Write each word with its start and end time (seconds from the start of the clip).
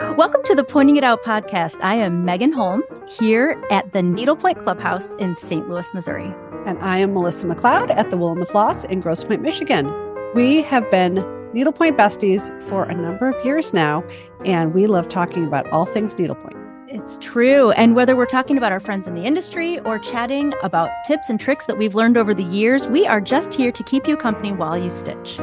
Welcome 0.00 0.44
to 0.44 0.54
the 0.54 0.62
Pointing 0.62 0.94
It 0.94 1.02
Out 1.02 1.24
podcast. 1.24 1.78
I 1.82 1.96
am 1.96 2.24
Megan 2.24 2.52
Holmes 2.52 3.00
here 3.08 3.60
at 3.68 3.92
the 3.92 4.00
Needlepoint 4.00 4.58
Clubhouse 4.58 5.14
in 5.14 5.34
St. 5.34 5.68
Louis, 5.68 5.92
Missouri. 5.92 6.32
And 6.66 6.78
I 6.78 6.98
am 6.98 7.14
Melissa 7.14 7.48
MacLeod 7.48 7.90
at 7.90 8.08
the 8.10 8.16
Wool 8.16 8.30
and 8.30 8.40
the 8.40 8.46
Floss 8.46 8.84
in 8.84 9.00
Grosse 9.00 9.24
Pointe, 9.24 9.42
Michigan. 9.42 9.92
We 10.36 10.62
have 10.62 10.88
been 10.92 11.16
Needlepoint 11.52 11.96
besties 11.96 12.50
for 12.68 12.84
a 12.84 12.94
number 12.94 13.28
of 13.28 13.44
years 13.44 13.74
now, 13.74 14.04
and 14.44 14.72
we 14.72 14.86
love 14.86 15.08
talking 15.08 15.44
about 15.44 15.68
all 15.70 15.84
things 15.84 16.16
needlepoint. 16.16 16.56
It's 16.86 17.18
true. 17.20 17.72
And 17.72 17.96
whether 17.96 18.14
we're 18.14 18.26
talking 18.26 18.56
about 18.56 18.70
our 18.70 18.80
friends 18.80 19.08
in 19.08 19.14
the 19.14 19.24
industry 19.24 19.80
or 19.80 19.98
chatting 19.98 20.52
about 20.62 20.90
tips 21.06 21.28
and 21.28 21.40
tricks 21.40 21.66
that 21.66 21.76
we've 21.76 21.96
learned 21.96 22.16
over 22.16 22.34
the 22.34 22.44
years, 22.44 22.86
we 22.86 23.04
are 23.04 23.20
just 23.20 23.52
here 23.52 23.72
to 23.72 23.82
keep 23.82 24.06
you 24.06 24.16
company 24.16 24.52
while 24.52 24.78
you 24.78 24.90
stitch. 24.90 25.40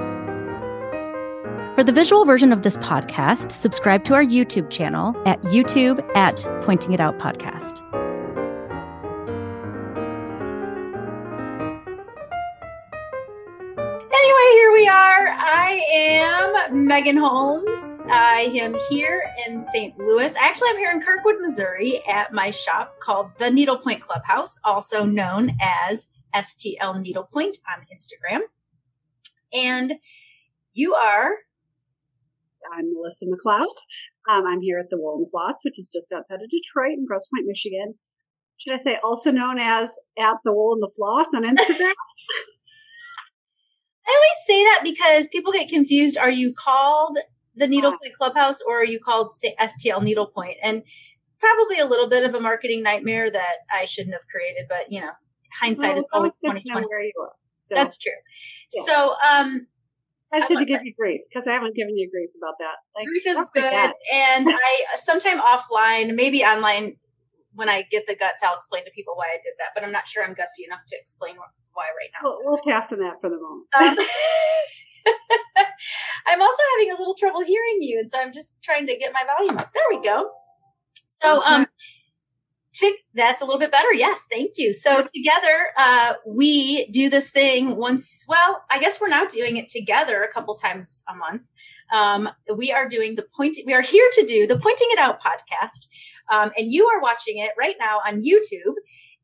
For 1.76 1.84
the 1.84 1.92
visual 1.92 2.23
version 2.23 2.54
of 2.54 2.64
this 2.64 2.78
podcast, 2.78 3.52
subscribe 3.52 4.05
to 4.05 4.13
our 4.13 4.23
YouTube 4.23 4.70
channel 4.70 5.13
at 5.26 5.41
YouTube 5.41 6.00
at 6.16 6.38
Pointing 6.63 6.94
It 6.94 7.02
Out 7.02 7.20
Podcast. 7.20 7.81
Anyway, 13.77 14.52
here 14.53 14.72
we 14.72 14.88
are. 14.88 15.27
I 15.38 15.84
am 15.94 16.88
Megan 16.88 17.17
Holmes. 17.17 17.94
I 18.09 18.53
am 18.58 18.78
here 18.89 19.22
in 19.45 19.59
St. 19.59 19.98
Louis. 19.98 20.34
Actually, 20.39 20.70
I'm 20.70 20.78
here 20.78 20.92
in 20.92 21.02
Kirkwood, 21.02 21.42
Missouri 21.42 22.02
at 22.08 22.31
my 22.31 22.52
shop 22.52 23.02
called 23.02 23.31
the 23.38 23.52
Needlepoint 23.52 24.00
Clubhouse, 24.00 24.58
also 24.64 25.03
known 25.03 25.58
as 25.62 26.08
STL 26.34 27.02
Needlepoint 27.02 27.58
on 27.70 27.86
Instagram. 27.94 28.44
And 29.52 29.95
you 30.72 30.95
are 30.95 31.36
I'm 32.74 32.94
Melissa 32.94 33.26
MacLeod. 33.28 33.68
Um, 34.30 34.46
I'm 34.48 34.62
here 34.62 34.80
at 34.80 34.90
the 34.90 34.98
Wool 34.98 35.18
and 35.18 35.26
the 35.26 35.30
Floss, 35.32 35.56
which 35.64 35.78
is 35.78 35.90
just 35.94 36.12
outside 36.14 36.42
of 36.42 36.50
Detroit 36.50 36.98
in 36.98 37.06
Grosse 37.06 37.28
Pointe, 37.34 37.48
Michigan. 37.48 37.95
Should 38.58 38.73
I 38.73 38.84
say 38.84 38.98
also 39.03 39.31
known 39.31 39.59
as 39.59 39.92
at 40.17 40.38
the 40.44 40.53
Wool 40.53 40.73
and 40.73 40.84
the 40.84 40.92
Floss 40.95 41.28
on 41.36 41.44
Instagram? 41.44 41.94
I 44.08 44.12
always 44.12 44.45
say 44.45 44.64
that 44.64 44.81
because 44.84 45.28
people 45.28 45.52
get 45.52 45.70
confused. 45.70 46.17
Are 46.17 46.30
you 46.30 46.54
called 46.54 47.17
the 47.56 47.67
Needlepoint 47.67 48.16
Clubhouse 48.17 48.62
or 48.62 48.80
are 48.82 48.86
you 48.86 49.00
called 49.00 49.32
STL 49.32 50.04
Needlepoint? 50.04 50.58
And 50.61 50.84
probably 51.39 51.80
a 51.80 51.86
little 51.86 52.08
bit 52.08 52.23
of 52.23 52.36
a 52.36 52.39
marketing 52.39 52.84
nightmare 52.84 53.30
that 53.32 53.56
I 53.73 53.86
shouldn't 53.86 54.14
have 54.14 54.28
created, 54.32 54.66
but 54.70 54.92
you 54.92 55.02
know, 55.02 55.11
hindsight 55.59 55.95
well, 55.95 55.98
is 55.98 56.06
always 56.14 56.32
twenty 56.44 56.64
twenty. 56.70 56.88
That's 57.70 57.98
true. 57.98 58.11
Yeah. 58.73 58.82
So, 58.84 59.14
um, 59.28 59.67
I 60.36 60.39
just 60.39 60.52
had 60.52 60.59
to 60.59 60.66
give 60.66 60.83
you 60.83 60.94
grief 60.94 61.22
because 61.30 61.47
I 61.47 61.53
haven't 61.53 61.75
given 61.75 61.97
you 61.97 62.09
grief 62.11 62.30
about 62.38 62.55
that. 62.59 62.75
Like, 62.95 63.08
grief 63.08 63.23
is 63.25 63.44
good, 63.53 63.91
and 64.14 64.50
I 64.50 64.86
sometime 64.95 65.39
offline, 65.39 66.16
maybe 66.16 66.44
online, 66.44 66.97
when 67.53 67.69
I 67.69 67.83
get 67.89 68.05
the 68.05 68.16
guts, 68.16 68.44
I'll 68.44 68.55
explain 68.55 68.83
to 68.86 68.92
people 68.92 69.14
why 69.16 69.27
I 69.27 69.38
did 69.44 69.53
that. 69.59 69.69
But 69.73 69.83
I'm 69.83 69.92
not 69.92 70.08
sure 70.08 70.23
I'm 70.23 70.36
gutsy 70.36 70.66
enough 70.66 70.81
to 70.89 70.97
explain 71.00 71.36
why 71.73 71.86
right 71.86 72.09
now. 72.14 72.19
We'll, 72.23 72.39
we'll 72.44 72.61
pass 72.67 72.92
on 72.92 73.00
that 73.00 73.22
for 73.22 73.30
the 73.30 73.38
moment. 73.39 73.67
Um, 73.80 74.05
I'm 76.27 76.42
also 76.42 76.64
having 76.77 76.92
a 76.92 76.97
little 76.97 77.16
trouble 77.16 77.42
hearing 77.42 77.77
you, 77.80 77.99
and 77.99 78.11
so 78.11 78.20
I'm 78.20 78.33
just 78.33 78.58
trying 78.61 78.88
to 78.88 78.97
get 78.97 79.14
my 79.14 79.23
volume 79.38 79.58
up. 79.58 79.72
There 79.73 79.83
we 79.89 80.02
go. 80.02 80.31
So, 81.08 81.42
um, 81.44 81.67
Tick, 82.78 82.95
that's 83.14 83.42
a 83.42 83.45
little 83.45 83.59
bit 83.59 83.72
better. 83.72 83.94
Yes, 83.94 84.28
thank 84.30 84.58
you. 84.58 84.73
So 84.73 85.08
together, 85.16 85.68
uh, 85.78 86.14
we 86.28 86.88
do 86.88 87.09
this 87.09 87.32
thing 87.32 87.78
once. 87.78 88.26
Well, 88.28 88.64
I 88.70 88.80
guess 88.80 89.00
we're 89.00 89.08
now 89.08 89.23
doing 89.23 89.56
it 89.56 89.70
together 89.70 90.23
a 90.23 90.32
couple 90.32 90.56
times 90.56 91.02
a 91.08 91.16
month. 91.16 91.44
Um, 91.94 92.30
we 92.54 92.73
are 92.73 92.90
doing 92.90 93.16
the 93.16 93.26
point. 93.36 93.58
We 93.66 93.73
are 93.73 93.82
here 93.82 94.09
to 94.16 94.26
do 94.26 94.45
the 94.45 94.58
Pointing 94.58 94.88
It 94.92 95.00
Out 95.00 95.22
podcast, 95.22 95.88
um, 96.30 96.52
and 96.58 96.70
you 96.70 96.88
are 96.88 97.02
watching 97.02 97.38
it 97.38 97.52
right 97.58 97.76
now 97.80 98.00
on 98.06 98.22
YouTube. 98.22 98.73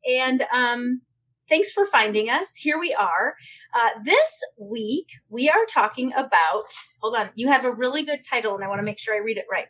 And 0.08 0.46
um, 0.50 1.02
thanks 1.48 1.70
for 1.70 1.84
finding 1.84 2.30
us. 2.30 2.56
Here 2.56 2.78
we 2.78 2.94
are. 2.94 3.34
Uh, 3.74 3.90
this 4.02 4.42
week, 4.58 5.08
we 5.28 5.50
are 5.50 5.66
talking 5.68 6.12
about. 6.14 6.72
Hold 7.02 7.16
on, 7.16 7.30
you 7.34 7.48
have 7.48 7.66
a 7.66 7.72
really 7.72 8.02
good 8.02 8.20
title, 8.28 8.54
and 8.54 8.64
I 8.64 8.68
want 8.68 8.78
to 8.78 8.84
make 8.84 8.98
sure 8.98 9.14
I 9.14 9.18
read 9.18 9.36
it 9.36 9.46
right. 9.50 9.66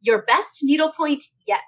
Your 0.00 0.22
best 0.22 0.60
needlepoint 0.64 1.22
yet. 1.46 1.60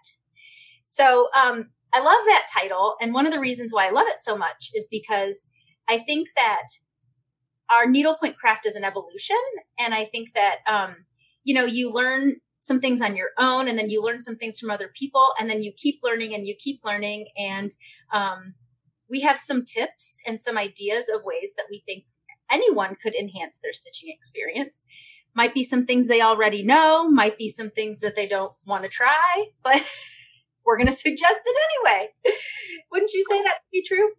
So 0.84 1.28
um, 1.34 1.70
I 1.92 1.98
love 1.98 2.24
that 2.26 2.46
title. 2.52 2.94
And 3.00 3.14
one 3.14 3.26
of 3.26 3.32
the 3.32 3.40
reasons 3.40 3.72
why 3.72 3.88
I 3.88 3.90
love 3.90 4.06
it 4.06 4.18
so 4.18 4.36
much 4.36 4.70
is 4.74 4.86
because 4.88 5.48
I 5.88 5.98
think 5.98 6.28
that 6.36 6.66
our 7.74 7.86
needlepoint 7.86 8.36
craft 8.36 8.66
is 8.66 8.76
an 8.76 8.84
evolution. 8.84 9.40
And 9.78 9.94
I 9.94 10.04
think 10.04 10.34
that, 10.34 10.58
um, 10.68 11.06
you 11.42 11.54
know, 11.54 11.64
you 11.64 11.92
learn 11.92 12.36
some 12.58 12.80
things 12.80 13.00
on 13.00 13.16
your 13.16 13.30
own 13.38 13.66
and 13.66 13.78
then 13.78 13.90
you 13.90 14.02
learn 14.02 14.18
some 14.18 14.36
things 14.36 14.58
from 14.58 14.70
other 14.70 14.90
people 14.94 15.32
and 15.38 15.48
then 15.48 15.62
you 15.62 15.72
keep 15.74 16.00
learning 16.02 16.34
and 16.34 16.46
you 16.46 16.54
keep 16.58 16.80
learning. 16.84 17.28
And 17.36 17.70
um, 18.12 18.54
we 19.08 19.22
have 19.22 19.40
some 19.40 19.64
tips 19.64 20.20
and 20.26 20.40
some 20.40 20.58
ideas 20.58 21.08
of 21.08 21.24
ways 21.24 21.54
that 21.56 21.66
we 21.70 21.82
think 21.86 22.04
anyone 22.50 22.96
could 23.02 23.14
enhance 23.14 23.58
their 23.58 23.72
stitching 23.72 24.10
experience. 24.14 24.84
Might 25.34 25.54
be 25.54 25.64
some 25.64 25.86
things 25.86 26.06
they 26.06 26.20
already 26.20 26.62
know, 26.62 27.08
might 27.10 27.38
be 27.38 27.48
some 27.48 27.70
things 27.70 28.00
that 28.00 28.16
they 28.16 28.26
don't 28.28 28.52
want 28.66 28.84
to 28.84 28.88
try, 28.88 29.46
but 29.62 29.82
we're 30.64 30.76
going 30.76 30.86
to 30.92 30.92
suggest 30.92 31.40
it 31.44 31.56
anyway. 31.68 32.08
Wouldn't 32.90 33.12
you 33.12 33.24
say 33.28 33.42
that 33.42 33.58
to 33.62 33.68
be 33.72 33.84
true? 33.86 34.10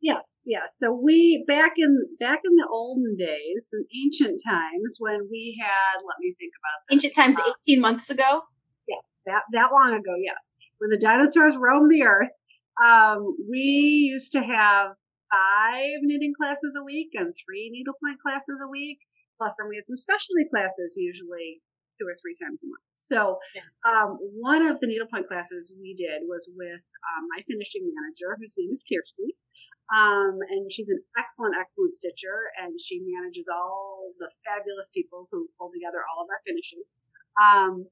Yes, 0.00 0.22
yeah. 0.44 0.66
So 0.76 0.92
we 0.92 1.44
back 1.46 1.72
in 1.78 1.96
back 2.18 2.40
in 2.44 2.56
the 2.56 2.66
olden 2.70 3.16
days, 3.16 3.70
in 3.72 3.84
ancient 4.04 4.42
times, 4.44 4.96
when 4.98 5.28
we 5.30 5.56
had, 5.62 6.02
let 6.02 6.18
me 6.20 6.34
think 6.38 6.52
about 6.58 6.78
this. 6.88 6.94
ancient 6.96 7.14
times, 7.14 7.38
uh, 7.38 7.52
eighteen 7.52 7.80
months 7.80 8.10
ago. 8.10 8.42
Yeah, 8.88 9.02
that 9.26 9.42
that 9.52 9.70
long 9.72 9.94
ago. 9.94 10.14
Yes, 10.18 10.52
when 10.78 10.90
the 10.90 10.98
dinosaurs 10.98 11.54
roamed 11.56 11.92
the 11.92 12.02
earth, 12.02 12.34
um, 12.82 13.36
we 13.48 14.10
used 14.10 14.32
to 14.32 14.40
have 14.40 14.98
five 15.30 16.02
knitting 16.02 16.34
classes 16.36 16.76
a 16.78 16.82
week 16.84 17.10
and 17.14 17.32
three 17.46 17.70
needlepoint 17.70 18.18
classes 18.20 18.60
a 18.64 18.68
week. 18.68 18.98
Plus, 19.38 19.52
then 19.58 19.68
we 19.68 19.76
had 19.76 19.86
some 19.86 19.96
specialty 19.96 20.50
classes, 20.50 20.94
usually 20.98 21.62
two 21.98 22.06
or 22.06 22.18
three 22.20 22.34
times 22.34 22.58
a 22.62 22.66
month. 22.66 22.82
So, 23.02 23.42
um, 23.82 24.18
one 24.38 24.62
of 24.70 24.78
the 24.78 24.86
needlepoint 24.86 25.26
classes 25.26 25.74
we 25.74 25.94
did 25.94 26.22
was 26.22 26.46
with 26.54 26.82
um, 27.02 27.22
my 27.34 27.42
finishing 27.50 27.82
manager, 27.90 28.38
whose 28.38 28.54
name 28.54 28.70
is 28.70 28.82
Kirsty. 28.86 29.34
Um, 29.90 30.38
and 30.38 30.70
she's 30.70 30.88
an 30.88 31.02
excellent, 31.18 31.58
excellent 31.58 31.98
stitcher, 31.98 32.48
and 32.62 32.78
she 32.78 33.02
manages 33.02 33.50
all 33.50 34.14
the 34.22 34.30
fabulous 34.46 34.88
people 34.94 35.26
who 35.30 35.50
pull 35.58 35.74
together 35.74 35.98
all 36.00 36.22
of 36.22 36.30
our 36.30 36.40
finishing. 36.46 36.80
Um, 37.36 37.90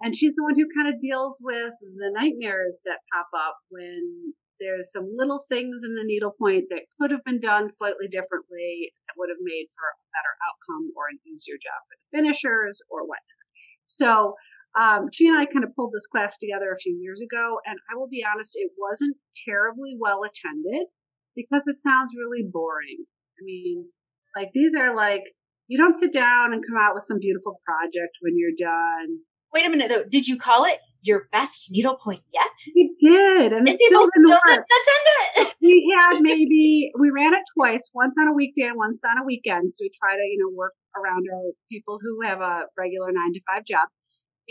and 0.00 0.14
she's 0.14 0.34
the 0.38 0.46
one 0.46 0.54
who 0.54 0.70
kind 0.70 0.94
of 0.94 1.02
deals 1.02 1.42
with 1.42 1.74
the 1.82 2.10
nightmares 2.14 2.80
that 2.86 3.02
pop 3.12 3.28
up 3.34 3.58
when 3.68 4.32
there's 4.62 4.94
some 4.94 5.10
little 5.10 5.42
things 5.50 5.82
in 5.82 5.98
the 5.98 6.06
needlepoint 6.06 6.70
that 6.70 6.86
could 6.98 7.10
have 7.10 7.24
been 7.26 7.42
done 7.42 7.66
slightly 7.66 8.06
differently 8.06 8.94
that 9.06 9.18
would 9.18 9.28
have 9.28 9.42
made 9.42 9.66
for 9.74 9.90
a 9.90 9.98
better 10.14 10.34
outcome 10.46 10.94
or 10.94 11.10
an 11.10 11.18
easier 11.26 11.58
job 11.58 11.82
for 11.90 11.98
the 11.98 12.08
finishers 12.14 12.78
or 12.86 13.02
whatnot. 13.02 13.42
So 13.86 14.38
um, 14.78 15.08
she 15.12 15.28
and 15.28 15.36
I 15.36 15.44
kind 15.44 15.64
of 15.64 15.74
pulled 15.76 15.92
this 15.92 16.06
class 16.06 16.38
together 16.38 16.72
a 16.72 16.80
few 16.80 16.96
years 16.96 17.20
ago, 17.20 17.60
and 17.66 17.76
I 17.92 17.96
will 17.96 18.08
be 18.08 18.24
honest, 18.24 18.56
it 18.56 18.72
wasn't 18.78 19.16
terribly 19.44 19.96
well 20.00 20.20
attended 20.24 20.88
because 21.36 21.62
it 21.66 21.76
sounds 21.78 22.12
really 22.16 22.48
boring. 22.48 23.04
I 23.36 23.44
mean, 23.44 23.88
like 24.36 24.50
these 24.54 24.72
are 24.78 24.94
like 24.94 25.24
you 25.68 25.78
don't 25.78 25.98
sit 26.00 26.12
down 26.12 26.52
and 26.52 26.62
come 26.66 26.78
out 26.80 26.94
with 26.94 27.04
some 27.06 27.18
beautiful 27.20 27.60
project 27.64 28.16
when 28.20 28.34
you're 28.36 28.56
done. 28.56 29.20
Wait 29.52 29.66
a 29.66 29.70
minute 29.70 29.88
though. 29.88 30.04
Did 30.08 30.26
you 30.26 30.38
call 30.38 30.64
it 30.64 30.78
your 31.02 31.28
best 31.32 31.68
needlepoint 31.70 32.22
yet? 32.32 32.56
We 32.74 32.96
did, 33.00 33.52
and, 33.52 33.68
and 33.68 33.78
people 33.78 34.08
still 34.08 34.38
didn't 34.46 34.64
attend 34.64 35.04
it. 35.36 35.54
we 35.60 35.84
had 36.00 36.20
maybe 36.20 36.90
we 36.98 37.10
ran 37.10 37.34
it 37.34 37.44
twice, 37.56 37.90
once 37.94 38.16
on 38.18 38.28
a 38.28 38.32
weekday 38.32 38.72
and 38.72 38.76
once 38.76 39.02
on 39.04 39.20
a 39.20 39.24
weekend. 39.24 39.74
So 39.74 39.84
we 39.84 39.90
try 40.00 40.16
to 40.16 40.22
you 40.22 40.38
know 40.40 40.56
work 40.56 40.72
around 40.96 41.26
our 41.28 41.52
people 41.70 41.98
who 42.00 42.26
have 42.26 42.40
a 42.40 42.64
regular 42.78 43.12
nine 43.12 43.34
to 43.34 43.40
five 43.46 43.64
job. 43.64 43.88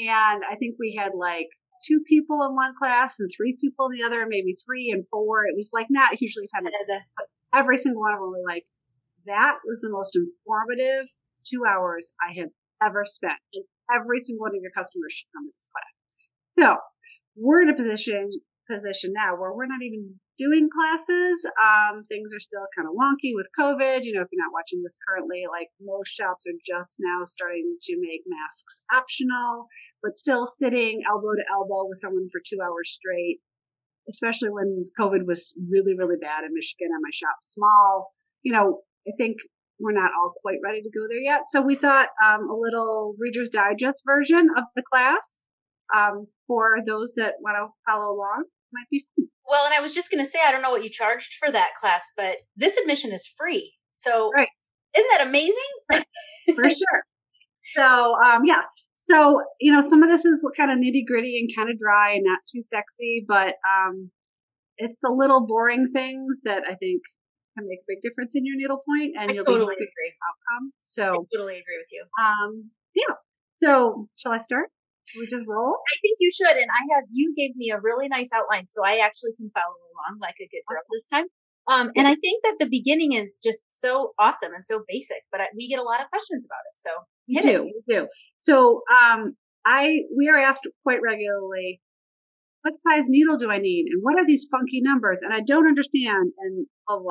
And 0.02 0.42
I 0.50 0.56
think 0.56 0.76
we 0.80 0.98
had 0.98 1.14
like 1.14 1.48
two 1.86 2.02
people 2.08 2.42
in 2.44 2.56
one 2.56 2.74
class 2.78 3.20
and 3.20 3.30
three 3.30 3.58
people 3.60 3.88
in 3.88 3.98
the 3.98 4.06
other, 4.06 4.26
maybe 4.28 4.54
three 4.54 4.90
and 4.92 5.06
four. 5.10 5.46
It 5.46 5.56
was 5.56 5.70
like 5.74 5.88
not 5.90 6.16
hugely 6.16 6.46
attended. 6.46 6.74
But 6.88 7.26
every 7.54 7.78
single 7.78 8.02
one 8.02 8.14
of 8.14 8.20
them 8.20 8.32
were 8.32 8.46
like, 8.48 8.66
that 9.26 9.62
was 9.66 9.82
the 9.82 9.90
most 9.90 10.18
informative 10.18 11.06
two 11.46 11.64
hours 11.66 12.14
I 12.18 12.34
have 12.40 12.50
ever 12.82 13.06
spent. 13.06 13.38
And 13.54 13.64
every 13.94 14.20
single 14.20 14.42
one 14.42 14.56
of 14.56 14.62
your 14.62 14.72
customers 14.72 15.14
should 15.14 15.30
come 15.36 15.46
to 15.46 15.54
this 15.54 15.70
class. 15.70 15.94
So 16.58 16.78
we're 17.36 17.62
in 17.62 17.70
a 17.70 17.76
position 17.76 18.30
position 18.70 19.12
now 19.14 19.36
where 19.36 19.54
we're 19.54 19.68
not 19.68 19.82
even 19.84 20.20
doing 20.42 20.66
classes. 20.74 21.46
Um, 21.62 22.02
things 22.10 22.34
are 22.34 22.42
still 22.42 22.66
kind 22.74 22.90
of 22.90 22.98
wonky 22.98 23.38
with 23.38 23.46
COVID. 23.54 24.02
You 24.02 24.18
know, 24.18 24.26
if 24.26 24.30
you're 24.34 24.42
not 24.42 24.58
watching 24.58 24.82
this 24.82 24.98
currently, 25.06 25.46
like 25.46 25.70
most 25.78 26.10
shops 26.10 26.42
are 26.50 26.58
just 26.66 26.98
now 26.98 27.22
starting 27.30 27.78
to 27.78 27.94
make 28.02 28.26
masks 28.26 28.82
optional, 28.90 29.70
but 30.02 30.18
still 30.18 30.50
sitting 30.50 31.06
elbow 31.06 31.38
to 31.38 31.46
elbow 31.54 31.86
with 31.86 32.02
someone 32.02 32.26
for 32.34 32.42
two 32.42 32.58
hours 32.58 32.90
straight, 32.90 33.38
especially 34.10 34.50
when 34.50 34.86
COVID 34.98 35.30
was 35.30 35.54
really, 35.70 35.94
really 35.94 36.18
bad 36.18 36.42
in 36.44 36.58
Michigan 36.58 36.90
and 36.90 37.06
my 37.06 37.14
shop 37.14 37.38
small. 37.46 38.10
You 38.42 38.54
know, 38.58 38.82
I 39.06 39.14
think 39.22 39.38
we're 39.78 39.94
not 39.94 40.12
all 40.18 40.34
quite 40.42 40.58
ready 40.64 40.82
to 40.82 40.90
go 40.90 41.06
there 41.10 41.22
yet. 41.22 41.42
So 41.50 41.62
we 41.62 41.76
thought 41.76 42.10
um, 42.18 42.50
a 42.50 42.58
little 42.58 43.14
Reader's 43.18 43.50
Digest 43.50 44.02
version 44.06 44.50
of 44.58 44.64
the 44.76 44.84
class 44.90 45.46
um, 45.94 46.28
for 46.48 46.78
those 46.86 47.14
that 47.18 47.34
want 47.42 47.58
to 47.58 47.74
follow 47.86 48.14
along 48.14 48.46
might 48.74 48.90
be 48.90 49.06
fun. 49.16 49.28
Well, 49.52 49.66
and 49.66 49.74
I 49.74 49.82
was 49.82 49.94
just 49.94 50.10
going 50.10 50.24
to 50.24 50.30
say, 50.30 50.40
I 50.48 50.52
don't 50.54 50.62
know 50.62 50.72
what 50.72 50.84
you 50.84 50.90
charged 50.90 51.34
for 51.34 51.52
that 51.52 51.72
class, 51.78 52.10
but 52.16 52.38
this 52.56 52.78
admission 52.78 53.12
is 53.12 53.28
free. 53.28 53.74
So, 53.92 54.32
right. 54.34 54.48
isn't 54.98 55.10
that 55.12 55.28
amazing? 55.28 55.72
for 56.56 56.64
sure. 56.70 57.04
So, 57.76 57.84
um, 57.84 58.44
yeah. 58.46 58.62
So, 59.04 59.42
you 59.60 59.74
know, 59.74 59.82
some 59.82 60.04
of 60.04 60.10
this 60.10 60.24
is 60.24 60.48
kind 60.56 60.72
of 60.72 60.78
nitty 60.78 61.06
gritty 61.06 61.38
and 61.38 61.50
kind 61.54 61.70
of 61.70 61.78
dry 61.78 62.14
and 62.14 62.24
not 62.24 62.40
too 62.50 62.64
sexy, 62.64 63.26
but 63.28 63.56
um, 63.68 64.10
it's 64.78 64.96
the 65.04 65.12
little 65.12 65.46
boring 65.46 65.90
things 65.92 66.42
that 66.46 66.64
I 66.66 66.76
think 66.76 67.02
can 67.58 67.68
make 67.68 67.80
a 67.80 67.88
big 67.90 67.98
difference 68.04 68.34
in 68.36 68.46
your 68.46 68.56
needlepoint 68.56 69.16
and 69.20 69.32
I 69.32 69.34
you'll 69.34 69.44
totally 69.44 69.76
be 69.78 69.84
agree. 69.84 70.14
outcome. 70.30 70.72
I 70.72 70.80
So, 70.80 71.28
totally 71.36 71.60
agree 71.60 71.78
with 71.78 71.92
you. 71.92 72.06
um, 72.24 72.70
yeah. 72.96 73.16
So, 73.62 74.08
shall 74.16 74.32
I 74.32 74.40
start? 74.40 74.70
We 75.18 75.28
just 75.28 75.48
roll? 75.48 75.76
I 75.76 75.96
think 76.02 76.18
you 76.20 76.32
should. 76.32 76.56
And 76.56 76.70
I 76.72 76.82
have 76.96 77.06
you 77.12 77.34
gave 77.36 77.56
me 77.56 77.72
a 77.72 77.80
really 77.80 78.08
nice 78.08 78.32
outline, 78.34 78.66
so 78.68 78.84
I 78.86 78.98
actually 78.98 79.34
can 79.38 79.52
follow 79.54 79.76
along 79.76 80.20
like 80.20 80.36
a 80.40 80.48
good 80.48 80.64
girl 80.68 80.82
this 80.92 81.08
time. 81.08 81.26
Um, 81.70 81.92
and 81.96 82.08
I 82.08 82.16
think 82.16 82.42
that 82.44 82.58
the 82.60 82.68
beginning 82.70 83.14
is 83.14 83.38
just 83.44 83.62
so 83.70 84.14
awesome 84.20 84.52
and 84.54 84.66
so 84.66 84.84
basic, 84.88 85.22
but 85.32 85.42
I, 85.42 85.46
we 85.56 85.70
get 85.70 85.80
a 85.80 85.84
lot 85.84 86.02
of 86.02 86.10
questions 86.10 86.46
about 86.46 86.64
it. 86.66 86.76
So 86.76 86.90
We 87.28 87.36
do, 87.40 87.68
it. 87.68 87.74
we 87.88 87.96
do. 87.96 88.08
So, 88.40 88.82
um, 88.90 89.36
I 89.64 90.00
we 90.18 90.28
are 90.28 90.40
asked 90.40 90.68
quite 90.82 91.02
regularly, 91.06 91.82
what 92.64 92.74
size 92.88 93.06
needle 93.10 93.38
do 93.38 93.52
I 93.52 93.60
need, 93.60 93.86
and 93.92 94.02
what 94.02 94.18
are 94.18 94.26
these 94.26 94.48
funky 94.50 94.82
numbers, 94.82 95.22
and 95.22 95.32
I 95.34 95.42
don't 95.46 95.68
understand, 95.68 96.34
and 96.40 96.66
blah 96.88 96.98
blah. 96.98 97.04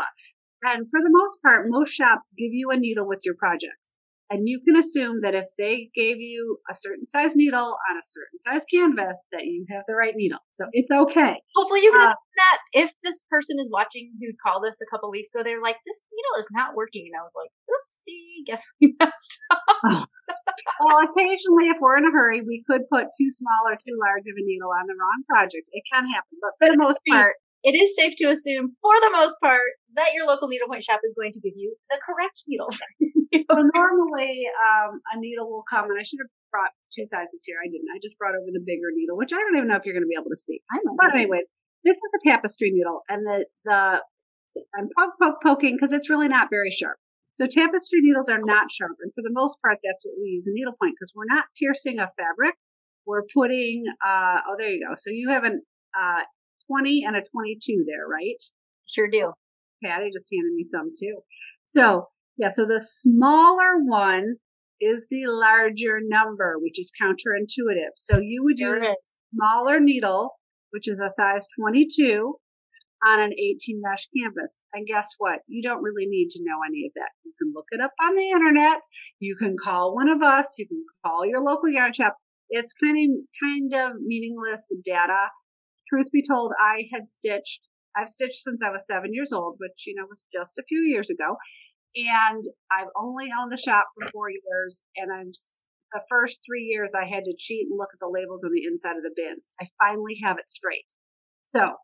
blah. 0.62 0.72
And 0.72 0.90
for 0.90 1.00
the 1.00 1.10
most 1.10 1.40
part, 1.42 1.66
most 1.68 1.92
shops 1.92 2.34
give 2.36 2.52
you 2.52 2.70
a 2.70 2.76
needle 2.76 3.06
with 3.08 3.20
your 3.24 3.36
projects, 3.38 3.79
and 4.30 4.48
you 4.48 4.60
can 4.64 4.76
assume 4.78 5.20
that 5.22 5.34
if 5.34 5.46
they 5.58 5.90
gave 5.94 6.20
you 6.20 6.58
a 6.70 6.74
certain 6.74 7.04
size 7.04 7.34
needle 7.34 7.76
on 7.90 7.94
a 7.98 8.02
certain 8.02 8.38
size 8.38 8.64
canvas, 8.72 9.26
that 9.32 9.44
you 9.44 9.66
have 9.70 9.82
the 9.88 9.94
right 9.94 10.14
needle. 10.16 10.38
So 10.54 10.66
it's 10.72 10.90
okay. 10.90 11.34
Hopefully 11.56 11.80
you 11.82 11.90
can 11.92 12.08
Uh, 12.08 12.14
that 12.36 12.58
if 12.72 12.90
this 13.02 13.24
person 13.28 13.58
is 13.58 13.68
watching 13.72 14.12
who 14.20 14.28
called 14.42 14.64
us 14.64 14.80
a 14.80 14.86
couple 14.90 15.10
weeks 15.10 15.30
ago, 15.34 15.42
they're 15.42 15.60
like, 15.62 15.76
this 15.84 16.04
needle 16.14 16.40
is 16.40 16.48
not 16.52 16.74
working. 16.74 17.10
And 17.10 17.18
I 17.20 17.24
was 17.24 17.34
like, 17.36 17.50
oopsie, 17.68 18.46
guess 18.46 18.62
we 18.80 18.94
messed 19.00 19.38
up. 19.50 20.08
Well, 20.80 20.96
occasionally, 21.04 21.68
if 21.68 21.76
we're 21.80 21.98
in 21.98 22.04
a 22.06 22.12
hurry, 22.12 22.40
we 22.40 22.62
could 22.68 22.82
put 22.88 23.12
too 23.18 23.30
small 23.30 23.66
or 23.68 23.76
too 23.76 23.96
large 24.00 24.24
of 24.24 24.36
a 24.38 24.44
needle 24.44 24.70
on 24.72 24.86
the 24.86 24.94
wrong 24.96 25.20
project. 25.28 25.68
It 25.72 25.82
can 25.92 26.08
happen, 26.08 26.38
but 26.40 26.52
for 26.58 26.70
the 26.72 26.78
most 26.78 27.00
part, 27.10 27.34
It 27.62 27.76
is 27.76 27.94
safe 27.94 28.14
to 28.24 28.30
assume, 28.32 28.76
for 28.80 28.94
the 29.04 29.10
most 29.12 29.36
part, 29.42 29.60
that 29.94 30.14
your 30.14 30.24
local 30.26 30.48
needlepoint 30.48 30.82
shop 30.82 31.00
is 31.04 31.12
going 31.18 31.32
to 31.34 31.40
give 31.40 31.52
you 31.56 31.76
the 31.90 31.98
correct 32.00 32.44
needle. 32.48 32.70
So 33.50 33.62
normally, 33.62 34.42
um, 34.58 35.00
a 35.14 35.18
needle 35.18 35.50
will 35.50 35.64
come, 35.68 35.84
and 35.86 35.98
I 35.98 36.02
should 36.02 36.18
have 36.18 36.30
brought 36.50 36.70
two 36.90 37.06
sizes 37.06 37.42
here. 37.46 37.56
I 37.62 37.70
didn't. 37.70 37.86
I 37.94 37.98
just 38.02 38.18
brought 38.18 38.34
over 38.34 38.50
the 38.50 38.62
bigger 38.62 38.90
needle, 38.90 39.16
which 39.16 39.32
I 39.32 39.38
don't 39.38 39.56
even 39.56 39.68
know 39.68 39.76
if 39.76 39.86
you're 39.86 39.94
going 39.94 40.06
to 40.06 40.10
be 40.10 40.18
able 40.18 40.34
to 40.34 40.40
see. 40.40 40.62
I 40.70 40.82
know. 40.82 40.98
But 40.98 41.14
anyways, 41.14 41.46
this 41.84 41.96
is 41.96 42.10
a 42.18 42.22
tapestry 42.26 42.70
needle, 42.74 43.02
and 43.08 43.26
the 43.26 43.46
the 43.64 44.00
I'm 44.74 44.88
poke 44.98 45.14
poke 45.20 45.38
poking 45.42 45.76
because 45.76 45.92
it's 45.92 46.10
really 46.10 46.28
not 46.28 46.50
very 46.50 46.70
sharp. 46.70 46.98
So 47.38 47.46
tapestry 47.46 48.00
needles 48.02 48.28
are 48.28 48.42
not 48.42 48.70
sharp, 48.70 48.98
and 49.00 49.12
for 49.14 49.22
the 49.22 49.32
most 49.32 49.62
part, 49.62 49.78
that's 49.82 50.04
what 50.04 50.18
we 50.18 50.34
use 50.34 50.46
in 50.48 50.54
needlepoint 50.54 50.98
because 50.98 51.12
we're 51.14 51.30
not 51.30 51.46
piercing 51.58 51.98
a 51.98 52.10
fabric. 52.18 52.54
We're 53.06 53.26
putting. 53.32 53.84
Uh, 54.04 54.42
oh, 54.48 54.54
there 54.58 54.70
you 54.70 54.86
go. 54.86 54.94
So 54.98 55.10
you 55.10 55.30
have 55.30 55.44
an 55.44 55.62
uh, 55.94 56.22
20 56.66 57.04
and 57.06 57.16
a 57.16 57.22
22 57.22 57.84
there, 57.86 58.06
right? 58.06 58.42
Sure 58.86 59.08
do. 59.08 59.32
Patty 59.82 60.10
just 60.12 60.28
handed 60.30 60.54
me 60.54 60.66
some 60.70 60.92
too. 60.98 61.22
So 61.74 62.08
yeah, 62.40 62.50
so 62.52 62.64
the 62.64 62.82
smaller 63.02 63.84
one 63.84 64.36
is 64.80 65.04
the 65.10 65.26
larger 65.26 66.00
number, 66.02 66.56
which 66.58 66.80
is 66.80 66.90
counterintuitive. 67.00 67.92
So 67.96 68.18
you 68.18 68.42
would 68.44 68.56
There 68.56 68.76
use 68.76 68.86
a 68.86 68.96
smaller 69.34 69.78
needle, 69.78 70.30
which 70.70 70.88
is 70.88 71.00
a 71.00 71.12
size 71.12 71.44
22 71.60 72.34
on 73.06 73.20
an 73.20 73.32
18 73.34 73.82
mesh 73.84 74.08
canvas. 74.16 74.64
And 74.72 74.86
guess 74.86 75.08
what? 75.18 75.40
You 75.48 75.62
don't 75.62 75.82
really 75.82 76.06
need 76.06 76.30
to 76.30 76.40
know 76.42 76.60
any 76.66 76.86
of 76.86 76.92
that. 76.94 77.10
You 77.24 77.32
can 77.38 77.52
look 77.54 77.66
it 77.72 77.80
up 77.82 77.92
on 78.02 78.16
the 78.16 78.30
internet. 78.30 78.80
You 79.18 79.36
can 79.36 79.56
call 79.62 79.94
one 79.94 80.08
of 80.08 80.22
us. 80.22 80.46
You 80.56 80.66
can 80.66 80.82
call 81.04 81.26
your 81.26 81.42
local 81.42 81.68
yarn 81.68 81.92
shop. 81.92 82.16
It's 82.48 82.72
kind 82.72 82.96
of, 82.96 83.20
kind 83.42 83.74
of 83.84 84.00
meaningless 84.00 84.72
data. 84.82 85.28
Truth 85.90 86.10
be 86.10 86.22
told, 86.26 86.52
I 86.58 86.88
had 86.90 87.02
stitched, 87.18 87.68
I've 87.94 88.08
stitched 88.08 88.42
since 88.44 88.60
I 88.64 88.70
was 88.70 88.80
seven 88.86 89.12
years 89.12 89.32
old, 89.32 89.56
which, 89.58 89.86
you 89.86 89.94
know, 89.96 90.06
was 90.08 90.24
just 90.32 90.56
a 90.58 90.64
few 90.66 90.80
years 90.80 91.10
ago. 91.10 91.36
And 91.96 92.44
I've 92.70 92.92
only 92.96 93.28
owned 93.36 93.52
the 93.52 93.56
shop 93.56 93.86
for 93.94 94.10
four 94.12 94.30
years. 94.30 94.82
And 94.96 95.12
I'm, 95.12 95.32
the 95.92 96.02
first 96.08 96.40
three 96.46 96.64
years 96.64 96.90
I 96.94 97.08
had 97.08 97.24
to 97.24 97.34
cheat 97.36 97.66
and 97.68 97.78
look 97.78 97.90
at 97.92 98.00
the 98.00 98.10
labels 98.10 98.44
on 98.44 98.52
the 98.52 98.64
inside 98.64 98.96
of 98.96 99.02
the 99.02 99.14
bins. 99.14 99.52
I 99.60 99.66
finally 99.78 100.18
have 100.22 100.38
it 100.38 100.48
straight. 100.48 100.86
So, 101.44 101.74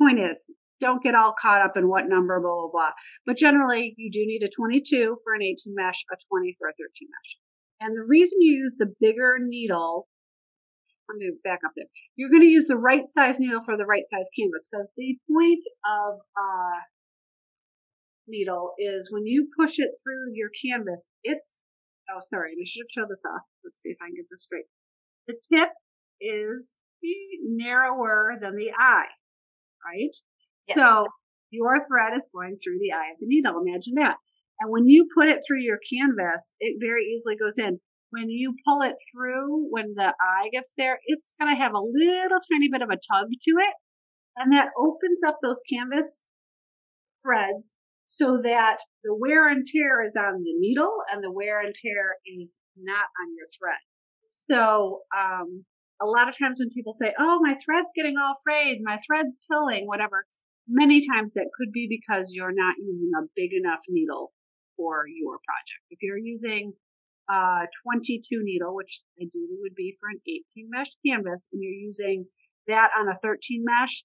point 0.00 0.18
is, 0.18 0.36
don't 0.80 1.02
get 1.02 1.14
all 1.14 1.34
caught 1.38 1.60
up 1.60 1.76
in 1.76 1.88
what 1.88 2.08
number, 2.08 2.40
blah, 2.40 2.54
blah, 2.54 2.70
blah. 2.72 2.92
But 3.26 3.36
generally, 3.36 3.94
you 3.98 4.10
do 4.10 4.24
need 4.24 4.42
a 4.42 4.48
22 4.48 5.18
for 5.22 5.34
an 5.34 5.42
18 5.42 5.74
mesh, 5.76 6.04
a 6.10 6.16
20 6.32 6.56
for 6.58 6.68
a 6.68 6.72
13 6.72 6.88
mesh. 7.04 7.36
And 7.80 7.96
the 7.96 8.04
reason 8.04 8.40
you 8.40 8.64
use 8.64 8.74
the 8.78 8.92
bigger 9.00 9.38
needle, 9.40 10.08
I'm 11.08 11.18
going 11.18 11.32
to 11.32 11.38
back 11.44 11.60
up 11.64 11.72
there. 11.76 11.86
You're 12.16 12.30
going 12.30 12.42
to 12.42 12.48
use 12.48 12.66
the 12.66 12.76
right 12.76 13.04
size 13.16 13.38
needle 13.38 13.62
for 13.64 13.76
the 13.76 13.84
right 13.84 14.04
size 14.12 14.28
canvas 14.36 14.68
because 14.70 14.90
the 14.96 15.16
point 15.30 15.64
of 15.84 16.20
uh, 16.36 16.80
needle 18.30 18.72
is 18.78 19.10
when 19.12 19.26
you 19.26 19.48
push 19.58 19.78
it 19.78 19.90
through 20.02 20.32
your 20.34 20.50
canvas, 20.64 21.04
it's, 21.22 21.62
oh, 22.10 22.20
sorry, 22.30 22.52
I 22.52 22.64
should 22.64 22.86
have 22.86 22.94
showed 22.94 23.10
this 23.10 23.24
off. 23.26 23.42
Let's 23.64 23.82
see 23.82 23.90
if 23.90 23.98
I 24.00 24.06
can 24.06 24.16
get 24.16 24.26
this 24.30 24.42
straight. 24.42 24.64
The 25.28 25.34
tip 25.52 25.70
is 26.20 26.64
narrower 27.42 28.38
than 28.40 28.56
the 28.56 28.72
eye, 28.78 29.10
right? 29.84 30.14
Yes. 30.68 30.78
So 30.80 31.06
your 31.50 31.86
thread 31.86 32.16
is 32.16 32.28
going 32.32 32.56
through 32.56 32.78
the 32.78 32.92
eye 32.92 33.12
of 33.12 33.18
the 33.20 33.26
needle. 33.26 33.60
Imagine 33.60 33.94
that. 33.96 34.16
And 34.60 34.70
when 34.70 34.86
you 34.86 35.08
put 35.16 35.28
it 35.28 35.40
through 35.46 35.62
your 35.62 35.78
canvas, 35.88 36.54
it 36.60 36.76
very 36.80 37.06
easily 37.12 37.36
goes 37.36 37.58
in. 37.58 37.80
When 38.10 38.28
you 38.28 38.54
pull 38.66 38.82
it 38.82 38.96
through, 39.12 39.68
when 39.70 39.94
the 39.94 40.12
eye 40.20 40.48
gets 40.52 40.74
there, 40.76 40.98
it's 41.06 41.34
going 41.40 41.52
to 41.54 41.60
have 41.60 41.72
a 41.74 41.80
little 41.80 42.38
tiny 42.52 42.68
bit 42.70 42.82
of 42.82 42.90
a 42.90 43.00
tug 43.00 43.30
to 43.30 43.52
it. 43.58 43.74
And 44.36 44.52
that 44.52 44.68
opens 44.76 45.22
up 45.26 45.38
those 45.42 45.60
canvas 45.70 46.28
threads 47.22 47.76
so 48.10 48.40
that 48.42 48.78
the 49.04 49.14
wear 49.14 49.48
and 49.48 49.64
tear 49.66 50.04
is 50.04 50.16
on 50.16 50.42
the 50.42 50.54
needle 50.58 50.98
and 51.12 51.22
the 51.22 51.30
wear 51.30 51.60
and 51.60 51.74
tear 51.74 52.16
is 52.26 52.58
not 52.76 53.06
on 53.22 53.34
your 53.36 53.46
thread. 53.56 53.80
So, 54.50 55.02
um, 55.16 55.64
a 56.02 56.06
lot 56.06 56.28
of 56.28 56.36
times 56.36 56.60
when 56.60 56.70
people 56.70 56.92
say, 56.92 57.14
Oh, 57.18 57.38
my 57.40 57.56
thread's 57.64 57.88
getting 57.94 58.16
all 58.18 58.34
frayed, 58.42 58.80
my 58.82 58.98
thread's 59.06 59.36
pilling, 59.50 59.86
whatever, 59.86 60.24
many 60.66 61.06
times 61.06 61.32
that 61.34 61.50
could 61.56 61.72
be 61.72 61.86
because 61.88 62.32
you're 62.34 62.54
not 62.54 62.74
using 62.78 63.10
a 63.16 63.26
big 63.36 63.52
enough 63.52 63.80
needle 63.88 64.32
for 64.76 65.04
your 65.06 65.38
project. 65.44 65.82
If 65.90 65.98
you're 66.02 66.18
using 66.18 66.72
a 67.28 67.66
22 67.84 68.22
needle, 68.42 68.74
which 68.74 69.02
ideally 69.20 69.58
would 69.60 69.74
be 69.74 69.96
for 70.00 70.08
an 70.08 70.20
18 70.26 70.68
mesh 70.70 70.90
canvas, 71.06 71.46
and 71.52 71.62
you're 71.62 71.72
using 71.72 72.26
that 72.66 72.90
on 72.98 73.08
a 73.08 73.18
13 73.22 73.62
mesh, 73.64 74.02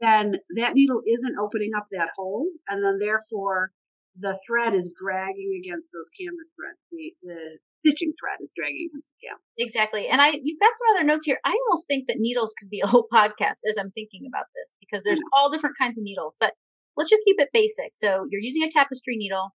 then 0.00 0.34
that 0.56 0.74
needle 0.74 1.00
isn't 1.06 1.38
opening 1.38 1.70
up 1.76 1.86
that 1.92 2.10
hole, 2.16 2.46
and 2.68 2.84
then 2.84 2.98
therefore 2.98 3.70
the 4.18 4.38
thread 4.46 4.74
is 4.74 4.92
dragging 4.94 5.60
against 5.62 5.90
those 5.92 6.06
canvas 6.14 6.50
threads. 6.54 6.78
The, 6.92 7.12
the 7.22 7.38
stitching 7.82 8.14
thread 8.14 8.38
is 8.40 8.52
dragging 8.54 8.88
against 8.90 9.10
the 9.10 9.26
canvas. 9.26 9.44
Exactly. 9.58 10.06
And 10.06 10.22
I, 10.22 10.38
you've 10.38 10.60
got 10.60 10.72
some 10.74 10.94
other 10.94 11.04
notes 11.04 11.26
here. 11.26 11.38
I 11.44 11.50
almost 11.66 11.86
think 11.88 12.06
that 12.06 12.22
needles 12.22 12.54
could 12.58 12.70
be 12.70 12.80
a 12.80 12.86
whole 12.86 13.06
podcast 13.12 13.66
as 13.68 13.76
I'm 13.78 13.90
thinking 13.90 14.22
about 14.26 14.46
this 14.54 14.74
because 14.80 15.02
there's 15.02 15.22
all 15.36 15.50
different 15.50 15.76
kinds 15.80 15.98
of 15.98 16.04
needles, 16.04 16.36
but 16.38 16.54
let's 16.96 17.10
just 17.10 17.24
keep 17.24 17.36
it 17.38 17.50
basic. 17.52 17.92
So 17.94 18.26
you're 18.30 18.40
using 18.42 18.62
a 18.62 18.70
tapestry 18.70 19.16
needle. 19.16 19.50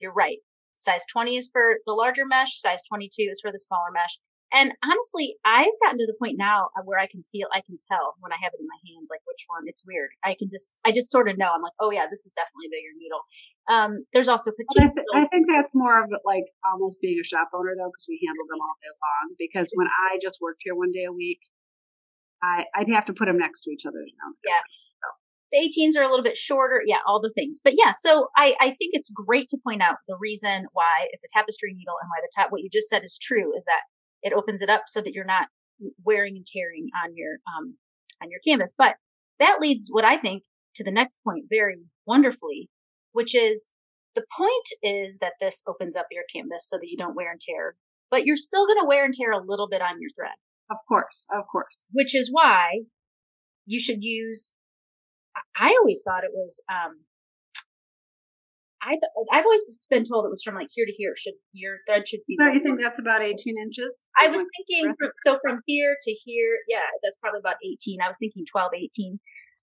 You're 0.00 0.12
right. 0.12 0.38
Size 0.74 1.02
20 1.10 1.36
is 1.36 1.48
for 1.52 1.78
the 1.86 1.94
larger 1.94 2.26
mesh. 2.26 2.60
Size 2.60 2.82
22 2.88 3.28
is 3.30 3.40
for 3.40 3.50
the 3.50 3.58
smaller 3.58 3.90
mesh. 3.94 4.18
And 4.54 4.72
honestly, 4.78 5.34
I've 5.44 5.74
gotten 5.82 5.98
to 5.98 6.06
the 6.06 6.14
point 6.22 6.38
now 6.38 6.70
where 6.86 6.98
I 7.02 7.10
can 7.10 7.22
feel, 7.26 7.48
I 7.50 7.66
can 7.66 7.78
tell 7.90 8.14
when 8.22 8.30
I 8.30 8.38
have 8.38 8.54
it 8.54 8.62
in 8.62 8.70
my 8.70 8.78
hand, 8.86 9.10
like 9.10 9.20
which 9.26 9.42
one. 9.50 9.66
It's 9.66 9.82
weird. 9.82 10.14
I 10.22 10.38
can 10.38 10.48
just, 10.48 10.78
I 10.86 10.92
just 10.92 11.10
sort 11.10 11.28
of 11.28 11.36
know. 11.36 11.50
I'm 11.50 11.62
like, 11.62 11.74
oh 11.82 11.90
yeah, 11.90 12.06
this 12.06 12.22
is 12.22 12.32
definitely 12.32 12.70
a 12.70 12.74
bigger 12.74 12.94
needle. 12.94 13.22
Um, 13.66 14.06
there's 14.14 14.30
also 14.30 14.54
I, 14.54 14.86
th- 14.86 15.10
I 15.18 15.26
think 15.26 15.50
that's 15.50 15.74
more 15.74 15.98
of 15.98 16.14
like 16.24 16.46
almost 16.62 17.02
being 17.02 17.18
a 17.18 17.26
shop 17.26 17.50
owner 17.50 17.74
though, 17.74 17.90
because 17.90 18.06
we 18.06 18.22
handle 18.22 18.46
them 18.46 18.62
all 18.62 18.76
day 18.78 18.94
long. 18.94 19.24
Because 19.34 19.68
when 19.74 19.90
I 19.90 20.22
just 20.22 20.38
worked 20.38 20.62
here 20.62 20.78
one 20.78 20.94
day 20.94 21.10
a 21.10 21.12
week, 21.12 21.42
I, 22.38 22.64
I'd 22.74 22.88
have 22.94 23.06
to 23.10 23.14
put 23.14 23.26
them 23.26 23.38
next 23.38 23.62
to 23.66 23.70
each 23.74 23.82
other. 23.82 23.98
Know? 23.98 24.30
Yeah. 24.46 24.62
the 25.50 25.58
18s 25.58 25.98
are 25.98 26.06
a 26.06 26.08
little 26.08 26.22
bit 26.22 26.36
shorter. 26.36 26.82
Yeah, 26.86 27.02
all 27.02 27.20
the 27.20 27.34
things. 27.34 27.58
But 27.58 27.74
yeah, 27.74 27.90
so 27.90 28.28
I, 28.36 28.54
I 28.60 28.70
think 28.78 28.94
it's 28.94 29.10
great 29.10 29.48
to 29.50 29.58
point 29.58 29.82
out 29.82 29.96
the 30.06 30.16
reason 30.20 30.66
why 30.72 31.10
it's 31.10 31.24
a 31.24 31.32
tapestry 31.34 31.74
needle 31.74 31.98
and 32.00 32.06
why 32.06 32.22
the 32.22 32.30
tap, 32.30 32.54
what 32.54 32.62
you 32.62 32.70
just 32.70 32.88
said 32.88 33.02
is 33.02 33.18
true 33.18 33.50
is 33.56 33.64
that 33.64 33.82
it 34.26 34.32
opens 34.32 34.60
it 34.60 34.68
up 34.68 34.82
so 34.86 35.00
that 35.00 35.12
you're 35.14 35.24
not 35.24 35.46
wearing 36.04 36.36
and 36.36 36.46
tearing 36.46 36.88
on 37.04 37.14
your, 37.14 37.36
um, 37.56 37.76
on 38.22 38.30
your 38.30 38.40
canvas. 38.46 38.74
But 38.76 38.96
that 39.38 39.58
leads 39.60 39.88
what 39.90 40.04
I 40.04 40.16
think 40.16 40.42
to 40.76 40.84
the 40.84 40.90
next 40.90 41.18
point 41.24 41.44
very 41.48 41.84
wonderfully, 42.06 42.68
which 43.12 43.34
is 43.34 43.72
the 44.14 44.24
point 44.36 44.68
is 44.82 45.18
that 45.20 45.34
this 45.40 45.62
opens 45.66 45.96
up 45.96 46.06
your 46.10 46.24
canvas 46.34 46.68
so 46.68 46.76
that 46.76 46.88
you 46.88 46.96
don't 46.96 47.16
wear 47.16 47.30
and 47.30 47.40
tear, 47.40 47.76
but 48.10 48.26
you're 48.26 48.36
still 48.36 48.66
going 48.66 48.80
to 48.80 48.88
wear 48.88 49.04
and 49.04 49.14
tear 49.14 49.32
a 49.32 49.44
little 49.44 49.68
bit 49.68 49.82
on 49.82 50.00
your 50.00 50.10
thread. 50.16 50.36
Of 50.70 50.78
course, 50.88 51.26
of 51.32 51.44
course. 51.50 51.86
Which 51.92 52.14
is 52.14 52.28
why 52.32 52.80
you 53.66 53.80
should 53.80 54.02
use. 54.02 54.52
I 55.56 55.76
always 55.78 56.02
thought 56.04 56.24
it 56.24 56.32
was. 56.34 56.62
Um, 56.68 57.05
I 58.86 58.90
th- 58.90 59.12
I've 59.32 59.44
always 59.44 59.62
been 59.90 60.04
told 60.04 60.24
it 60.26 60.30
was 60.30 60.42
from 60.42 60.54
like 60.54 60.68
here 60.70 60.86
to 60.86 60.92
here. 60.96 61.14
Should 61.16 61.34
your 61.52 61.78
thread 61.86 62.06
should 62.06 62.20
be? 62.26 62.36
So 62.38 62.52
you 62.52 62.62
think 62.62 62.80
that's 62.80 63.00
about 63.00 63.22
eighteen 63.22 63.56
inches? 63.58 64.06
I 64.18 64.28
was 64.28 64.38
thinking 64.38 64.94
from, 64.98 65.10
so 65.26 65.38
from 65.42 65.60
here 65.66 65.96
to 66.00 66.10
here. 66.24 66.58
Yeah, 66.68 66.86
that's 67.02 67.18
probably 67.18 67.40
about 67.40 67.56
eighteen. 67.64 67.98
I 68.00 68.06
was 68.06 68.16
thinking 68.18 68.44
12, 68.46 68.70
18. 68.74 69.18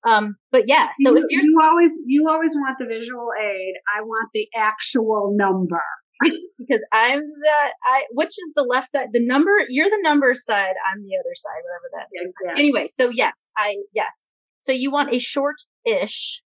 Um, 0.05 0.35
but 0.51 0.67
yeah, 0.67 0.89
so 0.99 1.11
you, 1.11 1.17
if 1.17 1.23
you're 1.29 1.41
you 1.41 1.59
always 1.63 1.93
you 2.05 2.27
always 2.29 2.53
want 2.55 2.75
the 2.77 2.85
visual 2.85 3.29
aid, 3.39 3.73
I 3.95 4.01
want 4.01 4.29
the 4.33 4.47
actual 4.55 5.33
number. 5.35 5.81
because 6.59 6.83
I'm 6.91 7.19
the 7.19 7.73
I 7.85 8.03
which 8.11 8.27
is 8.27 8.51
the 8.55 8.63
left 8.63 8.89
side. 8.89 9.07
The 9.13 9.25
number 9.25 9.51
you're 9.69 9.89
the 9.89 10.01
number 10.03 10.33
side, 10.33 10.75
I'm 10.91 11.01
the 11.01 11.15
other 11.19 11.35
side, 11.35 11.61
whatever 11.63 11.89
that 11.93 12.07
is. 12.19 12.27
Exactly. 12.27 12.63
Anyway, 12.63 12.87
so 12.87 13.09
yes, 13.09 13.51
I 13.57 13.75
yes. 13.93 14.31
So 14.59 14.71
you 14.71 14.91
want 14.91 15.13
a 15.13 15.19
short-ish. 15.19 16.41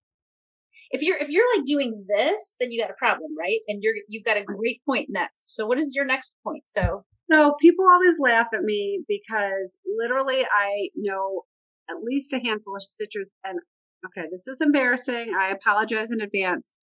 If 0.91 1.03
you're 1.03 1.17
if 1.19 1.29
you're 1.29 1.47
like 1.57 1.65
doing 1.65 2.07
this, 2.09 2.57
then 2.61 2.71
you 2.71 2.81
got 2.81 2.91
a 2.91 2.99
problem, 2.99 3.31
right? 3.39 3.61
And 3.69 3.83
you're 3.83 3.95
you've 4.09 4.25
got 4.25 4.37
a 4.37 4.43
great 4.43 4.81
point 4.85 5.09
next. 5.11 5.55
So 5.55 5.67
what 5.67 5.79
is 5.79 5.93
your 5.95 6.05
next 6.05 6.33
point? 6.45 6.63
So 6.67 7.05
So 7.31 7.55
people 7.61 7.85
always 7.91 8.17
laugh 8.21 8.49
at 8.55 8.63
me 8.63 9.03
because 9.09 9.79
literally 9.99 10.45
I 10.45 10.89
know 10.95 11.43
at 11.91 11.97
least 12.03 12.33
a 12.33 12.39
handful 12.39 12.77
of 12.77 12.83
stitchers 12.83 13.29
and 13.45 13.59
okay, 14.07 14.29
this 14.31 14.47
is 14.47 14.57
embarrassing. 14.61 15.33
I 15.39 15.51
apologize 15.51 16.11
in 16.11 16.21
advance. 16.21 16.75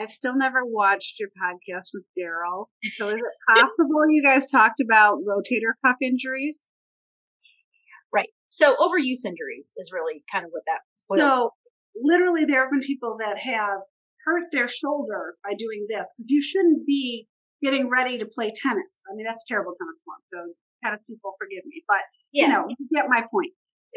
I've 0.00 0.12
still 0.12 0.36
never 0.36 0.64
watched 0.64 1.18
your 1.18 1.28
podcast 1.30 1.88
with 1.92 2.04
Daryl. 2.16 2.66
So 2.96 3.08
is 3.08 3.16
it 3.16 3.20
possible 3.54 4.08
you 4.08 4.22
guys 4.22 4.46
talked 4.46 4.80
about 4.80 5.18
rotator 5.26 5.74
cuff 5.84 5.96
injuries? 6.00 6.70
right. 8.12 8.28
So 8.48 8.76
overuse 8.76 9.24
injuries 9.26 9.72
is 9.76 9.92
really 9.92 10.22
kind 10.30 10.44
of 10.44 10.50
what 10.50 10.62
that 10.66 10.80
what 11.06 11.18
So 11.18 11.50
literally 12.02 12.44
there 12.44 12.62
have 12.62 12.70
been 12.70 12.82
people 12.82 13.16
that 13.20 13.38
have 13.38 13.80
hurt 14.24 14.44
their 14.52 14.68
shoulder 14.68 15.34
by 15.44 15.54
doing 15.56 15.86
this. 15.88 16.06
Because 16.16 16.30
you 16.30 16.42
shouldn't 16.42 16.86
be 16.86 17.26
getting 17.62 17.88
ready 17.88 18.18
to 18.18 18.26
play 18.26 18.52
tennis. 18.54 19.02
I 19.10 19.14
mean, 19.16 19.26
that's 19.26 19.44
terrible 19.44 19.72
tennis 19.78 19.98
form. 20.04 20.22
So 20.32 20.38
tennis 20.84 21.00
people 21.08 21.34
forgive 21.38 21.64
me, 21.66 21.82
but 21.88 22.02
yeah. 22.32 22.46
you 22.46 22.48
know, 22.52 22.66
you 22.68 22.88
get 22.94 23.06
my 23.08 23.24
point. 23.30 23.52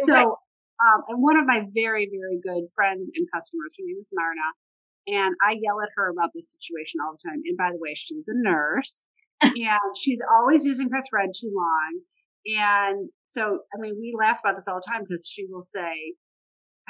So, 0.05 0.13
Right. 0.13 0.25
um, 0.25 0.99
and 1.09 1.21
one 1.21 1.37
of 1.37 1.45
my 1.45 1.67
very, 1.73 2.09
very 2.09 2.39
good 2.41 2.69
friends 2.73 3.11
and 3.13 3.27
customers, 3.33 3.73
her 3.77 3.85
name 3.85 3.99
is 3.99 4.07
Marna, 4.13 4.47
and 5.07 5.35
I 5.43 5.59
yell 5.61 5.81
at 5.81 5.89
her 5.95 6.09
about 6.09 6.31
this 6.33 6.45
situation 6.49 7.01
all 7.05 7.13
the 7.13 7.21
time. 7.21 7.41
And 7.45 7.57
by 7.57 7.69
the 7.71 7.77
way, 7.77 7.93
she's 7.93 8.25
a 8.27 8.33
nurse 8.33 9.05
and 9.41 9.97
she's 9.97 10.21
always 10.21 10.65
using 10.65 10.89
her 10.89 11.01
thread 11.09 11.29
too 11.35 11.51
long. 11.53 12.01
And 12.45 13.09
so, 13.29 13.59
I 13.73 13.79
mean, 13.79 13.95
we 13.99 14.15
laugh 14.17 14.39
about 14.43 14.55
this 14.55 14.67
all 14.67 14.75
the 14.81 14.87
time 14.89 15.03
because 15.07 15.27
she 15.27 15.45
will 15.49 15.65
say, 15.67 16.15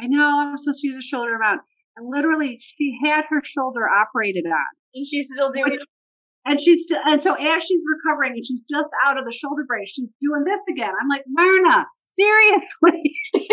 I 0.01 0.08
know 0.08 0.41
I'm 0.41 0.58
supposed 0.58 0.79
to 0.79 0.88
use 0.88 0.98
a 0.98 1.01
shoulder 1.01 1.38
mount. 1.39 1.62
And 1.98 2.10
literally, 2.10 2.60
she 2.62 2.98
had 3.03 3.24
her 3.29 3.41
shoulder 3.43 3.88
operated 3.88 4.46
on. 4.46 4.72
and 4.96 5.05
she's 5.05 5.29
still 5.34 5.51
doing 5.51 5.74
it. 5.74 5.79
And 6.43 6.60
she's 6.60 6.84
still, 6.84 7.00
and 7.05 7.22
so 7.22 7.36
as 7.36 7.62
she's 7.62 7.81
recovering 7.86 8.34
and 8.34 8.43
she's 8.43 8.63
just 8.65 8.89
out 9.05 9.20
of 9.20 9.25
the 9.25 9.34
shoulder 9.34 9.62
brace, 9.67 9.93
she's 9.93 10.10
doing 10.22 10.43
this 10.43 10.62
again. 10.74 10.89
I'm 10.89 11.08
like, 11.08 11.22
Myrna, 11.29 11.86
seriously. 12.00 13.13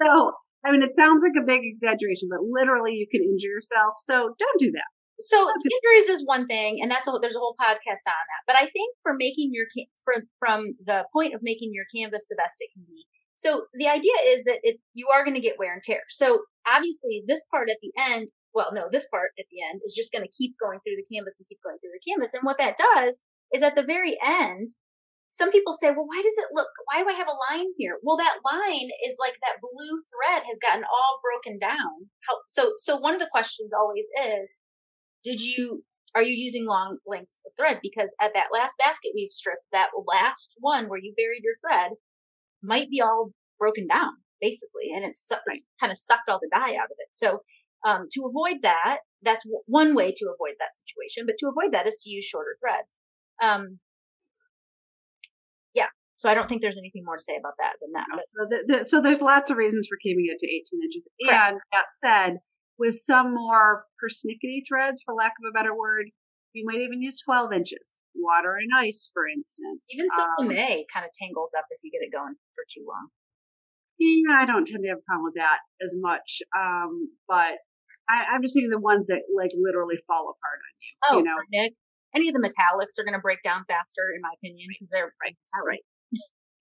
so, 0.00 0.32
I 0.64 0.72
mean, 0.72 0.80
it 0.80 0.96
sounds 0.96 1.20
like 1.20 1.36
a 1.36 1.44
big 1.44 1.60
exaggeration, 1.60 2.32
but 2.32 2.40
literally 2.40 2.96
you 2.96 3.06
can 3.12 3.20
injure 3.20 3.52
yourself. 3.52 4.00
So 4.00 4.32
don't 4.32 4.58
do 4.58 4.72
that. 4.72 4.88
So 5.20 5.46
injuries 5.46 6.08
is 6.08 6.26
one 6.26 6.46
thing, 6.46 6.80
and 6.82 6.90
that's 6.90 7.06
a 7.06 7.12
there's 7.20 7.36
a 7.36 7.38
whole 7.38 7.54
podcast 7.60 8.02
on 8.08 8.24
that. 8.32 8.42
But 8.48 8.56
I 8.56 8.66
think 8.66 8.96
for 9.02 9.14
making 9.14 9.50
your 9.52 9.66
for, 10.04 10.14
from 10.40 10.74
the 10.84 11.04
point 11.12 11.34
of 11.34 11.40
making 11.42 11.70
your 11.72 11.84
canvas 11.94 12.26
the 12.28 12.34
best 12.34 12.56
it 12.58 12.70
can 12.74 12.82
be. 12.88 13.06
So 13.36 13.66
the 13.74 13.88
idea 13.88 14.14
is 14.26 14.44
that 14.44 14.60
it 14.62 14.78
you 14.94 15.08
are 15.14 15.24
going 15.24 15.34
to 15.34 15.40
get 15.40 15.58
wear 15.58 15.72
and 15.72 15.82
tear. 15.82 16.02
So 16.08 16.42
obviously 16.66 17.24
this 17.26 17.42
part 17.50 17.68
at 17.70 17.78
the 17.82 17.92
end, 18.12 18.28
well, 18.54 18.70
no, 18.72 18.88
this 18.90 19.06
part 19.08 19.30
at 19.38 19.46
the 19.50 19.62
end 19.62 19.80
is 19.84 19.94
just 19.96 20.12
going 20.12 20.24
to 20.24 20.36
keep 20.36 20.54
going 20.62 20.78
through 20.80 20.96
the 20.96 21.14
canvas 21.14 21.38
and 21.38 21.48
keep 21.48 21.58
going 21.62 21.78
through 21.78 21.94
the 21.94 22.10
canvas. 22.10 22.34
And 22.34 22.44
what 22.44 22.58
that 22.58 22.78
does 22.78 23.20
is 23.52 23.62
at 23.62 23.74
the 23.74 23.82
very 23.82 24.16
end, 24.24 24.70
some 25.30 25.50
people 25.50 25.72
say, 25.72 25.90
well, 25.90 26.06
why 26.06 26.22
does 26.22 26.38
it 26.38 26.54
look? 26.54 26.68
Why 26.86 27.02
do 27.02 27.08
I 27.08 27.18
have 27.18 27.26
a 27.26 27.42
line 27.50 27.66
here? 27.76 27.98
Well, 28.04 28.16
that 28.16 28.38
line 28.44 28.88
is 29.04 29.16
like 29.18 29.34
that 29.42 29.58
blue 29.60 29.98
thread 30.06 30.44
has 30.46 30.60
gotten 30.62 30.84
all 30.84 31.18
broken 31.22 31.58
down. 31.58 32.06
How, 32.28 32.38
so 32.46 32.72
so 32.78 32.96
one 32.96 33.14
of 33.14 33.20
the 33.20 33.32
questions 33.32 33.72
always 33.74 34.06
is 34.14 34.54
did 35.24 35.40
you 35.40 35.82
are 36.14 36.22
you 36.22 36.34
using 36.34 36.66
long 36.66 36.98
lengths 37.06 37.42
of 37.44 37.52
thread 37.58 37.80
because 37.82 38.14
at 38.20 38.30
that 38.34 38.52
last 38.52 38.78
basket 38.78 39.10
weave 39.14 39.32
strip 39.32 39.58
that 39.72 39.90
last 40.06 40.54
one 40.60 40.88
where 40.88 41.00
you 41.00 41.12
buried 41.16 41.42
your 41.42 41.58
thread 41.58 41.92
might 42.64 42.90
be 42.90 43.00
all 43.00 43.30
broken 43.58 43.86
down 43.86 44.12
basically 44.40 44.90
and 44.94 45.04
it's, 45.04 45.26
su- 45.26 45.36
it's 45.46 45.64
kind 45.80 45.90
of 45.90 45.96
sucked 45.96 46.28
all 46.28 46.38
the 46.40 46.50
dye 46.52 46.74
out 46.74 46.90
of 46.90 46.96
it 46.98 47.08
so 47.12 47.40
um, 47.86 48.06
to 48.10 48.24
avoid 48.26 48.56
that 48.62 48.98
that's 49.22 49.44
w- 49.44 49.62
one 49.66 49.94
way 49.94 50.12
to 50.16 50.26
avoid 50.26 50.54
that 50.58 50.74
situation 50.74 51.24
but 51.26 51.36
to 51.38 51.46
avoid 51.48 51.72
that 51.72 51.86
is 51.86 51.96
to 51.98 52.10
use 52.10 52.24
shorter 52.24 52.56
threads 52.60 52.96
um, 53.42 53.78
yeah 55.74 55.86
so 56.16 56.28
i 56.30 56.34
don't 56.34 56.48
think 56.48 56.62
there's 56.62 56.78
anything 56.78 57.02
more 57.04 57.16
to 57.16 57.22
say 57.22 57.36
about 57.38 57.54
that 57.58 57.74
than 57.82 57.92
that 57.92 58.06
So, 58.28 58.46
the, 58.48 58.58
the, 58.78 58.84
so 58.84 59.00
there's 59.00 59.20
lots 59.20 59.50
of 59.50 59.56
reasons 59.56 59.86
for 59.88 59.96
keeping 60.02 60.26
it 60.28 60.38
to 60.40 60.46
18 60.46 60.82
inches. 60.82 61.02
Correct. 61.24 61.52
And 61.52 61.60
that 61.72 61.86
said, 62.04 62.38
with 62.78 62.96
some 62.96 63.34
more 63.34 63.84
persnickety 64.02 64.62
threads, 64.66 65.02
for 65.04 65.14
lack 65.14 65.32
of 65.38 65.48
a 65.48 65.52
better 65.52 65.76
word, 65.76 66.06
you 66.54 66.64
might 66.64 66.80
even 66.80 67.02
use 67.02 67.20
12 67.26 67.52
inches. 67.52 67.98
Water 68.14 68.54
and 68.56 68.70
ice, 68.72 69.10
for 69.12 69.26
instance. 69.26 69.82
even 69.90 70.06
Um, 70.06 70.48
simple 70.48 70.54
kind 70.92 71.04
of 71.04 71.10
tangles 71.18 71.52
up 71.58 71.66
if 71.70 71.82
you 71.82 71.90
get 71.90 72.06
it 72.06 72.14
going 72.14 72.34
for 72.54 72.64
too 72.70 72.86
long 72.86 73.10
Yeah, 73.98 74.38
I 74.38 74.46
don't 74.46 74.64
tend 74.64 74.82
to 74.82 74.88
have 74.88 75.02
a 75.02 75.06
problem 75.06 75.26
with 75.26 75.36
that 75.36 75.58
as 75.82 75.98
much. 75.98 76.40
Um, 76.54 77.10
but 77.26 77.58
I, 78.08 78.32
I'm 78.32 78.42
just 78.42 78.54
thinking 78.54 78.70
the 78.70 78.78
ones 78.78 79.08
that 79.08 79.26
like 79.34 79.50
literally 79.58 79.98
fall 80.06 80.30
apart 80.30 80.58
on 80.62 80.72
you. 80.78 80.92
Oh, 81.10 81.16
you 81.18 81.24
know, 81.26 81.38
Nick, 81.50 81.74
any 82.14 82.30
of 82.30 82.34
the 82.34 82.40
metallics 82.40 82.96
are 82.98 83.04
going 83.04 83.18
to 83.18 83.24
break 83.24 83.42
down 83.42 83.66
faster, 83.66 84.06
in 84.14 84.22
my 84.22 84.30
opinion, 84.38 84.70
because 84.70 84.88
they're 84.94 85.12
right. 85.18 85.36
right. 85.58 85.84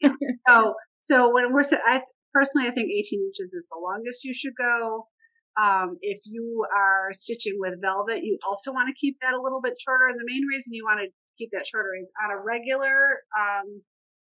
so 0.50 0.74
so 1.06 1.34
when 1.34 1.54
we're 1.54 1.64
I 1.86 2.02
personally 2.34 2.68
I 2.68 2.74
think 2.74 2.90
18 2.90 3.30
inches 3.30 3.54
is 3.54 3.68
the 3.70 3.78
longest 3.78 4.26
you 4.26 4.34
should 4.34 4.58
go. 4.58 5.08
Um, 5.54 5.98
if 6.02 6.22
you 6.26 6.66
are 6.66 7.14
stitching 7.14 7.58
with 7.60 7.82
velvet, 7.82 8.24
you 8.24 8.40
also 8.48 8.72
want 8.74 8.90
to 8.90 9.00
keep 9.00 9.18
that 9.22 9.38
a 9.38 9.42
little 9.42 9.62
bit 9.62 9.78
shorter. 9.78 10.08
And 10.10 10.18
the 10.18 10.26
main 10.26 10.46
reason 10.50 10.74
you 10.74 10.84
want 10.84 11.02
to 11.06 11.14
keep 11.38 11.50
that 11.54 11.68
shorter 11.68 11.94
is 12.00 12.12
on 12.24 12.34
a 12.34 12.42
regular 12.42 13.22
um, 13.38 13.82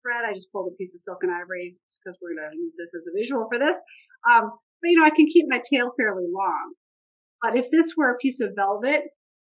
thread. 0.01 0.25
I 0.25 0.33
just 0.33 0.51
pulled 0.51 0.73
a 0.73 0.75
piece 0.75 0.95
of 0.97 1.01
silk 1.05 1.21
and 1.21 1.31
ivory 1.31 1.77
because 2.01 2.17
we're 2.21 2.33
going 2.33 2.49
to 2.49 2.57
use 2.57 2.75
this 2.77 2.93
as 2.97 3.05
a 3.05 3.13
visual 3.13 3.45
for 3.45 3.61
this. 3.61 3.77
Um, 4.25 4.49
but 4.81 4.89
you 4.89 4.97
know, 4.97 5.05
I 5.05 5.13
can 5.13 5.29
keep 5.29 5.45
my 5.47 5.61
tail 5.61 5.93
fairly 5.93 6.25
long. 6.25 6.73
But 7.41 7.57
if 7.57 7.69
this 7.69 7.93
were 7.97 8.09
a 8.09 8.21
piece 8.21 8.41
of 8.41 8.53
velvet, 8.55 9.01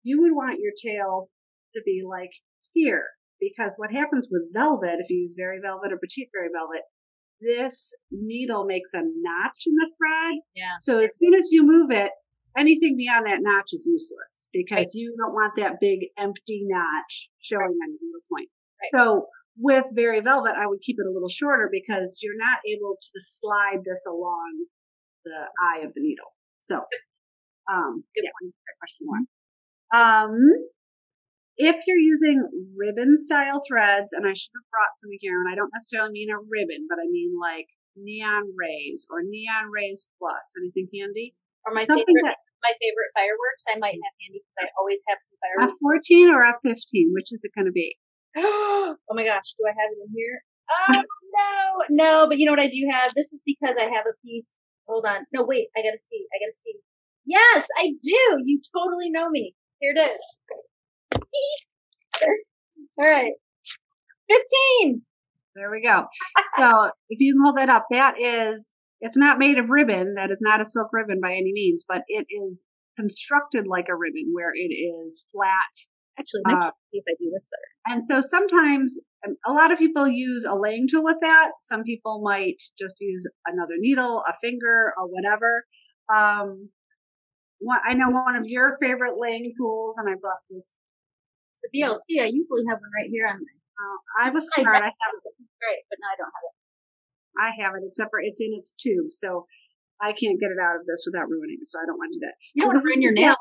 you 0.03 0.21
would 0.21 0.35
want 0.35 0.59
your 0.59 0.75
tail 0.75 1.27
to 1.75 1.81
be 1.85 2.03
like 2.07 2.31
here. 2.73 3.07
Because 3.39 3.71
what 3.77 3.91
happens 3.91 4.27
with 4.29 4.53
velvet, 4.53 4.99
if 4.99 5.09
you 5.09 5.23
use 5.23 5.35
very 5.37 5.59
velvet 5.59 5.91
or 5.91 5.97
petite 5.97 6.29
very 6.31 6.49
velvet, 6.53 6.83
this 7.41 7.93
needle 8.12 8.65
makes 8.65 8.91
a 8.93 9.01
notch 9.01 9.63
in 9.65 9.74
the 9.75 9.89
thread. 9.98 10.39
Yeah. 10.55 10.77
So 10.81 11.00
as 11.00 11.17
soon 11.17 11.33
as 11.33 11.50
you 11.51 11.63
move 11.65 11.91
it, 11.91 12.12
anything 12.57 12.95
beyond 12.98 13.25
that 13.25 13.39
notch 13.41 13.74
is 13.74 13.86
useless 13.86 14.48
because 14.53 14.93
you 14.93 15.15
don't 15.17 15.33
want 15.33 15.53
that 15.57 15.79
big 15.79 16.07
empty 16.17 16.63
notch 16.65 17.29
showing 17.41 17.74
on 17.74 17.89
your 17.89 18.00
needle 18.01 18.25
point. 18.31 18.50
Right. 18.81 18.91
So 18.93 19.27
with 19.57 19.86
very 19.93 20.21
velvet, 20.21 20.53
I 20.57 20.67
would 20.67 20.81
keep 20.81 20.98
it 21.00 21.07
a 21.07 21.12
little 21.12 21.29
shorter 21.29 21.69
because 21.71 22.19
you're 22.21 22.38
not 22.38 22.60
able 22.67 22.95
to 22.95 23.19
slide 23.41 23.83
this 23.83 24.01
along 24.07 24.65
the 25.25 25.45
eye 25.60 25.86
of 25.86 25.93
the 25.93 26.01
needle. 26.01 26.33
So, 26.62 26.77
um, 27.71 28.03
Good 28.15 28.24
yeah, 28.24 28.51
question 28.79 29.07
one. 29.07 29.25
Um, 29.93 30.38
if 31.61 31.77
you're 31.85 32.01
using 32.01 32.41
ribbon 32.73 33.21
style 33.29 33.61
threads, 33.69 34.09
and 34.17 34.25
I 34.25 34.33
should 34.33 34.49
have 34.57 34.69
brought 34.73 34.97
some 34.97 35.13
here, 35.21 35.37
and 35.45 35.45
I 35.45 35.53
don't 35.53 35.69
necessarily 35.69 36.09
mean 36.09 36.33
a 36.33 36.41
ribbon, 36.41 36.89
but 36.89 36.97
I 36.97 37.05
mean 37.05 37.37
like 37.37 37.69
neon 37.93 38.49
rays 38.57 39.05
or 39.13 39.21
neon 39.21 39.69
rays 39.69 40.09
plus. 40.17 40.57
Anything 40.57 40.89
handy? 40.89 41.37
Or 41.61 41.77
my 41.77 41.85
Something 41.85 42.01
favorite, 42.01 42.33
that 42.33 42.41
my 42.65 42.73
favorite 42.81 43.13
fireworks, 43.13 43.69
I 43.69 43.77
might 43.77 43.93
have 43.93 44.15
handy 44.25 44.41
because 44.41 44.57
I 44.65 44.73
always 44.81 45.05
have 45.05 45.21
some 45.21 45.37
F 45.37 45.41
fireworks. 45.45 45.77
fourteen 45.77 46.27
or 46.33 46.41
F 46.41 46.57
fifteen? 46.65 47.13
Which 47.13 47.29
is 47.29 47.45
it 47.45 47.53
going 47.53 47.69
to 47.69 47.75
be? 47.75 47.93
oh 48.41 49.13
my 49.13 49.21
gosh, 49.21 49.53
do 49.53 49.69
I 49.69 49.77
have 49.77 49.89
it 49.93 50.01
in 50.01 50.09
here? 50.17 50.41
Oh 50.65 50.97
no, 50.97 51.53
no. 51.93 52.13
But 52.25 52.41
you 52.41 52.49
know 52.49 52.57
what 52.57 52.63
I 52.63 52.73
do 52.73 52.81
have? 52.89 53.13
This 53.13 53.37
is 53.37 53.45
because 53.45 53.77
I 53.77 53.85
have 53.85 54.09
a 54.09 54.17
piece. 54.25 54.57
Hold 54.89 55.05
on. 55.05 55.29
No, 55.29 55.45
wait. 55.45 55.69
I 55.77 55.85
gotta 55.85 56.01
see. 56.01 56.25
I 56.33 56.41
gotta 56.41 56.57
see. 56.57 56.81
Yes, 57.29 57.69
I 57.77 57.93
do. 58.01 58.23
You 58.49 58.57
totally 58.73 59.13
know 59.13 59.29
me. 59.29 59.53
Here 59.77 59.93
it 59.93 60.01
is. 60.01 60.17
All 62.97 63.05
right. 63.05 63.33
Fifteen. 64.29 65.01
There 65.55 65.69
we 65.71 65.81
go. 65.81 66.05
so 66.57 66.91
if 67.09 67.19
you 67.19 67.33
can 67.33 67.41
hold 67.43 67.57
that 67.57 67.69
up, 67.69 67.88
that 67.91 68.15
is, 68.19 68.71
it's 69.01 69.17
not 69.17 69.38
made 69.38 69.57
of 69.57 69.69
ribbon. 69.69 70.15
That 70.15 70.31
is 70.31 70.39
not 70.41 70.61
a 70.61 70.65
silk 70.65 70.89
ribbon 70.93 71.19
by 71.21 71.31
any 71.33 71.51
means, 71.53 71.83
but 71.88 72.03
it 72.07 72.25
is 72.29 72.63
constructed 72.97 73.67
like 73.67 73.88
a 73.89 73.95
ribbon 73.95 74.31
where 74.33 74.51
it 74.55 74.71
is 74.73 75.23
flat. 75.33 75.73
Actually, 76.19 76.41
let 76.45 76.53
me 76.53 76.65
Uh, 76.67 76.71
see 76.91 77.00
if 77.00 77.03
I 77.07 77.15
do 77.19 77.31
this 77.33 77.47
better. 77.47 77.97
And 77.97 78.07
so 78.07 78.21
sometimes 78.25 78.97
a 79.45 79.51
lot 79.51 79.71
of 79.71 79.77
people 79.79 80.07
use 80.07 80.45
a 80.45 80.55
laying 80.55 80.88
tool 80.89 81.03
with 81.03 81.17
that. 81.21 81.51
Some 81.61 81.83
people 81.83 82.21
might 82.23 82.61
just 82.79 82.95
use 83.00 83.27
another 83.45 83.75
needle, 83.77 84.23
a 84.27 84.33
finger, 84.41 84.93
or 84.97 85.07
whatever. 85.07 85.65
Um, 86.13 86.69
one, 87.59 87.79
I 87.88 87.93
know 87.93 88.09
one 88.09 88.35
of 88.35 88.43
your 88.45 88.77
favorite 88.81 89.15
laying 89.19 89.53
tools, 89.57 89.97
and 89.97 90.09
I 90.09 90.15
brought 90.19 90.39
this. 90.50 90.75
It's 91.61 91.69
a 91.69 91.71
BLT. 91.77 92.09
I 92.25 92.29
usually 92.33 92.65
have 92.69 92.81
one 92.81 92.89
right 92.97 93.09
here 93.09 93.29
on 93.29 93.37
my. 93.37 93.53
Uh, 93.77 93.97
I 94.25 94.27
was 94.33 94.49
I 94.57 94.61
smart. 94.65 94.81
bet- 94.81 94.89
I 94.89 94.93
have 94.93 95.13
it. 95.13 95.33
Great, 95.61 95.81
but 95.89 95.97
no, 96.01 96.07
I 96.09 96.15
don't 96.17 96.33
have 96.33 96.45
it. 96.49 96.55
I 97.37 97.49
have 97.63 97.71
it, 97.77 97.83
except 97.85 98.09
for 98.09 98.19
it's 98.19 98.41
in 98.41 98.53
its 98.57 98.73
tube, 98.81 99.13
so 99.13 99.45
I 100.01 100.11
can't 100.17 100.41
get 100.41 100.49
it 100.49 100.57
out 100.57 100.81
of 100.81 100.85
this 100.89 101.05
without 101.05 101.29
ruining 101.29 101.61
it. 101.61 101.69
So 101.69 101.77
I 101.79 101.85
don't 101.85 101.97
want 102.01 102.11
to 102.13 102.17
do 102.19 102.25
that. 102.25 102.35
You 102.53 102.65
don't 102.65 102.73
want 102.73 102.81
to 102.81 102.85
ruin 102.85 103.01
your 103.01 103.13
nail. 103.13 103.37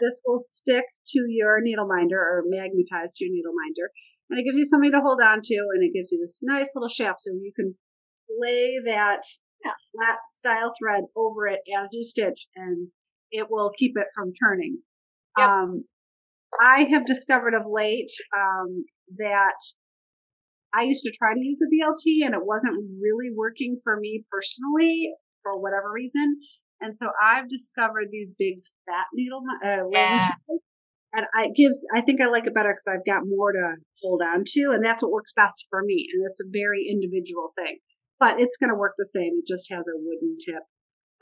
This 0.00 0.20
will 0.28 0.44
stick 0.52 0.84
to 0.84 1.20
your 1.28 1.60
needle 1.60 1.88
minder 1.88 2.20
or 2.20 2.44
magnetize 2.46 3.12
to 3.16 3.24
your 3.24 3.32
needle 3.32 3.52
minder. 3.56 3.88
And 4.30 4.38
it 4.38 4.44
gives 4.44 4.56
you 4.60 4.66
something 4.66 4.92
to 4.92 5.00
hold 5.00 5.20
on 5.20 5.40
to 5.42 5.56
and 5.74 5.82
it 5.82 5.92
gives 5.96 6.12
you 6.12 6.20
this 6.20 6.40
nice 6.42 6.68
little 6.76 6.88
shaft 6.88 7.20
so 7.24 7.32
you 7.32 7.52
can 7.56 7.74
lay 8.38 8.78
that 8.84 9.24
Yeah. 9.64 9.72
flat 9.92 10.18
style 10.32 10.72
thread 10.78 11.04
over 11.16 11.46
it 11.48 11.60
as 11.76 11.90
you 11.92 12.04
stitch 12.04 12.46
and 12.56 12.88
it 13.30 13.50
will 13.50 13.72
keep 13.76 13.96
it 13.96 14.06
from 14.14 14.32
turning. 14.34 14.78
Yep. 15.36 15.48
Um, 15.48 15.84
I 16.60 16.84
have 16.90 17.06
discovered 17.06 17.54
of 17.54 17.62
late 17.66 18.10
um, 18.36 18.84
that 19.18 19.56
I 20.74 20.84
used 20.84 21.04
to 21.04 21.12
try 21.12 21.34
to 21.34 21.40
use 21.40 21.60
a 21.62 21.68
BLT 21.68 22.24
and 22.24 22.34
it 22.34 22.44
wasn't 22.44 22.76
really 23.00 23.30
working 23.34 23.76
for 23.82 23.98
me 23.98 24.24
personally 24.30 25.12
for 25.42 25.60
whatever 25.60 25.90
reason. 25.92 26.36
And 26.80 26.96
so 26.96 27.08
I've 27.22 27.48
discovered 27.48 28.08
these 28.10 28.32
big 28.38 28.56
fat 28.86 29.06
needle, 29.14 29.42
uh, 29.64 29.88
Yeah. 29.90 30.28
and 31.12 31.26
I 31.34 31.46
it 31.46 31.56
gives, 31.56 31.78
I 31.94 32.00
think 32.00 32.20
I 32.20 32.26
like 32.26 32.46
it 32.46 32.54
better 32.54 32.72
because 32.72 32.88
I've 32.88 33.04
got 33.06 33.26
more 33.26 33.52
to 33.52 33.76
hold 34.02 34.22
on 34.22 34.44
to 34.44 34.60
and 34.72 34.84
that's 34.84 35.02
what 35.02 35.12
works 35.12 35.32
best 35.36 35.66
for 35.70 35.82
me. 35.84 36.08
And 36.12 36.26
it's 36.28 36.40
a 36.40 36.48
very 36.50 36.88
individual 36.90 37.52
thing, 37.56 37.78
but 38.18 38.40
it's 38.40 38.56
going 38.56 38.70
to 38.70 38.76
work 38.78 38.94
the 38.98 39.08
same. 39.14 39.38
It 39.38 39.46
just 39.46 39.70
has 39.70 39.84
a 39.86 39.96
wooden 39.96 40.38
tip. 40.44 40.62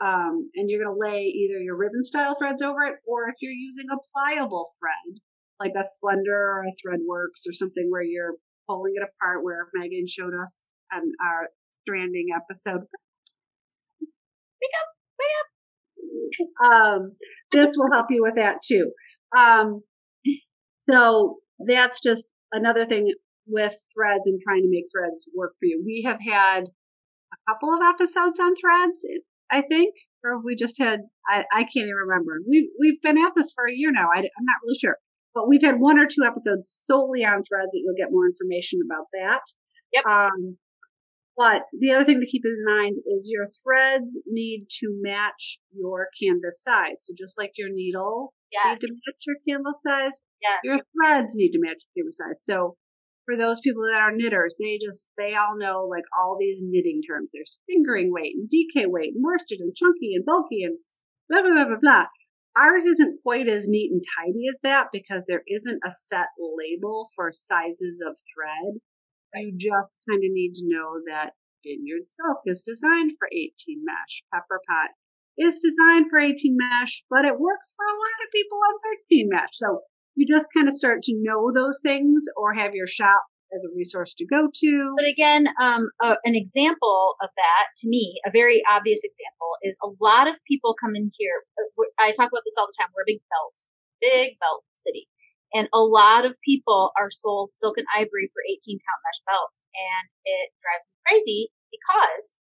Um, 0.03 0.49
and 0.55 0.67
you're 0.67 0.83
going 0.83 0.95
to 0.95 0.99
lay 0.99 1.25
either 1.25 1.59
your 1.59 1.77
ribbon 1.77 2.03
style 2.03 2.35
threads 2.35 2.63
over 2.63 2.81
it, 2.83 2.95
or 3.05 3.29
if 3.29 3.35
you're 3.39 3.51
using 3.51 3.85
a 3.91 3.97
pliable 4.11 4.71
thread, 4.79 5.19
like 5.59 5.73
a 5.77 5.87
Splendor 5.97 6.33
or 6.33 6.63
a 6.63 6.73
Threadworx 6.81 7.47
or 7.47 7.53
something 7.53 7.87
where 7.89 8.01
you're 8.01 8.33
pulling 8.67 8.93
it 8.95 9.03
apart, 9.03 9.43
where 9.43 9.67
Megan 9.75 10.07
showed 10.07 10.33
us 10.33 10.71
on 10.91 11.03
our 11.23 11.49
stranding 11.83 12.29
episode. 12.35 12.87
Um, 16.63 17.13
this 17.51 17.75
will 17.77 17.91
help 17.91 18.07
you 18.09 18.23
with 18.23 18.35
that 18.35 18.63
too. 18.63 18.91
Um, 19.37 19.75
so 20.79 21.37
that's 21.67 22.01
just 22.01 22.27
another 22.51 22.85
thing 22.85 23.13
with 23.47 23.75
threads 23.93 24.23
and 24.25 24.39
trying 24.43 24.63
to 24.63 24.69
make 24.69 24.85
threads 24.91 25.27
work 25.35 25.53
for 25.59 25.65
you. 25.65 25.83
We 25.85 26.03
have 26.07 26.19
had 26.19 26.63
a 26.63 27.51
couple 27.51 27.73
of 27.73 27.81
episodes 27.81 28.39
on 28.39 28.55
threads, 28.55 29.05
I 29.51 29.61
think, 29.61 29.95
or 30.23 30.37
have 30.37 30.43
we 30.45 30.55
just 30.55 30.77
had, 30.79 31.01
I, 31.27 31.43
I 31.51 31.61
can't 31.63 31.89
even 31.89 32.07
remember. 32.07 32.39
We, 32.47 32.71
we've 32.79 33.01
been 33.01 33.17
at 33.17 33.33
this 33.35 33.51
for 33.53 33.67
a 33.67 33.73
year 33.73 33.91
now. 33.91 34.07
I, 34.13 34.19
am 34.19 34.23
not 34.23 34.61
really 34.63 34.79
sure, 34.79 34.97
but 35.33 35.47
we've 35.47 35.63
had 35.63 35.79
one 35.79 35.99
or 35.99 36.05
two 36.05 36.23
episodes 36.25 36.83
solely 36.87 37.25
on 37.25 37.43
thread 37.43 37.67
that 37.71 37.81
you'll 37.83 37.99
get 37.99 38.11
more 38.11 38.25
information 38.25 38.79
about 38.85 39.05
that. 39.13 39.41
Yep. 39.93 40.05
Um, 40.05 40.57
but 41.37 41.63
the 41.77 41.91
other 41.91 42.05
thing 42.05 42.19
to 42.19 42.27
keep 42.27 42.43
in 42.45 42.63
mind 42.65 42.97
is 43.07 43.29
your 43.31 43.45
threads 43.63 44.13
need 44.27 44.67
to 44.79 44.87
match 45.01 45.59
your 45.73 46.07
canvas 46.21 46.61
size. 46.63 47.05
So 47.05 47.13
just 47.17 47.37
like 47.37 47.51
your 47.57 47.69
needle 47.71 48.33
Yes. 48.51 48.65
need 48.81 48.87
to 48.87 48.93
match 48.93 49.21
your 49.25 49.37
canvas 49.47 49.79
size, 49.87 50.21
Yes. 50.41 50.59
your 50.63 50.79
threads 50.91 51.33
need 51.35 51.51
to 51.51 51.59
match 51.59 51.79
your 51.95 52.03
canvas 52.03 52.17
size. 52.17 52.43
So 52.43 52.75
for 53.31 53.37
those 53.37 53.61
people 53.61 53.83
that 53.83 54.01
are 54.01 54.11
knitters, 54.11 54.55
they 54.59 54.77
just 54.83 55.07
they 55.17 55.35
all 55.35 55.55
know 55.57 55.87
like 55.87 56.03
all 56.19 56.35
these 56.37 56.61
knitting 56.63 57.01
terms. 57.07 57.29
There's 57.31 57.59
fingering 57.67 58.11
weight 58.11 58.35
and 58.35 58.51
DK 58.51 58.91
weight 58.91 59.15
and 59.15 59.23
worsted 59.23 59.59
and 59.61 59.73
chunky 59.75 60.15
and 60.15 60.25
bulky 60.25 60.63
and 60.63 60.77
blah 61.29 61.41
blah 61.41 61.55
blah 61.55 61.65
blah 61.65 61.79
blah. 61.79 62.05
Ours 62.57 62.83
isn't 62.83 63.23
quite 63.23 63.47
as 63.47 63.69
neat 63.69 63.91
and 63.91 64.03
tidy 64.19 64.51
as 64.51 64.59
that 64.63 64.87
because 64.91 65.23
there 65.27 65.43
isn't 65.47 65.79
a 65.85 65.95
set 65.95 66.27
label 66.35 67.07
for 67.15 67.31
sizes 67.31 68.03
of 68.05 68.19
thread. 68.35 68.75
You 69.33 69.55
just 69.55 69.95
kind 70.09 70.19
of 70.19 70.31
need 70.35 70.55
to 70.59 70.67
know 70.67 70.99
that 71.07 71.31
Vineyard 71.63 72.11
Silk 72.11 72.43
is 72.45 72.67
designed 72.67 73.15
for 73.17 73.29
18 73.31 73.55
mesh. 73.87 74.23
Pepper 74.33 74.59
Pot 74.67 74.91
is 75.37 75.63
designed 75.63 76.09
for 76.09 76.19
18 76.19 76.35
mesh, 76.59 77.05
but 77.09 77.23
it 77.23 77.39
works 77.39 77.71
for 77.77 77.85
a 77.87 77.95
lot 77.95 78.25
of 78.27 78.33
people 78.35 78.59
on 78.59 78.75
13 79.07 79.29
mesh. 79.31 79.55
So 79.55 79.79
you 80.15 80.27
just 80.27 80.49
kind 80.53 80.67
of 80.67 80.73
start 80.73 81.03
to 81.03 81.15
know 81.15 81.51
those 81.53 81.79
things 81.81 82.25
or 82.35 82.53
have 82.53 82.75
your 82.75 82.87
shop 82.87 83.23
as 83.53 83.65
a 83.65 83.75
resource 83.75 84.13
to 84.15 84.25
go 84.25 84.47
to. 84.47 84.71
But 84.97 85.07
again, 85.07 85.47
um, 85.59 85.89
an 86.01 86.35
example 86.35 87.15
of 87.21 87.29
that 87.35 87.65
to 87.79 87.87
me, 87.87 88.19
a 88.25 88.31
very 88.31 88.61
obvious 88.71 89.03
example, 89.03 89.59
is 89.63 89.77
a 89.83 89.91
lot 89.99 90.27
of 90.27 90.35
people 90.47 90.75
come 90.79 90.95
in 90.95 91.11
here. 91.17 91.43
uh, 91.59 91.83
I 91.99 92.11
talk 92.11 92.31
about 92.31 92.43
this 92.45 92.55
all 92.57 92.67
the 92.67 92.75
time. 92.79 92.89
We're 92.95 93.03
a 93.03 93.11
big 93.13 93.21
belt, 93.29 93.57
big 94.01 94.39
belt 94.39 94.63
city, 94.75 95.07
and 95.53 95.67
a 95.73 95.79
lot 95.79 96.25
of 96.25 96.33
people 96.47 96.91
are 96.97 97.11
sold 97.11 97.53
silk 97.53 97.77
and 97.77 97.87
ivory 97.95 98.31
for 98.33 98.41
18 98.47 98.79
count 98.79 99.01
mesh 99.03 99.21
belts, 99.27 99.63
and 99.75 100.05
it 100.25 100.47
drives 100.63 100.85
me 100.87 100.95
crazy 101.05 101.41
because 101.71 102.37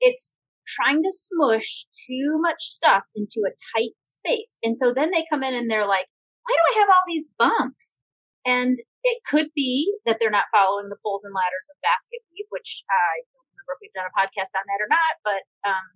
it's 0.00 0.34
trying 0.66 1.02
to 1.02 1.10
smush 1.10 1.86
too 2.06 2.36
much 2.42 2.60
stuff 2.60 3.02
into 3.14 3.46
a 3.46 3.54
tight 3.74 3.94
space, 4.04 4.58
and 4.62 4.76
so 4.76 4.92
then 4.92 5.10
they 5.10 5.24
come 5.30 5.42
in 5.42 5.54
and 5.54 5.70
they're 5.70 5.86
like, 5.88 6.06
"Why 6.44 6.54
do 6.54 6.62
I 6.76 6.80
have 6.80 6.88
all 6.88 7.06
these 7.06 7.30
bumps?" 7.38 8.00
And 8.44 8.78
it 9.04 9.22
could 9.26 9.48
be 9.54 9.92
that 10.06 10.18
they're 10.18 10.34
not 10.34 10.50
following 10.50 10.88
the 10.88 10.98
poles 11.04 11.22
and 11.22 11.34
ladders 11.34 11.68
of 11.70 11.76
basket 11.82 12.20
weave, 12.30 12.50
which 12.50 12.82
I 12.90 13.22
don't 13.30 13.46
remember 13.54 13.72
if 13.76 13.80
we've 13.82 13.96
done 13.96 14.10
a 14.10 14.14
podcast 14.14 14.52
on 14.58 14.64
that 14.66 14.82
or 14.82 14.90
not, 14.90 15.12
but 15.22 15.42
um, 15.64 15.86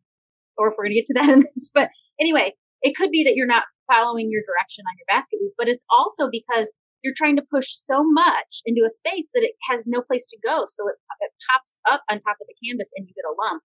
or 0.57 0.71
if 0.71 0.79
we're 0.79 0.87
going 0.87 0.95
to 0.97 1.01
get 1.03 1.11
to 1.11 1.19
that 1.19 1.31
in 1.37 1.41
this. 1.55 1.71
But 1.75 1.91
anyway, 2.21 2.55
it 2.83 2.95
could 2.95 3.11
be 3.11 3.25
that 3.25 3.35
you're 3.35 3.51
not 3.51 3.67
following 3.91 4.31
your 4.31 4.43
direction 4.47 4.87
on 4.87 4.95
your 4.99 5.09
basket 5.11 5.39
weave, 5.43 5.57
but 5.59 5.71
it's 5.71 5.87
also 5.91 6.31
because 6.31 6.73
you're 7.03 7.17
trying 7.17 7.35
to 7.37 7.47
push 7.51 7.67
so 7.67 8.07
much 8.07 8.63
into 8.65 8.87
a 8.87 8.91
space 8.91 9.31
that 9.35 9.43
it 9.43 9.59
has 9.71 9.87
no 9.87 10.03
place 10.03 10.27
to 10.31 10.39
go, 10.39 10.63
so 10.67 10.87
it, 10.87 10.95
it 11.27 11.33
pops 11.51 11.79
up 11.91 12.03
on 12.07 12.23
top 12.23 12.39
of 12.39 12.47
the 12.47 12.55
canvas 12.63 12.91
and 12.95 13.07
you 13.07 13.15
get 13.15 13.27
a 13.27 13.35
lump. 13.35 13.63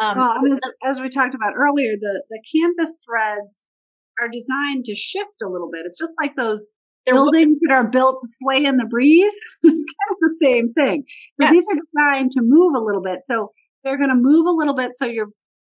Um, 0.00 0.18
Well, 0.18 0.52
as, 0.52 0.60
as 0.84 1.00
we 1.00 1.08
talked 1.08 1.34
about 1.34 1.54
earlier, 1.56 1.96
the, 1.96 2.22
the 2.28 2.42
canvas 2.44 2.96
threads 3.00 3.68
are 4.20 4.28
designed 4.28 4.84
to 4.84 4.94
shift 4.94 5.40
a 5.42 5.48
little 5.48 5.70
bit. 5.72 5.86
It's 5.86 5.98
just 5.98 6.12
like 6.20 6.36
those 6.36 6.68
they're 7.06 7.14
buildings 7.14 7.58
that 7.66 7.72
are 7.72 7.86
built 7.88 8.18
to 8.20 8.28
sway 8.42 8.64
in 8.64 8.76
the 8.76 8.86
breeze. 8.86 9.34
it's 9.62 9.72
kind 9.72 10.10
of 10.12 10.18
the 10.20 10.36
same 10.42 10.72
thing. 10.72 11.04
So 11.40 11.44
Yeah. 11.46 11.52
these 11.52 11.64
are 11.70 11.78
designed 11.80 12.32
to 12.32 12.40
move 12.42 12.74
a 12.76 12.84
little 12.84 13.02
bit. 13.02 13.20
So 13.24 13.52
they're 13.82 13.98
going 13.98 14.10
to 14.10 14.16
move 14.16 14.46
a 14.46 14.50
little 14.50 14.74
bit 14.74 14.92
so 14.94 15.06
your 15.06 15.26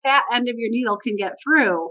fat 0.04 0.24
end 0.34 0.48
of 0.50 0.56
your 0.58 0.70
needle 0.70 0.98
can 0.98 1.16
get 1.18 1.34
through. 1.44 1.90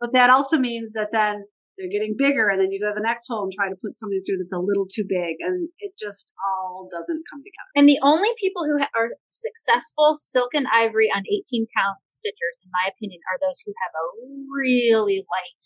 But 0.00 0.12
that 0.14 0.30
also 0.30 0.58
means 0.58 0.92
that 0.94 1.10
then 1.12 1.44
they're 1.78 1.88
getting 1.88 2.14
bigger 2.18 2.48
and 2.48 2.60
then 2.60 2.70
you 2.70 2.80
go 2.80 2.88
to 2.90 2.94
the 2.94 3.06
next 3.06 3.24
hole 3.30 3.44
and 3.44 3.52
try 3.54 3.68
to 3.70 3.78
put 3.80 3.96
something 3.96 4.20
through 4.26 4.36
that's 4.38 4.52
a 4.52 4.58
little 4.60 4.84
too 4.84 5.06
big 5.08 5.40
and 5.40 5.70
it 5.78 5.92
just 5.98 6.30
all 6.44 6.86
doesn't 6.90 7.22
come 7.32 7.40
together. 7.40 7.70
And 7.76 7.88
the 7.88 7.96
only 8.02 8.28
people 8.38 8.66
who 8.66 8.76
ha- 8.82 8.92
are 8.94 9.16
successful 9.30 10.12
silk 10.14 10.50
and 10.52 10.66
ivory 10.74 11.08
on 11.14 11.22
18 11.24 11.64
count 11.74 11.96
stitchers, 12.10 12.56
in 12.60 12.68
my 12.74 12.90
opinion, 12.92 13.20
are 13.30 13.38
those 13.40 13.62
who 13.64 13.72
have 13.72 13.94
a 13.94 14.04
really 14.52 15.24
light. 15.24 15.62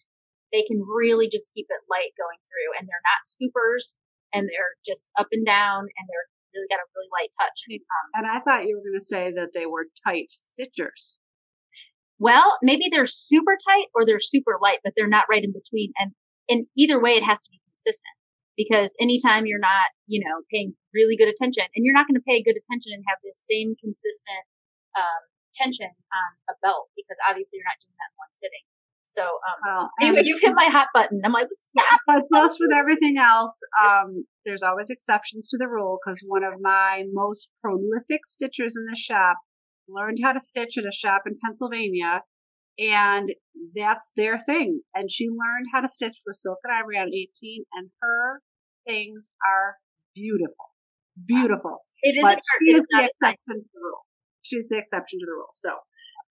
They 0.57 0.65
can 0.65 0.81
really 0.81 1.29
just 1.29 1.53
keep 1.53 1.69
it 1.69 1.85
light 1.93 2.17
going 2.17 2.41
through, 2.49 2.81
and 2.81 2.89
they're 2.89 3.05
not 3.05 3.29
scoopers, 3.29 4.01
and 4.33 4.49
they're 4.49 4.73
just 4.89 5.13
up 5.21 5.29
and 5.37 5.45
down, 5.45 5.85
and 5.85 6.05
they're 6.09 6.29
really 6.57 6.71
got 6.73 6.81
a 6.81 6.89
really 6.97 7.13
light 7.13 7.29
touch. 7.37 7.59
Um, 7.69 8.09
And 8.17 8.25
I 8.25 8.41
thought 8.41 8.65
you 8.65 8.81
were 8.81 8.87
going 8.89 8.97
to 8.97 9.05
say 9.05 9.29
that 9.37 9.53
they 9.53 9.69
were 9.69 9.93
tight 10.01 10.33
stitchers. 10.33 11.21
well, 12.17 12.57
maybe 12.65 12.89
they're 12.89 13.05
super 13.05 13.61
tight 13.61 13.93
or 13.93 14.07
they're 14.09 14.21
super 14.23 14.57
light, 14.63 14.81
but 14.83 14.95
they're 14.97 15.13
not 15.13 15.29
right 15.29 15.45
in 15.45 15.53
between. 15.53 15.93
And 16.01 16.17
in 16.49 16.65
either 16.73 16.97
way, 16.97 17.13
it 17.13 17.23
has 17.29 17.43
to 17.45 17.51
be 17.53 17.61
consistent 17.69 18.17
because 18.57 18.97
anytime 18.97 19.45
you're 19.45 19.61
not, 19.61 19.93
you 20.09 20.25
know, 20.25 20.41
paying 20.49 20.73
really 20.97 21.17
good 21.21 21.29
attention 21.29 21.69
and 21.77 21.85
you're 21.85 21.93
not 21.93 22.09
going 22.09 22.17
to 22.17 22.25
pay 22.25 22.41
good 22.41 22.57
attention 22.57 22.97
and 22.97 23.05
have 23.05 23.21
this 23.21 23.37
same 23.45 23.77
consistent, 23.77 24.49
um, 24.97 25.23
tension 25.53 25.89
on 25.89 26.31
a 26.49 26.55
belt 26.65 26.89
because 26.97 27.17
obviously 27.29 27.57
you're 27.61 27.69
not 27.69 27.81
doing 27.85 27.97
that 28.01 28.13
in 28.13 28.17
one 28.17 28.33
sitting. 28.33 28.65
So, 29.07 29.23
um, 29.23 29.59
Well, 29.65 29.91
anyway, 30.03 30.23
you've 30.25 30.41
hit 30.41 30.53
my 30.57 30.69
hot 30.69 30.89
button. 30.93 31.23
I'm 31.25 31.33
like, 31.33 31.47
stop. 31.61 32.01
but 32.07 32.25
just 32.35 32.59
with 32.59 32.77
everything 32.77 33.17
else, 33.23 33.57
um, 33.81 34.27
there's 34.45 34.63
always 34.65 34.91
exceptions 34.91 35.47
to 35.49 35.59
the 35.59 35.69
rule 35.69 35.99
because 36.05 36.23
one 36.27 36.43
of 36.43 36.55
my 36.61 37.05
most 37.13 37.51
prolific 37.63 38.23
stitchers 38.27 38.75
in 38.75 38.85
the 38.91 38.97
shop 38.97 39.37
learned 39.89 40.19
how 40.23 40.33
to 40.33 40.41
stitch 40.41 40.77
at 40.77 40.85
a 40.85 40.93
shop 40.93 41.23
in 41.27 41.39
Pennsylvania, 41.45 42.21
and 42.81 43.29
that's 43.77 44.11
their 44.17 44.39
thing. 44.39 44.81
And 44.93 45.09
she 45.09 45.29
learned 45.29 45.67
how 45.73 45.83
to 45.83 45.89
stitch 45.89 46.19
with 46.27 46.35
silk 46.35 46.59
and 46.65 46.75
ivory 46.75 46.99
on 46.99 47.09
18, 47.09 47.65
and 47.75 47.91
her 48.03 48.41
things 48.87 49.29
are 49.47 49.77
beautiful, 50.17 50.67
beautiful. 51.27 51.79
It 52.03 52.17
is 52.19 52.23
but 52.23 52.41
she 52.59 52.75
is 52.75 52.83
the 52.83 52.87
not 52.91 53.05
a 53.05 53.09
science. 53.23 53.39
exception 53.39 53.59
to 53.59 53.69
the 53.73 53.81
rule. 53.81 54.03
She's 54.43 54.67
the 54.69 54.79
exception 54.79 55.21
to 55.21 55.27
the 55.27 55.33
rule. 55.33 55.55
So 55.55 55.71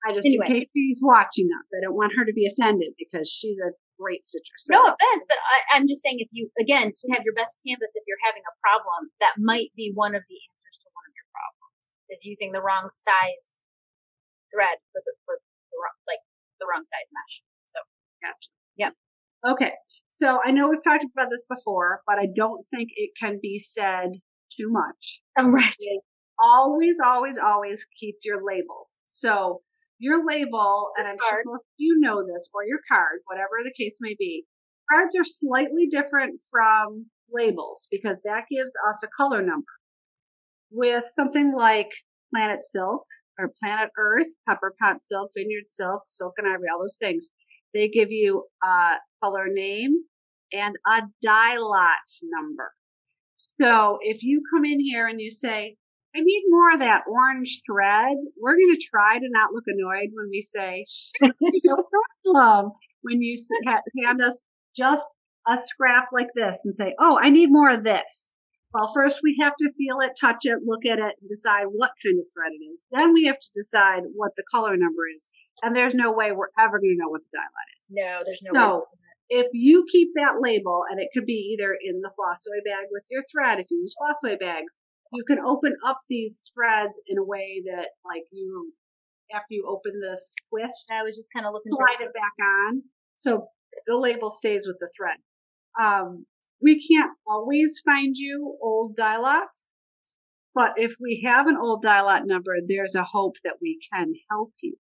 I 0.06 0.14
just, 0.14 0.30
Anyway. 0.30 0.46
in 0.46 0.54
case 0.54 0.70
she's 0.70 1.02
watching 1.02 1.50
us, 1.50 1.66
I 1.74 1.82
don't 1.82 1.98
want 1.98 2.14
her 2.14 2.26
to 2.26 2.34
be 2.34 2.46
offended 2.46 2.94
because 2.94 3.26
she's 3.26 3.58
a 3.58 3.74
great 3.98 4.22
stitcher. 4.28 4.54
So, 4.62 4.78
no 4.78 4.82
offense, 4.94 5.24
but 5.26 5.42
I, 5.42 5.78
I'm 5.78 5.90
just 5.90 6.06
saying 6.06 6.22
if 6.22 6.30
you 6.32 6.52
again 6.62 6.94
to 6.94 7.06
have 7.16 7.26
your 7.26 7.34
best 7.34 7.60
canvas, 7.66 7.98
if 7.98 8.06
you're 8.06 8.22
having 8.22 8.46
a 8.46 8.56
problem, 8.62 9.10
that 9.20 9.42
might 9.42 9.74
be 9.74 9.92
one 9.98 10.14
of 10.14 10.22
the 10.30 10.38
answers 10.38 10.76
to 10.84 10.88
one 10.94 11.06
of 11.10 11.14
your 11.18 11.30
problems 11.34 11.98
is 12.14 12.22
using 12.22 12.54
the 12.54 12.62
wrong 12.62 12.86
size 12.94 13.66
thread 14.54 14.78
for 14.94 15.02
the 15.02 15.14
for 15.26 15.42
the 15.42 15.78
wrong 15.82 15.98
like 16.06 16.22
the 16.62 16.68
wrong 16.70 16.86
size 16.86 17.10
mesh. 17.10 17.42
So 17.66 17.82
Gotcha. 18.22 18.50
Yep. 18.78 18.94
Okay. 19.58 19.74
So 20.12 20.40
I 20.44 20.52
know 20.52 20.70
we've 20.70 20.84
talked 20.84 21.04
about 21.04 21.30
this 21.30 21.46
before, 21.50 22.02
but 22.08 22.18
I 22.20 22.28
don't 22.36 22.66
think 22.72 22.90
it 22.96 23.12
can 23.20 23.40
be 23.42 23.60
said 23.60 24.12
too 24.52 24.70
much. 24.70 25.20
oh 25.38 25.50
right. 25.50 25.76
Always, 26.38 26.98
always, 27.06 27.38
always 27.38 27.88
keep 27.98 28.16
your 28.24 28.44
labels. 28.44 29.00
So 29.08 29.62
your 30.00 30.26
label, 30.26 30.92
and 30.98 31.08
I'm 31.08 31.18
sure 31.30 31.42
most 31.46 31.62
of 31.62 31.78
you 31.78 31.98
know 32.00 32.24
this, 32.26 32.50
or 32.54 32.66
your 32.66 32.80
card, 32.90 33.22
whatever 33.26 33.64
the 33.64 33.74
case 33.78 33.98
may 34.02 34.16
be, 34.18 34.46
cards 34.92 35.16
are 35.16 35.24
slightly 35.24 35.88
different 35.90 36.42
from 36.52 37.08
labels 37.32 37.88
because 37.92 38.18
that 38.24 38.46
gives 38.50 38.74
us 38.90 39.04
a 39.04 39.10
color 39.18 39.42
number. 39.42 39.66
With 40.72 41.06
something 41.16 41.54
like 41.56 41.92
Planet 42.34 42.60
Silk 42.72 43.06
or 43.40 43.54
Planet 43.64 43.90
Earth, 43.98 44.28
Pepper 44.48 44.74
Pot 44.82 44.98
Silk, 45.10 45.32
Vineyard 45.36 45.66
Silk, 45.68 46.04
Silk 46.06 46.34
and 46.38 46.48
Ivory, 46.48 46.68
all 46.74 46.82
those 46.82 46.98
things, 47.00 47.30
they 47.74 47.88
give 47.88 48.12
you 48.12 48.46
a 48.64 48.96
color 49.24 49.46
name 49.48 50.04
and 50.52 50.76
a 50.88 51.02
dye 51.22 51.58
lot 51.58 52.06
number. 52.24 52.72
So 53.62 54.00
if 54.02 54.24
you 54.24 54.44
come 54.54 54.66
in 54.66 54.80
here 54.80 55.08
and 55.08 55.20
you 55.20 55.32
say, 55.32 55.78
I 56.16 56.22
need 56.22 56.44
more 56.48 56.74
of 56.74 56.80
that 56.80 57.02
orange 57.10 57.62
thread, 57.66 58.16
we're 58.40 58.56
going 58.56 58.74
to 58.74 58.88
try 58.90 59.20
to 59.20 59.28
not 59.30 59.52
look 59.54 59.66
annoyed 59.68 60.12
when 60.14 60.30
we 60.32 60.42
say, 60.42 60.86
no 61.22 61.84
problem. 62.24 62.72
When 63.02 63.22
you 63.22 63.36
hand 64.04 64.22
us 64.22 64.46
just 64.76 65.06
a 65.48 65.58
scrap 65.68 66.08
like 66.14 66.30
this 66.34 66.62
and 66.64 66.74
say, 66.76 66.96
oh, 67.00 67.20
I 67.22 67.30
need 67.30 67.52
more 67.52 67.70
of 67.70 67.84
this. 67.84 68.36
Well, 68.74 68.92
first 68.94 69.20
we 69.24 69.38
have 69.42 69.56
to 69.60 69.72
feel 69.78 70.00
it, 70.02 70.20
touch 70.20 70.44
it, 70.44 70.60
look 70.66 70.86
at 70.86 71.00
it, 71.00 71.16
and 71.20 71.30
decide 71.30 71.68
what 71.72 71.92
kind 72.04 72.20
of 72.20 72.26
thread 72.34 72.52
it 72.52 72.64
is. 72.64 72.84
Then 72.92 73.14
we 73.14 73.26
have 73.26 73.40
to 73.40 73.50
decide 73.56 74.04
what 74.16 74.32
the 74.36 74.44
color 74.52 74.76
number 74.76 75.08
is. 75.14 75.30
And 75.64 75.76
there's 75.76 75.96
no 75.96 76.12
way 76.12 76.32
we're 76.32 76.52
ever 76.60 76.80
going 76.80 76.96
to 76.96 77.00
know 77.00 77.10
what 77.10 77.22
the 77.24 77.40
dye 77.40 77.48
lot 77.48 77.72
is. 77.80 77.88
No, 77.92 78.24
there's 78.26 78.44
no. 78.44 78.52
So, 78.52 78.78
way. 78.78 79.44
if 79.44 79.48
you 79.54 79.86
keep 79.90 80.10
that 80.16 80.44
label, 80.44 80.84
and 80.90 81.00
it 81.00 81.08
could 81.14 81.26
be 81.26 81.56
either 81.56 81.72
in 81.72 82.02
the 82.02 82.12
flossaway 82.20 82.60
bag 82.68 82.92
with 82.92 83.04
your 83.10 83.24
thread, 83.32 83.60
if 83.60 83.68
you 83.70 83.80
use 83.80 83.96
flossaway 83.96 84.40
bags, 84.40 84.76
you 85.16 85.24
can 85.28 85.40
open 85.40 85.76
up 85.88 86.00
these 86.10 86.38
threads 86.54 87.00
in 87.08 87.18
a 87.18 87.24
way 87.24 87.64
that, 87.66 87.90
like, 88.06 88.26
you, 88.32 88.74
after 89.34 89.48
you 89.52 89.68
open 89.68 90.00
this 90.02 90.34
twist, 90.50 90.92
I 90.92 91.04
was 91.04 91.16
just 91.16 91.30
kind 91.34 91.46
of 91.46 91.54
looking. 91.54 91.72
slide 91.72 92.06
it 92.06 92.14
back 92.14 92.34
on. 92.44 92.84
So 93.16 93.48
the 93.88 93.98
label 93.98 94.32
stays 94.32 94.68
with 94.68 94.78
the 94.80 94.90
thread. 94.96 95.18
Um, 95.80 96.26
we 96.62 96.86
can't 96.88 97.12
always 97.28 97.82
find 97.84 98.16
you 98.16 98.58
old 98.62 98.96
lots, 98.98 99.66
but 100.54 100.74
if 100.78 100.96
we 101.02 101.26
have 101.26 101.48
an 101.48 101.58
old 101.58 101.84
lot 101.84 102.26
number, 102.26 102.56
there's 102.66 102.96
a 102.96 103.04
hope 103.04 103.36
that 103.44 103.58
we 103.62 103.80
can 103.94 104.14
help 104.32 104.54
you 104.62 104.78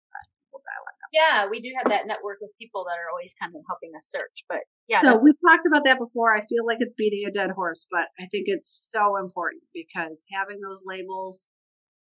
Yeah, 1.15 1.47
we 1.47 1.61
do 1.63 1.71
have 1.79 1.87
that 1.87 2.07
network 2.07 2.43
of 2.43 2.49
people 2.59 2.83
that 2.91 2.99
are 2.99 3.07
always 3.07 3.33
kind 3.39 3.55
of 3.55 3.63
helping 3.71 3.95
us 3.95 4.11
search. 4.11 4.43
But 4.51 4.67
yeah, 4.91 4.99
so 4.99 5.15
we've 5.15 5.39
talked 5.39 5.63
about 5.65 5.87
that 5.87 5.97
before. 5.97 6.35
I 6.35 6.43
feel 6.43 6.67
like 6.67 6.83
it's 6.83 6.93
beating 6.97 7.23
a 7.23 7.31
dead 7.31 7.55
horse, 7.55 7.87
but 7.89 8.11
I 8.19 8.27
think 8.27 8.51
it's 8.51 8.89
so 8.91 9.15
important 9.15 9.63
because 9.71 10.27
having 10.27 10.59
those 10.59 10.83
labels, 10.83 11.47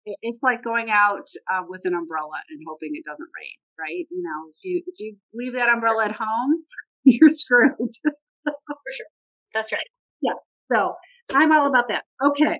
it's 0.05 0.39
like 0.39 0.63
going 0.63 0.87
out 0.89 1.27
uh, 1.51 1.67
with 1.67 1.81
an 1.83 1.93
umbrella 1.93 2.39
and 2.47 2.63
hoping 2.63 2.95
it 2.95 3.03
doesn't 3.03 3.27
rain, 3.27 3.59
right? 3.75 4.07
You 4.07 4.23
know, 4.23 4.39
if 4.55 4.59
you 4.63 4.83
if 4.87 4.95
you 4.99 5.17
leave 5.35 5.53
that 5.59 5.67
umbrella 5.67 6.05
at 6.05 6.15
home, 6.15 6.63
you're 7.03 7.29
screwed. 7.29 7.75
For 8.47 8.91
sure. 8.95 9.11
That's 9.53 9.71
right. 9.73 9.91
Yeah. 10.21 10.39
So 10.71 10.95
I'm 11.35 11.51
all 11.51 11.67
about 11.67 11.89
that. 11.89 12.03
Okay. 12.23 12.59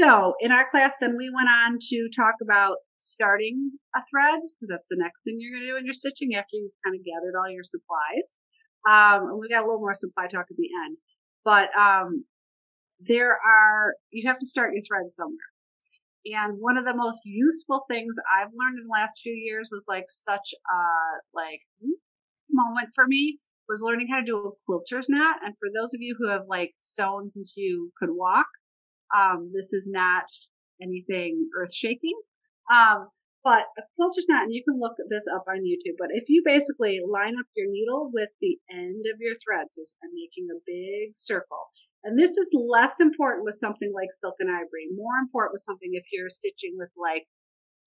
So 0.00 0.34
in 0.40 0.52
our 0.52 0.68
class, 0.70 0.92
then 1.00 1.16
we 1.18 1.30
went 1.34 1.48
on 1.48 1.78
to 1.80 2.08
talk 2.14 2.34
about 2.42 2.76
starting 3.00 3.72
a 3.96 4.00
thread. 4.10 4.40
'cause 4.40 4.68
That's 4.68 4.86
the 4.90 4.96
next 4.98 5.22
thing 5.24 5.36
you're 5.38 5.52
going 5.52 5.62
to 5.66 5.72
do 5.72 5.76
in 5.76 5.84
your 5.86 5.94
stitching 5.94 6.34
after 6.34 6.56
you've 6.56 6.72
kind 6.84 6.96
of 6.96 7.04
gathered 7.04 7.36
all 7.38 7.50
your 7.50 7.62
supplies. 7.64 8.36
Um, 8.88 9.30
and 9.30 9.38
we 9.40 9.48
got 9.48 9.64
a 9.64 9.66
little 9.66 9.80
more 9.80 9.94
supply 9.94 10.28
talk 10.28 10.46
at 10.50 10.56
the 10.56 10.70
end, 10.86 10.98
but, 11.44 11.68
um, 11.76 12.24
there 13.00 13.32
are, 13.32 13.94
you 14.10 14.28
have 14.28 14.38
to 14.38 14.46
start 14.46 14.74
your 14.74 14.82
thread 14.82 15.12
somewhere. 15.12 15.50
And 16.26 16.58
one 16.60 16.76
of 16.78 16.84
the 16.84 16.94
most 16.94 17.20
useful 17.24 17.84
things 17.90 18.16
I've 18.32 18.52
learned 18.54 18.78
in 18.78 18.86
the 18.86 18.92
last 18.92 19.20
few 19.22 19.32
years 19.34 19.70
was 19.72 19.86
like 19.88 20.04
such 20.08 20.54
a 20.70 20.80
like 21.34 21.62
moment 22.50 22.90
for 22.94 23.06
me 23.06 23.40
was 23.68 23.82
learning 23.82 24.08
how 24.10 24.20
to 24.20 24.24
do 24.24 24.38
a 24.38 24.50
quilter's 24.66 25.08
knot. 25.08 25.36
And 25.44 25.54
for 25.58 25.68
those 25.74 25.94
of 25.94 26.00
you 26.02 26.16
who 26.18 26.28
have 26.28 26.46
like 26.48 26.74
sewn 26.78 27.28
since 27.30 27.54
you 27.56 27.92
could 27.98 28.10
walk, 28.10 28.46
um, 29.16 29.52
this 29.54 29.72
is 29.72 29.86
not 29.88 30.26
anything 30.82 31.48
earth 31.56 31.74
shaking. 31.74 32.18
Um, 32.72 33.08
but 33.44 33.64
a 33.78 33.82
quilter's 33.96 34.26
knot, 34.28 34.44
and 34.44 34.52
you 34.52 34.62
can 34.66 34.78
look 34.78 34.96
this 35.08 35.26
up 35.30 35.44
on 35.48 35.64
YouTube, 35.64 35.96
but 35.96 36.08
if 36.12 36.24
you 36.28 36.42
basically 36.44 37.00
line 37.00 37.34
up 37.38 37.46
your 37.56 37.70
needle 37.70 38.10
with 38.12 38.28
the 38.40 38.58
end 38.70 39.06
of 39.08 39.16
your 39.20 39.36
thread, 39.40 39.70
so 39.70 39.82
I'm 40.04 40.10
making 40.12 40.52
a 40.52 40.60
big 40.66 41.16
circle, 41.16 41.70
and 42.04 42.18
this 42.18 42.36
is 42.36 42.48
less 42.52 43.00
important 43.00 43.44
with 43.44 43.58
something 43.60 43.92
like 43.94 44.08
silk 44.20 44.34
and 44.40 44.50
ivory, 44.50 44.90
more 44.94 45.16
important 45.22 45.54
with 45.54 45.62
something 45.62 45.90
if 45.92 46.04
you're 46.12 46.28
stitching 46.28 46.74
with 46.76 46.90
like 46.98 47.24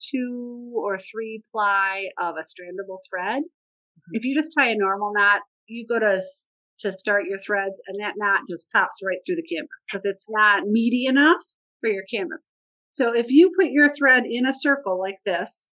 two 0.01 0.73
or 0.75 0.97
three 0.97 1.43
ply 1.51 2.09
of 2.19 2.35
a 2.35 2.43
strandable 2.43 2.99
thread. 3.09 3.43
If 4.13 4.23
you 4.23 4.35
just 4.35 4.55
tie 4.57 4.71
a 4.71 4.75
normal 4.75 5.13
knot, 5.13 5.41
you 5.67 5.85
go 5.87 5.99
to 5.99 6.21
to 6.79 6.91
start 6.91 7.25
your 7.25 7.39
threads, 7.39 7.75
and 7.87 8.01
that 8.01 8.15
knot 8.17 8.41
just 8.49 8.65
pops 8.73 8.99
right 9.05 9.19
through 9.25 9.35
the 9.35 9.47
canvas 9.47 9.85
because 9.85 10.01
it's 10.05 10.25
not 10.27 10.63
meaty 10.65 11.05
enough 11.07 11.41
for 11.79 11.89
your 11.89 12.03
canvas. 12.11 12.50
So 12.93 13.13
if 13.15 13.27
you 13.29 13.51
put 13.57 13.71
your 13.71 13.89
thread 13.89 14.23
in 14.29 14.45
a 14.45 14.53
circle 14.53 14.99
like 14.99 15.19
this, 15.25 15.69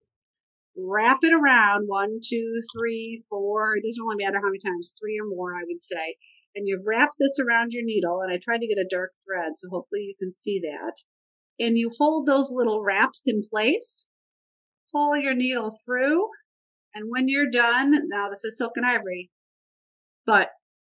wrap 0.77 1.19
it 1.23 1.33
around 1.33 1.85
one, 1.87 2.21
two, 2.23 2.61
three, 2.77 3.25
four. 3.31 3.77
It 3.77 3.85
doesn't 3.85 4.05
really 4.05 4.25
matter 4.25 4.39
how 4.39 4.49
many 4.49 4.59
times, 4.59 4.95
three 5.01 5.19
or 5.19 5.27
more, 5.27 5.55
I 5.55 5.65
would 5.67 5.83
say. 5.83 6.17
And 6.55 6.67
you've 6.67 6.87
wrapped 6.87 7.17
this 7.19 7.39
around 7.41 7.73
your 7.73 7.85
needle, 7.85 8.21
and 8.21 8.33
I 8.33 8.39
tried 8.43 8.61
to 8.61 8.67
get 8.67 8.79
a 8.79 8.89
dark 8.89 9.13
thread, 9.27 9.53
so 9.57 9.69
hopefully 9.71 10.03
you 10.03 10.15
can 10.19 10.33
see 10.33 10.61
that. 10.61 10.95
And 11.59 11.77
you 11.77 11.91
hold 11.99 12.27
those 12.27 12.51
little 12.51 12.83
wraps 12.83 13.23
in 13.27 13.43
place, 13.51 14.07
pull 14.93 15.17
your 15.17 15.35
needle 15.35 15.71
through, 15.85 16.29
and 16.95 17.11
when 17.11 17.29
you're 17.29 17.51
done, 17.51 17.93
now 18.09 18.29
this 18.31 18.45
is 18.45 18.57
silk 18.57 18.73
and 18.77 18.87
ivory, 18.87 19.31
but 20.25 20.49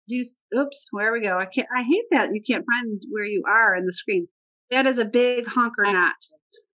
do, 0.09 0.23
oops, 0.55 0.87
where 0.91 1.13
we 1.13 1.23
go. 1.23 1.39
I 1.39 1.47
can't, 1.47 1.69
I 1.75 1.83
hate 1.83 2.05
that 2.11 2.35
you 2.35 2.43
can't 2.47 2.65
find 2.67 3.03
where 3.11 3.25
you 3.25 3.43
are 3.49 3.75
in 3.75 3.87
the 3.87 3.93
screen. 3.93 4.29
That 4.75 4.91
is 4.91 4.99
a 4.99 5.07
big 5.07 5.47
honker 5.47 5.87
knot. 5.87 6.19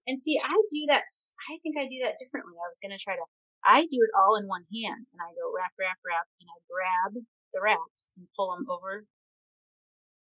And 0.06 0.20
see, 0.20 0.38
I 0.38 0.54
do 0.70 0.86
that. 0.88 1.02
I 1.50 1.58
think 1.62 1.74
I 1.74 1.90
do 1.90 2.00
that 2.06 2.14
differently. 2.22 2.54
I 2.54 2.70
was 2.70 2.78
going 2.78 2.94
to 2.94 3.02
try 3.02 3.18
to. 3.18 3.26
I 3.66 3.82
do 3.82 3.98
it 3.98 4.14
all 4.14 4.38
in 4.38 4.46
one 4.46 4.62
hand, 4.70 5.02
and 5.10 5.18
I 5.18 5.34
go 5.34 5.50
wrap, 5.50 5.74
wrap, 5.74 5.98
wrap, 6.06 6.30
and 6.38 6.46
I 6.46 6.58
grab 6.70 7.12
the 7.52 7.60
wraps 7.60 8.14
and 8.16 8.30
pull 8.38 8.54
them 8.54 8.70
over. 8.70 9.04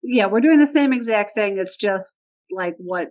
Yeah, 0.06 0.26
we're 0.26 0.40
doing 0.40 0.62
the 0.62 0.70
same 0.70 0.92
exact 0.92 1.34
thing. 1.34 1.58
It's 1.58 1.76
just 1.76 2.16
like 2.48 2.76
what, 2.78 3.08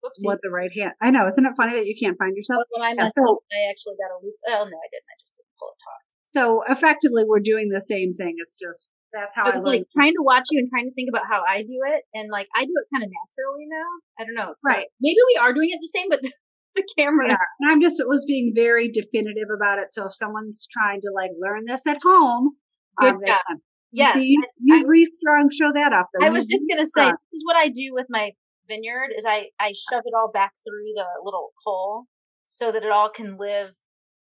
Whoopsie. 0.00 0.24
what 0.24 0.38
the 0.42 0.50
right 0.50 0.72
hand. 0.72 0.96
I 1.02 1.10
know. 1.10 1.26
Isn't 1.28 1.44
it 1.44 1.52
funny 1.56 1.76
that 1.76 1.86
you 1.86 1.94
can't 2.00 2.16
find 2.16 2.34
yourself? 2.34 2.64
When 2.72 2.82
I 2.82 2.94
messed 2.94 3.14
so- 3.14 3.28
up, 3.28 3.44
I 3.52 3.68
actually 3.70 4.00
got 4.00 4.16
a 4.16 4.18
loop. 4.24 4.40
Oh 4.48 4.64
no, 4.64 4.76
I 4.80 4.88
didn't. 4.88 5.10
I 5.12 5.16
just 5.20 5.36
didn't 5.36 5.54
pull 5.60 5.70
it 5.70 5.78
taut. 5.84 6.02
So 6.32 6.64
effectively, 6.66 7.22
we're 7.28 7.44
doing 7.44 7.68
the 7.68 7.84
same 7.86 8.16
thing. 8.16 8.34
It's 8.40 8.56
just 8.56 8.90
that's 9.16 9.32
how 9.34 9.48
I 9.48 9.56
I 9.56 9.58
was 9.58 9.64
like 9.64 9.88
trying 9.96 10.12
to 10.12 10.22
watch 10.22 10.44
you 10.52 10.60
and 10.60 10.68
trying 10.68 10.86
to 10.86 10.94
think 10.94 11.08
about 11.08 11.24
how 11.24 11.42
I 11.48 11.62
do 11.62 11.80
it, 11.88 12.04
and 12.12 12.28
like 12.30 12.48
I 12.54 12.64
do 12.64 12.72
it 12.76 12.86
kind 12.92 13.02
of 13.02 13.10
naturally 13.10 13.66
now. 13.66 13.90
I 14.20 14.24
don't 14.28 14.36
know. 14.36 14.52
So 14.60 14.68
Right. 14.68 14.86
Maybe 15.00 15.18
we 15.32 15.40
are 15.40 15.52
doing 15.52 15.70
it 15.72 15.80
the 15.80 15.88
same, 15.88 16.08
but 16.08 16.20
the, 16.22 16.32
the 16.76 16.84
camera. 16.96 17.28
Yeah, 17.28 17.40
and 17.60 17.72
I'm 17.72 17.80
just 17.80 17.98
it 18.00 18.08
was 18.08 18.24
being 18.28 18.52
very 18.54 18.92
definitive 18.92 19.48
about 19.48 19.78
it. 19.78 19.92
So 19.92 20.06
if 20.06 20.12
someone's 20.12 20.68
trying 20.70 21.00
to 21.00 21.10
like 21.14 21.32
learn 21.40 21.64
this 21.66 21.86
at 21.86 21.98
home, 22.02 22.52
Good 23.00 23.14
um, 23.14 23.20
job. 23.26 23.40
can. 23.48 23.58
Yes. 23.92 24.18
You, 24.20 24.44
you've 24.60 24.88
restrung. 24.88 25.48
Show 25.50 25.72
that 25.72 25.92
up. 25.92 26.08
I 26.20 26.30
was 26.30 26.44
just 26.44 26.64
gonna 26.68 26.86
say 26.86 27.06
this 27.06 27.40
is 27.40 27.44
what 27.44 27.56
I 27.56 27.68
do 27.68 27.92
with 27.92 28.06
my 28.10 28.32
vineyard 28.68 29.10
is 29.16 29.24
I 29.26 29.48
I 29.58 29.72
shove 29.72 30.02
it 30.04 30.14
all 30.14 30.30
back 30.32 30.52
through 30.66 30.92
the 30.94 31.06
little 31.24 31.52
hole 31.64 32.04
so 32.44 32.72
that 32.72 32.82
it 32.82 32.90
all 32.90 33.08
can 33.08 33.38
live 33.38 33.70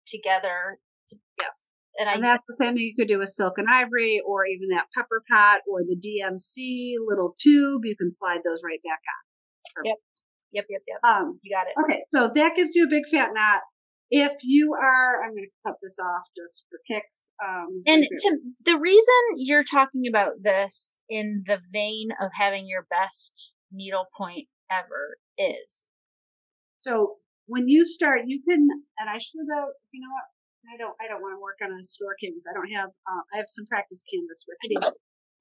together. 0.06 0.78
Yes. 1.40 1.63
And 1.98 2.08
I 2.08 2.20
that's 2.20 2.44
the 2.48 2.56
same 2.58 2.74
thing 2.74 2.82
you 2.82 2.94
could 2.98 3.08
do 3.08 3.18
with 3.18 3.28
silk 3.28 3.54
and 3.58 3.68
ivory, 3.68 4.20
or 4.26 4.46
even 4.46 4.68
that 4.70 4.86
pepper 4.94 5.22
pot, 5.30 5.60
or 5.70 5.80
the 5.82 5.96
DMC 5.96 6.94
little 7.06 7.34
tube. 7.40 7.82
You 7.84 7.96
can 7.96 8.10
slide 8.10 8.40
those 8.44 8.62
right 8.64 8.80
back 8.82 8.98
on. 8.98 9.84
Yep. 9.84 9.96
yep 10.52 10.66
yep 10.70 10.82
yep. 10.86 11.00
Um, 11.02 11.38
You 11.42 11.54
got 11.54 11.66
it. 11.66 11.74
okay, 11.84 12.04
so 12.12 12.30
that 12.34 12.56
gives 12.56 12.74
you 12.74 12.84
a 12.84 12.88
big 12.88 13.04
fat 13.10 13.30
knot. 13.32 13.62
If 14.10 14.32
you 14.42 14.74
are, 14.74 15.24
I'm 15.24 15.30
going 15.30 15.48
to 15.48 15.68
cut 15.68 15.76
this 15.82 15.98
off 15.98 16.22
just 16.36 16.66
for 16.70 16.78
kicks. 16.86 17.32
Um, 17.42 17.82
And 17.86 18.04
to, 18.04 18.38
the 18.64 18.78
reason 18.78 19.14
you're 19.36 19.64
talking 19.64 20.02
about 20.08 20.34
this 20.42 21.02
in 21.08 21.42
the 21.46 21.58
vein 21.72 22.10
of 22.20 22.30
having 22.38 22.68
your 22.68 22.86
best 22.90 23.52
needle 23.72 24.04
point 24.16 24.46
ever 24.70 25.16
is 25.38 25.86
So 26.82 27.16
when 27.46 27.66
you 27.66 27.84
start, 27.86 28.20
you 28.26 28.40
can, 28.48 28.68
and 28.98 29.08
I 29.10 29.18
should 29.18 29.40
have, 29.52 29.68
you 29.90 30.00
know 30.00 30.12
what? 30.12 30.28
I 30.72 30.76
don't 30.76 30.94
I 31.00 31.08
don't 31.08 31.20
want 31.20 31.36
to 31.36 31.40
work 31.42 31.58
on 31.62 31.72
a 31.72 31.84
store 31.84 32.16
canvas. 32.22 32.44
I 32.48 32.54
don't 32.54 32.70
have 32.72 32.90
uh, 32.90 33.22
I 33.32 33.36
have 33.38 33.48
some 33.48 33.66
practice 33.66 34.00
canvas 34.12 34.44
with 34.48 34.58
me. 34.64 34.76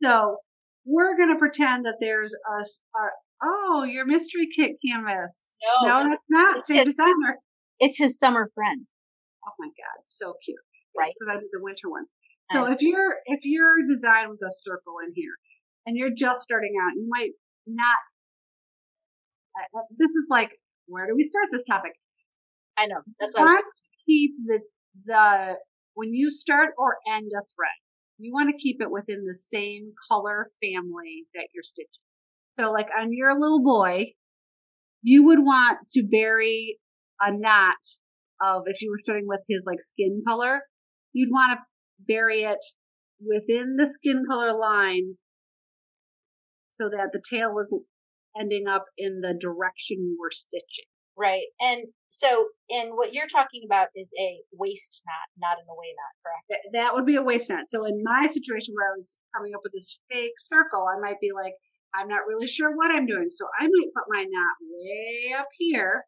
So 0.03 0.37
we're 0.85 1.15
gonna 1.17 1.39
pretend 1.39 1.85
that 1.85 1.95
there's 1.99 2.33
a, 2.33 2.59
a 2.59 3.03
oh 3.43 3.83
your 3.83 4.05
mystery 4.05 4.47
kit 4.55 4.75
canvas. 4.85 5.55
No, 5.81 5.87
No, 5.87 6.09
that's 6.09 6.27
not. 6.29 6.57
It's 6.59 6.67
Same 6.67 6.77
his- 6.77 6.95
designer. 6.95 7.39
It's 7.79 7.97
his 7.97 8.19
summer 8.19 8.51
friend. 8.53 8.87
Oh 9.47 9.51
my 9.59 9.67
god, 9.67 9.99
so 10.05 10.33
cute. 10.45 10.57
Right. 10.97 11.13
Because 11.19 11.35
I 11.35 11.39
did 11.39 11.49
the 11.51 11.61
winter 11.61 11.89
ones. 11.89 12.09
So 12.51 12.65
if 12.65 12.81
your 12.81 13.15
if 13.25 13.39
your 13.43 13.81
design 13.89 14.29
was 14.29 14.43
a 14.43 14.51
circle 14.61 15.01
in 15.05 15.11
here, 15.15 15.33
and 15.87 15.97
you're 15.97 16.13
just 16.15 16.43
starting 16.43 16.73
out, 16.83 16.93
you 16.95 17.07
might 17.09 17.31
not. 17.65 17.97
Uh, 19.57 19.79
uh, 19.79 19.83
this 19.97 20.11
is 20.11 20.27
like 20.29 20.51
where 20.85 21.07
do 21.07 21.15
we 21.15 21.29
start 21.29 21.47
this 21.51 21.65
topic? 21.65 21.93
I 22.77 22.85
know. 22.85 23.01
That's 23.19 23.33
why 23.33 23.47
I 23.47 23.61
keep 24.05 24.31
the 24.45 24.59
the 25.05 25.55
when 25.95 26.13
you 26.13 26.31
start 26.31 26.69
or 26.77 26.97
end 27.07 27.31
a 27.37 27.41
thread, 27.55 27.79
you 28.17 28.33
want 28.33 28.49
to 28.49 28.61
keep 28.61 28.81
it 28.81 28.91
within 28.91 29.23
the 29.25 29.37
same 29.37 29.93
color 30.09 30.45
family 30.61 31.25
that 31.35 31.47
you're 31.53 31.63
stitching. 31.63 31.87
So 32.59 32.71
like 32.71 32.87
on 32.97 33.11
your 33.11 33.39
little 33.39 33.63
boy, 33.63 34.13
you 35.01 35.25
would 35.25 35.39
want 35.39 35.79
to 35.91 36.03
bury 36.03 36.79
a 37.19 37.31
knot 37.31 37.75
of 38.41 38.63
if 38.65 38.81
you 38.81 38.91
were 38.91 38.99
starting 39.03 39.27
with 39.27 39.41
his 39.47 39.63
like 39.65 39.79
skin 39.93 40.23
color, 40.27 40.61
you'd 41.13 41.31
want 41.31 41.57
to 41.57 41.65
bury 42.07 42.43
it 42.43 42.63
within 43.19 43.75
the 43.77 43.91
skin 43.99 44.23
color 44.27 44.57
line 44.57 45.15
so 46.71 46.89
that 46.89 47.09
the 47.13 47.21
tail 47.29 47.53
was 47.53 47.73
ending 48.39 48.65
up 48.67 48.85
in 48.97 49.21
the 49.21 49.37
direction 49.39 49.97
you 49.99 50.17
were 50.19 50.31
stitching. 50.31 50.89
Right. 51.17 51.45
And 51.59 51.85
so, 52.09 52.47
and 52.69 52.91
what 52.93 53.13
you're 53.13 53.27
talking 53.27 53.63
about 53.65 53.87
is 53.95 54.11
a 54.19 54.41
waste 54.51 55.03
knot, 55.05 55.29
not 55.37 55.61
an 55.61 55.65
away 55.69 55.93
knot, 55.93 56.13
correct? 56.21 56.73
That, 56.73 56.93
would 56.93 57.05
be 57.05 57.15
a 57.15 57.21
waste 57.21 57.49
knot. 57.49 57.69
So 57.69 57.85
in 57.85 58.01
my 58.03 58.27
situation 58.27 58.73
where 58.73 58.89
I 58.89 58.95
was 58.95 59.19
coming 59.35 59.53
up 59.53 59.61
with 59.63 59.73
this 59.73 59.99
fake 60.09 60.37
circle, 60.37 60.85
I 60.85 60.99
might 60.99 61.19
be 61.21 61.31
like, 61.33 61.53
I'm 61.93 62.07
not 62.07 62.25
really 62.27 62.47
sure 62.47 62.75
what 62.75 62.91
I'm 62.91 63.05
doing. 63.05 63.29
So 63.29 63.45
I 63.59 63.63
might 63.63 63.93
put 63.93 64.09
my 64.09 64.23
knot 64.23 64.57
way 64.61 65.33
up 65.37 65.49
here 65.57 66.03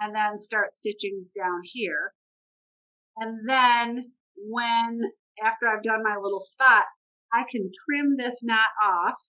and 0.00 0.14
then 0.14 0.38
start 0.38 0.76
stitching 0.76 1.26
down 1.36 1.60
here. 1.64 2.12
And 3.18 3.48
then 3.48 4.12
when, 4.36 5.00
after 5.44 5.66
I've 5.68 5.82
done 5.82 6.02
my 6.02 6.16
little 6.16 6.40
spot, 6.40 6.84
I 7.32 7.44
can 7.50 7.70
trim 7.84 8.16
this 8.16 8.42
knot 8.42 8.72
off. 8.82 9.20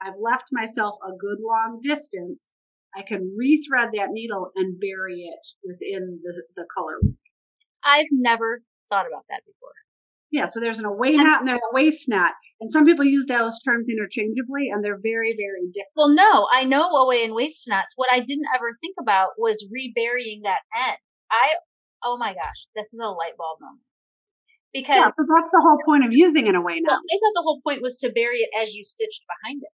I've 0.00 0.18
left 0.20 0.48
myself 0.52 0.96
a 1.06 1.16
good 1.16 1.38
long 1.40 1.80
distance. 1.82 2.52
I 2.96 3.02
can 3.02 3.36
rethread 3.38 3.90
that 3.94 4.10
needle 4.10 4.50
and 4.56 4.80
bury 4.80 5.22
it 5.22 5.46
within 5.62 6.20
the, 6.22 6.42
the 6.56 6.64
color. 6.74 6.98
I've 7.84 8.08
never 8.10 8.62
thought 8.90 9.06
about 9.06 9.24
that 9.28 9.42
before. 9.46 9.72
Yeah, 10.30 10.46
so 10.46 10.60
there's 10.60 10.78
an 10.78 10.84
away 10.84 11.12
knot 11.12 11.40
and 11.40 11.48
there's 11.48 11.60
a 11.72 11.74
waste 11.74 12.08
knot. 12.08 12.32
And 12.60 12.70
some 12.70 12.84
people 12.84 13.04
use 13.04 13.26
those 13.26 13.60
terms 13.60 13.88
interchangeably 13.88 14.68
and 14.72 14.84
they're 14.84 15.00
very, 15.00 15.34
very 15.36 15.64
different. 15.72 15.96
Well, 15.96 16.10
no, 16.10 16.48
I 16.52 16.64
know 16.64 16.90
away 16.90 17.24
and 17.24 17.34
waste 17.34 17.66
knots. 17.68 17.94
What 17.96 18.08
I 18.12 18.20
didn't 18.20 18.50
ever 18.54 18.72
think 18.80 18.96
about 19.00 19.30
was 19.38 19.64
reburying 19.70 20.42
that 20.42 20.60
end. 20.76 20.98
I, 21.30 21.54
oh 22.04 22.18
my 22.18 22.34
gosh, 22.34 22.66
this 22.74 22.92
is 22.92 23.00
a 23.00 23.08
light 23.08 23.36
bulb 23.38 23.60
moment. 23.60 23.80
Because 24.74 24.96
Yeah, 24.96 25.06
so 25.16 25.24
that's 25.24 25.50
the 25.50 25.62
whole 25.64 25.78
point 25.86 26.04
of 26.04 26.12
using 26.12 26.46
an 26.48 26.56
away 26.56 26.82
well, 26.84 26.96
knot. 26.96 27.04
I 27.08 27.16
thought 27.16 27.40
the 27.40 27.44
whole 27.44 27.60
point 27.64 27.80
was 27.80 27.96
to 27.98 28.12
bury 28.12 28.38
it 28.38 28.50
as 28.60 28.74
you 28.74 28.84
stitched 28.84 29.22
behind 29.24 29.62
it. 29.62 29.72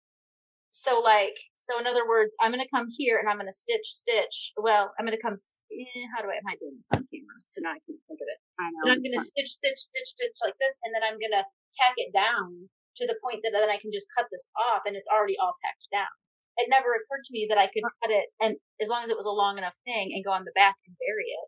So 0.72 1.04
like, 1.04 1.36
so 1.56 1.80
in 1.80 1.86
other 1.86 2.08
words, 2.08 2.36
I'm 2.40 2.52
going 2.52 2.64
to 2.64 2.74
come 2.74 2.88
here 2.96 3.20
and 3.20 3.28
I'm 3.28 3.36
going 3.36 3.52
to 3.52 3.56
stitch, 3.56 3.86
stitch. 3.86 4.56
Well, 4.56 4.92
I'm 4.96 5.06
going 5.06 5.16
to 5.16 5.22
come, 5.22 5.36
eh, 5.36 6.06
how 6.16 6.24
do 6.24 6.32
I, 6.32 6.40
am 6.40 6.48
I 6.48 6.56
doing 6.60 6.80
this 6.80 6.88
on 6.96 7.04
camera? 7.12 7.38
So 7.44 7.60
now 7.60 7.76
I 7.76 7.82
can't 7.84 8.00
think 8.08 8.24
of 8.24 8.28
it. 8.32 8.40
I 8.56 8.72
know. 8.72 8.82
And 8.88 8.92
I'm 8.96 9.04
going 9.04 9.16
to 9.20 9.24
fun. 9.24 9.36
stitch, 9.36 9.52
stitch, 9.60 9.92
stitch, 9.92 10.10
stitch 10.16 10.40
like 10.40 10.56
this, 10.64 10.80
and 10.88 10.96
then 10.96 11.04
I'm 11.04 11.20
going 11.20 11.36
to 11.36 11.44
tack 11.76 12.00
it 12.00 12.16
down 12.16 12.72
to 13.00 13.04
the 13.08 13.20
point 13.24 13.44
that 13.44 13.52
then 13.52 13.72
I 13.72 13.80
can 13.80 13.92
just 13.92 14.08
cut 14.16 14.28
this 14.32 14.48
off 14.56 14.84
and 14.88 14.96
it's 14.96 15.12
already 15.12 15.36
all 15.40 15.56
tacked 15.60 15.92
down. 15.92 16.12
It 16.60 16.68
never 16.68 16.92
occurred 16.92 17.24
to 17.24 17.36
me 17.36 17.48
that 17.48 17.60
I 17.60 17.72
could 17.72 17.88
cut 18.04 18.12
it, 18.12 18.28
and 18.44 18.60
as 18.84 18.92
long 18.92 19.04
as 19.04 19.10
it 19.10 19.16
was 19.16 19.26
a 19.26 19.32
long 19.32 19.58
enough 19.58 19.76
thing, 19.88 20.12
and 20.12 20.24
go 20.24 20.36
on 20.36 20.44
the 20.44 20.52
back 20.52 20.76
and 20.84 20.96
bury 21.00 21.28
it. 21.32 21.48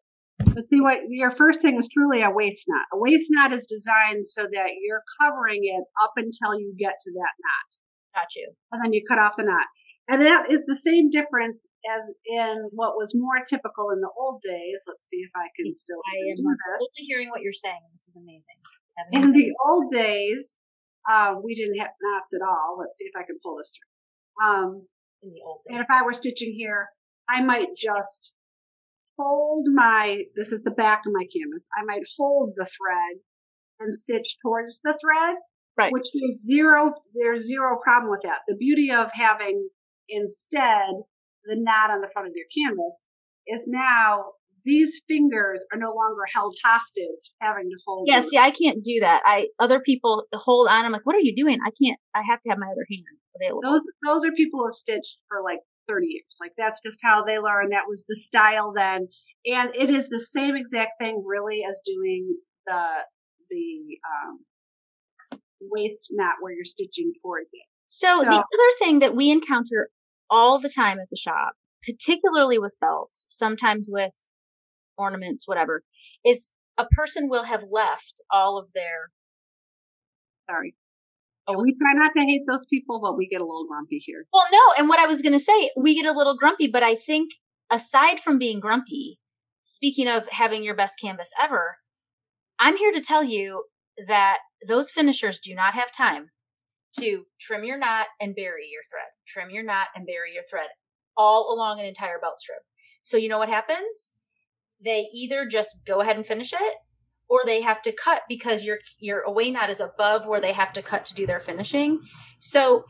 But 0.55 0.69
see 0.71 0.79
what 0.79 0.99
your 1.09 1.29
first 1.29 1.61
thing 1.61 1.77
is 1.77 1.89
truly 1.91 2.23
a 2.23 2.31
waste 2.31 2.65
knot. 2.67 2.87
A 2.93 2.97
waste 2.97 3.27
knot 3.29 3.51
is 3.51 3.67
designed 3.67 4.27
so 4.27 4.43
that 4.43 4.69
you're 4.79 5.03
covering 5.21 5.61
it 5.63 5.83
up 6.01 6.13
until 6.15 6.57
you 6.57 6.73
get 6.79 6.95
to 7.03 7.11
that 7.11 7.35
knot. 7.35 7.69
Got 8.13 8.35
you. 8.35 8.53
And 8.71 8.81
then 8.83 8.93
you 8.93 9.01
cut 9.07 9.19
off 9.19 9.35
the 9.37 9.43
knot. 9.43 9.65
And 10.09 10.21
that 10.21 10.51
is 10.51 10.65
the 10.65 10.77
same 10.83 11.09
difference 11.09 11.65
as 11.87 12.11
in 12.27 12.69
what 12.71 12.97
was 12.97 13.15
more 13.15 13.39
typical 13.47 13.89
in 13.91 14.01
the 14.01 14.11
old 14.19 14.41
days. 14.41 14.83
Let's 14.87 15.07
see 15.07 15.23
if 15.23 15.31
I 15.35 15.47
can 15.55 15.75
still 15.75 15.99
I 16.03 16.31
am 16.31 16.43
this. 16.43 16.59
totally 16.75 17.07
hearing 17.07 17.29
what 17.29 17.41
you're 17.41 17.53
saying. 17.55 17.79
This 17.93 18.07
is 18.07 18.17
amazing. 18.17 18.59
In 19.13 19.31
the 19.31 19.53
old 19.65 19.91
days, 19.91 20.57
uh, 21.09 21.35
we 21.41 21.55
didn't 21.55 21.79
have 21.79 21.91
knots 22.01 22.33
at 22.35 22.45
all. 22.45 22.77
Let's 22.79 22.93
see 22.99 23.05
if 23.05 23.15
I 23.15 23.25
can 23.25 23.39
pull 23.41 23.57
this 23.57 23.71
through. 23.71 24.45
Um, 24.45 24.87
in 25.23 25.31
the 25.31 25.41
old 25.45 25.61
days. 25.65 25.75
and 25.75 25.79
if 25.79 25.87
I 25.89 26.03
were 26.03 26.13
stitching 26.13 26.53
here, 26.53 26.89
I 27.29 27.41
might 27.41 27.69
just 27.77 28.35
hold 29.17 29.67
my, 29.73 30.23
this 30.35 30.51
is 30.51 30.61
the 30.63 30.71
back 30.71 31.03
of 31.07 31.13
my 31.13 31.25
canvas. 31.31 31.69
I 31.79 31.85
might 31.85 32.03
hold 32.17 32.53
the 32.55 32.65
thread 32.65 33.23
and 33.79 33.95
stitch 33.95 34.37
towards 34.43 34.81
the 34.83 34.97
thread. 34.99 35.37
Right. 35.77 35.91
Which 35.91 36.05
there's 36.13 36.41
zero, 36.41 36.93
there's 37.15 37.47
zero 37.47 37.79
problem 37.83 38.11
with 38.11 38.21
that. 38.23 38.41
The 38.47 38.55
beauty 38.55 38.91
of 38.91 39.07
having 39.11 39.67
instead 40.07 41.01
the 41.45 41.55
knot 41.57 41.91
on 41.91 42.01
the 42.01 42.09
front 42.13 42.27
of 42.27 42.33
your 42.35 42.45
canvas 42.53 43.05
is 43.47 43.63
now 43.67 44.33
these 44.65 45.01
fingers 45.07 45.65
are 45.73 45.79
no 45.79 45.89
longer 45.89 46.23
held 46.33 46.55
hostage 46.63 47.31
having 47.41 47.69
to 47.69 47.77
hold. 47.85 48.07
Yeah, 48.07 48.21
see, 48.21 48.37
I 48.37 48.51
can't 48.51 48.83
do 48.83 48.99
that. 49.01 49.21
I 49.25 49.47
other 49.59 49.79
people 49.79 50.23
hold 50.33 50.67
on. 50.67 50.85
I'm 50.85 50.91
like, 50.91 51.05
what 51.05 51.15
are 51.15 51.21
you 51.21 51.35
doing? 51.35 51.59
I 51.65 51.71
can't. 51.81 51.99
I 52.15 52.21
have 52.29 52.41
to 52.43 52.49
have 52.49 52.59
my 52.59 52.67
other 52.67 52.85
hand 52.89 53.03
available. 53.35 53.61
those 53.61 53.81
those 54.05 54.25
are 54.25 54.31
people 54.33 54.59
who 54.61 54.67
have 54.67 54.73
stitched 54.73 55.19
for 55.27 55.41
like 55.43 55.59
30 55.89 56.07
years. 56.07 56.25
Like 56.39 56.53
that's 56.57 56.79
just 56.85 56.99
how 57.03 57.23
they 57.25 57.39
learn. 57.39 57.69
That 57.69 57.87
was 57.87 58.05
the 58.07 58.19
style 58.27 58.73
then, 58.75 59.07
and 59.45 59.69
it 59.75 59.89
is 59.89 60.09
the 60.09 60.19
same 60.19 60.55
exact 60.55 60.93
thing 61.01 61.23
really 61.25 61.63
as 61.67 61.81
doing 61.85 62.37
the 62.65 62.85
the 63.49 63.99
um, 64.07 64.39
waste 65.71 66.11
knot 66.11 66.35
where 66.41 66.53
you're 66.53 66.63
stitching 66.63 67.13
towards 67.21 67.49
it. 67.53 67.65
So 67.87 68.21
the 68.21 68.27
other 68.27 68.71
thing 68.79 68.99
that 68.99 69.15
we 69.15 69.29
encounter 69.29 69.89
all 70.29 70.59
the 70.59 70.71
time 70.73 70.99
at 70.99 71.09
the 71.11 71.17
shop, 71.17 71.53
particularly 71.87 72.57
with 72.57 72.73
belts, 72.81 73.27
sometimes 73.29 73.87
with 73.91 74.13
ornaments, 74.97 75.47
whatever, 75.47 75.83
is 76.25 76.51
a 76.77 76.85
person 76.95 77.29
will 77.29 77.43
have 77.43 77.63
left 77.71 78.21
all 78.31 78.57
of 78.57 78.67
their 78.73 79.11
Sorry. 80.49 80.75
Oh, 81.47 81.61
we 81.61 81.75
try 81.75 81.93
not 81.93 82.11
to 82.15 82.23
hate 82.25 82.43
those 82.47 82.65
people, 82.65 82.99
but 83.01 83.17
we 83.17 83.27
get 83.27 83.41
a 83.41 83.45
little 83.45 83.65
grumpy 83.67 84.01
here. 84.03 84.25
Well, 84.33 84.45
no, 84.51 84.59
and 84.77 84.87
what 84.87 84.99
I 84.99 85.05
was 85.05 85.21
going 85.21 85.33
to 85.33 85.39
say, 85.39 85.71
we 85.75 85.95
get 85.95 86.05
a 86.05 86.17
little 86.17 86.37
grumpy, 86.37 86.67
but 86.67 86.83
I 86.83 86.95
think 86.95 87.31
aside 87.69 88.19
from 88.19 88.37
being 88.37 88.59
grumpy, 88.59 89.19
speaking 89.61 90.07
of 90.07 90.27
having 90.29 90.63
your 90.63 90.75
best 90.75 90.99
canvas 91.01 91.31
ever, 91.41 91.77
I'm 92.59 92.77
here 92.77 92.93
to 92.93 93.01
tell 93.01 93.23
you 93.23 93.63
that 94.07 94.39
those 94.67 94.91
finishers 94.91 95.39
do 95.39 95.53
not 95.55 95.73
have 95.73 95.91
time 95.91 96.29
to 96.99 97.25
trim 97.39 97.63
your 97.63 97.77
knot 97.77 98.07
and 98.21 98.35
bury 98.35 98.69
your 98.71 98.83
thread, 98.89 99.09
trim 99.27 99.49
your 99.49 99.63
knot 99.63 99.87
and 99.95 100.05
bury 100.05 100.33
your 100.33 100.43
thread 100.49 100.67
all 101.17 101.53
along 101.53 101.79
an 101.79 101.85
entire 101.85 102.19
belt 102.19 102.39
strip. 102.39 102.59
So 103.03 103.17
you 103.17 103.29
know 103.29 103.37
what 103.37 103.49
happens? 103.49 104.13
They 104.83 105.07
either 105.13 105.45
just 105.45 105.77
go 105.85 106.01
ahead 106.01 106.17
and 106.17 106.25
finish 106.25 106.53
it 106.53 106.73
or 107.29 107.41
they 107.45 107.61
have 107.61 107.81
to 107.83 107.91
cut 107.91 108.23
because 108.27 108.63
your 108.63 108.79
your 108.99 109.21
away 109.21 109.49
knot 109.49 109.69
is 109.69 109.79
above 109.79 110.27
where 110.27 110.41
they 110.41 110.53
have 110.53 110.73
to 110.73 110.81
cut 110.81 111.05
to 111.05 111.13
do 111.13 111.25
their 111.25 111.39
finishing. 111.39 112.01
So 112.39 112.83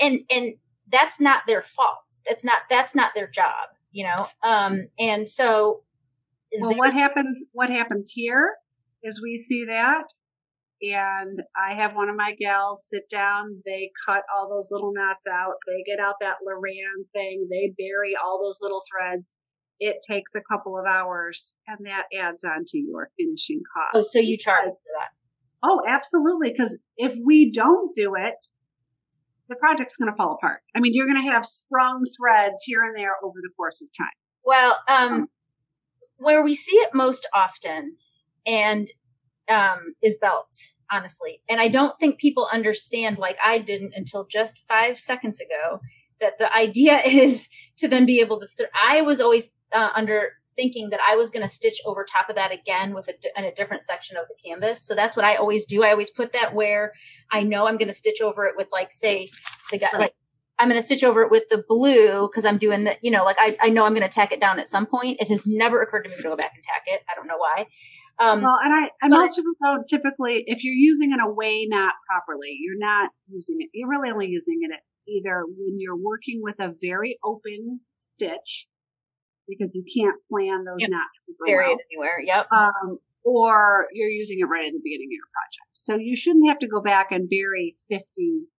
and 0.00 0.20
and 0.30 0.54
that's 0.88 1.20
not 1.20 1.46
their 1.46 1.62
fault. 1.62 2.20
That's 2.28 2.44
not 2.44 2.62
that's 2.68 2.94
not 2.94 3.12
their 3.14 3.28
job, 3.28 3.68
you 3.92 4.04
know. 4.04 4.28
Um 4.42 4.88
and 4.98 5.26
so 5.26 5.82
Well, 6.58 6.76
what 6.76 6.92
happens? 6.92 7.44
What 7.52 7.70
happens 7.70 8.10
here 8.12 8.54
is 9.02 9.20
we 9.22 9.42
see 9.42 9.64
that, 9.66 10.04
and 10.82 11.40
I 11.56 11.74
have 11.74 11.94
one 11.94 12.08
of 12.08 12.16
my 12.16 12.34
gals 12.38 12.86
sit 12.88 13.08
down. 13.10 13.62
They 13.64 13.90
cut 14.06 14.22
all 14.34 14.48
those 14.48 14.68
little 14.70 14.92
knots 14.92 15.26
out. 15.26 15.54
They 15.66 15.82
get 15.90 16.00
out 16.02 16.16
that 16.20 16.36
Loran 16.46 17.06
thing. 17.12 17.48
They 17.50 17.72
bury 17.76 18.14
all 18.22 18.40
those 18.42 18.58
little 18.60 18.82
threads. 18.90 19.34
It 19.78 19.96
takes 20.08 20.34
a 20.34 20.40
couple 20.50 20.78
of 20.78 20.86
hours, 20.86 21.54
and 21.66 21.86
that 21.86 22.04
adds 22.16 22.44
on 22.44 22.64
to 22.68 22.78
your 22.78 23.10
finishing 23.18 23.62
cost. 23.74 23.90
oh, 23.94 24.08
so 24.08 24.18
you 24.18 24.38
charge 24.38 24.64
for 24.64 24.92
that. 24.98 25.08
Oh, 25.62 25.82
absolutely. 25.86 26.50
Because 26.50 26.78
if 26.96 27.14
we 27.24 27.50
don't 27.50 27.94
do 27.94 28.14
it, 28.16 28.46
the 29.48 29.56
project's 29.56 29.96
going 29.96 30.10
to 30.10 30.16
fall 30.16 30.34
apart. 30.34 30.60
I 30.74 30.80
mean, 30.80 30.92
you're 30.94 31.06
going 31.06 31.22
to 31.22 31.32
have 31.32 31.46
sprung 31.46 32.04
threads 32.16 32.62
here 32.64 32.82
and 32.84 32.96
there 32.96 33.14
over 33.22 33.38
the 33.42 33.50
course 33.56 33.82
of 33.82 33.88
time. 33.96 34.08
Well, 34.44 34.78
um, 34.88 35.28
where 36.16 36.42
we 36.42 36.54
see 36.54 36.76
it 36.76 36.94
most 36.94 37.28
often, 37.34 37.96
and 38.46 38.86
um, 39.48 39.94
is 40.02 40.16
belts, 40.20 40.74
honestly. 40.90 41.40
And 41.48 41.60
I 41.60 41.68
don't 41.68 41.98
think 41.98 42.18
people 42.18 42.48
understand, 42.52 43.18
like 43.18 43.36
I 43.44 43.58
didn't 43.58 43.92
until 43.94 44.26
just 44.26 44.58
five 44.68 44.98
seconds 44.98 45.40
ago, 45.40 45.80
that 46.20 46.38
the 46.38 46.54
idea 46.54 46.98
is 47.06 47.48
to 47.78 47.88
then 47.88 48.06
be 48.06 48.20
able 48.20 48.40
to. 48.40 48.46
Th- 48.56 48.70
I 48.74 49.02
was 49.02 49.20
always 49.20 49.52
uh, 49.72 49.90
under 49.94 50.32
thinking 50.56 50.88
that 50.90 51.00
I 51.06 51.16
was 51.16 51.30
going 51.30 51.42
to 51.42 51.48
stitch 51.48 51.80
over 51.84 52.02
top 52.04 52.30
of 52.30 52.36
that 52.36 52.50
again 52.50 52.94
with 52.94 53.08
a, 53.08 53.38
in 53.38 53.44
a 53.44 53.54
different 53.54 53.82
section 53.82 54.16
of 54.16 54.24
the 54.26 54.34
canvas. 54.42 54.82
So 54.82 54.94
that's 54.94 55.14
what 55.14 55.24
I 55.24 55.36
always 55.36 55.66
do. 55.66 55.84
I 55.84 55.90
always 55.90 56.10
put 56.10 56.32
that 56.32 56.54
where 56.54 56.94
I 57.30 57.42
know 57.42 57.66
I'm 57.66 57.76
going 57.76 57.88
to 57.88 57.94
stitch 57.94 58.22
over 58.22 58.46
it 58.46 58.54
with 58.56 58.68
like, 58.72 58.90
say 58.90 59.28
the 59.70 59.78
guy, 59.78 59.88
like 59.98 60.14
I'm 60.58 60.68
going 60.68 60.80
to 60.80 60.84
stitch 60.84 61.04
over 61.04 61.22
it 61.22 61.30
with 61.30 61.44
the 61.50 61.62
blue 61.68 62.26
because 62.28 62.46
I'm 62.46 62.56
doing 62.56 62.84
the, 62.84 62.96
you 63.02 63.10
know, 63.10 63.24
like 63.24 63.36
I, 63.38 63.56
I 63.60 63.68
know 63.68 63.84
I'm 63.84 63.92
going 63.92 64.08
to 64.08 64.08
tack 64.08 64.32
it 64.32 64.40
down 64.40 64.58
at 64.58 64.68
some 64.68 64.86
point. 64.86 65.20
It 65.20 65.28
has 65.28 65.46
never 65.46 65.82
occurred 65.82 66.04
to 66.04 66.10
me 66.10 66.16
to 66.16 66.22
go 66.22 66.36
back 66.36 66.52
and 66.54 66.64
tack 66.64 66.82
it. 66.86 67.02
I 67.10 67.14
don't 67.14 67.26
know 67.26 67.36
why. 67.36 67.66
Um, 68.18 68.40
well, 68.42 68.56
and 68.64 68.72
I, 68.72 68.90
and 69.02 69.10
most 69.10 69.36
people 69.36 69.52
don't 69.62 69.86
typically, 69.86 70.44
if 70.46 70.64
you're 70.64 70.74
using 70.74 71.12
an 71.12 71.20
away 71.20 71.66
knot 71.68 71.92
properly, 72.08 72.56
you're 72.60 72.78
not 72.78 73.10
using 73.28 73.56
it. 73.60 73.68
You're 73.74 73.90
really 73.90 74.10
only 74.10 74.26
using 74.28 74.60
it 74.62 74.80
either 75.08 75.44
when 75.46 75.78
you're 75.78 75.96
working 75.96 76.40
with 76.42 76.56
a 76.58 76.72
very 76.80 77.18
open 77.24 77.80
stitch 77.94 78.66
because 79.48 79.70
you 79.74 79.84
can't 79.84 80.16
plan 80.30 80.64
those 80.64 80.80
yep. 80.80 80.90
knots 80.90 81.18
super 81.22 81.44
Bury 81.46 81.68
well. 81.68 81.78
anywhere. 81.92 82.20
Yep. 82.24 82.46
Um, 82.50 82.98
or 83.24 83.86
you're 83.92 84.10
using 84.10 84.38
it 84.40 84.44
right 84.44 84.66
at 84.66 84.72
the 84.72 84.80
beginning 84.82 85.08
of 85.08 85.18
your 85.18 85.30
project. 85.34 85.70
So 85.74 85.96
you 85.96 86.16
shouldn't 86.16 86.48
have 86.48 86.58
to 86.60 86.68
go 86.68 86.80
back 86.80 87.08
and 87.10 87.28
bury 87.28 87.76
50 87.90 88.02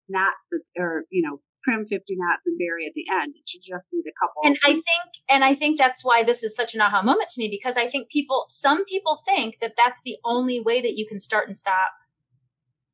knots 0.08 0.36
or, 0.76 1.04
you 1.10 1.22
know, 1.22 1.40
trim 1.66 1.86
50 1.86 2.14
knots 2.16 2.46
and 2.46 2.58
bury 2.58 2.86
at 2.86 2.94
the 2.94 3.04
end. 3.12 3.34
It 3.36 3.48
should 3.48 3.62
just 3.66 3.90
be 3.90 4.00
the 4.04 4.12
couple. 4.20 4.42
And 4.44 4.58
I 4.64 4.72
think, 4.72 5.24
and 5.28 5.44
I 5.44 5.54
think 5.54 5.78
that's 5.78 6.04
why 6.04 6.22
this 6.22 6.42
is 6.42 6.54
such 6.54 6.74
an 6.74 6.80
aha 6.80 7.02
moment 7.02 7.30
to 7.30 7.40
me 7.40 7.48
because 7.50 7.76
I 7.76 7.88
think 7.88 8.10
people, 8.10 8.44
some 8.48 8.84
people 8.84 9.18
think 9.26 9.58
that 9.60 9.74
that's 9.76 10.02
the 10.04 10.16
only 10.24 10.60
way 10.60 10.80
that 10.80 10.96
you 10.96 11.06
can 11.06 11.18
start 11.18 11.48
and 11.48 11.56
stop. 11.56 11.90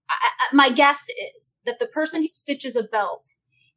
I, 0.08 0.54
my 0.54 0.70
guess 0.70 1.06
is 1.38 1.58
that 1.66 1.78
the 1.78 1.86
person 1.86 2.22
who 2.22 2.28
stitches 2.32 2.76
a 2.76 2.82
belt 2.82 3.28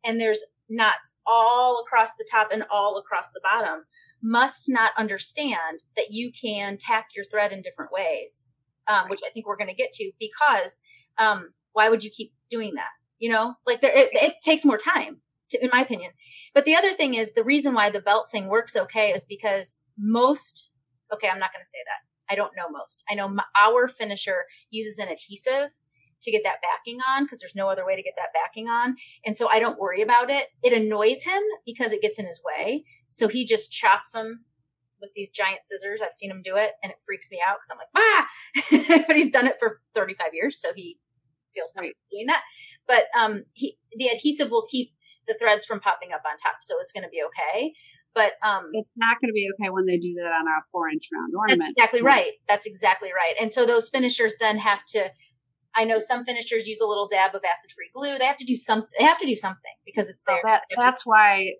and 0.04 0.20
there's 0.20 0.44
knots 0.70 1.16
all 1.26 1.84
across 1.86 2.14
the 2.16 2.28
top 2.30 2.50
and 2.52 2.64
all 2.72 2.98
across 2.98 3.30
the 3.30 3.42
bottom 3.44 3.84
must 4.22 4.66
not 4.68 4.92
understand 4.98 5.80
that 5.96 6.08
you 6.10 6.32
can 6.32 6.78
tack 6.80 7.08
your 7.16 7.26
thread 7.26 7.52
in 7.52 7.62
different 7.62 7.92
ways, 7.92 8.46
um, 8.88 9.10
which 9.10 9.22
I 9.26 9.30
think 9.32 9.46
we're 9.46 9.58
going 9.58 9.70
to 9.70 9.76
get 9.76 9.92
to 9.94 10.12
because 10.20 10.80
um, 11.18 11.54
why 11.74 11.90
would 11.90 12.04
you 12.04 12.10
keep 12.10 12.34
doing 12.50 12.74
that? 12.76 12.90
You 13.20 13.32
know, 13.32 13.56
like 13.66 13.82
there, 13.82 13.96
it, 13.96 14.10
it 14.14 14.36
takes 14.44 14.66
more 14.66 14.78
time, 14.78 15.22
to, 15.52 15.64
in 15.64 15.70
my 15.72 15.82
opinion. 15.82 16.12
But 16.54 16.66
the 16.66 16.76
other 16.76 16.94
thing 16.94 17.14
is 17.14 17.34
the 17.34 17.44
reason 17.44 17.74
why 17.74 17.90
the 17.90 18.02
belt 18.02 18.30
thing 18.32 18.48
works 18.48 18.76
okay 18.76 19.12
is 19.12 19.26
because 19.26 19.82
most, 19.98 20.70
okay, 21.14 21.30
I'm 21.30 21.40
not 21.40 21.54
going 21.54 21.64
to 21.64 21.70
say 21.70 21.80
that. 21.86 22.34
I 22.34 22.36
don't 22.36 22.54
know 22.58 22.70
most. 22.70 23.04
I 23.10 23.16
know 23.16 23.28
my, 23.28 23.44
our 23.56 23.88
finisher 23.88 24.46
uses 24.70 24.98
an 24.98 25.08
adhesive 25.08 25.72
to 26.24 26.32
get 26.32 26.44
that 26.44 26.62
backing 26.62 27.00
on 27.08 27.24
because 27.24 27.40
there's 27.40 27.56
no 27.56 27.70
other 27.70 27.86
way 27.86 27.96
to 27.96 28.04
get 28.04 28.16
that 28.18 28.34
backing 28.34 28.68
on. 28.68 28.96
And 29.26 29.38
so 29.38 29.48
I 29.50 29.60
don't 29.60 29.80
worry 29.80 30.02
about 30.02 30.30
it. 30.30 30.48
It 30.64 30.74
annoys 30.74 31.24
him 31.24 31.42
because 31.66 31.94
it 31.94 32.02
gets 32.02 32.20
in 32.20 32.26
his 32.26 32.42
way. 32.44 32.84
So 33.08 33.28
he 33.28 33.46
just 33.46 33.72
chops 33.72 34.12
them 34.12 34.46
with 35.00 35.12
these 35.16 35.30
giant 35.30 35.64
scissors. 35.64 36.00
I've 36.04 36.14
seen 36.14 36.32
him 36.32 36.42
do 36.44 36.56
it 36.56 36.72
and 36.84 36.92
it 36.92 36.98
freaks 37.06 37.30
me 37.32 37.40
out 37.48 37.58
because 37.58 37.70
I'm 37.72 37.78
like, 37.78 38.98
ah, 39.00 39.04
but 39.08 39.16
he's 39.16 39.30
done 39.30 39.48
it 39.48 39.58
for 39.60 39.82
35 39.94 40.28
years. 40.34 40.60
So 40.60 40.74
he 40.76 40.98
feels 41.56 41.72
comfortable 41.72 41.96
doing 42.12 42.28
that. 42.28 42.44
But 42.88 43.06
um, 43.18 43.46
he, 43.54 43.78
the 43.96 44.08
adhesive 44.08 44.52
will 44.52 44.68
keep 44.70 44.92
the 45.28 45.36
threads 45.40 45.66
from 45.66 45.80
popping 45.80 46.12
up 46.14 46.22
on 46.30 46.38
top. 46.38 46.58
So 46.62 46.76
it's 46.82 46.92
going 46.92 47.04
to 47.04 47.10
be 47.10 47.24
okay. 47.24 47.74
But 48.14 48.34
um, 48.44 48.70
it's 48.72 48.90
not 48.96 49.18
going 49.20 49.30
to 49.30 49.34
be 49.34 49.48
okay 49.56 49.70
when 49.70 49.86
they 49.86 49.98
do 49.98 50.16
that 50.16 50.32
on 50.32 50.48
a 50.48 50.64
four 50.72 50.90
inch 50.90 51.10
round 51.12 51.34
ornament. 51.36 51.76
exactly 51.78 52.02
right. 52.02 52.32
That's 52.48 52.66
exactly 52.66 53.10
right. 53.10 53.36
And 53.42 53.54
so 53.54 53.66
those 53.66 53.90
finishers 53.90 54.36
then 54.40 54.58
have 54.60 54.86
to 54.96 55.12
I 55.76 55.84
know 55.84 56.00
some 56.00 56.24
finishers 56.24 56.68
use 56.68 56.80
a 56.80 56.88
little 56.88 57.08
dab 57.08 57.36
of 57.36 57.42
acid 57.44 57.72
free 57.76 57.90
glue. 57.94 58.18
They 58.18 58.26
have 58.26 58.38
to 58.38 58.46
do 58.46 58.56
some. 58.56 58.86
They 58.98 59.04
have 59.04 59.20
to 59.20 59.26
do 59.26 59.36
something 59.36 59.76
because 59.86 60.10
it's 60.10 60.24
there. 60.26 60.40
that, 60.44 60.62
that's 60.78 61.06
why, 61.06 61.52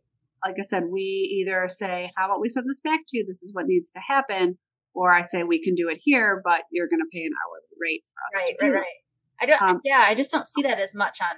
like 0.44 0.56
I 0.58 0.64
said, 0.64 0.84
we 0.90 1.44
either 1.44 1.68
say, 1.68 2.12
"How 2.16 2.26
about 2.26 2.40
we 2.40 2.48
send 2.48 2.66
this 2.68 2.80
back 2.80 3.02
to 3.10 3.18
you? 3.18 3.26
This 3.28 3.44
is 3.44 3.54
what 3.54 3.66
needs 3.68 3.92
to 3.92 4.00
happen," 4.00 4.58
or 4.94 5.14
I 5.14 5.26
say, 5.28 5.44
"We 5.44 5.62
can 5.62 5.76
do 5.76 5.90
it 5.90 6.00
here, 6.02 6.42
but 6.44 6.62
you're 6.72 6.88
going 6.88 7.02
to 7.02 7.10
pay 7.12 7.26
an 7.26 7.32
hourly 7.44 7.76
rate 7.80 8.04
for 8.14 8.40
us." 8.40 8.42
Right, 8.42 8.56
right, 8.62 8.80
right. 8.80 9.00
I 9.42 9.46
don't. 9.46 9.62
Um, 9.62 9.82
yeah, 9.84 10.04
I 10.08 10.16
just 10.16 10.32
don't 10.32 10.48
see 10.48 10.62
that 10.64 10.80
as 10.80 10.96
much 10.96 11.20
on. 11.22 11.38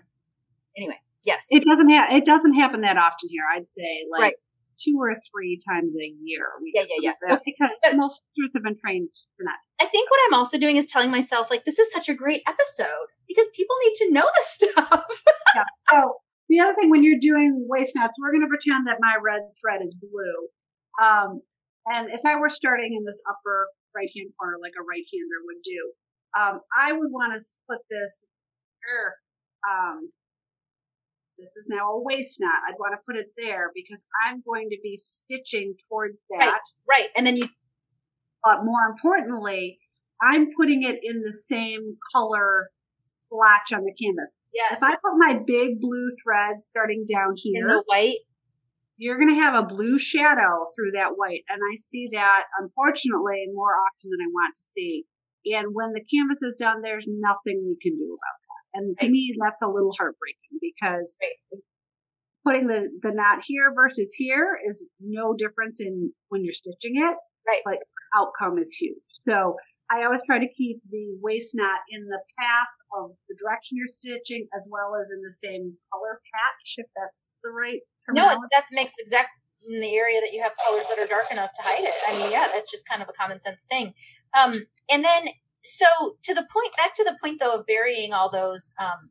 Anyway, 0.76 0.98
yes, 1.24 1.48
it 1.50 1.64
doesn't. 1.64 1.90
Ha- 1.90 2.16
it 2.16 2.26
doesn't 2.26 2.54
happen 2.54 2.82
that 2.82 2.98
often 2.98 3.30
here. 3.30 3.44
I'd 3.56 3.70
say 3.70 4.06
like. 4.12 4.22
Right 4.22 4.34
two 4.80 4.98
or 5.00 5.14
three 5.32 5.60
times 5.68 5.96
a 5.98 6.14
year. 6.22 6.50
We 6.62 6.72
yeah, 6.76 6.84
yeah, 7.02 7.14
yeah. 7.28 7.38
Because 7.46 7.76
most 7.96 8.24
teachers 8.36 8.52
have 8.54 8.64
been 8.64 8.78
trained 8.78 9.10
for 9.36 9.44
that. 9.46 9.58
I 9.84 9.88
think 9.88 10.10
what 10.10 10.20
I'm 10.28 10.34
also 10.34 10.58
doing 10.58 10.78
is 10.78 10.86
telling 10.86 11.12
myself, 11.12 11.50
like, 11.50 11.66
this 11.66 11.80
is 11.80 11.92
such 11.92 12.10
a 12.10 12.14
great 12.14 12.42
episode 12.48 13.10
because 13.28 13.48
people 13.56 13.76
need 13.84 13.96
to 13.96 14.12
know 14.14 14.26
this 14.38 14.50
stuff. 14.62 15.24
yeah. 15.56 15.64
So 15.92 16.22
the 16.50 16.60
other 16.60 16.76
thing, 16.76 16.90
when 16.90 17.04
you're 17.04 17.20
doing 17.20 17.66
waste 17.68 17.96
knots, 17.96 18.16
we're 18.20 18.32
going 18.32 18.46
to 18.46 18.48
pretend 18.48 18.88
that 18.88 18.98
my 19.00 19.16
red 19.22 19.42
thread 19.60 19.82
is 19.86 19.96
blue. 19.96 20.48
Um, 21.02 21.42
and 21.88 22.10
if 22.12 22.22
I 22.26 22.40
were 22.40 22.50
starting 22.50 22.96
in 22.98 23.04
this 23.06 23.22
upper 23.30 23.68
right 23.96 24.10
hand 24.16 24.32
corner, 24.40 24.58
like 24.62 24.74
a 24.78 24.84
right 24.84 25.06
hander 25.06 25.40
would 25.46 25.62
do, 25.64 25.92
um, 26.38 26.60
I 26.76 26.92
would 26.92 27.12
want 27.12 27.34
to 27.34 27.40
split 27.40 27.80
this. 27.90 28.24
Um, 29.68 30.10
this 31.38 31.50
is 31.50 31.66
now 31.68 31.94
a 31.94 32.02
waste 32.02 32.40
knot. 32.40 32.52
I'd 32.68 32.80
want 32.80 32.94
to 32.94 33.00
put 33.06 33.16
it 33.16 33.28
there 33.38 33.72
because 33.76 34.06
I'm 34.26 34.42
going 34.46 34.70
to 34.70 34.78
be 34.82 34.98
stitching 34.98 35.76
towards 35.90 36.18
that. 36.30 36.46
Right, 36.46 36.60
right. 36.90 37.10
And 37.16 37.26
then 37.26 37.38
you. 37.38 37.48
But 38.44 38.64
more 38.64 38.86
importantly, 38.90 39.80
I'm 40.22 40.48
putting 40.56 40.84
it 40.84 41.00
in 41.04 41.22
the 41.22 41.34
same 41.50 41.98
color 42.16 42.70
splotch 43.26 43.74
on 43.74 43.84
the 43.84 43.94
canvas. 43.94 44.30
Yeah. 44.54 44.76
If 44.76 44.84
I 44.84 44.96
put 44.96 45.18
my 45.18 45.40
big 45.46 45.80
blue 45.80 46.08
thread 46.24 46.64
starting 46.64 47.06
down 47.12 47.34
here. 47.36 47.68
In 47.68 47.68
the 47.68 47.84
white. 47.86 48.18
You're 49.00 49.20
going 49.20 49.36
to 49.36 49.42
have 49.42 49.54
a 49.54 49.68
blue 49.68 50.00
shadow 50.00 50.66
through 50.76 50.94
that 50.96 51.12
white. 51.18 51.44
And 51.50 51.62
I 51.62 51.76
see 51.76 52.10
that, 52.14 52.44
unfortunately, 52.60 53.46
more 53.54 53.76
often 53.76 54.10
than 54.10 54.22
I 54.26 54.30
want 54.32 54.56
to 54.56 54.64
see. 54.64 55.06
And 55.56 55.74
when 55.74 55.94
the 55.94 56.04
canvas 56.04 56.42
is 56.42 56.58
done, 56.60 56.82
there's 56.82 57.08
nothing 57.08 57.64
we 57.64 57.78
can 57.82 57.98
do 57.98 58.18
about 58.18 58.40
that. 58.42 58.64
And 58.74 58.98
to 59.00 59.10
me, 59.10 59.36
that's 59.40 59.62
a 59.62 59.68
little 59.68 59.94
heartbreaking 59.98 60.60
because 60.62 61.18
putting 62.46 62.68
the, 62.68 62.90
the 63.02 63.12
knot 63.14 63.44
here 63.46 63.74
versus 63.76 64.14
here 64.16 64.58
is 64.68 64.88
no 65.00 65.34
difference 65.38 65.80
in 65.82 66.12
when 66.30 66.44
you're 66.44 66.54
stitching 66.54 66.96
it. 66.96 67.16
Right. 67.48 67.62
But 67.64 67.80
outcome 68.16 68.58
is 68.58 68.70
huge. 68.76 68.98
So 69.28 69.56
I 69.90 70.04
always 70.04 70.22
try 70.26 70.40
to 70.40 70.54
keep 70.54 70.82
the 70.90 71.16
waste 71.22 71.56
knot 71.56 71.80
in 71.90 72.04
the 72.06 72.20
path 72.40 72.74
of 73.00 73.12
the 73.28 73.36
direction 73.40 73.78
you're 73.78 73.88
stitching 73.88 74.48
as 74.56 74.64
well 74.68 74.96
as 75.00 75.10
in 75.12 75.22
the 75.22 75.32
same 75.32 75.76
color 75.92 76.20
patch, 76.34 76.76
if 76.78 76.88
that's 76.96 77.40
the 77.44 77.52
right 77.52 77.80
No, 78.10 78.28
that 78.28 78.66
makes 78.72 78.94
exact 79.00 79.30
in 79.68 79.82
the 79.82 79.96
area 79.96 80.22
that 80.22 80.34
you 80.34 80.42
have 80.42 80.54
colors 80.66 80.88
that 80.90 81.00
are 81.00 81.08
dark 81.08 81.32
enough 81.32 81.52
to 81.56 81.62
hide 81.64 81.84
it. 81.84 81.94
I 82.08 82.18
mean, 82.20 82.32
yeah, 82.32 82.48
that's 82.54 82.70
just 82.70 82.88
kind 82.88 83.02
of 83.02 83.10
a 83.10 83.14
common 83.14 83.40
sense 83.40 83.66
thing. 83.66 83.94
Um, 84.34 84.68
and 84.92 85.04
then 85.04 85.30
so 85.64 85.86
to 86.24 86.34
the 86.34 86.48
point, 86.52 86.76
back 86.78 86.94
to 86.96 87.04
the 87.04 87.18
point 87.22 87.40
though 87.40 87.54
of 87.54 87.66
burying 87.66 88.14
all 88.14 88.32
those. 88.32 88.74
Um, 88.80 89.10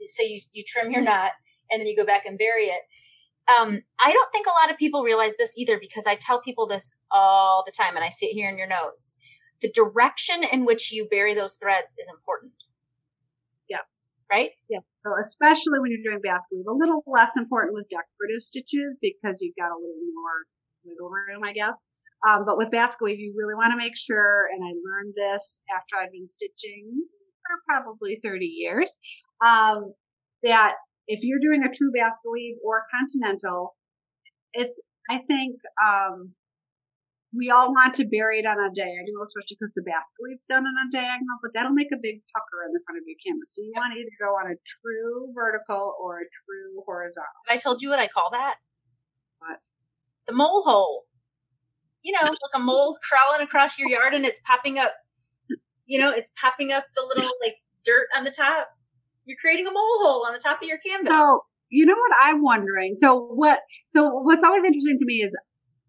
so 0.00 0.22
you 0.22 0.38
you 0.52 0.62
trim 0.66 0.92
your 0.92 1.02
knot 1.02 1.32
and 1.70 1.80
then 1.80 1.86
you 1.86 1.96
go 1.96 2.04
back 2.04 2.26
and 2.26 2.38
bury 2.38 2.64
it. 2.64 2.82
Um, 3.48 3.82
I 3.98 4.12
don't 4.12 4.30
think 4.32 4.46
a 4.46 4.60
lot 4.60 4.70
of 4.70 4.78
people 4.78 5.02
realize 5.02 5.36
this 5.36 5.56
either 5.56 5.78
because 5.80 6.06
I 6.06 6.14
tell 6.14 6.40
people 6.40 6.66
this 6.66 6.92
all 7.10 7.64
the 7.66 7.72
time, 7.72 7.96
and 7.96 8.04
I 8.04 8.08
see 8.08 8.26
it 8.26 8.34
here 8.34 8.50
in 8.50 8.58
your 8.58 8.68
notes. 8.68 9.16
The 9.60 9.72
direction 9.72 10.44
in 10.44 10.64
which 10.64 10.92
you 10.92 11.08
bury 11.10 11.34
those 11.34 11.56
threads 11.56 11.96
is 11.98 12.08
important. 12.08 12.52
Yes. 13.68 13.82
Right? 14.30 14.50
Yeah. 14.68 14.80
So 15.04 15.10
especially 15.24 15.80
when 15.80 15.90
you're 15.90 16.12
doing 16.12 16.22
basket 16.22 16.56
weave, 16.56 16.66
a 16.68 16.72
little 16.72 17.02
less 17.06 17.30
important 17.36 17.74
with 17.74 17.88
decorative 17.88 18.40
stitches 18.40 18.98
because 19.02 19.42
you've 19.42 19.56
got 19.58 19.72
a 19.72 19.78
little 19.78 20.06
more 20.14 20.46
wiggle 20.84 21.10
room, 21.10 21.42
I 21.44 21.52
guess. 21.52 21.86
Um, 22.26 22.44
but 22.44 22.58
with 22.58 22.70
basket 22.70 23.02
weave, 23.02 23.18
you 23.18 23.34
really 23.36 23.54
want 23.54 23.72
to 23.72 23.78
make 23.78 23.96
sure, 23.96 24.48
and 24.52 24.62
I 24.62 24.72
learned 24.76 25.14
this 25.16 25.60
after 25.74 25.96
I've 25.96 26.12
been 26.12 26.28
stitching 26.28 27.04
for 27.46 27.56
probably 27.66 28.20
30 28.22 28.44
years, 28.44 28.98
um, 29.44 29.94
that 30.42 30.74
if 31.08 31.20
you're 31.22 31.40
doing 31.40 31.64
a 31.64 31.72
true 31.72 31.92
basket 31.92 32.28
weave 32.30 32.56
or 32.64 32.84
continental, 32.92 33.74
it's, 34.52 34.76
I 35.08 35.18
think, 35.26 35.56
um, 35.80 36.34
we 37.32 37.48
all 37.48 37.70
want 37.70 37.94
to 37.94 38.10
bury 38.10 38.42
it 38.42 38.46
on 38.46 38.58
a 38.58 38.74
diagonal, 38.74 39.22
especially 39.22 39.54
because 39.54 39.72
the 39.78 39.86
basket 39.86 40.18
weave's 40.18 40.50
done 40.50 40.66
on 40.66 40.74
a 40.74 40.90
diagonal, 40.90 41.38
but 41.40 41.54
that'll 41.54 41.72
make 41.72 41.94
a 41.94 42.02
big 42.02 42.26
pucker 42.34 42.66
in 42.66 42.74
the 42.74 42.82
front 42.82 42.98
of 42.98 43.06
your 43.06 43.18
canvas. 43.22 43.54
So 43.54 43.62
you 43.62 43.70
want 43.70 43.94
to 43.94 44.02
either 44.02 44.18
go 44.18 44.34
on 44.34 44.50
a 44.50 44.58
true 44.66 45.30
vertical 45.30 45.94
or 46.02 46.26
a 46.26 46.26
true 46.26 46.82
horizontal. 46.82 47.38
Have 47.46 47.54
I 47.54 47.62
told 47.62 47.82
you 47.82 47.90
what 47.90 48.02
I 48.02 48.10
call 48.10 48.34
that? 48.34 48.58
What? 49.38 49.62
The 50.26 50.34
mole 50.34 50.62
hole 50.66 51.06
you 52.02 52.12
know, 52.12 52.22
like 52.22 52.54
a 52.54 52.58
mole's 52.58 52.98
crawling 53.02 53.42
across 53.42 53.78
your 53.78 53.88
yard 53.88 54.14
and 54.14 54.24
it's 54.24 54.40
popping 54.46 54.78
up, 54.78 54.92
you 55.86 55.98
know, 55.98 56.10
it's 56.10 56.32
popping 56.40 56.72
up 56.72 56.84
the 56.96 57.04
little 57.14 57.30
like 57.42 57.56
dirt 57.84 58.08
on 58.16 58.24
the 58.24 58.30
top. 58.30 58.68
You're 59.24 59.38
creating 59.40 59.66
a 59.66 59.72
mole 59.72 59.98
hole 60.02 60.26
on 60.26 60.32
the 60.32 60.38
top 60.38 60.62
of 60.62 60.68
your 60.68 60.78
canvas. 60.78 61.12
So, 61.12 61.44
you 61.68 61.86
know 61.86 61.94
what 61.94 62.12
I'm 62.20 62.42
wondering? 62.42 62.96
So 63.00 63.28
what, 63.34 63.60
so 63.94 64.08
what's 64.22 64.42
always 64.42 64.64
interesting 64.64 64.98
to 64.98 65.04
me 65.04 65.22
is 65.26 65.32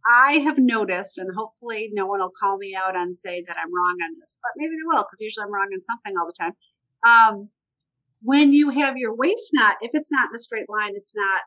I 0.05 0.39
have 0.45 0.57
noticed, 0.57 1.17
and 1.17 1.29
hopefully 1.35 1.89
no 1.93 2.07
one 2.07 2.19
will 2.19 2.31
call 2.39 2.57
me 2.57 2.75
out 2.75 2.95
and 2.95 3.15
say 3.15 3.43
that 3.47 3.55
I'm 3.57 3.73
wrong 3.73 3.97
on 4.03 4.19
this, 4.19 4.37
but 4.41 4.51
maybe 4.57 4.71
they 4.71 4.85
will, 4.85 5.03
because 5.03 5.21
usually 5.21 5.45
I'm 5.45 5.53
wrong 5.53 5.69
on 5.73 5.83
something 5.83 6.13
all 6.17 6.25
the 6.27 6.33
time. 6.37 6.53
Um, 7.05 7.49
when 8.21 8.53
you 8.53 8.69
have 8.69 8.97
your 8.97 9.15
waste 9.15 9.51
knot, 9.53 9.75
if 9.81 9.91
it's 9.93 10.11
not 10.11 10.29
in 10.29 10.35
a 10.35 10.39
straight 10.39 10.69
line, 10.69 10.93
it's 10.95 11.13
not 11.15 11.41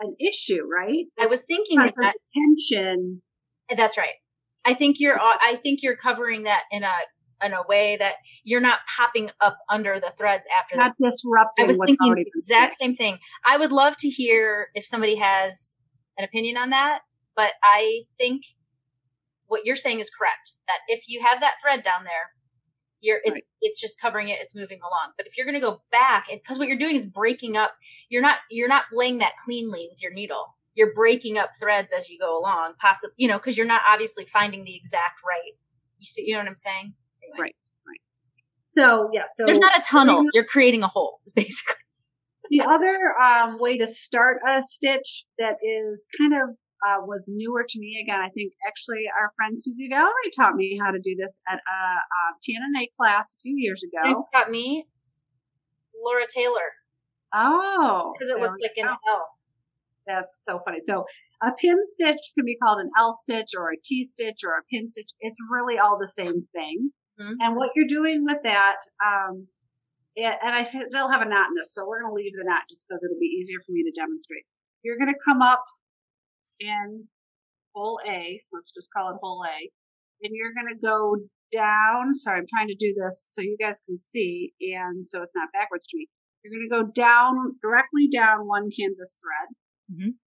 an 0.00 0.16
issue, 0.20 0.64
right? 0.64 1.06
I 1.18 1.26
was 1.26 1.44
thinking 1.44 1.78
that 1.78 2.14
tension 2.34 3.22
that's 3.76 3.98
right. 3.98 4.14
I 4.64 4.74
think 4.74 4.98
you're 4.98 5.18
I 5.20 5.58
think 5.62 5.82
you're 5.82 5.96
covering 5.96 6.44
that 6.44 6.64
in 6.70 6.82
a 6.84 6.92
in 7.44 7.52
a 7.52 7.62
way 7.68 7.96
that 7.96 8.16
you're 8.44 8.60
not 8.60 8.80
popping 8.96 9.30
up 9.40 9.58
under 9.68 10.00
the 10.00 10.10
threads 10.10 10.46
after 10.58 10.76
not 10.76 10.92
that. 10.98 11.10
disrupting. 11.10 11.64
I 11.64 11.68
was 11.68 11.78
thinking 11.84 12.14
the 12.14 12.24
exact 12.34 12.76
same 12.80 12.96
thing. 12.96 13.18
I 13.44 13.56
would 13.56 13.72
love 13.72 13.96
to 13.98 14.08
hear 14.08 14.68
if 14.74 14.84
somebody 14.84 15.16
has 15.16 15.76
an 16.16 16.24
opinion 16.24 16.56
on 16.56 16.70
that, 16.70 17.00
but 17.36 17.52
I 17.62 18.02
think 18.18 18.42
what 19.46 19.64
you're 19.64 19.76
saying 19.76 20.00
is 20.00 20.10
correct. 20.10 20.54
That 20.66 20.78
if 20.88 21.08
you 21.08 21.22
have 21.22 21.40
that 21.40 21.56
thread 21.62 21.82
down 21.84 22.04
there, 22.04 22.32
you're 23.00 23.20
it's 23.22 23.32
Right. 23.32 23.42
it's 23.62 23.80
just 23.80 24.00
covering 24.00 24.28
it, 24.28 24.38
it's 24.40 24.54
moving 24.54 24.80
along. 24.80 25.12
But 25.16 25.26
if 25.26 25.36
you're 25.36 25.46
going 25.46 25.54
to 25.54 25.66
go 25.66 25.82
back, 25.90 26.26
because 26.30 26.58
what 26.58 26.68
you're 26.68 26.78
doing 26.78 26.96
is 26.96 27.06
breaking 27.06 27.56
up, 27.56 27.72
you're 28.08 28.22
not 28.22 28.38
you're 28.50 28.68
not 28.68 28.84
laying 28.92 29.18
that 29.18 29.36
cleanly 29.42 29.88
with 29.90 30.02
your 30.02 30.12
needle. 30.12 30.56
You're 30.78 30.94
breaking 30.94 31.36
up 31.38 31.50
threads 31.60 31.92
as 31.92 32.08
you 32.08 32.18
go 32.18 32.38
along, 32.38 32.74
possibly 32.80 33.14
you 33.16 33.26
know 33.28 33.36
because 33.38 33.56
you're 33.56 33.66
not 33.66 33.82
obviously 33.86 34.24
finding 34.24 34.64
the 34.64 34.76
exact 34.76 35.20
right. 35.26 35.54
You 35.98 36.06
see, 36.06 36.22
you 36.26 36.34
know 36.34 36.38
what 36.38 36.48
I'm 36.48 36.56
saying? 36.56 36.94
Anyway. 37.24 37.52
Right. 37.86 38.00
So 38.78 39.10
yeah, 39.12 39.24
so 39.36 39.44
There's 39.44 39.58
not 39.58 39.76
a 39.76 39.82
tunnel. 39.82 40.24
You're 40.32 40.44
creating 40.44 40.84
a 40.84 40.86
hole, 40.88 41.18
basically. 41.34 41.74
The 42.50 42.62
other 42.62 42.96
um, 43.20 43.58
way 43.58 43.76
to 43.76 43.88
start 43.88 44.38
a 44.48 44.60
stitch 44.62 45.24
that 45.38 45.56
is 45.62 46.06
kind 46.18 46.32
of 46.42 46.50
uh, 46.86 47.04
was 47.04 47.24
newer 47.28 47.64
to 47.68 47.78
me 47.80 47.98
again. 48.02 48.20
I 48.20 48.30
think 48.30 48.52
actually 48.68 49.04
our 49.20 49.32
friend 49.36 49.54
Susie 49.60 49.88
Valerie 49.90 50.32
taught 50.36 50.54
me 50.54 50.78
how 50.80 50.92
to 50.92 51.00
do 51.02 51.16
this 51.18 51.40
at 51.50 51.58
a, 51.58 51.78
um 52.30 52.38
TNNA 52.40 52.86
class 52.96 53.34
a 53.34 53.38
few 53.42 53.54
years 53.56 53.82
You 53.82 53.90
ago. 54.12 54.24
got 54.32 54.48
me, 54.50 54.86
Laura 56.04 56.24
Taylor, 56.32 56.70
Oh, 57.34 58.12
because 58.14 58.30
it 58.30 58.40
looks 58.40 58.58
like 58.62 58.72
an. 58.76 58.86
L. 58.88 59.28
That's 60.08 60.32
so 60.48 60.60
funny. 60.64 60.78
So 60.88 61.04
a 61.42 61.52
pin 61.52 61.76
stitch 61.92 62.20
can 62.34 62.44
be 62.46 62.56
called 62.56 62.80
an 62.80 62.90
L 62.98 63.12
stitch 63.12 63.50
or 63.56 63.70
a 63.70 63.76
T 63.84 64.08
stitch 64.08 64.40
or 64.42 64.56
a 64.56 64.64
pin 64.72 64.88
stitch. 64.88 65.10
It's 65.20 65.38
really 65.52 65.76
all 65.78 65.98
the 65.98 66.10
same 66.16 66.48
thing. 66.52 66.90
Mhm. 67.20 67.36
And 67.40 67.56
what 67.56 67.70
you're 67.76 67.86
doing 67.86 68.24
with 68.24 68.42
that, 68.44 68.78
um, 69.04 69.46
and, 70.16 70.34
and 70.42 70.54
I 70.54 70.62
still 70.62 71.10
have 71.10 71.20
a 71.20 71.28
knot 71.28 71.48
in 71.48 71.54
this, 71.56 71.74
so 71.74 71.86
we're 71.86 72.00
going 72.00 72.10
to 72.10 72.14
leave 72.14 72.32
the 72.32 72.44
knot 72.44 72.62
just 72.70 72.86
because 72.88 73.04
it'll 73.04 73.20
be 73.20 73.36
easier 73.38 73.58
for 73.66 73.72
me 73.72 73.84
to 73.84 73.92
demonstrate. 73.92 74.46
You're 74.82 74.96
going 74.98 75.12
to 75.12 75.20
come 75.24 75.42
up 75.42 75.64
in 76.58 77.06
hole 77.74 78.00
A. 78.08 78.42
Let's 78.52 78.72
just 78.72 78.88
call 78.96 79.10
it 79.10 79.18
hole 79.20 79.44
A. 79.44 79.70
And 80.22 80.32
you're 80.34 80.54
going 80.54 80.74
to 80.74 80.80
go 80.80 81.16
down. 81.52 82.14
Sorry, 82.14 82.38
I'm 82.38 82.46
trying 82.48 82.68
to 82.68 82.74
do 82.74 82.94
this 82.98 83.30
so 83.32 83.42
you 83.42 83.56
guys 83.60 83.80
can 83.86 83.98
see 83.98 84.52
and 84.60 85.04
so 85.04 85.22
it's 85.22 85.34
not 85.34 85.48
backwards 85.52 85.86
to 85.88 85.96
me. 85.96 86.08
You're 86.44 86.54
going 86.54 86.68
to 86.68 86.86
go 86.86 86.92
down, 86.92 87.56
directly 87.62 88.08
down 88.08 88.46
one 88.46 88.70
canvas 88.70 89.18
thread. 89.20 89.54
Mhm. 89.90 90.18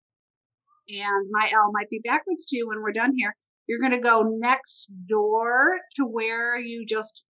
And 0.89 1.29
my 1.31 1.51
L 1.53 1.71
might 1.73 1.89
be 1.91 2.01
backwards 2.05 2.47
too 2.47 2.67
when 2.67 2.81
we're 2.83 2.93
done 2.93 3.15
here. 3.17 3.35
You're 3.67 3.79
going 3.81 3.93
to 3.93 4.01
go 4.01 4.23
next 4.23 4.91
door 5.09 5.79
to 5.97 6.05
where 6.05 6.59
you 6.59 6.85
just 6.87 7.25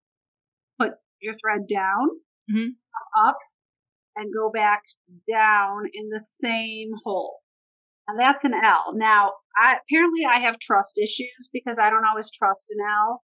put 0.79 0.93
your 1.21 1.35
thread 1.35 1.67
down, 1.69 2.09
Mhm. 2.51 2.77
up, 3.17 3.39
and 4.17 4.35
go 4.35 4.51
back 4.51 4.85
down 5.29 5.89
in 5.93 6.09
the 6.11 6.25
same 6.43 6.93
hole. 7.05 7.43
And 8.09 8.19
that's 8.21 8.45
an 8.45 8.55
L. 8.55 8.95
Now, 8.95 9.35
I, 9.57 9.79
apparently 9.79 10.25
I 10.27 10.39
have 10.41 10.59
trust 10.61 10.99
issues 10.99 11.49
because 11.53 11.79
I 11.79 11.91
don't 11.91 12.05
always 12.07 12.31
trust 12.31 12.71
an 12.71 12.79
L. 12.87 13.25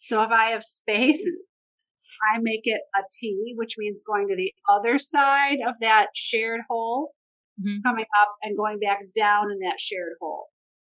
So 0.00 0.22
if 0.24 0.30
I 0.30 0.50
have 0.50 0.64
space, 0.64 1.22
I 2.34 2.38
make 2.40 2.62
it 2.64 2.82
a 2.96 3.02
T, 3.12 3.54
which 3.56 3.76
means 3.78 4.02
going 4.04 4.28
to 4.28 4.36
the 4.36 4.54
other 4.68 4.98
side 4.98 5.58
of 5.66 5.76
that 5.80 6.08
shared 6.16 6.62
hole, 6.68 7.14
Mhm. 7.60 7.82
coming 7.82 8.06
up 8.20 8.36
and 8.42 8.56
going 8.56 8.78
back 8.80 9.00
down 9.14 9.50
in 9.50 9.58
that 9.60 9.80
shared 9.80 10.14
hole. 10.20 10.48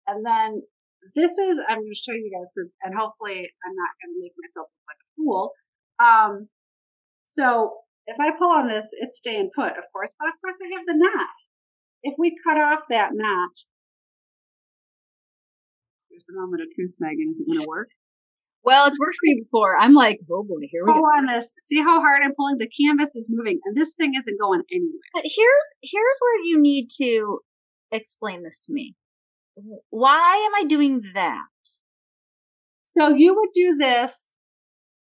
And 0.07 0.25
then 0.25 0.61
this 1.15 1.37
is, 1.37 1.59
I'm 1.67 1.79
going 1.79 1.93
to 1.93 1.95
show 1.95 2.13
you 2.13 2.31
guys, 2.31 2.51
and 2.83 2.93
hopefully 2.95 3.39
I'm 3.65 3.75
not 3.75 3.91
going 4.01 4.15
to 4.15 4.21
make 4.21 4.33
myself 4.37 4.67
look 4.69 4.87
like 4.87 5.01
a 5.01 5.09
fool. 5.15 5.53
Um, 5.99 6.49
so 7.25 7.83
if 8.07 8.17
I 8.19 8.37
pull 8.37 8.51
on 8.51 8.67
this, 8.67 8.87
it's 8.91 9.19
staying 9.19 9.51
put, 9.55 9.77
of 9.77 9.85
course, 9.93 10.13
but 10.19 10.29
of 10.29 10.35
course 10.41 10.55
I 10.61 10.77
have 10.77 10.85
the 10.87 10.97
knot. 10.97 11.35
If 12.03 12.15
we 12.17 12.35
cut 12.43 12.57
off 12.59 12.87
that 12.89 13.11
knot, 13.13 13.51
here's 16.09 16.25
the 16.25 16.33
moment 16.33 16.61
of 16.61 16.67
truth, 16.75 16.95
Megan. 16.99 17.31
Is 17.31 17.39
it 17.39 17.47
going 17.47 17.61
to 17.61 17.67
work? 17.67 17.89
Well, 18.63 18.87
it's 18.87 18.99
worked 18.99 19.15
for 19.15 19.23
me 19.23 19.41
before. 19.43 19.77
I'm 19.77 19.93
like, 19.93 20.19
oh 20.31 20.43
boy, 20.43 20.67
here 20.69 20.83
we 20.85 20.91
pull 20.93 21.01
go. 21.01 21.07
on 21.17 21.25
this. 21.25 21.53
See 21.59 21.79
how 21.79 22.01
hard 22.01 22.21
I'm 22.23 22.33
pulling? 22.35 22.57
The 22.59 22.69
canvas 22.69 23.15
is 23.15 23.29
moving, 23.31 23.59
and 23.65 23.75
this 23.75 23.95
thing 23.95 24.13
isn't 24.17 24.39
going 24.39 24.61
anywhere. 24.71 24.99
But 25.13 25.23
here's 25.23 25.65
here's 25.81 26.17
where 26.19 26.43
you 26.45 26.61
need 26.61 26.89
to 27.01 27.39
explain 27.91 28.43
this 28.43 28.59
to 28.65 28.73
me. 28.73 28.95
Why 29.89 30.47
am 30.47 30.63
I 30.63 30.67
doing 30.67 31.01
that? 31.13 31.41
So 32.97 33.09
you 33.15 33.33
would 33.35 33.49
do 33.53 33.77
this. 33.79 34.33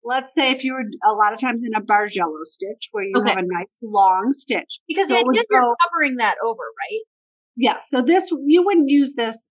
Let's 0.03 0.33
say 0.35 0.53
if 0.53 0.65
you 0.65 0.73
were 0.73 0.85
a 1.11 1.13
lot 1.15 1.33
of 1.35 1.41
times 1.41 1.63
in 1.65 1.75
a 1.75 1.85
bargello 1.85 2.45
stitch 2.45 2.89
where 2.93 3.05
you 3.05 3.13
Okay. 3.19 3.29
have 3.31 3.39
a 3.39 3.43
nice 3.47 3.81
long 3.83 4.33
stitch. 4.33 4.79
Because 4.89 5.09
So 5.09 5.15
the 5.15 5.21
idea 5.21 5.43
you're 5.51 5.61
go- 5.61 5.75
covering 5.91 6.17
that 6.17 6.37
over, 6.45 6.55
right? 6.63 7.01
Yeah. 7.57 7.81
So 7.87 8.01
this 8.03 8.31
you 8.47 8.65
wouldn't 8.65 8.89
use 8.89 9.13
this 9.15 9.49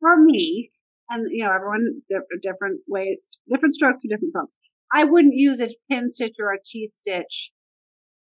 for 0.00 0.16
me, 0.20 0.70
and 1.10 1.26
you 1.30 1.44
know 1.44 1.52
everyone 1.52 2.02
different 2.42 2.80
ways, 2.88 3.18
different 3.50 3.74
strokes 3.74 4.02
for 4.02 4.08
different 4.08 4.34
folks. 4.34 4.54
I 4.92 5.04
wouldn't 5.04 5.34
use 5.34 5.60
a 5.62 5.68
pin 5.90 6.08
stitch 6.08 6.36
or 6.40 6.52
a 6.52 6.58
T 6.64 6.86
stitch 6.92 7.50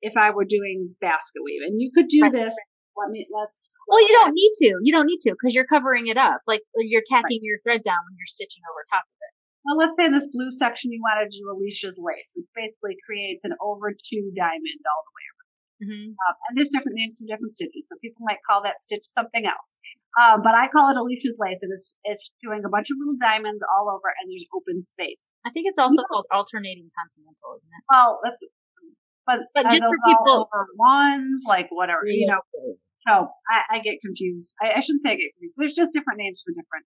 if 0.02 0.18
I 0.18 0.32
were 0.32 0.46
doing 0.46 0.96
basket 1.02 1.42
weave, 1.44 1.62
and 1.66 1.82
you 1.82 1.92
could 1.94 2.08
do 2.08 2.22
Right. 2.24 2.32
this. 2.32 2.56
Let 2.98 3.12
me 3.12 3.28
let's. 3.34 3.62
Well, 3.88 4.02
you 4.02 4.10
don't 4.20 4.34
need 4.36 4.52
to. 4.68 4.80
You 4.84 4.92
don't 4.92 5.06
need 5.08 5.20
to 5.24 5.32
because 5.32 5.56
you're 5.56 5.66
covering 5.68 6.08
it 6.08 6.18
up. 6.18 6.42
Like 6.46 6.62
you're 6.76 7.06
tacking 7.08 7.40
your 7.42 7.60
thread 7.64 7.84
down 7.84 8.04
when 8.04 8.18
you're 8.20 8.28
stitching 8.28 8.64
over 8.68 8.84
top 8.92 9.04
of 9.08 9.16
it. 9.16 9.32
Well, 9.64 9.78
let's 9.80 9.96
say 9.96 10.06
in 10.08 10.12
this 10.12 10.28
blue 10.32 10.52
section 10.52 10.92
you 10.92 11.00
wanted 11.04 11.32
to 11.32 11.40
do 11.40 11.52
Alicia's 11.52 11.96
lace, 12.00 12.32
which 12.36 12.48
basically 12.56 12.96
creates 13.04 13.44
an 13.44 13.52
over 13.64 13.92
two 13.92 14.32
diamond 14.36 14.80
all 14.88 15.04
the 15.08 15.16
way 15.16 15.27
Mm-hmm. 15.78 16.18
up. 16.26 16.36
And 16.50 16.58
there's 16.58 16.74
different 16.74 16.98
names 16.98 17.22
for 17.22 17.30
different 17.30 17.54
stitches, 17.54 17.86
so 17.86 17.96
people 18.02 18.26
might 18.26 18.42
call 18.42 18.66
that 18.66 18.82
stitch 18.82 19.06
something 19.06 19.46
else. 19.46 19.78
Um, 20.18 20.42
but 20.42 20.58
I 20.58 20.68
call 20.74 20.90
it 20.90 20.98
Alicia's 20.98 21.38
lace, 21.38 21.62
and 21.62 21.70
it's 21.70 21.94
it's 22.04 22.34
doing 22.42 22.66
a 22.66 22.70
bunch 22.74 22.90
of 22.90 22.98
little 22.98 23.20
diamonds 23.22 23.62
all 23.70 23.86
over, 23.94 24.10
and 24.10 24.26
there's 24.26 24.46
open 24.58 24.82
space. 24.82 25.30
I 25.46 25.54
think 25.54 25.70
it's 25.70 25.78
also 25.78 26.02
Yeah. 26.02 26.10
called 26.10 26.26
alternating 26.34 26.90
continental, 26.98 27.54
isn't 27.62 27.70
it? 27.70 27.84
Well, 27.90 28.18
that's 28.26 28.42
but 29.30 29.40
But 29.54 29.70
just 29.70 29.84
for 29.84 29.98
people- 30.08 30.50
over 30.50 30.66
ones, 30.80 31.44
like 31.48 31.70
whatever, 31.70 32.08
you 32.08 32.26
know. 32.26 32.42
So 33.06 33.30
I, 33.46 33.78
I 33.78 33.80
get 33.80 34.02
confused. 34.02 34.56
I, 34.62 34.78
I 34.78 34.80
shouldn't 34.80 35.04
say 35.04 35.12
I 35.12 35.16
get 35.22 35.30
confused. 35.38 35.56
There's 35.58 35.76
just 35.76 35.94
different 35.94 36.18
names 36.18 36.42
for 36.44 36.52
different 36.58 36.86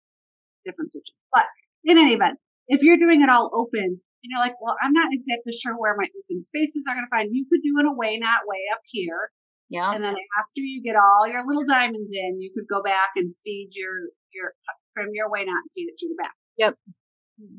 different 0.67 0.91
stitches. 0.93 1.17
But 1.33 1.45
in 1.85 1.97
any 1.97 2.13
event, 2.15 2.39
if 2.69 2.83
you're 2.83 2.99
doing 2.99 3.23
it 3.23 3.29
all 3.31 3.49
open 3.55 4.01
and 4.25 4.33
you're 4.33 4.41
like, 4.41 4.57
well, 4.61 4.75
I'm 4.81 4.97
not 4.97 5.13
exactly 5.13 5.53
sure 5.53 5.77
where 5.77 5.95
my 6.01 6.09
open 6.09 6.41
spaces 6.43 6.89
are 6.89 6.97
going 6.97 7.05
to 7.05 7.13
find, 7.13 7.29
you 7.31 7.45
could 7.45 7.61
do 7.61 7.77
an 7.79 7.87
away 7.87 8.17
knot 8.17 8.49
way 8.49 8.65
up 8.73 8.81
here, 8.89 9.29
Yeah. 9.69 9.93
and 9.93 10.03
then 10.03 10.17
after 10.41 10.65
you 10.65 10.81
get 10.83 10.97
all 10.97 11.29
your 11.29 11.45
little 11.47 11.69
diamonds 11.69 12.13
in, 12.17 12.41
you 12.41 12.51
could 12.57 12.65
go 12.67 12.83
back 12.83 13.11
and 13.17 13.29
feed 13.45 13.71
your 13.77 14.09
your 14.33 14.55
from 14.97 15.13
your 15.13 15.31
way, 15.31 15.45
knot 15.45 15.61
and 15.63 15.71
feed 15.77 15.93
it 15.93 15.95
through 16.01 16.17
the 16.17 16.23
back. 16.23 16.35
Yep. 16.57 16.75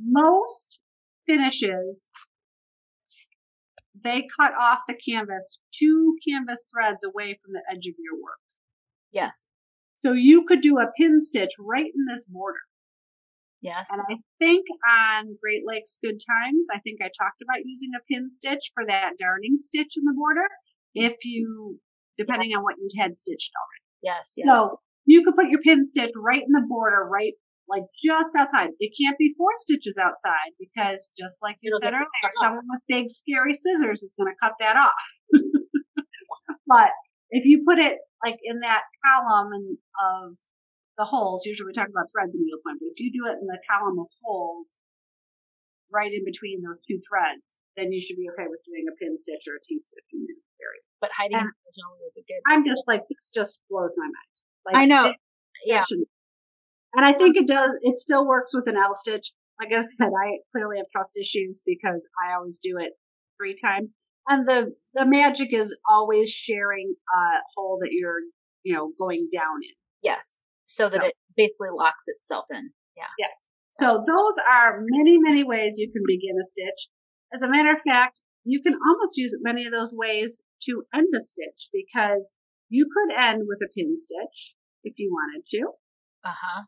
Most 0.09 0.80
finishes 1.28 2.09
they 4.03 4.28
cut 4.39 4.51
off 4.59 4.80
the 4.88 4.93
canvas 4.95 5.59
two 5.74 6.16
canvas 6.28 6.66
threads 6.72 7.03
away 7.03 7.39
from 7.41 7.53
the 7.53 7.61
edge 7.72 7.88
of 7.88 7.95
your 7.97 8.16
work. 8.22 8.39
Yes. 9.11 9.49
So 9.95 10.11
you 10.11 10.45
could 10.45 10.61
do 10.61 10.78
a 10.80 10.91
pin 10.97 11.22
stitch 11.22 11.51
right 11.59 11.86
in 11.86 12.05
this 12.13 12.26
border. 12.26 12.59
Yes. 13.66 13.89
And 13.89 14.01
I 14.07 14.16
think 14.38 14.66
on 14.86 15.38
Great 15.41 15.63
Lakes 15.66 15.97
Good 15.97 16.22
Times, 16.22 16.68
I 16.72 16.78
think 16.86 17.01
I 17.01 17.09
talked 17.18 17.41
about 17.41 17.66
using 17.66 17.89
a 17.97 18.05
pin 18.05 18.30
stitch 18.30 18.70
for 18.74 18.86
that 18.86 19.18
darning 19.18 19.57
stitch 19.57 19.97
in 19.97 20.05
the 20.05 20.13
border 20.13 20.45
if 20.93 21.18
you, 21.26 21.80
depending 22.18 22.51
on 22.55 22.61
what 22.61 22.76
you'd 22.78 22.93
had 23.01 23.13
stitched 23.13 23.51
already. 23.57 23.86
Yes. 24.03 24.36
yes. 24.38 24.45
So 24.45 24.80
you 25.05 25.24
could 25.24 25.34
put 25.34 25.49
your 25.49 25.61
pin 25.61 25.89
stitch 25.89 26.13
right 26.16 26.41
in 26.45 26.53
the 26.53 26.66
border, 26.70 27.09
right 27.09 27.34
like 27.68 27.84
just 28.05 28.30
outside. 28.38 28.70
It 28.80 28.93
can't 28.93 29.18
be 29.18 29.34
four 29.38 29.49
stitches 29.55 29.97
outside 29.97 30.53
because 30.59 31.09
just 31.18 31.39
like 31.41 31.57
you 31.61 31.70
It'll 31.70 31.80
said 31.80 31.93
earlier, 31.93 32.32
someone 32.39 32.66
with 32.70 32.82
big 32.88 33.09
scary 33.09 33.53
scissors 33.53 34.03
is 34.03 34.13
going 34.18 34.32
to 34.32 34.38
cut 34.41 34.53
that 34.59 34.78
off. 34.78 34.93
but 36.68 36.89
if 37.32 37.45
you 37.45 37.63
put 37.68 37.80
it 37.80 37.97
like 38.24 38.38
in 38.43 38.59
that 38.59 38.84
column 39.01 39.51
and 39.53 39.78
of 39.97 40.38
the 40.97 41.05
holes, 41.05 41.45
usually 41.45 41.67
we 41.67 41.73
talk 41.73 41.89
about 41.89 42.07
threads 42.11 42.35
and 42.35 42.43
needlepoint, 42.45 42.79
but 42.79 42.87
if 42.91 42.99
you 42.99 43.11
do 43.11 43.27
it 43.27 43.37
in 43.41 43.47
the 43.47 43.59
column 43.69 43.99
of 43.99 44.07
holes 44.23 44.79
right 45.91 46.11
in 46.11 46.23
between 46.25 46.61
those 46.63 46.79
two 46.87 46.99
threads, 47.07 47.43
then 47.75 47.91
you 47.91 47.99
should 48.01 48.15
be 48.15 48.27
okay 48.31 48.47
with 48.47 48.63
doing 48.65 48.85
a 48.87 48.95
pin 48.95 49.17
stitch 49.17 49.43
or 49.47 49.59
a 49.59 49.63
T 49.67 49.79
stitch 49.83 50.09
in 50.13 50.23
this 50.27 50.39
area. 50.61 50.81
but 51.01 51.11
hiding 51.11 51.37
and- 51.37 51.51
in 51.51 51.71
zone 51.75 51.99
is 52.07 52.15
a 52.17 52.23
good. 52.23 52.41
I'm 52.49 52.65
just 52.65 52.83
like, 52.87 53.03
this 53.09 53.29
just 53.29 53.59
blows 53.69 53.93
my 53.97 54.05
mind. 54.05 54.33
Like, 54.65 54.75
I 54.77 54.85
know. 54.85 55.09
it- 55.11 55.17
Yeah. 55.65 55.83
shouldn't- 55.83 56.09
And 56.93 57.05
I 57.05 57.13
think 57.13 57.35
it 57.35 57.47
does, 57.47 57.71
it 57.81 57.97
still 57.99 58.25
works 58.25 58.53
with 58.55 58.67
an 58.67 58.77
L 58.77 58.95
stitch. 58.95 59.31
Like 59.59 59.73
I 59.73 59.81
said, 59.81 59.91
I 60.01 60.39
clearly 60.53 60.77
have 60.77 60.87
trust 60.91 61.17
issues 61.19 61.61
because 61.65 62.01
I 62.25 62.33
always 62.33 62.59
do 62.59 62.77
it 62.79 62.93
three 63.37 63.59
times. 63.59 63.93
And 64.27 64.47
the, 64.47 64.73
the 64.93 65.05
magic 65.05 65.53
is 65.53 65.77
always 65.89 66.31
sharing 66.31 66.95
a 67.13 67.41
hole 67.55 67.77
that 67.81 67.91
you're, 67.91 68.21
you 68.63 68.73
know, 68.73 68.91
going 68.97 69.29
down 69.31 69.57
in. 69.61 69.75
Yes. 70.01 70.41
So 70.66 70.89
that 70.89 71.03
it 71.03 71.13
basically 71.38 71.70
locks 71.76 72.05
itself 72.07 72.45
in. 72.51 72.70
Yeah. 72.97 73.11
Yes. 73.20 73.36
So 73.80 74.03
those 74.07 74.36
are 74.49 74.80
many, 74.82 75.18
many 75.20 75.43
ways 75.43 75.76
you 75.78 75.91
can 75.91 76.03
begin 76.07 76.36
a 76.41 76.45
stitch. 76.45 76.88
As 77.34 77.41
a 77.41 77.49
matter 77.49 77.74
of 77.74 77.82
fact, 77.82 78.22
you 78.45 78.61
can 78.61 78.74
almost 78.74 79.18
use 79.18 79.36
many 79.41 79.66
of 79.66 79.74
those 79.74 79.91
ways 79.93 80.43
to 80.63 80.84
end 80.93 81.07
a 81.13 81.20
stitch 81.20 81.70
because 81.74 82.38
you 82.70 82.88
could 82.88 83.20
end 83.20 83.43
with 83.47 83.59
a 83.61 83.70
pin 83.76 83.93
stitch 83.97 84.55
if 84.84 84.93
you 84.97 85.11
wanted 85.11 85.43
to. 85.51 85.68
Uh 86.24 86.34
huh. 86.34 86.63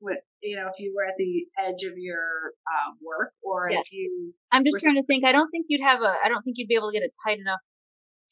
With 0.00 0.18
you 0.42 0.56
know, 0.56 0.68
if 0.68 0.78
you 0.78 0.94
were 0.96 1.04
at 1.06 1.14
the 1.18 1.46
edge 1.58 1.84
of 1.90 1.96
your 1.96 2.52
uh, 2.66 2.92
work, 3.02 3.32
or 3.42 3.70
Yes. 3.70 3.84
if 3.86 3.92
you 3.92 4.32
I'm 4.52 4.62
just 4.64 4.82
trying 4.84 4.96
to 4.96 5.04
think. 5.06 5.24
I 5.24 5.32
don't 5.32 5.50
think 5.50 5.66
you'd 5.68 5.84
have 5.86 6.00
a. 6.02 6.14
I 6.24 6.28
don't 6.28 6.42
think 6.42 6.56
you'd 6.58 6.68
be 6.68 6.74
able 6.76 6.90
to 6.90 6.98
get 6.98 7.04
it 7.04 7.12
tight 7.26 7.38
enough 7.38 7.60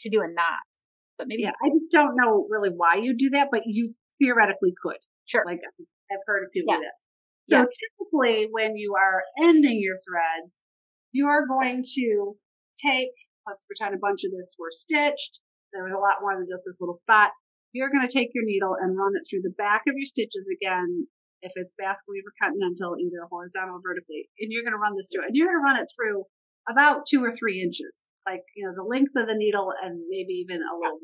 to 0.01 0.11
do 0.11 0.21
a 0.21 0.29
knot. 0.29 0.71
But 1.19 1.29
maybe 1.29 1.43
yeah, 1.43 1.53
I 1.65 1.69
just 1.73 1.91
don't 1.91 2.17
know 2.17 2.47
really 2.51 2.71
why 2.75 2.97
you 2.97 3.15
do 3.17 3.31
that, 3.31 3.49
but 3.51 3.63
you 3.67 3.95
theoretically 4.25 4.73
could. 4.81 4.97
Sure. 5.27 5.45
Like 5.45 5.61
I've 5.61 6.25
heard 6.27 6.45
of 6.45 6.51
people 6.53 6.75
do 6.75 6.81
Yes. 6.81 6.89
that. 6.89 7.05
So 7.53 7.59
Yeah. 7.61 7.67
typically 7.69 8.49
when 8.51 8.77
you 8.77 8.95
are 8.97 9.23
ending 9.43 9.79
your 9.81 9.97
threads, 10.01 10.65
you 11.13 11.27
are 11.29 11.47
going 11.47 11.85
to 11.85 12.39
take, 12.81 13.13
let's 13.47 13.65
pretend 13.67 13.95
a 13.95 13.99
bunch 13.99 14.25
of 14.25 14.33
this 14.33 14.57
were 14.59 14.71
stitched. 14.73 15.41
There 15.73 15.85
was 15.85 15.93
a 15.93 16.01
lot 16.01 16.21
more 16.21 16.37
than 16.37 16.49
just 16.49 16.65
this 16.65 16.81
little 16.81 16.99
spot. 17.05 17.33
You're 17.73 17.91
going 17.91 18.07
to 18.07 18.13
take 18.13 18.31
your 18.35 18.45
needle 18.45 18.75
and 18.81 18.97
run 18.97 19.17
it 19.17 19.27
through 19.29 19.43
the 19.43 19.55
back 19.59 19.83
of 19.89 19.95
your 19.97 20.07
stitches 20.07 20.49
again. 20.49 21.07
If 21.43 21.53
it's 21.57 21.73
basket 21.77 22.09
weave 22.09 22.25
or 22.25 22.33
continental, 22.41 22.97
either 22.97 23.27
horizontal 23.29 23.77
or 23.77 23.83
vertically, 23.83 24.31
and 24.41 24.49
you're 24.51 24.63
going 24.63 24.73
to 24.73 24.79
run 24.81 24.97
this 24.97 25.09
through, 25.13 25.27
and 25.27 25.37
you're 25.37 25.49
going 25.49 25.61
to 25.61 25.67
run 25.67 25.77
it 25.77 25.91
through 25.93 26.25
about 26.71 27.05
two 27.05 27.23
or 27.23 27.33
three 27.37 27.61
inches, 27.61 27.93
like 28.25 28.41
you 28.57 28.65
know 28.65 28.73
the 28.75 28.83
length 28.89 29.13
of 29.17 29.27
the 29.27 29.35
needle 29.37 29.69
and 29.83 30.01
maybe 30.09 30.41
even 30.41 30.63
a 30.63 30.73
little. 30.73 31.01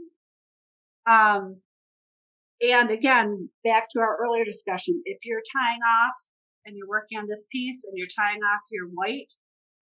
Um, 1.04 1.60
and 2.60 2.90
again, 2.90 3.48
back 3.64 3.88
to 3.92 4.00
our 4.00 4.16
earlier 4.22 4.44
discussion, 4.44 5.00
if 5.04 5.18
you're 5.24 5.42
tying 5.42 5.80
off 5.80 6.16
and 6.66 6.76
you're 6.76 6.88
working 6.88 7.18
on 7.18 7.26
this 7.26 7.44
piece 7.50 7.84
and 7.84 7.96
you're 7.96 8.10
tying 8.14 8.40
off 8.40 8.60
your 8.70 8.86
white, 8.86 9.32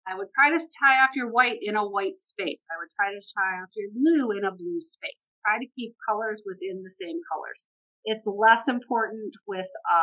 I 0.07 0.15
would 0.15 0.27
try 0.33 0.49
to 0.51 0.57
tie 0.57 1.01
off 1.03 1.11
your 1.15 1.29
white 1.31 1.59
in 1.61 1.75
a 1.75 1.85
white 1.85 2.21
space. 2.21 2.61
I 2.71 2.77
would 2.81 2.89
try 2.95 3.11
to 3.13 3.21
tie 3.21 3.61
off 3.61 3.69
your 3.75 3.89
blue 3.93 4.37
in 4.37 4.45
a 4.45 4.51
blue 4.55 4.81
space. 4.81 5.25
Try 5.45 5.59
to 5.59 5.69
keep 5.77 5.93
colors 6.07 6.41
within 6.45 6.81
the 6.83 6.93
same 6.97 7.19
colors. 7.31 7.65
It's 8.05 8.25
less 8.25 8.67
important 8.67 9.33
with 9.47 9.67
a 9.91 10.01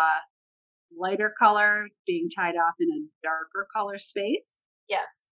lighter 0.96 1.32
color 1.38 1.88
being 2.06 2.28
tied 2.34 2.54
off 2.54 2.74
in 2.78 2.88
a 2.90 3.00
darker 3.22 3.66
color 3.74 3.98
space. 3.98 4.64
yes. 4.88 5.28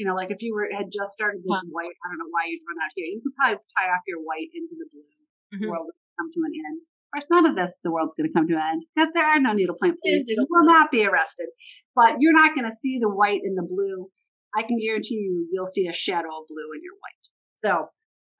You 0.00 0.08
know, 0.08 0.14
like 0.16 0.30
if 0.32 0.42
you 0.42 0.54
were 0.56 0.66
had 0.72 0.88
just 0.90 1.12
started 1.12 1.42
this 1.44 1.62
white, 1.70 1.94
I 2.02 2.04
don't 2.10 2.18
know 2.18 2.32
why 2.32 2.48
you'd 2.48 2.64
run 2.66 2.80
out 2.82 2.90
here. 2.96 3.06
You 3.06 3.20
could 3.22 3.36
probably 3.36 3.60
tie 3.76 3.86
off 3.92 4.02
your 4.08 4.18
white 4.24 4.50
into 4.50 4.74
the 4.74 4.88
blue 4.90 5.04
Mhm. 5.52 5.68
world 5.70 5.86
will 5.86 6.01
come 6.18 6.30
to 6.32 6.40
an 6.44 6.52
end. 6.54 6.80
Of 6.80 7.08
course, 7.12 7.28
none 7.30 7.46
of 7.46 7.54
this, 7.56 7.76
the 7.84 7.92
world's 7.92 8.14
going 8.16 8.28
to 8.28 8.32
come 8.32 8.48
to 8.48 8.54
an 8.54 8.64
end 8.72 8.82
because 8.94 9.10
there 9.12 9.26
are 9.26 9.40
no 9.40 9.52
needlepoint 9.52 10.00
police. 10.00 10.24
You 10.28 10.46
will 10.48 10.64
not 10.64 10.90
be 10.90 11.04
arrested, 11.04 11.48
but 11.94 12.16
you're 12.20 12.32
not 12.32 12.54
going 12.54 12.68
to 12.68 12.74
see 12.74 12.98
the 12.98 13.08
white 13.08 13.40
and 13.44 13.56
the 13.56 13.66
blue. 13.68 14.08
I 14.56 14.62
can 14.62 14.78
guarantee 14.78 15.16
you, 15.16 15.48
you'll 15.52 15.68
see 15.68 15.88
a 15.88 15.92
shadow 15.92 16.28
of 16.28 16.48
blue 16.48 16.72
in 16.76 16.80
your 16.82 16.96
white. 17.00 17.24
So, 17.64 17.88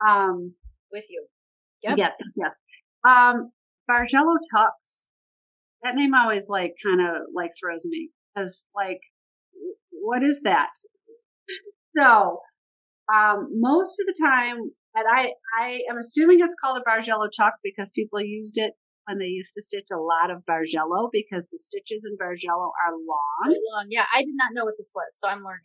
um, 0.06 0.54
With 0.90 1.06
you. 1.10 1.26
Yep. 1.82 1.98
yes, 1.98 2.12
yes, 2.20 2.34
yes. 2.36 2.50
Um, 3.04 3.50
Bargello 3.90 4.36
Tucks. 4.54 5.08
That 5.82 5.96
name 5.96 6.14
always 6.14 6.48
like 6.48 6.74
kind 6.82 7.00
of 7.00 7.22
like 7.34 7.50
throws 7.58 7.84
me 7.84 8.10
because 8.34 8.64
like, 8.74 9.00
what 9.90 10.22
is 10.22 10.40
that? 10.44 10.70
So, 11.98 12.40
um, 13.12 13.48
most 13.52 13.96
of 14.00 14.06
the 14.06 14.14
time, 14.22 14.70
and 14.94 15.06
I, 15.08 15.32
I 15.60 15.80
am 15.90 15.98
assuming 15.98 16.38
it's 16.40 16.54
called 16.60 16.78
a 16.78 16.88
Bargello 16.88 17.28
Tuck 17.34 17.54
because 17.62 17.90
people 17.90 18.20
used 18.20 18.58
it 18.58 18.72
when 19.06 19.18
they 19.18 19.26
used 19.26 19.54
to 19.54 19.62
stitch 19.62 19.88
a 19.92 19.96
lot 19.96 20.30
of 20.30 20.44
Bargello 20.44 21.08
because 21.12 21.48
the 21.50 21.58
stitches 21.58 22.06
in 22.06 22.16
Bargello 22.16 22.70
are 22.84 22.92
long. 22.92 23.44
Very 23.44 23.60
long. 23.72 23.86
Yeah, 23.90 24.04
I 24.14 24.22
did 24.22 24.34
not 24.34 24.50
know 24.52 24.64
what 24.64 24.74
this 24.76 24.92
was, 24.94 25.06
so 25.10 25.28
I'm 25.28 25.42
learning. 25.42 25.60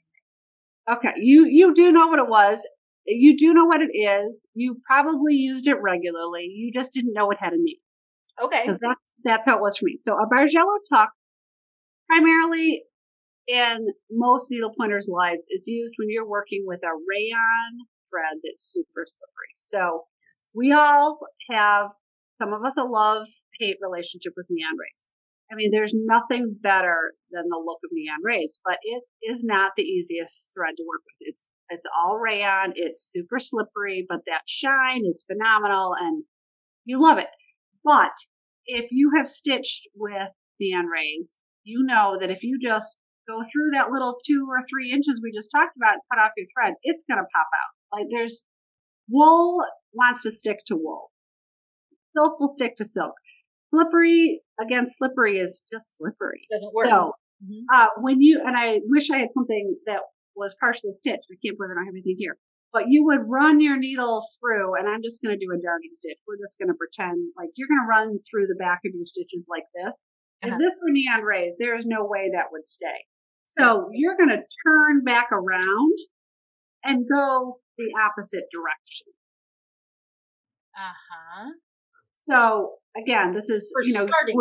Okay, 0.89 1.19
you 1.21 1.45
you 1.45 1.73
do 1.75 1.91
know 1.91 2.07
what 2.07 2.19
it 2.19 2.29
was. 2.29 2.65
You 3.05 3.37
do 3.37 3.53
know 3.53 3.65
what 3.65 3.81
it 3.81 3.97
is. 3.97 4.45
You've 4.53 4.81
probably 4.83 5.35
used 5.35 5.67
it 5.67 5.75
regularly. 5.81 6.47
You 6.53 6.71
just 6.73 6.93
didn't 6.93 7.13
know 7.13 7.29
it 7.31 7.37
had 7.39 7.53
a 7.53 7.57
name. 7.57 7.75
Okay. 8.41 8.63
So 8.65 8.77
that's 8.81 9.13
that's 9.23 9.47
how 9.47 9.57
it 9.57 9.61
was 9.61 9.77
for 9.77 9.85
me. 9.85 9.97
So 10.05 10.13
a 10.13 10.27
Bargello 10.27 10.77
tuck, 10.91 11.09
primarily 12.07 12.83
in 13.47 13.87
most 14.09 14.49
needle 14.49 14.71
pointers' 14.77 15.09
lives, 15.11 15.47
is 15.49 15.63
used 15.67 15.93
when 15.97 16.09
you're 16.09 16.27
working 16.27 16.63
with 16.65 16.79
a 16.83 16.93
rayon 17.07 17.87
thread 18.09 18.39
that's 18.43 18.71
super 18.71 19.05
slippery. 19.05 19.53
So 19.55 20.05
we 20.53 20.71
all 20.71 21.19
have 21.51 21.87
some 22.41 22.53
of 22.53 22.63
us 22.63 22.75
a 22.77 22.83
love 22.83 23.27
hate 23.59 23.77
relationship 23.81 24.33
with 24.37 24.47
neon 24.49 24.77
rays. 24.77 25.13
I 25.51 25.55
mean, 25.55 25.71
there's 25.71 25.93
nothing 25.95 26.55
better 26.61 27.11
than 27.31 27.45
the 27.49 27.57
look 27.57 27.79
of 27.83 27.89
neon 27.93 28.19
rays, 28.23 28.59
but 28.65 28.77
it 28.83 29.03
is 29.23 29.43
not 29.43 29.71
the 29.77 29.83
easiest 29.83 30.51
thread 30.53 30.75
to 30.77 30.83
work 30.87 31.01
with. 31.05 31.33
It's 31.33 31.45
it's 31.69 31.83
all 31.91 32.17
rayon. 32.17 32.73
It's 32.75 33.09
super 33.13 33.39
slippery, 33.39 34.05
but 34.07 34.21
that 34.27 34.47
shine 34.47 35.03
is 35.05 35.25
phenomenal, 35.27 35.93
and 35.99 36.23
you 36.85 37.01
love 37.01 37.17
it. 37.17 37.27
But 37.83 38.15
if 38.65 38.91
you 38.91 39.11
have 39.17 39.29
stitched 39.29 39.87
with 39.95 40.31
neon 40.59 40.85
rays, 40.87 41.39
you 41.63 41.83
know 41.83 42.17
that 42.19 42.31
if 42.31 42.43
you 42.43 42.57
just 42.61 42.97
go 43.27 43.43
through 43.51 43.71
that 43.75 43.91
little 43.91 44.17
two 44.25 44.47
or 44.49 44.63
three 44.69 44.91
inches 44.91 45.19
we 45.21 45.31
just 45.31 45.51
talked 45.51 45.75
about 45.75 45.99
and 45.99 46.01
cut 46.11 46.23
off 46.23 46.31
your 46.37 46.47
thread, 46.55 46.73
it's 46.83 47.03
going 47.09 47.19
to 47.19 47.27
pop 47.35 47.47
out. 47.51 47.76
Like 47.91 48.07
there's 48.09 48.45
wool 49.09 49.63
wants 49.93 50.23
to 50.23 50.31
stick 50.31 50.59
to 50.67 50.75
wool. 50.75 51.11
Silk 52.15 52.39
will 52.39 52.53
stick 52.57 52.75
to 52.77 52.85
silk. 52.93 53.13
Slippery 53.69 54.41
again, 54.59 54.85
slippery 54.91 55.39
is 55.39 55.63
just 55.71 55.97
slippery. 55.97 56.47
Doesn't 56.51 56.73
work. 56.73 56.87
So, 56.87 57.13
Mhm. 57.45 57.65
uh, 57.73 57.87
when 58.01 58.21
you, 58.21 58.41
and 58.45 58.57
I 58.57 58.81
wish 58.85 59.11
I 59.11 59.19
had 59.19 59.33
something 59.33 59.77
that 59.85 60.01
was 60.35 60.55
partially 60.59 60.93
stitched. 60.93 61.25
I 61.31 61.35
can't 61.43 61.57
believe 61.57 61.71
I 61.71 61.75
don't 61.75 61.85
have 61.85 61.93
anything 61.93 62.15
here. 62.17 62.37
But 62.73 62.89
you 62.89 63.05
would 63.05 63.21
run 63.29 63.59
your 63.61 63.77
needle 63.77 64.21
through, 64.39 64.75
and 64.75 64.87
I'm 64.87 65.01
just 65.01 65.21
going 65.21 65.37
to 65.37 65.45
do 65.45 65.51
a 65.51 65.59
darning 65.61 65.89
stitch. 65.93 66.17
We're 66.27 66.37
just 66.37 66.57
going 66.59 66.67
to 66.69 66.73
pretend 66.75 67.33
like 67.37 67.49
you're 67.55 67.67
going 67.67 67.81
to 67.81 67.87
run 67.87 68.19
through 68.29 68.47
the 68.47 68.55
back 68.55 68.81
of 68.85 68.93
your 68.93 69.05
stitches 69.05 69.45
like 69.47 69.65
this. 69.73 69.93
If 70.41 70.49
Uh-huh. 70.49 70.57
this 70.59 70.77
were 70.81 70.91
neon 70.91 71.23
rays, 71.23 71.57
there 71.57 71.75
is 71.75 71.85
no 71.85 72.05
way 72.05 72.29
that 72.33 72.51
would 72.51 72.65
stay. 72.65 73.05
So 73.57 73.89
you're 73.93 74.15
going 74.17 74.29
to 74.29 74.43
turn 74.65 75.03
back 75.03 75.31
around 75.31 75.93
and 76.83 77.07
go 77.09 77.59
the 77.77 77.89
opposite 77.97 78.45
direction. 78.51 79.07
Uh 80.77 80.93
huh. 80.93 81.49
So 82.13 82.77
again, 82.97 83.33
this 83.33 83.49
is 83.49 83.69
For 83.73 83.81
you 83.83 83.93
know 83.93 84.07
starting. 84.07 84.35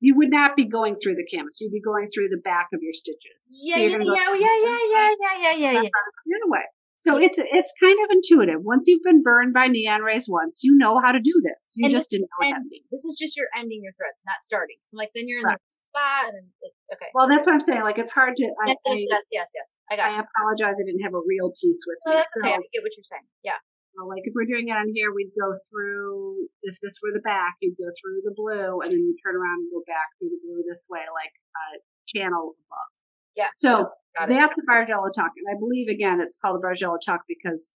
you 0.00 0.16
would 0.16 0.30
not 0.30 0.56
be 0.56 0.64
going 0.64 0.94
through 0.94 1.14
the 1.14 1.26
canvas. 1.30 1.60
You'd 1.60 1.72
be 1.72 1.80
going 1.80 2.08
through 2.12 2.28
the 2.28 2.40
back 2.44 2.68
of 2.72 2.80
your 2.82 2.92
stitches. 2.92 3.46
Yeah, 3.48 3.78
you're 3.78 4.00
yeah, 4.00 4.04
go- 4.04 4.14
yeah, 4.14 4.34
yeah, 4.34 4.56
yeah, 4.64 4.78
yeah, 4.92 5.10
yeah, 5.20 5.36
yeah, 5.38 5.52
yeah, 5.52 5.72
yeah. 5.82 5.90
the 6.26 6.34
other 6.36 6.50
way. 6.50 6.64
So 6.98 7.14
it's 7.16 7.38
it's 7.38 7.72
kind 7.78 7.94
of 8.04 8.10
intuitive. 8.10 8.58
Once 8.66 8.84
you've 8.90 9.06
been 9.06 9.22
burned 9.22 9.54
by 9.54 9.70
neon 9.70 10.02
rays 10.02 10.26
once, 10.28 10.60
you 10.66 10.74
know 10.76 10.98
how 10.98 11.12
to 11.14 11.22
do 11.22 11.30
this. 11.46 11.70
You 11.78 11.86
And 11.86 11.94
just 11.94 12.10
didn't 12.10 12.26
know 12.42 12.50
ending. 12.58 12.82
This 12.90 13.06
is 13.06 13.14
just 13.14 13.38
your 13.38 13.46
ending 13.54 13.86
your 13.86 13.94
threads, 13.94 14.18
not 14.26 14.42
starting. 14.42 14.76
So 14.82 14.98
like 14.98 15.14
then 15.14 15.30
you're 15.30 15.38
in 15.38 15.46
Right. 15.46 15.58
the 15.62 15.70
spot 15.70 16.34
and 16.34 16.50
it, 16.60 16.74
okay. 16.92 17.06
Well, 17.14 17.30
that's 17.30 17.46
what 17.46 17.54
I'm 17.54 17.62
saying. 17.62 17.86
Like 17.86 17.98
it's 18.02 18.10
hard 18.10 18.34
to. 18.34 18.44
I, 18.66 18.74
yes, 18.74 18.78
yes, 18.84 18.98
yes, 19.06 19.24
yes, 19.30 19.48
yes. 19.54 19.68
I 19.90 19.94
got. 19.94 20.10
I 20.10 20.18
apologize. 20.26 20.74
I 20.82 20.84
didn't 20.90 21.06
have 21.06 21.14
a 21.14 21.22
real 21.22 21.54
piece 21.54 21.78
with 21.86 21.98
No, 22.02 22.12
me. 22.12 22.18
that's 22.18 22.34
So, 22.34 22.42
okay. 22.42 22.58
I 22.58 22.66
get 22.74 22.82
what 22.82 22.90
you're 22.98 23.06
saying. 23.06 23.26
Yeah. 23.46 23.62
well, 23.94 24.10
like 24.10 24.26
if 24.26 24.34
we're 24.34 24.50
doing 24.50 24.66
it 24.66 24.74
on 24.74 24.90
here, 24.90 25.14
we'd 25.14 25.30
go 25.38 25.54
through. 25.70 26.50
If 26.66 26.82
this 26.82 26.98
were 26.98 27.14
the 27.14 27.22
back, 27.22 27.54
you'd 27.62 27.78
go 27.78 27.86
through 28.02 28.26
the 28.26 28.34
blue, 28.34 28.82
and 28.82 28.90
then 28.90 28.98
you 29.06 29.14
turn 29.22 29.38
around 29.38 29.62
and 29.62 29.70
go 29.70 29.86
back 29.86 30.10
through 30.18 30.34
the 30.34 30.42
blue 30.42 30.66
this 30.66 30.82
way, 30.90 31.06
like 31.14 31.30
a 31.30 31.78
channel 32.10 32.58
above. 32.58 32.90
Yes. 33.36 33.50
So 33.56 33.88
that's 34.18 34.30
a 34.32 34.70
Bargello 34.70 35.12
tuck, 35.14 35.32
and 35.36 35.46
I 35.50 35.58
believe 35.58 35.88
again 35.88 36.20
it's 36.20 36.38
called 36.38 36.62
a 36.62 36.66
Bargello 36.66 36.98
tuck 37.04 37.20
because 37.28 37.72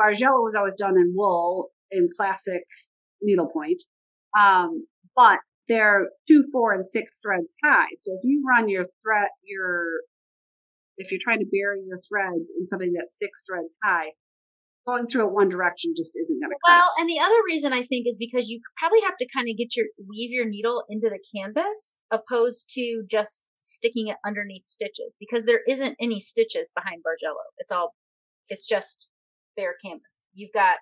Bargello 0.00 0.42
was 0.42 0.54
always 0.54 0.74
done 0.74 0.96
in 0.96 1.12
wool 1.16 1.70
in 1.90 2.08
classic 2.16 2.62
needlepoint, 3.20 3.82
um, 4.38 4.86
but 5.16 5.38
they're 5.68 6.08
two, 6.28 6.44
four, 6.52 6.72
and 6.72 6.84
six 6.86 7.14
thread 7.22 7.42
tied. 7.64 7.96
So 8.00 8.12
if 8.14 8.20
you 8.24 8.44
run 8.46 8.68
your 8.68 8.84
thread, 9.02 9.28
your 9.42 9.84
if 10.98 11.10
you're 11.10 11.20
trying 11.22 11.40
to 11.40 11.46
bury 11.46 11.82
your 11.86 11.98
threads 11.98 12.50
in 12.58 12.66
something 12.68 12.92
that's 12.92 13.16
six 13.20 13.42
threads 13.48 13.74
high, 13.82 14.10
going 14.86 15.06
through 15.06 15.26
it 15.26 15.32
one 15.32 15.48
direction 15.48 15.94
just 15.96 16.16
isn't 16.16 16.40
going 16.40 16.50
to 16.50 16.56
cut. 16.66 16.72
Well, 16.72 16.92
and 16.98 17.08
the 17.08 17.20
other 17.20 17.38
reason 17.46 17.72
I 17.72 17.82
think 17.82 18.06
is 18.06 18.16
because 18.18 18.48
you 18.48 18.60
probably 18.78 19.00
have 19.02 19.16
to 19.18 19.26
kind 19.34 19.48
of 19.48 19.56
get 19.56 19.76
your 19.76 19.86
weave 20.08 20.30
your 20.30 20.48
needle 20.48 20.84
into 20.88 21.08
the 21.08 21.20
canvas 21.34 22.02
opposed 22.10 22.70
to 22.74 23.04
just 23.10 23.42
sticking 23.56 24.08
it 24.08 24.16
underneath 24.26 24.66
stitches 24.66 25.16
because 25.18 25.44
there 25.44 25.60
isn't 25.68 25.96
any 26.00 26.20
stitches 26.20 26.70
behind 26.74 27.02
Bargello. 27.02 27.46
It's 27.58 27.72
all 27.72 27.94
it's 28.48 28.66
just 28.66 29.08
bare 29.56 29.76
canvas. 29.84 30.28
You've 30.34 30.52
got 30.52 30.76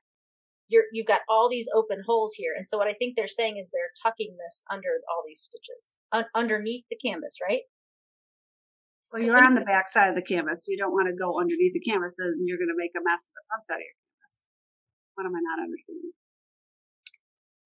you're 0.68 0.84
you've 0.92 1.07
got 1.07 1.20
all 1.28 1.48
these 1.51 1.68
open 1.74 1.98
holes 2.07 2.32
here, 2.34 2.55
and 2.57 2.68
so 2.68 2.78
what 2.78 2.88
I 2.88 2.94
think 2.94 3.14
they're 3.16 3.28
saying 3.28 3.59
is 3.59 3.70
they're 3.70 3.92
tucking 4.03 4.36
this 4.38 4.64
under 4.70 4.88
all 5.09 5.22
these 5.26 5.40
stitches 5.40 5.98
un- 6.12 6.30
underneath 6.34 6.84
the 6.90 6.98
canvas, 7.05 7.36
right? 7.42 7.62
Well, 9.12 9.22
you're 9.22 9.42
on 9.42 9.54
the 9.54 9.66
back 9.66 9.88
side 9.88 10.08
of 10.08 10.14
the 10.14 10.22
canvas. 10.22 10.66
You 10.68 10.78
don't 10.78 10.92
want 10.92 11.08
to 11.11 11.16
go 11.18 11.40
underneath 11.40 11.74
the 11.74 11.82
canvas, 11.82 12.14
then 12.16 12.46
you're 12.46 12.58
going 12.58 12.70
to 12.70 12.78
make 12.78 12.94
a 12.94 13.02
mess 13.02 13.26
of 13.26 13.34
the 13.34 13.44
front 13.50 13.62
side 13.66 13.82
of 13.82 13.86
your 13.86 13.98
canvas. 13.98 14.36
What 15.14 15.26
am 15.26 15.34
I 15.34 15.42
not 15.42 15.66
understanding? 15.66 16.14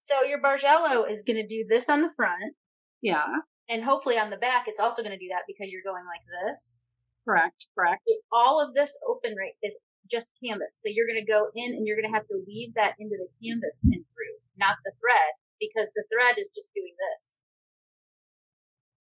So 0.01 0.21
your 0.25 0.37
Bargello 0.37 1.09
is 1.09 1.21
going 1.25 1.41
to 1.41 1.47
do 1.47 1.65
this 1.67 1.89
on 1.89 2.01
the 2.01 2.13
front, 2.15 2.53
Yeah. 3.01 3.25
And 3.69 3.83
hopefully 3.83 4.17
on 4.17 4.29
the 4.29 4.37
back, 4.37 4.65
it's 4.67 4.79
also 4.79 5.01
going 5.01 5.17
to 5.17 5.21
do 5.21 5.33
that 5.33 5.49
because 5.49 5.73
you're 5.73 5.85
going 5.85 6.05
like 6.05 6.21
this. 6.45 6.77
Correct. 7.25 7.65
Correct. 7.73 8.05
So 8.05 8.13
all 8.31 8.61
of 8.61 8.75
this 8.75 8.93
open 9.09 9.33
right 9.33 9.57
is 9.63 9.77
just 10.09 10.37
canvas. 10.37 10.77
So 10.77 10.89
you're 10.93 11.09
going 11.09 11.21
to 11.21 11.25
go 11.25 11.49
in 11.57 11.73
and 11.73 11.87
you're 11.87 11.97
going 11.97 12.09
to 12.09 12.13
have 12.13 12.29
to 12.29 12.37
weave 12.45 12.77
that 12.77 12.93
into 13.01 13.17
the 13.17 13.29
canvas 13.41 13.81
and 13.85 14.05
through, 14.13 14.37
not 14.57 14.77
the 14.85 14.93
thread, 15.01 15.33
because 15.57 15.89
the 15.97 16.05
thread 16.13 16.37
is 16.37 16.53
just 16.53 16.69
doing 16.77 16.93
this. 16.93 17.41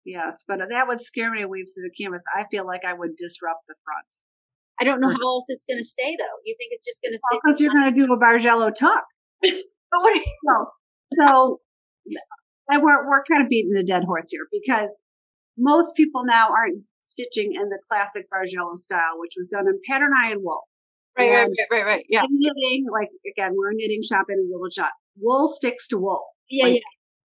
Yes, 0.05 0.45
but 0.47 0.61
uh, 0.61 0.67
that 0.71 0.87
would 0.87 1.01
scare 1.01 1.31
me 1.31 1.41
to 1.41 1.49
weave 1.49 1.65
through 1.75 1.89
the 1.89 2.03
canvas. 2.03 2.23
I 2.37 2.45
feel 2.51 2.67
like 2.67 2.83
I 2.87 2.93
would 2.93 3.17
disrupt 3.17 3.65
the 3.69 3.75
front. 3.85 4.07
I 4.81 4.85
don't 4.85 5.01
know 5.01 5.09
how 5.09 5.29
else 5.39 5.47
it's 5.49 5.67
going 5.67 5.79
to 5.79 5.85
stay 5.85 6.17
though. 6.19 6.37
You 6.45 6.55
think 6.59 6.73
it's 6.73 6.85
just 6.85 7.01
going 7.01 7.15
to 7.15 7.19
stay? 7.19 7.39
Because 7.41 7.61
you're 7.61 7.73
going 7.73 7.95
to 7.95 7.97
do 7.97 8.13
a 8.13 8.19
Bargello 8.19 8.75
tuck. 8.75 9.05
but 9.43 10.01
what? 10.01 10.17
You, 10.17 10.25
so, 10.49 10.67
so 11.17 11.61
and 12.69 12.83
we're 12.83 13.09
we're 13.09 13.25
kind 13.25 13.43
of 13.43 13.49
beating 13.49 13.73
the 13.73 13.85
dead 13.85 14.05
horse 14.05 14.27
here 14.29 14.47
because 14.51 14.97
most 15.57 15.95
people 15.95 16.25
now 16.25 16.49
aren't 16.49 16.83
stitching 17.03 17.53
in 17.55 17.69
the 17.69 17.79
classic 17.89 18.27
Bargello 18.33 18.77
style, 18.77 19.17
which 19.19 19.33
was 19.37 19.49
done 19.49 19.69
in 19.69 19.79
pattern 19.89 20.11
iron 20.25 20.39
wool. 20.43 20.63
Right, 21.17 21.31
right, 21.31 21.47
right, 21.47 21.69
right, 21.71 21.87
right. 21.87 22.07
Yeah. 22.09 22.23
knitting, 22.29 22.87
like 22.91 23.09
again, 23.31 23.53
we're 23.57 23.71
a 23.71 23.75
knitting 23.75 24.03
shop 24.03 24.27
and 24.29 24.41
a 24.41 24.47
wool 24.51 24.69
shop. 24.71 24.91
Wool 25.17 25.49
sticks 25.49 25.87
to 25.89 25.99
wool. 25.99 26.25
Yeah, 26.51 26.75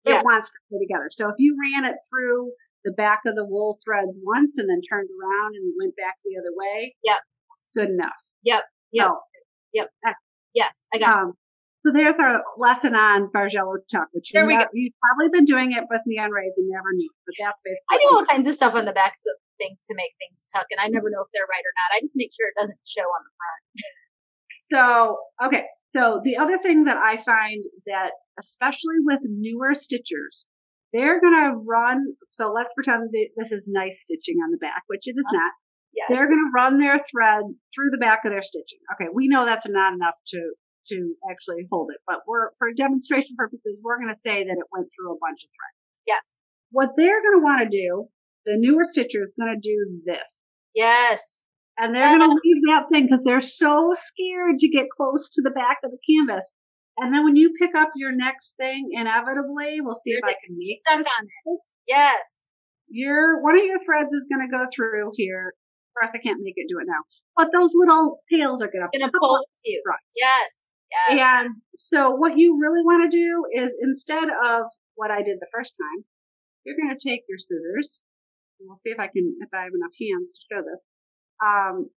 yeah. 0.06 0.20
It 0.20 0.26
wants 0.26 0.52
to 0.52 0.58
stay 0.68 0.86
together. 0.86 1.08
So 1.10 1.30
if 1.30 1.36
you 1.40 1.58
ran 1.58 1.86
it 1.90 1.98
through 2.10 2.52
the 2.84 2.92
back 2.92 3.22
of 3.26 3.36
the 3.36 3.46
wool 3.46 3.78
threads 3.84 4.18
once 4.24 4.58
and 4.58 4.70
then 4.70 4.82
turned 4.88 5.10
around 5.10 5.56
and 5.56 5.74
went 5.80 5.96
back 5.96 6.16
the 6.24 6.40
other 6.40 6.54
way, 6.56 6.96
yep, 7.04 7.20
it's 7.58 7.70
good 7.76 7.90
enough. 7.90 8.18
Yep, 8.44 8.64
yep, 8.92 9.08
so, 9.08 9.20
yep. 9.74 9.88
yes, 10.54 10.86
I 10.94 11.00
got. 11.00 11.18
Um, 11.18 11.34
so 11.86 11.96
there's 11.96 12.16
our 12.20 12.44
lesson 12.60 12.94
on 12.94 13.32
Bargello 13.32 13.80
tuck, 13.88 14.12
which 14.12 14.34
you 14.34 14.40
there 14.40 14.48
we 14.48 14.56
know, 14.56 14.68
go. 14.68 14.72
you've 14.74 14.94
probably 15.00 15.32
been 15.32 15.46
doing 15.46 15.72
it 15.72 15.88
with 15.90 16.02
neon 16.06 16.32
rays 16.32 16.56
and 16.58 16.68
never 16.68 16.92
knew, 16.92 17.10
but 17.26 17.36
that's 17.40 17.62
basically. 17.64 17.88
I 17.92 17.98
do 18.04 18.08
all 18.12 18.26
kinds 18.26 18.48
of 18.48 18.56
stuff 18.56 18.76
on 18.76 18.84
the 18.84 18.92
backs 18.92 19.24
of 19.24 19.36
things 19.58 19.82
to 19.88 19.96
make 19.96 20.12
things 20.20 20.48
tuck, 20.52 20.68
and 20.72 20.80
I 20.80 20.92
never 20.92 21.10
know 21.10 21.24
if 21.24 21.32
they're 21.32 21.48
right 21.48 21.64
or 21.64 21.76
not. 21.80 21.96
I 21.96 22.04
just 22.04 22.20
make 22.20 22.32
sure 22.36 22.48
it 22.52 22.60
doesn't 22.60 22.80
show 22.84 23.08
on 23.08 23.22
the 23.24 23.34
front. 23.40 23.64
so 24.76 24.84
okay, 25.48 25.66
so 25.96 26.20
the 26.24 26.36
other 26.36 26.58
thing 26.58 26.84
that 26.84 26.98
I 26.98 27.16
find 27.16 27.64
that, 27.88 28.12
especially 28.38 29.00
with 29.00 29.20
newer 29.24 29.72
stitchers, 29.72 30.46
they're 30.94 31.20
gonna 31.22 31.56
run. 31.58 32.16
So 32.32 32.52
let's 32.52 32.74
pretend 32.74 33.10
that 33.12 33.30
this 33.38 33.52
is 33.52 33.68
nice 33.72 33.98
stitching 34.04 34.38
on 34.44 34.52
the 34.52 34.58
back, 34.58 34.84
which 34.88 35.08
it 35.08 35.12
is 35.12 35.26
Uh-huh. 35.26 35.38
not. 35.38 35.52
Yes. 35.94 36.08
They're 36.10 36.28
gonna 36.28 36.52
run 36.54 36.80
their 36.80 37.00
thread 37.12 37.44
through 37.76 37.90
the 37.92 37.98
back 37.98 38.26
of 38.26 38.32
their 38.32 38.42
stitching. 38.42 38.80
Okay, 38.94 39.10
we 39.14 39.28
know 39.28 39.46
that's 39.46 39.68
not 39.68 39.94
enough 39.94 40.16
to 40.28 40.54
to 40.88 41.16
actually 41.30 41.68
hold 41.72 41.92
it, 41.92 42.00
but 42.08 42.22
we're 42.28 42.52
for 42.58 42.74
demonstration 42.74 43.36
purposes, 43.38 43.82
we're 43.84 44.00
gonna 44.00 44.18
say 44.18 44.44
that 44.44 44.58
it 44.58 44.66
went 44.72 44.88
through 44.96 45.14
a 45.14 45.20
bunch 45.20 45.44
of 45.44 45.50
thread. 45.50 45.74
Yes. 46.08 46.40
What 46.72 46.92
they're 46.98 47.22
gonna 47.22 47.44
want 47.44 47.62
to 47.64 47.70
do, 47.70 48.08
the 48.46 48.58
newer 48.58 48.84
stitcher 48.84 49.22
is 49.24 49.32
gonna 49.40 49.60
do 49.62 50.02
this. 50.06 50.28
Yes. 50.74 51.46
And 51.78 51.96
they're 51.96 52.18
going 52.18 52.30
to 52.30 52.40
leave 52.44 52.62
that 52.68 52.90
thing 52.92 53.06
because 53.06 53.24
they're 53.24 53.40
so 53.40 53.94
scared 53.96 54.60
to 54.60 54.68
get 54.68 54.90
close 54.90 55.30
to 55.30 55.42
the 55.42 55.50
back 55.50 55.78
of 55.86 55.92
the 55.92 55.98
canvas. 56.10 56.52
And 57.00 57.14
then 57.14 57.24
when 57.24 57.36
you 57.36 57.54
pick 57.60 57.72
up 57.76 57.90
your 57.96 58.12
next 58.12 58.56
thing, 58.58 58.92
inevitably, 58.92 59.80
we'll 59.80 59.96
see 59.96 60.12
if 60.12 60.24
I 60.24 60.36
can 60.36 60.52
make 60.52 60.80
stuck 60.84 61.00
on 61.00 61.26
it. 61.26 61.60
Yes. 61.88 62.52
Your 62.90 63.42
one 63.42 63.58
of 63.58 63.64
your 63.64 63.80
threads 63.80 64.14
is 64.14 64.28
going 64.32 64.46
to 64.46 64.52
go 64.52 64.66
through 64.76 65.12
here. 65.16 65.54
Of 65.56 65.94
course, 65.96 66.12
I 66.14 66.20
can't 66.20 66.40
make 66.42 66.56
it 66.58 66.68
do 66.68 66.80
it 66.80 66.88
now, 66.88 67.02
but 67.38 67.52
those 67.54 67.72
little 67.74 68.20
tails 68.32 68.62
are 68.62 68.70
going 68.72 68.84
to 68.84 69.12
pull 69.20 69.40
you. 69.64 69.82
Right. 69.86 69.98
Yes. 70.18 70.72
Yes. 70.92 71.22
And 71.22 71.56
so 71.78 72.12
what 72.12 72.38
you 72.38 72.60
really 72.60 72.84
want 72.84 73.10
to 73.10 73.16
do 73.16 73.46
is 73.64 73.78
instead 73.82 74.26
of 74.26 74.66
what 74.96 75.12
I 75.12 75.22
did 75.22 75.38
the 75.40 75.48
first 75.54 75.76
time, 75.78 76.04
you're 76.66 76.76
going 76.76 76.96
to 76.96 77.00
take 77.00 77.22
your 77.30 77.38
scissors. 77.38 78.02
We'll 78.60 78.82
see 78.84 78.92
if 78.92 79.00
I 79.00 79.08
can, 79.08 79.38
if 79.40 79.50
I 79.54 79.64
have 79.64 79.74
enough 79.74 79.96
hands 79.96 80.32
to 80.34 80.42
show 80.52 80.62
this. 80.66 80.82
Um, 81.40 81.90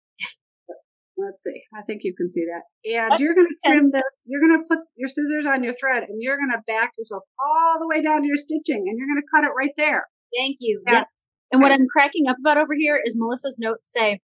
let's 1.21 1.39
see. 1.45 1.61
I 1.77 1.83
think 1.83 2.03
you 2.03 2.15
can 2.17 2.33
see 2.33 2.45
that. 2.49 2.65
And 3.13 3.21
you're 3.21 3.35
going 3.35 3.47
to 3.49 3.59
trim 3.69 3.91
this. 3.93 4.25
You're 4.25 4.41
going 4.41 4.57
to 4.59 4.67
put 4.67 4.81
your 4.97 5.09
scissors 5.09 5.47
on 5.47 5.63
your 5.63 5.75
thread 5.75 6.09
and 6.09 6.19
you're 6.19 6.37
going 6.37 6.53
to 6.57 6.63
back 6.67 6.93
yourself 6.97 7.23
all 7.39 7.79
the 7.79 7.87
way 7.87 8.03
down 8.03 8.23
to 8.23 8.29
your 8.29 8.41
stitching 8.41 8.89
and 8.89 8.97
you're 8.97 9.09
going 9.09 9.23
to 9.23 9.31
cut 9.31 9.45
it 9.45 9.53
right 9.53 9.75
there. 9.77 10.09
Thank 10.35 10.59
you. 10.61 10.83
Yeah. 10.87 11.05
Yes. 11.05 11.09
And 11.53 11.61
what 11.61 11.73
I'm 11.73 11.87
cracking 11.91 12.27
up 12.29 12.39
about 12.39 12.59
over 12.59 12.75
here 12.79 13.01
is 13.03 13.17
Melissa's 13.19 13.59
notes 13.61 13.91
say 13.91 14.21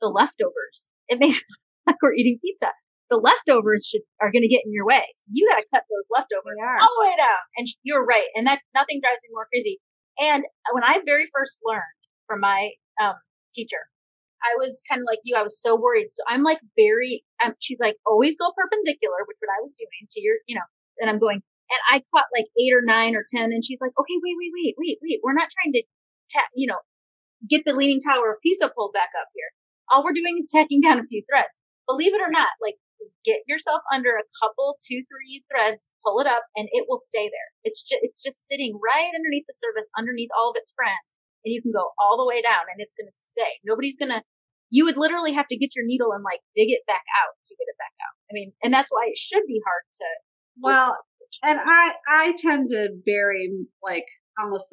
the 0.00 0.08
leftovers. 0.08 0.90
It 1.08 1.18
makes 1.18 1.38
it 1.40 1.46
like 1.86 1.96
we're 2.02 2.14
eating 2.14 2.38
pizza. 2.42 2.72
The 3.10 3.16
leftovers 3.16 3.86
should 3.86 4.02
are 4.20 4.32
going 4.32 4.42
to 4.42 4.48
get 4.48 4.64
in 4.64 4.72
your 4.72 4.86
way. 4.86 5.04
So 5.14 5.30
you 5.32 5.46
got 5.48 5.60
to 5.60 5.66
cut 5.72 5.84
those 5.86 6.08
leftovers 6.10 6.56
all 6.80 6.94
the 6.98 7.06
way 7.06 7.16
down. 7.16 7.42
And 7.56 7.68
you're 7.82 8.04
right. 8.04 8.26
And 8.34 8.46
that 8.46 8.60
nothing 8.74 9.00
drives 9.02 9.20
me 9.22 9.32
more 9.32 9.46
crazy. 9.52 9.78
And 10.18 10.44
when 10.72 10.82
I 10.82 11.00
very 11.04 11.26
first 11.32 11.60
learned 11.64 11.82
from 12.26 12.40
my 12.40 12.70
um, 13.00 13.14
teacher, 13.54 13.86
I 14.44 14.54
was 14.60 14.82
kind 14.88 15.00
of 15.00 15.06
like 15.08 15.20
you. 15.24 15.36
I 15.36 15.42
was 15.42 15.60
so 15.60 15.74
worried. 15.74 16.08
So 16.12 16.22
I'm 16.28 16.42
like 16.42 16.60
very. 16.76 17.24
Um, 17.42 17.54
she's 17.60 17.80
like, 17.80 17.96
always 18.06 18.36
go 18.36 18.52
perpendicular, 18.54 19.24
which 19.26 19.40
what 19.40 19.52
I 19.56 19.60
was 19.60 19.74
doing 19.74 20.06
to 20.10 20.20
your, 20.20 20.36
you 20.46 20.54
know. 20.54 20.68
And 21.00 21.10
I'm 21.10 21.18
going, 21.18 21.40
and 21.40 21.82
I 21.90 22.04
caught 22.14 22.30
like 22.36 22.46
eight 22.60 22.72
or 22.72 22.84
nine 22.84 23.16
or 23.16 23.24
ten, 23.26 23.50
and 23.50 23.64
she's 23.64 23.80
like, 23.80 23.92
okay, 23.98 24.16
wait, 24.22 24.36
wait, 24.38 24.52
wait, 24.52 24.74
wait, 24.78 24.98
wait. 25.02 25.20
We're 25.24 25.34
not 25.34 25.48
trying 25.50 25.72
to, 25.74 25.82
ta- 26.32 26.52
you 26.54 26.68
know, 26.68 26.78
get 27.48 27.64
the 27.64 27.74
leaning 27.74 28.00
tower 28.00 28.32
of 28.32 28.42
Pisa 28.42 28.70
pulled 28.76 28.92
back 28.92 29.10
up 29.18 29.28
here. 29.34 29.50
All 29.90 30.04
we're 30.04 30.16
doing 30.16 30.36
is 30.38 30.48
tacking 30.52 30.80
down 30.80 31.00
a 31.00 31.08
few 31.08 31.24
threads. 31.28 31.60
Believe 31.88 32.14
it 32.14 32.22
or 32.22 32.30
not, 32.30 32.56
like 32.62 32.76
get 33.24 33.40
yourself 33.46 33.80
under 33.92 34.16
a 34.16 34.28
couple, 34.40 34.76
two, 34.80 35.04
three 35.08 35.44
threads, 35.50 35.92
pull 36.04 36.20
it 36.20 36.26
up, 36.26 36.44
and 36.56 36.68
it 36.72 36.86
will 36.88 36.98
stay 36.98 37.28
there. 37.28 37.48
It's 37.64 37.82
just 37.82 38.00
it's 38.02 38.22
just 38.22 38.46
sitting 38.46 38.78
right 38.80 39.12
underneath 39.12 39.44
the 39.48 39.56
surface, 39.56 39.88
underneath 39.98 40.30
all 40.36 40.50
of 40.50 40.56
its 40.56 40.72
friends, 40.72 41.16
and 41.44 41.52
you 41.52 41.60
can 41.60 41.72
go 41.72 41.92
all 41.98 42.16
the 42.16 42.28
way 42.28 42.40
down, 42.40 42.64
and 42.72 42.80
it's 42.80 42.94
going 42.94 43.08
to 43.08 43.16
stay. 43.16 43.60
Nobody's 43.64 43.96
going 43.96 44.12
to. 44.12 44.22
You 44.70 44.86
would 44.86 44.96
literally 44.96 45.32
have 45.32 45.48
to 45.48 45.56
get 45.56 45.74
your 45.76 45.86
needle 45.86 46.12
and 46.12 46.24
like 46.24 46.40
dig 46.54 46.70
it 46.70 46.82
back 46.86 47.04
out 47.22 47.34
to 47.46 47.54
get 47.54 47.68
it 47.68 47.78
back 47.78 47.94
out. 48.02 48.14
I 48.30 48.32
mean, 48.32 48.52
and 48.62 48.72
that's 48.72 48.90
why 48.90 49.06
it 49.08 49.16
should 49.16 49.44
be 49.46 49.60
hard 49.64 49.84
to. 49.94 50.08
Well, 50.62 50.96
and 51.42 51.58
I, 51.60 51.92
I 52.08 52.34
tend 52.38 52.70
to 52.70 52.88
bury 53.04 53.50
like 53.82 54.06
almost 54.38 54.66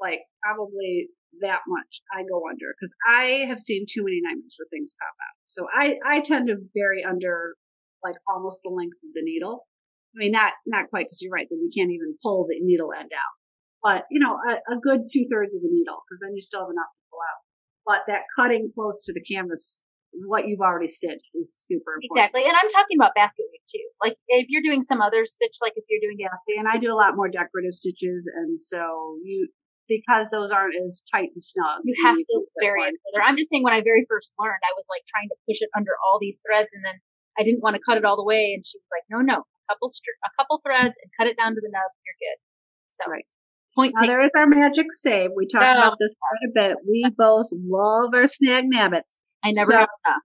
like 0.00 0.20
probably 0.42 1.08
that 1.40 1.60
much 1.66 2.02
I 2.12 2.22
go 2.28 2.44
under 2.48 2.74
because 2.76 2.92
I 3.08 3.48
have 3.48 3.60
seen 3.60 3.84
too 3.88 4.04
many 4.04 4.20
nightmares 4.20 4.56
where 4.58 4.68
things 4.70 4.94
pop 4.98 5.14
out. 5.16 5.36
So 5.46 5.66
I, 5.72 5.96
I 6.04 6.20
tend 6.20 6.48
to 6.48 6.56
bury 6.74 7.04
under 7.04 7.56
like 8.04 8.16
almost 8.28 8.60
the 8.64 8.70
length 8.70 8.98
of 9.04 9.14
the 9.14 9.22
needle. 9.22 9.64
I 10.14 10.18
mean, 10.18 10.32
not, 10.32 10.52
not 10.66 10.90
quite 10.90 11.06
because 11.06 11.22
you're 11.22 11.32
right. 11.32 11.46
Then 11.48 11.64
you 11.64 11.72
can't 11.72 11.92
even 11.92 12.18
pull 12.22 12.44
the 12.44 12.60
needle 12.60 12.92
end 12.92 13.12
out, 13.16 13.34
but 13.80 14.04
you 14.10 14.20
know, 14.20 14.36
a, 14.36 14.76
a 14.76 14.80
good 14.80 15.08
two 15.08 15.24
thirds 15.30 15.54
of 15.54 15.62
the 15.62 15.72
needle 15.72 16.04
because 16.04 16.20
then 16.20 16.34
you 16.34 16.42
still 16.42 16.60
have 16.60 16.74
enough. 16.74 16.92
But 17.86 18.06
that 18.06 18.30
cutting 18.38 18.68
close 18.74 19.04
to 19.06 19.12
the 19.12 19.22
canvas, 19.22 19.84
what 20.28 20.46
you've 20.46 20.60
already 20.60 20.88
stitched 20.88 21.26
is 21.34 21.50
super 21.66 21.98
important. 21.98 22.12
Exactly, 22.12 22.44
and 22.44 22.54
I'm 22.54 22.70
talking 22.70 22.96
about 22.98 23.14
basket 23.14 23.46
weave 23.50 23.64
too. 23.66 23.86
Like 24.00 24.16
if 24.28 24.46
you're 24.50 24.62
doing 24.62 24.82
some 24.82 25.00
other 25.00 25.26
stitch, 25.26 25.58
like 25.60 25.72
if 25.76 25.84
you're 25.88 26.02
doing 26.02 26.16
Yeah, 26.20 26.30
see, 26.46 26.56
and 26.58 26.68
I 26.68 26.78
do 26.78 26.92
a 26.92 26.98
lot 26.98 27.16
more 27.16 27.28
decorative 27.28 27.74
stitches, 27.74 28.28
and 28.28 28.60
so 28.60 29.18
you 29.24 29.48
because 29.88 30.30
those 30.30 30.52
aren't 30.52 30.78
as 30.78 31.02
tight 31.10 31.34
and 31.34 31.42
snug. 31.42 31.82
you 31.84 31.94
have 32.06 32.16
need 32.16 32.24
to 32.30 32.46
vary 32.62 32.86
it 32.86 32.94
further. 33.02 33.24
I'm 33.24 33.36
just 33.36 33.50
saying 33.50 33.66
when 33.66 33.74
I 33.74 33.82
very 33.82 34.06
first 34.08 34.32
learned, 34.38 34.62
I 34.62 34.72
was 34.78 34.86
like 34.88 35.02
trying 35.10 35.28
to 35.28 35.36
push 35.44 35.58
it 35.60 35.68
under 35.76 35.92
all 36.06 36.22
these 36.22 36.40
threads, 36.46 36.70
and 36.72 36.84
then 36.84 37.02
I 37.38 37.42
didn't 37.42 37.62
want 37.62 37.74
to 37.76 37.82
cut 37.82 37.98
it 37.98 38.04
all 38.04 38.16
the 38.16 38.24
way, 38.24 38.54
and 38.54 38.62
she 38.64 38.78
was 38.78 38.88
like, 38.92 39.04
"No, 39.10 39.24
no, 39.24 39.42
a 39.42 39.64
couple 39.68 39.88
str- 39.88 40.22
a 40.22 40.30
couple 40.38 40.60
threads, 40.62 40.94
and 41.02 41.10
cut 41.18 41.26
it 41.26 41.36
down 41.36 41.56
to 41.56 41.60
the 41.60 41.72
nub, 41.72 41.90
you're 42.06 42.20
good." 42.20 42.38
So 42.88 43.10
Right. 43.10 43.26
Point 43.74 43.94
Now 44.00 44.06
there 44.06 44.24
is 44.24 44.30
our 44.36 44.46
magic 44.46 44.86
save. 44.94 45.30
We 45.36 45.46
talked 45.52 45.64
No. 45.64 45.72
about 45.72 45.96
this 46.00 46.14
quite 46.18 46.48
a 46.48 46.68
bit. 46.68 46.76
We 46.88 47.06
both 47.16 47.46
love 47.52 48.10
our 48.14 48.26
snag 48.26 48.64
nabbits. 48.72 49.18
I 49.44 49.50
never 49.52 49.72
so- 49.72 49.78
got 49.78 49.88
enough. 50.06 50.22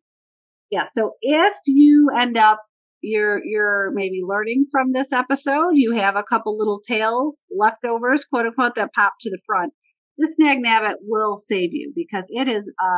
Yeah. 0.69 0.83
So 0.93 1.13
if 1.21 1.57
you 1.65 2.09
end 2.17 2.37
up 2.37 2.61
you're 3.01 3.39
you're 3.45 3.91
maybe 3.93 4.21
learning 4.27 4.65
from 4.71 4.91
this 4.91 5.13
episode, 5.13 5.71
you 5.73 5.93
have 5.95 6.15
a 6.15 6.23
couple 6.23 6.57
little 6.57 6.81
tails, 6.85 7.43
leftovers, 7.55 8.25
quote 8.25 8.47
unquote, 8.47 8.75
that 8.75 8.91
pop 8.93 9.13
to 9.21 9.29
the 9.29 9.39
front. 9.45 9.71
This 10.17 10.35
snag 10.35 10.57
nabbit 10.65 10.95
will 11.03 11.37
save 11.37 11.69
you 11.73 11.93
because 11.95 12.27
it 12.29 12.47
is 12.47 12.73
a 12.81 12.93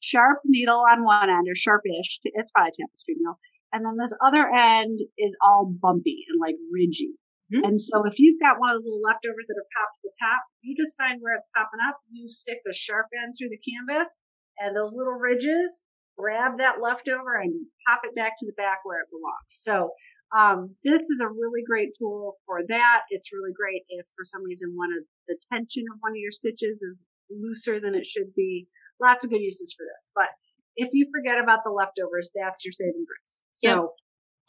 sharp 0.00 0.40
needle 0.44 0.82
on 0.92 1.02
one 1.02 1.30
end 1.30 1.46
or 1.48 1.54
sharpish. 1.54 2.20
It's 2.24 2.50
probably 2.50 2.72
a 2.78 2.82
tapestry 2.86 3.14
needle. 3.18 3.38
And 3.72 3.84
then 3.84 3.96
this 3.98 4.14
other 4.24 4.46
end 4.48 4.98
is 5.18 5.36
all 5.42 5.72
bumpy 5.80 6.24
and 6.28 6.38
like 6.40 6.56
ridgy. 6.72 7.14
Mhm. 7.52 7.64
And 7.64 7.80
so 7.80 8.04
if 8.06 8.18
you've 8.18 8.40
got 8.40 8.58
one 8.58 8.70
of 8.70 8.74
those 8.76 8.86
little 8.86 9.00
leftovers 9.02 9.46
that 9.46 9.56
are 9.58 9.70
popped 9.76 9.96
to 9.96 10.02
the 10.04 10.14
top, 10.18 10.42
you 10.62 10.74
just 10.76 10.96
find 10.96 11.20
where 11.22 11.36
it's 11.36 11.48
popping 11.54 11.80
up. 11.88 12.00
You 12.10 12.28
stick 12.28 12.58
the 12.64 12.72
sharp 12.72 13.06
end 13.22 13.34
through 13.38 13.50
the 13.50 13.58
canvas 13.62 14.20
and 14.58 14.74
those 14.74 14.94
little 14.96 15.14
ridges, 15.14 15.82
grab 16.18 16.58
that 16.58 16.80
leftover 16.80 17.36
and 17.36 17.66
pop 17.86 18.00
it 18.04 18.14
back 18.14 18.34
to 18.38 18.46
the 18.46 18.52
back 18.54 18.80
where 18.84 19.00
it 19.00 19.10
belongs. 19.10 19.48
So 19.48 19.92
um, 20.36 20.74
this 20.82 21.02
is 21.08 21.20
a 21.20 21.28
really 21.28 21.62
great 21.64 21.90
tool 21.98 22.36
for 22.46 22.62
that. 22.66 23.02
It's 23.10 23.32
really 23.32 23.52
great 23.52 23.84
if 23.88 24.06
for 24.16 24.24
some 24.24 24.42
reason 24.42 24.74
one 24.74 24.90
of 24.98 25.04
the 25.28 25.38
tension 25.52 25.84
of 25.92 25.98
one 26.00 26.12
of 26.12 26.16
your 26.18 26.32
stitches 26.32 26.82
is 26.82 27.00
looser 27.30 27.78
than 27.80 27.94
it 27.94 28.06
should 28.06 28.34
be. 28.34 28.66
Lots 29.00 29.24
of 29.24 29.30
good 29.30 29.40
uses 29.40 29.74
for 29.76 29.84
this. 29.84 30.10
But 30.14 30.28
if 30.76 30.88
you 30.92 31.06
forget 31.14 31.38
about 31.38 31.60
the 31.64 31.70
leftovers, 31.70 32.30
that's 32.34 32.64
your 32.64 32.72
saving 32.72 33.04
grace. 33.06 33.42
So 33.54 33.94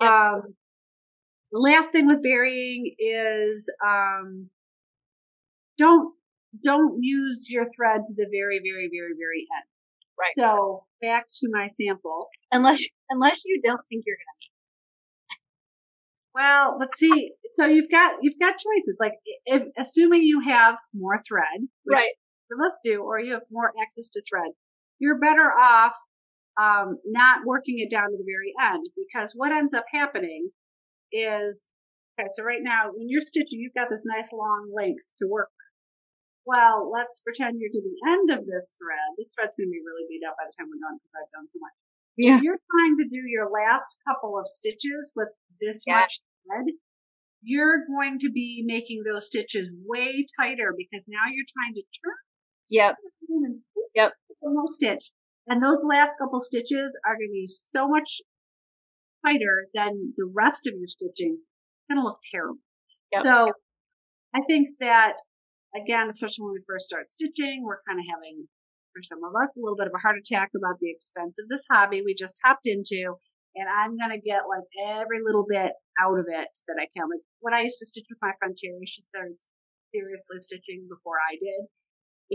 Yep. 0.02 0.10
um, 0.10 0.56
the 1.52 1.60
last 1.60 1.92
thing 1.92 2.08
with 2.08 2.22
burying 2.24 2.96
is 3.00 3.66
um, 3.86 4.50
don't 5.78 6.14
don't 6.64 7.04
use 7.04 7.48
your 7.50 7.66
thread 7.66 8.02
to 8.06 8.14
the 8.14 8.26
very, 8.32 8.60
very, 8.60 8.90
very, 8.92 9.14
very 9.18 9.46
end. 9.56 9.68
Right. 10.20 10.34
So 10.38 10.86
back 11.02 11.28
to 11.28 11.48
my 11.52 11.68
sample. 11.68 12.28
Unless 12.52 12.84
unless 13.10 13.44
you 13.46 13.62
don't 13.64 13.82
think 13.88 14.04
you're 14.06 14.18
gonna 14.18 14.38
make. 14.40 14.52
Well, 16.34 16.78
let's 16.80 17.00
see. 17.00 17.32
So 17.56 17.66
you've 17.66 17.90
got 17.92 18.14
you've 18.22 18.40
got 18.40 18.54
choices. 18.54 18.98
Like 19.00 19.14
if 19.46 19.64
assuming 19.78 20.24
you 20.24 20.42
have 20.48 20.76
more 20.94 21.18
thread, 21.28 21.68
which 21.84 21.96
Right. 21.96 22.66
us 22.66 22.80
do, 22.84 23.04
or 23.04 23.20
you 23.20 23.34
have 23.34 23.44
more 23.52 23.72
access 23.82 24.10
to 24.10 24.22
thread, 24.30 24.52
you're 25.00 25.20
better 25.20 25.52
off 25.52 25.96
um, 26.60 26.98
not 27.06 27.46
working 27.46 27.76
it 27.78 27.92
down 27.92 28.10
to 28.10 28.18
the 28.18 28.26
very 28.26 28.54
end 28.60 28.88
because 28.96 29.34
what 29.36 29.52
ends 29.52 29.74
up 29.74 29.86
happening 29.92 30.50
is 31.12 31.72
okay. 32.20 32.30
So 32.36 32.44
right 32.44 32.62
now, 32.62 32.92
when 32.94 33.10
you're 33.10 33.22
stitching, 33.24 33.60
you've 33.60 33.76
got 33.78 33.90
this 33.90 34.04
nice 34.06 34.32
long 34.34 34.72
length 34.74 35.06
to 35.20 35.28
work 35.28 35.50
with. 35.50 35.74
Well, 36.48 36.90
let's 36.92 37.20
pretend 37.22 37.60
you're 37.60 37.72
to 37.74 37.82
the 37.84 37.98
end 38.08 38.28
of 38.32 38.46
this 38.48 38.76
thread. 38.80 39.08
This 39.18 39.34
thread's 39.36 39.56
going 39.60 39.68
to 39.68 39.76
be 39.76 39.84
really 39.84 40.08
beat 40.08 40.24
up 40.24 40.36
by 40.40 40.48
the 40.48 40.54
time 40.56 40.72
we're 40.72 40.80
done 40.80 40.96
because 40.98 41.14
I've 41.20 41.34
done 41.36 41.48
so 41.52 41.60
much. 41.60 41.76
Yeah. 42.18 42.38
If 42.38 42.44
you're 42.44 42.62
trying 42.72 42.96
to 43.04 43.06
do 43.12 43.22
your 43.28 43.52
last 43.52 44.00
couple 44.08 44.40
of 44.40 44.48
stitches 44.48 45.12
with 45.16 45.30
this 45.60 45.84
Yeah. 45.86 46.02
much 46.08 46.22
thread, 46.48 46.72
you're 47.44 47.86
going 47.86 48.20
to 48.20 48.32
be 48.32 48.64
making 48.66 49.04
those 49.04 49.28
stitches 49.28 49.70
way 49.86 50.26
tighter 50.40 50.74
because 50.76 51.06
now 51.08 51.28
you're 51.32 51.46
trying 51.52 51.76
to 51.76 51.84
turn 52.04 52.16
Yep. 52.70 52.96
Yep. 53.96 54.14
almost 54.42 54.76
stitch. 54.76 55.12
And 55.48 55.64
those 55.64 55.84
last 55.84 56.12
couple 56.20 56.42
stitches 56.42 56.98
are 57.06 57.16
going 57.16 57.30
to 57.30 57.34
be 57.34 57.50
so 57.76 57.88
much 57.88 58.22
tighter 59.28 59.68
than 59.76 60.14
the 60.16 60.32
rest 60.34 60.68
of 60.68 60.74
your 60.78 60.88
stitching. 60.88 61.36
It's 61.36 61.88
going 61.92 62.00
to 62.00 62.08
look 62.08 62.20
terrible. 62.32 62.64
Yep. 63.12 63.24
So 63.24 63.52
I 64.36 64.40
think 64.48 64.70
that 64.80 65.20
again, 65.76 66.08
especially 66.10 66.48
when 66.48 66.56
we 66.56 66.64
first 66.68 66.88
start 66.88 67.12
stitching, 67.12 67.64
we're 67.64 67.84
kind 67.88 68.00
of 68.00 68.06
having, 68.08 68.48
for 68.96 69.04
some 69.04 69.20
of 69.24 69.36
us, 69.36 69.56
a 69.56 69.62
little 69.62 69.78
bit 69.78 69.88
of 69.88 69.96
a 69.96 70.02
heart 70.02 70.18
attack 70.18 70.52
about 70.56 70.80
the 70.80 70.92
expense 70.92 71.40
of 71.40 71.48
this 71.50 71.64
hobby 71.72 72.02
we 72.04 72.16
just 72.16 72.40
hopped 72.44 72.66
into. 72.66 73.16
And 73.56 73.68
I'm 73.68 73.98
going 73.98 74.14
to 74.14 74.22
get 74.22 74.48
like 74.48 74.68
every 75.02 75.20
little 75.26 75.46
bit 75.48 75.74
out 76.00 76.20
of 76.20 76.28
it 76.30 76.52
that 76.68 76.78
I 76.80 76.88
can. 76.94 77.10
Like 77.10 77.26
when 77.42 77.54
I 77.54 77.66
used 77.66 77.80
to 77.80 77.88
stitch 77.88 78.06
with 78.10 78.22
my 78.22 78.32
friend 78.40 78.56
Terry, 78.56 78.86
she 78.86 79.02
started 79.10 79.36
seriously 79.94 80.40
stitching 80.42 80.88
before 80.88 81.18
I 81.18 81.36
did. 81.42 81.62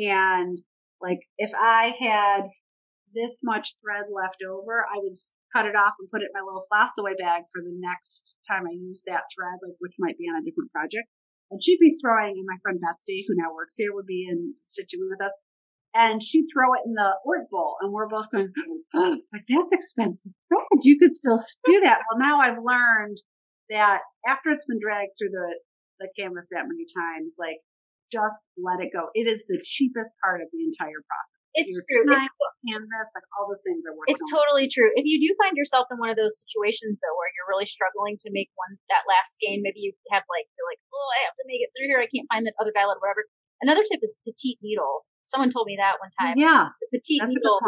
And 0.09 0.59
like 1.01 1.21
if 1.39 1.53
I 1.55 1.95
had 1.99 2.51
this 3.15 3.33
much 3.43 3.77
thread 3.81 4.09
left 4.09 4.41
over, 4.43 4.85
I 4.85 4.99
would 4.99 5.17
cut 5.53 5.67
it 5.69 5.77
off 5.77 5.95
and 6.01 6.09
put 6.09 6.23
it 6.23 6.33
in 6.33 6.37
my 6.37 6.45
little 6.45 6.65
floss 6.69 6.97
away 6.99 7.13
bag 7.17 7.45
for 7.53 7.61
the 7.61 7.73
next 7.73 8.35
time 8.49 8.65
I 8.65 8.73
use 8.73 9.05
that 9.07 9.29
thread, 9.33 9.61
like 9.61 9.77
which 9.79 9.97
might 10.01 10.19
be 10.19 10.29
on 10.29 10.41
a 10.41 10.45
different 10.45 10.73
project. 10.73 11.09
And 11.53 11.61
she'd 11.63 11.81
be 11.81 12.01
throwing, 12.01 12.41
and 12.41 12.49
my 12.49 12.57
friend 12.65 12.81
Betsy, 12.81 13.25
who 13.29 13.37
now 13.37 13.53
works 13.53 13.77
here, 13.77 13.93
would 13.93 14.09
be 14.09 14.25
in 14.25 14.57
stitching 14.67 15.05
with 15.05 15.21
us, 15.21 15.37
and 15.93 16.23
she'd 16.23 16.49
throw 16.49 16.73
it 16.73 16.89
in 16.89 16.97
the 16.97 17.13
ort 17.29 17.51
bowl, 17.53 17.77
and 17.81 17.93
we're 17.93 18.09
both 18.09 18.33
going, 18.33 18.49
oh, 18.97 19.17
like 19.33 19.45
that's 19.45 19.73
expensive 19.73 20.33
thread. 20.49 20.81
You 20.83 20.99
could 20.99 21.15
still 21.15 21.37
do 21.37 21.81
that. 21.85 22.01
Well, 22.09 22.19
now 22.19 22.41
I've 22.41 22.65
learned 22.65 23.21
that 23.69 24.01
after 24.27 24.51
it's 24.51 24.65
been 24.65 24.81
dragged 24.81 25.13
through 25.21 25.37
the 25.37 25.61
the 26.01 26.09
canvas 26.19 26.49
that 26.51 26.67
many 26.67 26.89
times, 26.89 27.37
like 27.39 27.61
just 28.11 28.45
let 28.59 28.85
it 28.85 28.93
go. 28.93 29.09
It 29.15 29.25
is 29.25 29.45
the 29.49 29.61
cheapest 29.63 30.13
part 30.25 30.41
of 30.41 30.49
the 30.53 30.65
entire 30.65 31.01
process. 31.05 31.32
It's 31.55 31.77
true. 31.85 32.09
time, 32.09 32.33
canvas, 32.65 33.11
like 33.13 33.29
all 33.37 33.45
those 33.51 33.61
things 33.61 33.85
are 33.85 33.93
It's 34.09 34.17
much. 34.21 34.33
totally 34.33 34.67
true. 34.73 34.89
If 34.97 35.05
you 35.05 35.21
do 35.21 35.29
find 35.37 35.53
yourself 35.57 35.89
in 35.93 36.01
one 36.01 36.09
of 36.09 36.17
those 36.17 36.41
situations 36.49 36.97
though, 37.05 37.13
where 37.19 37.29
you're 37.37 37.51
really 37.53 37.69
struggling 37.69 38.17
to 38.25 38.33
make 38.33 38.49
one 38.57 38.81
that 38.89 39.05
last 39.05 39.37
skein, 39.37 39.61
maybe 39.61 39.85
you 39.85 39.93
have 40.09 40.25
like 40.33 40.49
you're 40.57 40.69
like, 40.69 40.81
oh, 40.93 41.09
I 41.21 41.29
have 41.29 41.37
to 41.37 41.45
make 41.45 41.61
it 41.61 41.69
through 41.77 41.93
here. 41.93 42.01
I 42.01 42.09
can't 42.09 42.29
find 42.33 42.49
that 42.49 42.57
other 42.57 42.73
eyelet, 42.73 43.01
whatever. 43.05 43.29
Another 43.61 43.85
tip 43.85 44.01
is 44.03 44.19
petite 44.25 44.59
needles. 44.65 45.07
Someone 45.29 45.53
told 45.53 45.69
me 45.69 45.77
that 45.79 46.01
one 46.03 46.11
time. 46.19 46.35
Yeah, 46.41 46.73
The 46.91 46.99
petite 46.99 47.23
needle 47.29 47.61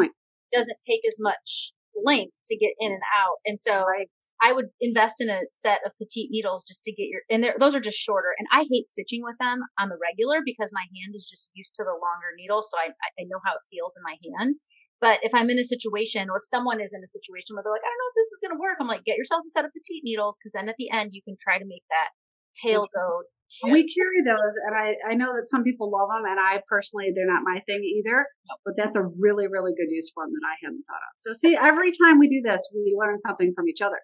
doesn't 0.51 0.81
take 0.83 1.05
as 1.07 1.21
much 1.21 1.71
length 1.95 2.35
to 2.51 2.57
get 2.57 2.75
in 2.81 2.91
and 2.91 3.05
out, 3.15 3.39
and 3.47 3.61
so 3.61 3.85
Right. 3.87 4.09
I 4.45 4.53
would 4.53 4.69
invest 4.85 5.25
in 5.25 5.33
a 5.33 5.41
set 5.57 5.81
of 5.89 5.97
petite 5.97 6.29
needles 6.29 6.69
just 6.69 6.85
to 6.85 6.93
get 6.93 7.09
your 7.09 7.25
and 7.33 7.41
they're, 7.41 7.57
those 7.57 7.73
are 7.73 7.81
just 7.81 7.97
shorter. 7.97 8.37
And 8.37 8.45
I 8.53 8.69
hate 8.69 8.93
stitching 8.93 9.25
with 9.25 9.41
them 9.41 9.65
on 9.81 9.89
the 9.89 9.97
regular 9.97 10.45
because 10.45 10.69
my 10.77 10.85
hand 10.93 11.17
is 11.17 11.25
just 11.25 11.49
used 11.57 11.73
to 11.81 11.85
the 11.89 11.97
longer 11.97 12.37
needle, 12.37 12.61
so 12.61 12.77
I 12.77 12.93
I 12.93 13.25
know 13.25 13.41
how 13.41 13.57
it 13.57 13.65
feels 13.73 13.97
in 13.97 14.05
my 14.05 14.21
hand. 14.21 14.61
But 15.01 15.25
if 15.25 15.33
I'm 15.33 15.49
in 15.49 15.59
a 15.59 15.65
situation, 15.65 16.29
or 16.29 16.37
if 16.39 16.45
someone 16.45 16.81
is 16.81 16.93
in 16.93 17.01
a 17.01 17.09
situation 17.09 17.57
where 17.57 17.65
they're 17.65 17.73
like, 17.73 17.85
I 17.85 17.89
don't 17.89 18.01
know 18.01 18.13
if 18.13 18.19
this 18.21 18.33
is 18.37 18.41
going 18.45 18.55
to 18.57 18.63
work, 18.63 18.77
I'm 18.81 18.89
like, 18.89 19.05
get 19.05 19.21
yourself 19.21 19.43
a 19.45 19.51
set 19.51 19.65
of 19.65 19.73
petite 19.73 20.05
needles 20.05 20.39
because 20.39 20.53
then 20.53 20.69
at 20.69 20.79
the 20.79 20.89
end 20.93 21.17
you 21.17 21.25
can 21.25 21.37
try 21.41 21.59
to 21.59 21.67
make 21.67 21.85
that 21.89 22.13
tail 22.57 22.85
go. 22.93 23.25
We 23.63 23.87
carry 23.87 24.21
those, 24.27 24.55
and 24.67 24.75
I, 24.75 24.99
I 25.07 25.15
know 25.15 25.31
that 25.37 25.47
some 25.47 25.63
people 25.63 25.87
love 25.87 26.11
them, 26.11 26.27
and 26.27 26.41
I 26.43 26.59
personally, 26.67 27.15
they're 27.15 27.29
not 27.29 27.47
my 27.47 27.63
thing 27.71 27.87
either. 27.87 28.27
But 28.65 28.75
that's 28.77 28.97
a 28.97 29.07
really, 29.21 29.47
really 29.47 29.71
good 29.79 29.93
use 29.95 30.11
for 30.11 30.27
them 30.27 30.35
that 30.35 30.43
I 30.43 30.57
hadn't 30.59 30.83
thought 30.91 31.05
of. 31.07 31.13
So, 31.23 31.31
see, 31.39 31.55
every 31.55 31.93
time 31.95 32.19
we 32.19 32.27
do 32.27 32.43
this, 32.43 32.67
we 32.75 32.97
learn 32.99 33.23
something 33.23 33.55
from 33.55 33.69
each 33.69 33.79
other. 33.79 34.01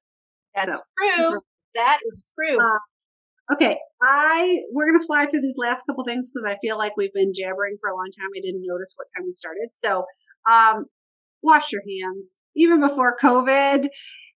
That's 0.55 0.76
So, 0.76 0.82
true. 0.98 1.40
That 1.74 1.98
is 2.05 2.24
true. 2.36 2.61
Uh, 2.61 2.78
Okay, 3.53 3.76
I 4.01 4.59
we're 4.72 4.86
gonna 4.92 5.05
fly 5.05 5.26
through 5.26 5.40
these 5.40 5.57
last 5.59 5.84
couple 5.84 6.05
things 6.05 6.30
because 6.30 6.46
I 6.46 6.57
feel 6.62 6.78
like 6.78 6.96
we've 6.96 7.12
been 7.12 7.32
jabbering 7.34 7.78
for 7.80 7.90
a 7.90 7.96
long 7.96 8.09
time. 8.16 8.28
I 8.36 8.40
didn't 8.40 8.62
notice 8.64 8.94
what 8.96 9.09
time 9.16 9.26
we 9.26 9.34
started. 9.34 9.70
So, 9.74 10.05
um, 10.51 10.84
wash 11.42 11.72
your 11.72 11.82
hands 11.82 12.38
even 12.55 12.80
before 12.80 13.16
COVID. 13.20 13.88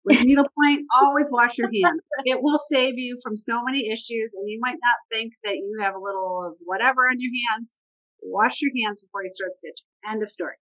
With 0.05 0.21
needlepoint, 0.25 0.87
always 0.93 1.29
wash 1.31 1.57
your 1.57 1.69
hands. 1.69 2.01
It 2.25 2.41
will 2.41 2.59
save 2.71 2.97
you 2.97 3.17
from 3.23 3.37
so 3.37 3.63
many 3.63 3.87
issues, 3.87 4.33
and 4.33 4.49
you 4.49 4.59
might 4.59 4.79
not 4.81 4.97
think 5.11 5.33
that 5.43 5.55
you 5.55 5.77
have 5.79 5.93
a 5.95 5.99
little 5.99 6.45
of 6.47 6.55
whatever 6.65 7.07
on 7.07 7.17
your 7.19 7.31
hands. 7.51 7.79
Wash 8.23 8.61
your 8.61 8.71
hands 8.83 9.01
before 9.01 9.23
you 9.23 9.31
start 9.31 9.51
stitching. 9.59 10.11
End 10.11 10.23
of 10.23 10.31
story. 10.31 10.55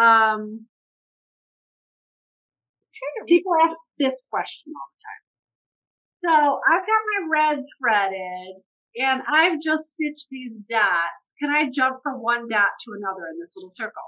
Um, 0.00 0.66
people 3.26 3.52
ask 3.64 3.76
this 3.98 4.14
question 4.30 4.72
all 4.74 4.88
the 4.92 5.00
time. 5.02 5.22
So 6.22 6.32
I've 6.62 6.86
got 6.86 7.10
my 7.10 7.20
red 7.30 7.58
threaded 7.78 8.62
and 8.96 9.22
I've 9.26 9.60
just 9.60 9.90
stitched 9.90 10.28
these 10.30 10.54
dots. 10.70 11.22
Can 11.40 11.50
I 11.50 11.70
jump 11.72 11.98
from 12.02 12.22
one 12.22 12.46
dot 12.48 12.70
to 12.70 12.94
another 12.94 13.26
in 13.32 13.40
this 13.40 13.54
little 13.56 13.74
circle? 13.74 14.06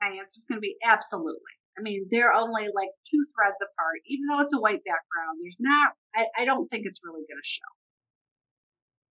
My 0.00 0.08
answer 0.08 0.40
is 0.40 0.46
going 0.48 0.56
to 0.56 0.64
be 0.64 0.76
absolutely. 0.84 1.54
I 1.76 1.82
mean, 1.82 2.06
they're 2.10 2.32
only 2.32 2.70
like 2.72 2.92
two 3.10 3.26
threads 3.34 3.58
apart. 3.60 4.00
Even 4.06 4.26
though 4.26 4.40
it's 4.40 4.54
a 4.54 4.60
white 4.60 4.84
background, 4.86 5.42
there's 5.42 5.58
not, 5.58 5.92
I, 6.14 6.42
I 6.42 6.44
don't 6.44 6.68
think 6.68 6.86
it's 6.86 7.00
really 7.04 7.26
going 7.28 7.42
to 7.42 7.44
show. 7.44 7.72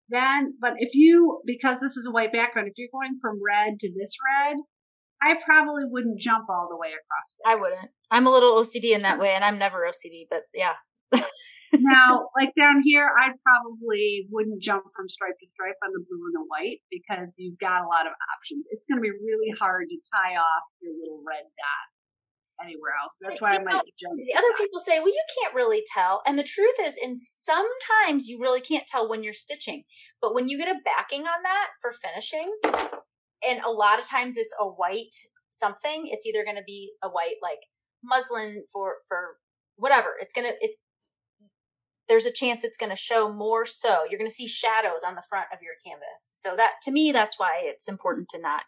Then, 0.08 0.54
but 0.60 0.74
if 0.78 0.94
you, 0.94 1.40
because 1.44 1.80
this 1.80 1.96
is 1.96 2.06
a 2.06 2.12
white 2.12 2.32
background, 2.32 2.68
if 2.68 2.74
you're 2.76 2.92
going 2.92 3.18
from 3.20 3.40
red 3.42 3.80
to 3.80 3.92
this 3.92 4.14
red, 4.20 4.56
I 5.22 5.38
probably 5.44 5.84
wouldn't 5.86 6.18
jump 6.18 6.50
all 6.50 6.66
the 6.68 6.76
way 6.76 6.88
across 6.88 7.36
there. 7.38 7.54
I 7.54 7.60
wouldn't. 7.60 7.90
I'm 8.10 8.26
a 8.26 8.30
little 8.30 8.58
OCD 8.58 8.90
in 8.90 9.02
that 9.02 9.20
way, 9.20 9.30
and 9.30 9.44
I'm 9.44 9.58
never 9.58 9.86
OCD, 9.86 10.26
but 10.28 10.42
yeah. 10.52 10.74
now, 11.72 12.28
like 12.34 12.50
down 12.58 12.82
here, 12.82 13.06
I 13.06 13.30
probably 13.38 14.26
wouldn't 14.30 14.60
jump 14.60 14.84
from 14.96 15.08
stripe 15.08 15.38
to 15.38 15.46
stripe 15.54 15.78
on 15.84 15.92
the 15.94 16.02
blue 16.02 16.26
and 16.26 16.36
the 16.42 16.46
white 16.50 16.82
because 16.90 17.30
you've 17.36 17.58
got 17.58 17.86
a 17.86 17.88
lot 17.88 18.10
of 18.10 18.12
options. 18.34 18.66
It's 18.70 18.84
going 18.90 18.98
to 18.98 19.06
be 19.06 19.14
really 19.14 19.54
hard 19.54 19.86
to 19.88 19.96
tie 20.10 20.34
off 20.34 20.64
your 20.82 20.92
little 20.98 21.22
red 21.22 21.46
dot 21.46 21.86
anywhere 22.64 22.92
else. 23.00 23.14
That's 23.20 23.40
why 23.40 23.54
I 23.54 23.58
You 23.58 23.64
might 23.64 23.72
know, 23.72 23.94
jump. 24.00 24.18
The 24.18 24.34
other 24.34 24.54
people 24.58 24.80
say, 24.80 24.98
well, 24.98 25.08
you 25.08 25.24
can't 25.38 25.54
really 25.54 25.82
tell. 25.86 26.22
And 26.26 26.38
the 26.38 26.46
truth 26.46 26.76
is, 26.82 26.98
in 26.98 27.16
sometimes 27.16 28.28
you 28.28 28.40
really 28.40 28.60
can't 28.60 28.86
tell 28.86 29.08
when 29.08 29.22
you're 29.22 29.32
stitching. 29.32 29.84
But 30.20 30.34
when 30.34 30.48
you 30.48 30.58
get 30.58 30.68
a 30.68 30.80
backing 30.84 31.22
on 31.22 31.42
that 31.42 31.68
for 31.80 31.92
finishing, 31.92 32.52
and 33.48 33.60
a 33.60 33.70
lot 33.70 33.98
of 33.98 34.08
times 34.08 34.36
it's 34.36 34.54
a 34.60 34.64
white 34.64 35.14
something, 35.50 36.04
it's 36.06 36.26
either 36.26 36.44
going 36.44 36.56
to 36.56 36.62
be 36.66 36.92
a 37.02 37.08
white 37.08 37.36
like 37.42 37.60
muslin 38.02 38.64
for 38.72 38.96
for 39.08 39.36
whatever. 39.76 40.10
It's 40.20 40.32
gonna 40.32 40.52
it's 40.60 40.78
there's 42.08 42.26
a 42.26 42.32
chance 42.32 42.64
it's 42.64 42.76
going 42.76 42.90
to 42.90 42.96
show 42.96 43.32
more 43.32 43.64
so. 43.64 44.00
You're 44.08 44.18
going 44.18 44.28
to 44.28 44.34
see 44.34 44.48
shadows 44.48 45.02
on 45.06 45.14
the 45.14 45.22
front 45.28 45.46
of 45.52 45.60
your 45.62 45.74
canvas. 45.86 46.30
So 46.32 46.56
that 46.56 46.72
to 46.82 46.90
me, 46.90 47.12
that's 47.12 47.38
why 47.38 47.60
it's 47.62 47.88
important 47.88 48.28
to 48.30 48.40
not 48.40 48.64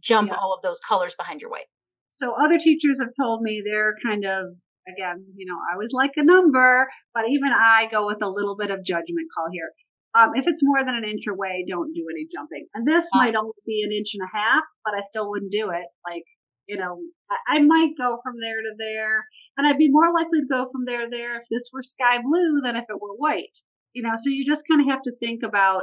jump 0.00 0.30
Yeah. 0.30 0.36
all 0.36 0.52
of 0.52 0.62
those 0.62 0.80
colors 0.80 1.14
behind 1.16 1.40
your 1.40 1.50
white. 1.50 1.66
So 2.08 2.32
other 2.34 2.58
teachers 2.58 3.00
have 3.00 3.10
told 3.20 3.42
me 3.42 3.62
they're 3.64 3.94
kind 4.04 4.24
of, 4.24 4.56
again, 4.88 5.24
you 5.36 5.46
know, 5.46 5.56
I 5.70 5.74
always 5.74 5.92
like 5.92 6.12
a 6.16 6.24
number, 6.24 6.88
but 7.14 7.24
even 7.28 7.50
I 7.56 7.88
go 7.90 8.06
with 8.06 8.20
a 8.22 8.28
little 8.28 8.56
bit 8.56 8.70
of 8.70 8.84
judgment 8.84 9.28
call 9.34 9.46
here. 9.52 9.70
Um, 10.16 10.30
if 10.34 10.46
it's 10.48 10.62
more 10.62 10.82
than 10.84 10.94
an 10.96 11.04
inch 11.04 11.26
away, 11.26 11.64
don't 11.68 11.92
do 11.92 12.06
any 12.10 12.26
jumping. 12.32 12.66
And 12.74 12.86
this 12.88 13.04
Oh. 13.12 13.18
might 13.18 13.36
only 13.36 13.52
be 13.66 13.82
an 13.84 13.92
inch 13.92 14.14
and 14.14 14.24
a 14.24 14.32
half, 14.36 14.64
but 14.84 14.94
I 14.94 15.00
still 15.00 15.28
wouldn't 15.28 15.52
do 15.52 15.70
it. 15.70 15.84
Like, 16.08 16.24
you 16.66 16.76
know, 16.78 16.98
I, 17.30 17.56
I 17.56 17.58
might 17.60 17.92
go 17.98 18.16
from 18.22 18.36
there 18.40 18.62
to 18.62 18.74
there, 18.78 19.26
and 19.56 19.66
I'd 19.66 19.76
be 19.78 19.90
more 19.90 20.10
likely 20.12 20.40
to 20.40 20.46
go 20.50 20.66
from 20.72 20.84
there 20.86 21.02
to 21.04 21.10
there 21.10 21.36
if 21.36 21.44
this 21.50 21.68
were 21.72 21.82
sky 21.82 22.22
blue 22.22 22.60
than 22.64 22.76
if 22.76 22.86
it 22.88 23.00
were 23.00 23.14
white. 23.14 23.56
You 23.92 24.02
know, 24.02 24.16
so 24.16 24.30
you 24.30 24.44
just 24.44 24.64
kind 24.68 24.80
of 24.80 24.88
have 24.88 25.02
to 25.02 25.12
think 25.20 25.42
about 25.42 25.82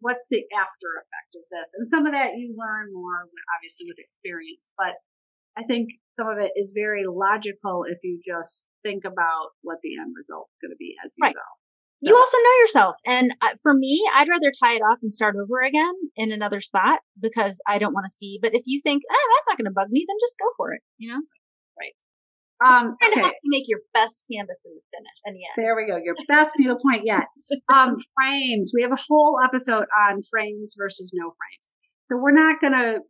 what's 0.00 0.26
the 0.30 0.44
after 0.54 0.88
effect 1.02 1.32
of 1.34 1.42
this. 1.50 1.68
And 1.78 1.88
some 1.90 2.06
of 2.06 2.12
that 2.12 2.36
you 2.36 2.54
learn 2.56 2.92
more, 2.92 3.28
obviously, 3.56 3.86
with 3.88 3.98
experience. 3.98 4.70
But 4.78 4.94
I 5.56 5.64
think 5.64 5.90
some 6.18 6.28
of 6.28 6.38
it 6.38 6.52
is 6.56 6.72
very 6.74 7.04
logical 7.06 7.84
if 7.88 7.98
you 8.04 8.20
just 8.24 8.68
think 8.82 9.04
about 9.04 9.50
what 9.62 9.78
the 9.82 9.96
end 9.98 10.14
result 10.16 10.48
is 10.52 10.58
going 10.62 10.74
to 10.74 10.76
be 10.78 10.94
as 11.04 11.10
you 11.16 11.22
Right. 11.24 11.34
go. 11.34 11.48
You 12.00 12.16
also 12.16 12.36
know 12.36 12.60
yourself. 12.60 12.96
And 13.06 13.32
uh, 13.40 13.54
for 13.62 13.72
me, 13.72 14.02
I'd 14.14 14.28
rather 14.28 14.52
tie 14.52 14.74
it 14.74 14.82
off 14.82 14.98
and 15.02 15.12
start 15.12 15.34
over 15.36 15.62
again 15.62 15.94
in 16.16 16.32
another 16.32 16.60
spot 16.60 17.00
because 17.20 17.60
I 17.66 17.78
don't 17.78 17.94
want 17.94 18.04
to 18.04 18.14
see. 18.14 18.38
But 18.40 18.54
if 18.54 18.62
you 18.66 18.80
think, 18.82 19.02
oh, 19.10 19.28
that's 19.34 19.48
not 19.48 19.58
going 19.58 19.70
to 19.70 19.74
bug 19.74 19.88
me, 19.90 20.04
then 20.06 20.16
just 20.20 20.36
go 20.38 20.46
for 20.56 20.72
it. 20.72 20.82
You 20.98 21.12
know, 21.14 21.20
Right. 21.78 21.96
Um, 22.64 22.96
kind 23.02 23.12
of 23.12 23.18
okay. 23.18 23.22
have 23.22 23.32
to 23.32 23.48
make 23.52 23.64
your 23.68 23.80
best 23.92 24.24
canvas 24.32 24.64
in 24.64 24.72
the 24.72 24.80
finish. 24.96 25.18
And 25.26 25.36
yeah, 25.38 25.52
There 25.56 25.76
we 25.76 25.86
go. 25.86 25.98
Your 26.02 26.14
best 26.26 26.54
needlepoint 26.58 27.02
yet. 27.04 27.24
Um, 27.72 27.96
frames. 28.16 28.72
We 28.74 28.82
have 28.82 28.92
a 28.92 29.02
whole 29.08 29.38
episode 29.44 29.84
on 30.08 30.22
frames 30.30 30.74
versus 30.78 31.12
no 31.14 31.24
frames. 31.24 31.74
So 32.08 32.16
we're 32.16 32.32
not 32.32 32.60
going 32.60 32.72
to 32.72 33.00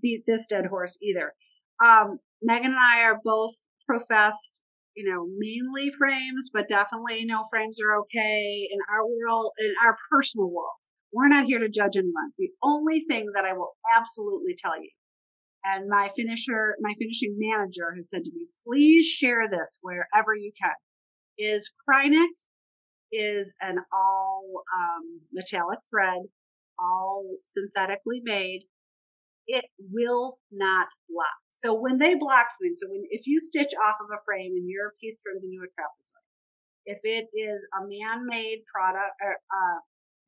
beat 0.00 0.22
this 0.26 0.46
dead 0.48 0.66
horse 0.66 0.96
either. 1.02 1.32
Um, 1.84 2.12
Megan 2.42 2.72
and 2.72 2.76
I 2.76 3.02
are 3.02 3.18
both 3.22 3.54
professed, 3.86 4.61
you 4.94 5.10
know, 5.10 5.26
mainly 5.38 5.90
frames, 5.96 6.50
but 6.52 6.68
definitely 6.68 7.24
no 7.24 7.42
frames 7.50 7.80
are 7.80 8.00
okay 8.00 8.68
in 8.70 8.78
our 8.90 9.06
world, 9.06 9.52
in 9.60 9.74
our 9.84 9.96
personal 10.10 10.50
world. 10.50 10.76
We're 11.12 11.28
not 11.28 11.46
here 11.46 11.58
to 11.58 11.68
judge 11.68 11.96
anyone. 11.96 12.32
The 12.38 12.50
only 12.62 13.04
thing 13.08 13.26
that 13.34 13.44
I 13.44 13.52
will 13.52 13.72
absolutely 13.96 14.56
tell 14.58 14.80
you 14.80 14.90
and 15.64 15.88
my 15.88 16.10
finisher, 16.16 16.74
my 16.80 16.94
finishing 16.98 17.36
manager 17.38 17.94
has 17.94 18.10
said 18.10 18.24
to 18.24 18.32
me, 18.34 18.46
please 18.66 19.06
share 19.06 19.48
this 19.48 19.78
wherever 19.80 20.34
you 20.34 20.52
can, 20.60 20.74
is 21.38 21.72
Kreinik 21.88 22.34
is 23.12 23.52
an 23.60 23.76
all 23.92 24.64
um, 24.76 25.20
metallic 25.32 25.78
thread, 25.90 26.22
all 26.78 27.36
synthetically 27.54 28.20
made. 28.24 28.62
It 29.46 29.64
will 29.78 30.38
not 30.50 30.88
block. 31.10 31.36
So 31.50 31.74
when 31.74 31.98
they 31.98 32.14
block 32.14 32.46
something, 32.50 32.76
so 32.76 32.88
when 32.88 33.02
if 33.10 33.22
you 33.26 33.40
stitch 33.40 33.72
off 33.86 33.96
of 34.00 34.10
a 34.12 34.22
frame 34.24 34.52
and 34.54 34.68
your 34.68 34.94
piece 35.00 35.18
turns 35.18 35.42
into 35.42 35.62
a 35.62 35.70
trapezoid, 35.74 36.22
if 36.86 36.98
it 37.02 37.28
is 37.34 37.66
a 37.78 37.86
man-made 37.86 38.64
product 38.72 39.14
or 39.20 39.32
uh, 39.32 39.78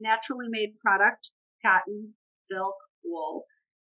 naturally 0.01 0.47
made 0.49 0.79
product, 0.79 1.31
cotton, 1.65 2.15
silk, 2.47 2.75
wool, 3.05 3.45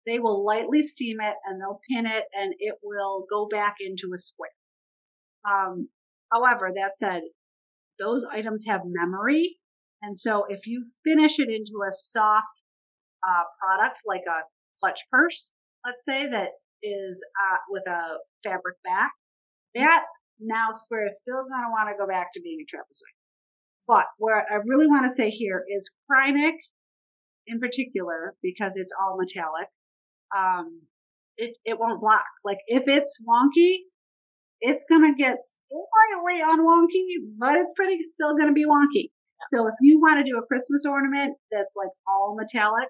they 0.05 0.19
will 0.19 0.43
lightly 0.43 0.81
steam 0.81 1.17
it 1.21 1.35
and 1.45 1.61
they'll 1.61 1.81
pin 1.89 2.05
it 2.05 2.25
and 2.33 2.53
it 2.59 2.75
will 2.83 3.25
go 3.29 3.47
back 3.47 3.75
into 3.79 4.11
a 4.13 4.17
square. 4.17 4.49
Um, 5.45 5.89
however, 6.31 6.71
that 6.75 6.93
said, 6.97 7.21
those 7.99 8.25
items 8.25 8.65
have 8.67 8.81
memory. 8.85 9.57
And 10.01 10.19
so 10.19 10.45
if 10.49 10.65
you 10.65 10.83
finish 11.03 11.39
it 11.39 11.49
into 11.49 11.83
a 11.87 11.91
soft 11.91 12.47
uh, 13.23 13.43
product 13.59 14.01
like 14.07 14.23
a 14.27 14.41
clutch 14.81 14.99
purse, 15.11 15.53
let's 15.85 16.03
say 16.07 16.27
that 16.27 16.49
is 16.83 17.15
uh, 17.15 17.57
with 17.69 17.87
a 17.87 18.17
fabric 18.43 18.75
back, 18.83 19.11
that 19.75 20.03
now 20.39 20.69
square 20.75 21.07
is 21.09 21.19
still 21.19 21.45
going 21.47 21.63
to 21.63 21.69
want 21.69 21.89
to 21.89 21.95
go 21.97 22.07
back 22.07 22.33
to 22.33 22.41
being 22.41 22.59
a 22.59 22.65
trapezoid. 22.65 23.15
But 23.87 24.05
what 24.17 24.45
I 24.49 24.55
really 24.65 24.87
want 24.87 25.09
to 25.09 25.15
say 25.15 25.29
here 25.29 25.63
is 25.69 25.91
Kreinik 26.09 26.57
in 27.47 27.59
particular, 27.59 28.35
because 28.41 28.77
it's 28.77 28.93
all 28.99 29.17
metallic, 29.17 29.67
um, 30.35 30.81
it, 31.37 31.57
it 31.65 31.79
won't 31.79 32.01
block. 32.01 32.25
Like 32.45 32.59
if 32.67 32.83
it's 32.87 33.17
wonky, 33.27 33.77
it's 34.61 34.83
gonna 34.89 35.15
get 35.15 35.37
slightly 35.69 36.39
unwonky, 36.41 37.05
but 37.39 37.55
it's 37.55 37.71
pretty 37.75 37.97
still 38.13 38.37
gonna 38.37 38.53
be 38.53 38.65
wonky. 38.65 39.09
So 39.53 39.67
if 39.67 39.73
you 39.81 39.99
want 39.99 40.19
to 40.19 40.31
do 40.31 40.37
a 40.37 40.45
Christmas 40.45 40.85
ornament 40.87 41.35
that's 41.51 41.73
like 41.75 41.89
all 42.07 42.37
metallic, 42.37 42.87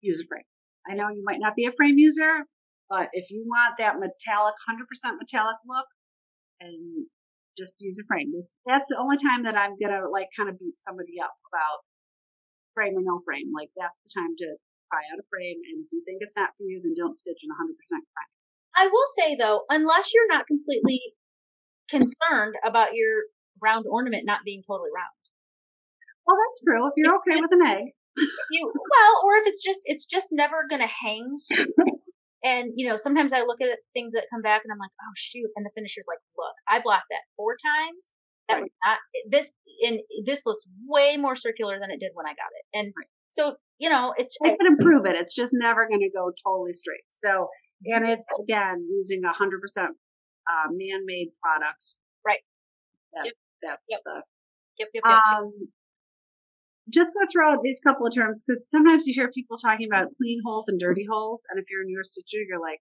use 0.00 0.20
a 0.20 0.26
frame. 0.26 0.42
I 0.88 0.94
know 0.94 1.08
you 1.08 1.22
might 1.24 1.40
not 1.40 1.54
be 1.54 1.66
a 1.66 1.72
frame 1.72 1.98
user, 1.98 2.44
but 2.90 3.08
if 3.12 3.30
you 3.30 3.44
want 3.46 3.78
that 3.78 3.96
metallic, 3.96 4.54
100% 4.68 4.84
metallic 5.18 5.58
look, 5.66 5.86
and 6.60 7.06
just 7.56 7.74
use 7.78 7.98
a 8.00 8.06
frame. 8.06 8.32
That's, 8.66 8.88
the 8.88 8.98
only 8.98 9.18
time 9.18 9.44
that 9.44 9.56
I'm 9.56 9.76
gonna 9.76 10.08
like 10.08 10.28
kind 10.36 10.48
of 10.48 10.58
beat 10.58 10.80
somebody 10.80 11.20
up 11.22 11.34
about 11.52 11.84
frame 12.74 12.96
or 12.96 13.04
no 13.04 13.20
frame. 13.24 13.52
Like 13.52 13.68
that's 13.76 13.96
the 14.06 14.10
time 14.16 14.32
to 14.38 14.48
try 14.88 15.04
out 15.12 15.20
a 15.20 15.26
frame, 15.28 15.60
and 15.60 15.84
if 15.84 15.88
you 15.92 16.02
think 16.04 16.20
it's 16.20 16.36
not 16.36 16.56
for 16.56 16.64
you, 16.64 16.80
then 16.82 16.94
don't 16.96 17.18
stitch 17.18 17.40
in 17.44 17.50
100% 17.52 17.76
frame. 17.76 18.32
I 18.76 18.88
will 18.88 19.08
say 19.20 19.36
though, 19.36 19.64
unless 19.68 20.12
you're 20.14 20.32
not 20.32 20.48
completely 20.48 21.14
concerned 21.88 22.56
about 22.64 22.96
your 22.96 23.28
round 23.60 23.84
ornament 23.88 24.24
not 24.24 24.44
being 24.44 24.62
totally 24.66 24.90
round. 24.94 25.12
Well, 26.26 26.36
that's 26.40 26.62
true. 26.64 26.86
If 26.88 26.94
you're 26.96 27.16
okay 27.20 27.40
with 27.40 27.52
an 27.52 27.66
egg, 27.66 27.92
you 28.50 28.72
well, 28.74 29.20
or 29.24 29.36
if 29.36 29.46
it's 29.46 29.62
just 29.64 29.80
it's 29.84 30.06
just 30.06 30.28
never 30.32 30.66
gonna 30.68 30.86
hang. 30.88 31.34
straight. 31.38 31.68
and 32.44 32.72
you 32.76 32.88
know, 32.88 32.96
sometimes 32.96 33.32
I 33.32 33.42
look 33.42 33.60
at 33.60 33.78
things 33.94 34.12
that 34.12 34.26
come 34.32 34.42
back 34.42 34.62
and 34.64 34.72
I'm 34.72 34.78
like, 34.78 34.90
oh 35.00 35.12
shoot, 35.16 35.48
and 35.56 35.64
the 35.64 35.70
finisher's 35.74 36.04
like, 36.08 36.18
look, 36.36 36.54
I 36.68 36.80
blocked 36.80 37.06
that 37.10 37.22
four 37.36 37.56
times. 37.56 38.12
That 38.48 38.54
Right. 38.54 38.62
was 38.62 38.70
not 38.84 38.98
this, 39.30 39.50
and 39.86 40.00
this 40.24 40.42
looks 40.44 40.64
way 40.86 41.16
more 41.16 41.36
circular 41.36 41.78
than 41.78 41.90
it 41.90 42.00
did 42.00 42.10
when 42.14 42.26
I 42.26 42.30
got 42.30 42.50
it. 42.54 42.78
And 42.78 42.92
so 43.30 43.56
you 43.78 43.88
know, 43.88 44.14
it's 44.16 44.36
I 44.44 44.50
can 44.56 44.66
improve 44.66 45.06
it. 45.06 45.16
It's 45.16 45.34
just 45.34 45.52
never 45.54 45.88
going 45.88 46.00
to 46.00 46.10
go 46.10 46.30
totally 46.46 46.72
straight. 46.72 47.02
So, 47.24 47.48
and 47.86 48.06
it's 48.08 48.26
again 48.40 48.86
using 48.90 49.22
a 49.24 49.32
100% 49.32 49.86
uh, 49.86 50.68
man-made 50.70 51.28
product. 51.42 51.96
Right. 52.24 52.40
That, 53.14 53.24
Yep. 53.26 53.34
That's 53.62 53.82
Yep. 53.88 54.00
the 54.04 54.22
yep, 54.78 54.88
yep, 54.94 55.02
yep. 55.04 55.18
Um, 55.18 55.52
just 56.90 57.14
going 57.14 57.26
to 57.26 57.32
throw 57.32 57.52
out 57.52 57.62
these 57.62 57.80
couple 57.80 58.06
of 58.06 58.14
terms 58.14 58.44
because 58.46 58.62
sometimes 58.70 59.06
you 59.06 59.14
hear 59.14 59.30
people 59.30 59.56
talking 59.56 59.86
about 59.86 60.08
clean 60.16 60.40
holes 60.44 60.68
and 60.68 60.80
dirty 60.80 61.06
holes, 61.08 61.46
and 61.50 61.58
if 61.60 61.66
you're 61.70 61.82
a 61.82 61.86
newer 61.86 62.04
stitcher, 62.04 62.42
you're 62.42 62.60
like, 62.60 62.80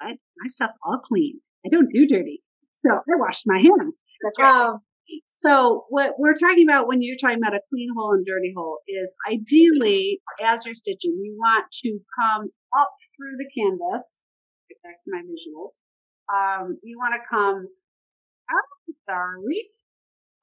"What? 0.00 0.16
My 0.38 0.48
stuff 0.48 0.70
all 0.84 0.98
clean. 0.98 1.40
I 1.66 1.68
don't 1.68 1.92
do 1.92 2.06
dirty, 2.06 2.42
so 2.74 2.90
I 2.90 3.16
washed 3.18 3.44
my 3.46 3.58
hands." 3.58 4.02
That's 4.22 4.38
right. 4.38 4.66
Um, 4.66 4.80
so 5.26 5.84
what 5.88 6.14
we're 6.18 6.38
talking 6.38 6.66
about 6.68 6.86
when 6.86 7.02
you're 7.02 7.16
talking 7.20 7.38
about 7.38 7.54
a 7.54 7.60
clean 7.68 7.88
hole 7.96 8.12
and 8.14 8.24
dirty 8.24 8.52
hole 8.56 8.78
is 8.86 9.12
ideally, 9.28 10.20
as 10.42 10.64
you're 10.64 10.76
stitching, 10.76 11.18
you 11.20 11.34
want 11.36 11.66
to 11.82 11.98
come 12.20 12.48
up 12.78 12.90
through 13.16 13.36
the 13.36 13.50
canvas. 13.50 14.06
Get 14.68 14.82
back 14.82 15.02
to 15.04 15.10
my 15.10 15.22
visuals. 15.26 15.74
Um, 16.32 16.78
you 16.82 16.96
want 16.98 17.14
to 17.14 17.28
come. 17.28 17.66
Oh, 18.50 18.92
sorry 19.08 19.70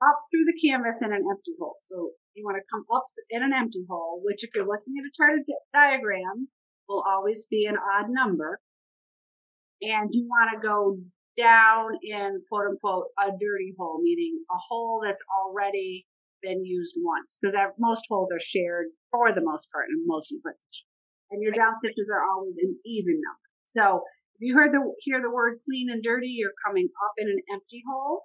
up 0.02 0.20
through 0.32 0.48
the 0.48 0.60
canvas 0.64 1.02
in 1.02 1.12
an 1.12 1.24
empty 1.30 1.56
hole. 1.60 1.76
So 1.84 2.12
you 2.40 2.46
want 2.46 2.58
to 2.58 2.72
come 2.72 2.86
up 2.96 3.06
in 3.30 3.44
an 3.44 3.52
empty 3.54 3.84
hole, 3.90 4.22
which 4.24 4.44
if 4.44 4.50
you're 4.56 4.66
looking 4.66 4.96
at 4.98 5.06
a 5.06 5.12
charted 5.14 5.46
diagram 5.74 6.48
will 6.88 7.04
always 7.06 7.46
be 7.52 7.66
an 7.66 7.76
odd 7.76 8.10
number. 8.10 8.60
And 9.82 10.10
you 10.12 10.28
want 10.28 10.52
to 10.54 10.60
go 10.60 10.98
down 11.38 12.00
in 12.04 12.42
quote 12.50 12.68
unquote 12.72 13.08
a 13.20 13.32
dirty 13.32 13.76
hole, 13.78 14.02
meaning 14.02 14.44
a 14.50 14.58
hole 14.58 15.02
that's 15.04 15.24
already 15.30 16.08
been 16.42 16.66
used 16.66 16.96
once. 16.98 17.40
Because 17.42 17.56
most 17.78 18.04
holes 18.10 18.32
are 18.32 18.40
shared 18.40 18.88
for 19.12 19.32
the 19.34 19.44
most 19.44 19.68
part 19.72 19.86
in 19.92 20.04
most 20.08 20.34
places. 20.42 20.84
And 21.32 21.44
your 21.44 21.54
down 21.54 21.78
stitches 21.78 22.10
are 22.12 22.24
always 22.24 22.56
an 22.58 22.76
even 22.86 23.22
number. 23.22 23.48
So 23.70 24.04
if 24.36 24.42
you 24.42 24.56
heard 24.56 24.72
the 24.72 24.82
hear 25.00 25.22
the 25.22 25.30
word 25.30 25.60
clean 25.64 25.90
and 25.92 26.02
dirty, 26.02 26.36
you're 26.40 26.58
coming 26.66 26.88
up 27.06 27.14
in 27.18 27.28
an 27.28 27.40
empty 27.54 27.84
hole 27.88 28.24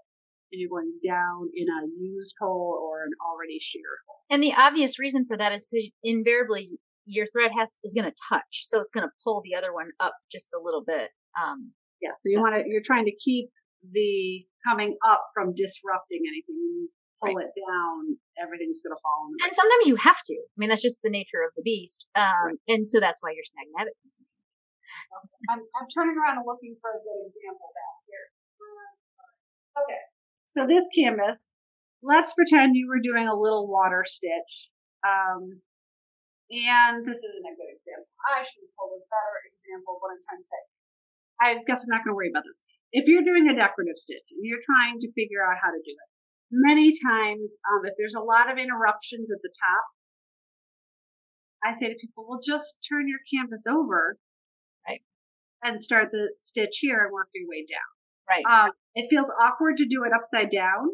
and 0.54 0.62
you're 0.62 0.70
going 0.70 0.94
down 1.02 1.50
in 1.50 1.66
a 1.66 1.82
used 1.98 2.38
hole 2.38 2.78
or 2.78 3.02
an 3.02 3.10
already 3.18 3.58
shared 3.58 4.06
hole. 4.06 4.22
And 4.30 4.38
the 4.38 4.54
obvious 4.54 5.02
reason 5.02 5.26
for 5.26 5.36
that 5.36 5.50
is 5.50 5.66
because 5.66 5.90
invariably 6.06 6.78
your 7.06 7.26
thread 7.26 7.50
has 7.58 7.74
is 7.82 7.92
going 7.92 8.06
to 8.06 8.14
touch, 8.30 8.70
so 8.70 8.80
it's 8.80 8.94
going 8.94 9.04
to 9.04 9.12
pull 9.26 9.42
the 9.42 9.58
other 9.58 9.74
one 9.74 9.90
up 9.98 10.14
just 10.30 10.54
a 10.54 10.62
little 10.62 10.86
bit. 10.86 11.10
Um, 11.34 11.74
Yeah, 12.00 12.14
so 12.14 12.30
you 12.30 12.38
want 12.38 12.54
to, 12.54 12.62
you're 12.70 12.86
trying 12.86 13.04
to 13.10 13.16
keep 13.18 13.50
the 13.82 14.46
coming 14.62 14.96
up 15.04 15.26
from 15.34 15.52
disrupting 15.58 16.22
anything. 16.22 16.54
When 16.54 16.72
you 16.78 16.88
pull 17.18 17.36
it 17.42 17.52
down, 17.52 18.16
everything's 18.38 18.80
going 18.80 18.94
to 18.94 19.02
fall 19.02 19.26
in 19.26 19.34
the 19.34 19.48
and 19.48 19.52
sometimes 19.52 19.84
you 19.90 19.96
have 19.98 20.22
to. 20.22 20.36
I 20.38 20.56
mean, 20.56 20.70
that's 20.70 20.86
just 20.86 21.02
the 21.02 21.10
nature 21.10 21.42
of 21.42 21.50
the 21.58 21.66
beast. 21.66 22.06
Um, 22.14 22.62
and 22.70 22.86
so 22.88 23.02
that's 23.02 23.20
why 23.20 23.34
your 23.34 23.44
snag 23.44 23.68
nabbit 23.74 23.96
comes 24.00 24.16
in. 24.22 24.28
I'm, 25.50 25.60
I'm 25.74 25.88
turning 25.90 26.14
around 26.14 26.38
and 26.40 26.46
looking 26.46 26.76
for 26.78 26.94
a 26.94 27.00
good 27.02 27.20
example 27.26 27.68
back 27.74 27.96
here. 28.06 28.26
Okay. 29.82 30.02
So 30.54 30.66
this 30.66 30.86
canvas, 30.94 31.52
let's 32.02 32.34
pretend 32.34 32.78
you 32.78 32.86
were 32.86 33.02
doing 33.02 33.26
a 33.26 33.34
little 33.34 33.66
water 33.66 34.06
stitch. 34.06 34.70
Um, 35.02 35.60
and 36.50 37.02
this 37.02 37.18
isn't 37.18 37.50
a 37.50 37.54
good 37.58 37.72
example. 37.74 38.10
I 38.30 38.46
should 38.46 38.62
have 38.62 38.74
pulled 38.78 38.94
a 38.94 39.02
better 39.10 39.36
example 39.50 39.98
of 39.98 40.00
what 40.00 40.14
I'm 40.14 40.22
trying 40.30 40.42
to 40.42 40.48
say. 40.48 40.62
I 41.42 41.48
guess 41.66 41.82
I'm 41.82 41.90
not 41.90 42.06
going 42.06 42.14
to 42.14 42.18
worry 42.18 42.30
about 42.30 42.46
this. 42.46 42.62
If 42.94 43.10
you're 43.10 43.26
doing 43.26 43.50
a 43.50 43.58
decorative 43.58 43.98
stitch 43.98 44.30
and 44.30 44.46
you're 44.46 44.62
trying 44.62 45.02
to 45.02 45.10
figure 45.18 45.42
out 45.42 45.58
how 45.58 45.74
to 45.74 45.82
do 45.82 45.90
it, 45.90 46.08
many 46.54 46.94
times, 46.94 47.58
um, 47.66 47.82
if 47.82 47.98
there's 47.98 48.14
a 48.14 48.22
lot 48.22 48.46
of 48.46 48.54
interruptions 48.54 49.34
at 49.34 49.42
the 49.42 49.50
top, 49.50 49.86
I 51.66 51.74
say 51.74 51.90
to 51.90 51.98
people, 51.98 52.28
well, 52.28 52.38
just 52.38 52.78
turn 52.86 53.10
your 53.10 53.24
canvas 53.26 53.66
over 53.66 54.20
and 55.64 55.82
start 55.82 56.12
the 56.12 56.30
stitch 56.36 56.78
here 56.80 57.08
and 57.08 57.12
work 57.12 57.28
your 57.34 57.48
way 57.48 57.64
down. 57.64 57.93
Right. 58.34 58.66
Um, 58.66 58.70
it 58.94 59.06
feels 59.10 59.30
awkward 59.30 59.78
to 59.78 59.86
do 59.86 60.04
it 60.04 60.12
upside 60.14 60.50
down, 60.50 60.90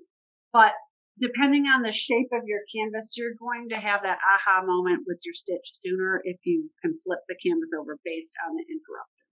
but 0.52 0.72
depending 1.20 1.64
on 1.64 1.82
the 1.82 1.92
shape 1.92 2.28
of 2.32 2.44
your 2.44 2.60
canvas, 2.72 3.12
you're 3.16 3.36
going 3.38 3.68
to 3.70 3.76
have 3.76 4.02
that 4.02 4.18
aha 4.20 4.64
moment 4.64 5.04
with 5.06 5.20
your 5.24 5.34
stitch 5.34 5.72
sooner 5.84 6.20
if 6.24 6.36
you 6.44 6.70
can 6.82 6.92
flip 7.04 7.20
the 7.28 7.36
canvas 7.36 7.70
over 7.78 7.98
based 8.04 8.34
on 8.48 8.56
the 8.56 8.64
interruption. 8.64 9.26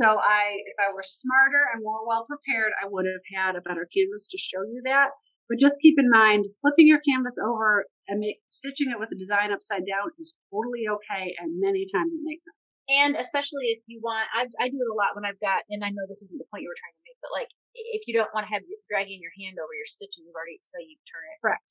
So 0.00 0.06
I, 0.16 0.62
if 0.62 0.76
I 0.78 0.94
were 0.94 1.02
smarter 1.02 1.62
and 1.74 1.82
more 1.82 2.06
well 2.06 2.24
prepared, 2.24 2.72
I 2.80 2.86
would 2.86 3.04
have 3.04 3.26
had 3.34 3.56
a 3.56 3.60
better 3.60 3.88
canvas 3.90 4.28
to 4.30 4.38
show 4.38 4.62
you 4.62 4.82
that. 4.84 5.10
But 5.48 5.58
just 5.58 5.80
keep 5.80 5.98
in 5.98 6.10
mind, 6.10 6.46
flipping 6.60 6.86
your 6.86 7.00
canvas 7.00 7.40
over 7.40 7.84
and 8.06 8.20
make, 8.20 8.40
stitching 8.48 8.92
it 8.92 9.00
with 9.00 9.08
the 9.08 9.16
design 9.16 9.50
upside 9.50 9.86
down 9.88 10.12
is 10.18 10.36
totally 10.52 10.84
okay, 10.86 11.34
and 11.40 11.58
many 11.58 11.88
times 11.88 12.12
it 12.12 12.20
makes 12.22 12.44
sense. 12.44 12.57
And 12.88 13.16
especially 13.16 13.76
if 13.76 13.84
you 13.86 14.00
want, 14.02 14.26
I, 14.32 14.48
I 14.56 14.72
do 14.72 14.80
it 14.80 14.88
a 14.88 14.96
lot 14.96 15.12
when 15.12 15.28
I've 15.28 15.40
got, 15.44 15.60
and 15.68 15.84
I 15.84 15.92
know 15.92 16.08
this 16.08 16.24
isn't 16.24 16.40
the 16.40 16.48
point 16.48 16.64
you 16.64 16.72
were 16.72 16.80
trying 16.80 16.96
to 16.96 17.04
make, 17.04 17.20
but 17.20 17.32
like 17.36 17.52
if 17.76 18.08
you 18.08 18.16
don't 18.16 18.32
want 18.32 18.48
to 18.48 18.52
have 18.52 18.64
dragging 18.88 19.20
your 19.20 19.34
hand 19.36 19.60
over 19.60 19.74
your 19.76 19.84
stitch 19.84 20.16
and 20.16 20.24
you've 20.24 20.36
already, 20.36 20.56
so 20.64 20.80
you 20.80 20.96
turn 21.04 21.24
it. 21.28 21.38
Correct. 21.44 21.70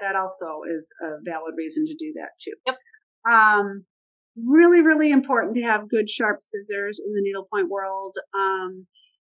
That 0.00 0.16
also 0.16 0.64
is 0.64 0.88
a 1.04 1.20
valid 1.22 1.54
reason 1.56 1.86
to 1.86 1.94
do 1.94 2.16
that 2.16 2.32
too. 2.40 2.56
Yep. 2.66 2.76
Um, 3.28 3.84
really, 4.36 4.82
really 4.82 5.12
important 5.12 5.54
to 5.54 5.62
have 5.62 5.88
good 5.88 6.10
sharp 6.10 6.40
scissors 6.42 6.98
in 6.98 7.12
the 7.12 7.22
needlepoint 7.22 7.68
world. 7.68 8.16
Um, 8.34 8.86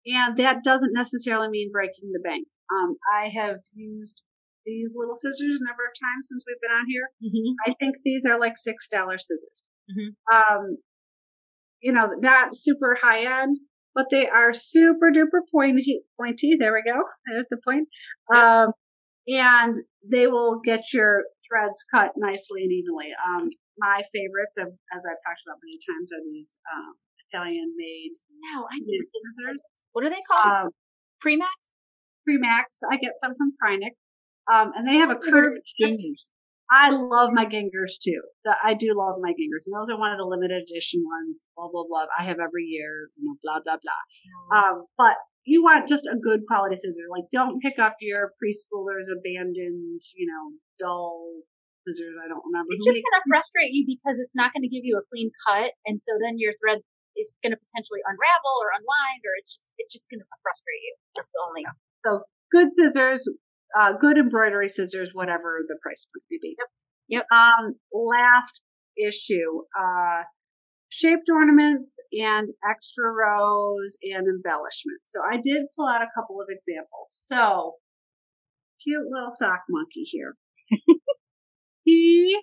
and 0.05 0.37
that 0.37 0.63
doesn't 0.63 0.93
necessarily 0.93 1.49
mean 1.49 1.71
breaking 1.71 2.11
the 2.11 2.23
bank. 2.23 2.47
Um, 2.71 2.95
I 3.11 3.29
have 3.35 3.57
used 3.73 4.21
these 4.65 4.89
little 4.95 5.15
scissors 5.15 5.59
a 5.59 5.65
number 5.65 5.83
of 5.83 5.93
times 5.99 6.29
since 6.29 6.43
we've 6.47 6.61
been 6.61 6.77
on 6.77 6.87
here. 6.87 7.09
Mm-hmm. 7.19 7.71
I 7.71 7.75
think 7.79 7.97
these 8.03 8.23
are 8.25 8.39
like 8.39 8.57
six 8.57 8.87
dollar 8.87 9.17
scissors. 9.17 9.59
Mhm. 9.91 10.15
Um, 10.31 10.77
you 11.83 11.91
know, 11.91 12.07
not 12.17 12.55
super 12.55 12.97
high 12.99 13.41
end, 13.41 13.57
but 13.93 14.07
they 14.09 14.27
are 14.27 14.53
super 14.53 15.11
duper 15.11 15.43
pointy. 15.53 16.01
Pointy. 16.19 16.55
There 16.57 16.73
we 16.73 16.81
go. 16.81 17.03
There's 17.29 17.45
the 17.51 17.59
point. 17.63 17.87
Um, 18.33 18.71
and 19.27 19.75
they 20.09 20.27
will 20.27 20.59
get 20.63 20.81
your 20.93 21.23
threads 21.47 21.85
cut 21.93 22.11
nicely 22.17 22.63
and 22.63 22.71
evenly. 22.71 23.11
Um, 23.13 23.49
my 23.77 24.01
favorites, 24.13 24.57
of, 24.57 24.67
as 24.67 25.03
I've 25.05 25.21
talked 25.27 25.43
about 25.45 25.59
many 25.63 25.77
times, 25.83 26.11
are 26.11 26.23
these 26.23 26.57
um, 26.73 26.93
Italian 27.29 27.73
made 27.77 28.13
No, 28.51 28.63
I 28.63 28.79
need 28.79 29.03
scissors. 29.13 29.61
What 29.91 30.05
are 30.05 30.09
they 30.09 30.23
called? 30.27 30.65
Um, 30.65 30.69
Premax? 31.23 31.59
Premax. 32.27 32.79
I 32.89 32.97
get 32.97 33.13
them 33.21 33.35
from 33.37 33.53
Kreinik. 33.59 33.95
Um, 34.51 34.71
and 34.75 34.87
they 34.87 34.97
have 34.97 35.09
a 35.09 35.15
curved 35.15 35.61
Ginghers. 35.79 36.31
I 36.71 36.89
love 36.89 37.29
my 37.33 37.45
Ginghers 37.45 37.99
too. 38.01 38.21
I 38.63 38.73
do 38.73 38.93
love 38.95 39.19
my 39.21 39.33
Ginghers. 39.37 39.67
And 39.67 39.75
those 39.75 39.93
are 39.93 39.99
one 39.99 40.11
of 40.11 40.17
the 40.17 40.25
limited 40.25 40.63
edition 40.63 41.03
ones, 41.05 41.45
blah, 41.55 41.67
blah, 41.71 41.83
blah. 41.87 42.05
I 42.17 42.23
have 42.23 42.39
every 42.39 42.65
year, 42.65 43.09
you 43.17 43.25
know, 43.25 43.35
blah, 43.43 43.59
blah, 43.63 43.77
blah. 43.77 44.03
Um, 44.49 44.85
but 44.97 45.15
you 45.45 45.61
want 45.61 45.91
just 45.91 46.07
a 46.07 46.15
good 46.15 46.47
quality 46.47 46.75
scissor. 46.75 47.11
Like, 47.11 47.27
don't 47.35 47.59
pick 47.59 47.77
up 47.79 47.99
your 47.99 48.31
preschoolers 48.39 49.11
abandoned, 49.11 50.01
you 50.15 50.25
know, 50.27 50.55
dull 50.79 51.43
scissors. 51.83 52.15
I 52.15 52.31
don't 52.31 52.43
remember. 52.47 52.71
It's 52.73 52.87
just 52.87 53.03
going 53.03 53.19
to 53.19 53.27
frustrate 53.27 53.75
you 53.75 53.83
because 53.83 54.17
it's 54.23 54.35
not 54.35 54.55
going 54.55 54.63
to 54.63 54.71
give 54.71 54.87
you 54.87 54.95
a 54.95 55.03
clean 55.11 55.29
cut, 55.43 55.75
and 55.85 55.99
so 55.99 56.15
then 56.23 56.39
your 56.39 56.55
thread 56.63 56.79
is 57.19 57.35
going 57.43 57.51
to 57.51 57.59
potentially 57.59 58.01
unravel 58.07 58.55
or 58.63 58.71
unwind, 58.73 59.21
or 59.27 59.33
it's 59.37 59.51
just 59.53 59.75
it's 59.77 59.91
just 59.91 60.07
going 60.07 60.23
to 60.23 60.27
frustrate 60.41 60.81
you. 60.81 60.93
That's 61.15 61.29
the 61.29 61.39
only. 61.43 61.63
So 62.07 62.23
good 62.51 62.71
scissors, 62.79 63.27
uh, 63.77 63.93
good 63.99 64.17
embroidery 64.17 64.67
scissors, 64.67 65.11
whatever 65.13 65.63
the 65.67 65.77
price 65.81 66.05
point 66.05 66.23
may 66.31 66.37
be. 66.41 66.55
Yep. 66.57 66.67
Yep. 67.09 67.25
Um, 67.31 67.75
last 67.93 68.61
issue, 68.97 69.63
uh, 69.79 70.23
shaped 70.89 71.27
ornaments 71.31 71.93
and 72.13 72.49
extra 72.69 73.11
rows 73.11 73.97
and 74.03 74.27
embellishments. 74.27 75.05
So 75.07 75.19
I 75.21 75.37
did 75.41 75.63
pull 75.75 75.87
out 75.87 76.01
a 76.01 76.11
couple 76.15 76.39
of 76.39 76.47
examples. 76.49 77.23
So, 77.25 77.73
cute 78.83 79.07
little 79.09 79.33
sock 79.33 79.61
monkey 79.69 80.03
here. 80.03 80.35
he 81.83 82.39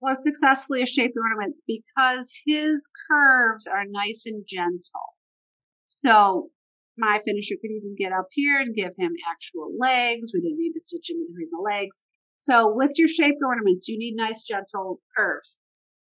was 0.00 0.22
successfully 0.22 0.82
a 0.82 0.86
shaped 0.86 1.14
ornament 1.16 1.56
because 1.66 2.32
his 2.46 2.88
curves 3.10 3.66
are 3.66 3.84
nice 3.86 4.24
and 4.26 4.44
gentle. 4.46 5.14
So 5.88 6.50
my 6.98 7.20
finisher 7.24 7.56
could 7.60 7.70
even 7.70 7.94
get 7.96 8.12
up 8.12 8.26
here 8.32 8.60
and 8.60 8.74
give 8.74 8.92
him 8.98 9.12
actual 9.30 9.70
legs. 9.78 10.30
We 10.34 10.40
didn't 10.40 10.58
need 10.58 10.72
to 10.72 10.82
stitch 10.82 11.10
him 11.10 11.18
between 11.26 11.48
the 11.50 11.62
legs. 11.62 12.02
So 12.38 12.72
with 12.74 12.92
your 12.96 13.08
shaped 13.08 13.42
ornaments, 13.44 13.88
you 13.88 13.98
need 13.98 14.14
nice 14.16 14.42
gentle 14.42 15.00
curves. 15.16 15.56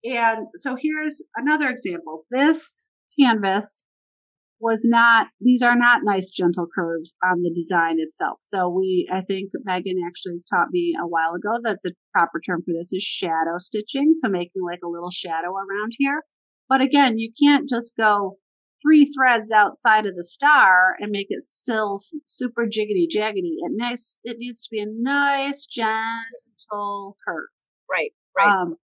And 0.04 0.46
so 0.56 0.76
here's 0.78 1.22
another 1.36 1.68
example. 1.68 2.24
This 2.30 2.78
canvas 3.18 3.84
was 4.60 4.78
not, 4.84 5.26
these 5.40 5.62
are 5.62 5.76
not 5.76 6.02
nice 6.04 6.28
gentle 6.28 6.68
curves 6.72 7.14
on 7.22 7.42
the 7.42 7.52
design 7.52 7.96
itself. 7.98 8.38
So 8.54 8.68
we, 8.68 9.08
I 9.12 9.22
think 9.22 9.50
Megan 9.64 10.00
actually 10.06 10.40
taught 10.48 10.68
me 10.70 10.94
a 11.00 11.06
while 11.06 11.34
ago 11.34 11.58
that 11.64 11.80
the 11.82 11.92
proper 12.12 12.40
term 12.46 12.62
for 12.62 12.72
this 12.72 12.92
is 12.92 13.02
shadow 13.02 13.58
stitching. 13.58 14.12
So 14.20 14.28
making 14.28 14.62
like 14.64 14.80
a 14.84 14.88
little 14.88 15.10
shadow 15.10 15.50
around 15.50 15.92
here. 15.98 16.22
But 16.68 16.80
again, 16.80 17.18
you 17.18 17.32
can't 17.42 17.68
just 17.68 17.92
go 17.98 18.38
three 18.84 19.06
threads 19.16 19.52
outside 19.52 20.06
of 20.06 20.16
the 20.16 20.24
star 20.24 20.96
and 21.00 21.10
make 21.10 21.28
it 21.30 21.40
still 21.42 21.98
super 22.26 22.64
jiggity 22.66 23.06
jaggedy. 23.14 23.56
It 23.58 23.72
nice. 23.72 24.18
It 24.24 24.36
needs 24.38 24.62
to 24.62 24.68
be 24.70 24.80
a 24.80 24.86
nice 24.88 25.66
gentle 25.66 27.16
curve. 27.26 27.48
Right. 27.90 28.12
Right. 28.36 28.48
Um, 28.48 28.76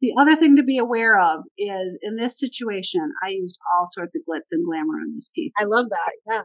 the 0.00 0.12
other 0.20 0.36
thing 0.36 0.56
to 0.56 0.62
be 0.62 0.78
aware 0.78 1.18
of 1.18 1.44
is 1.56 1.98
in 2.02 2.16
this 2.16 2.38
situation, 2.38 3.00
I 3.22 3.28
used 3.30 3.58
all 3.74 3.86
sorts 3.90 4.16
of 4.16 4.22
glitz 4.28 4.48
and 4.50 4.64
glamour 4.66 4.94
on 5.00 5.14
this 5.14 5.30
piece. 5.34 5.52
I 5.58 5.64
love 5.64 5.86
that. 5.90 6.12
Yeah. 6.30 6.42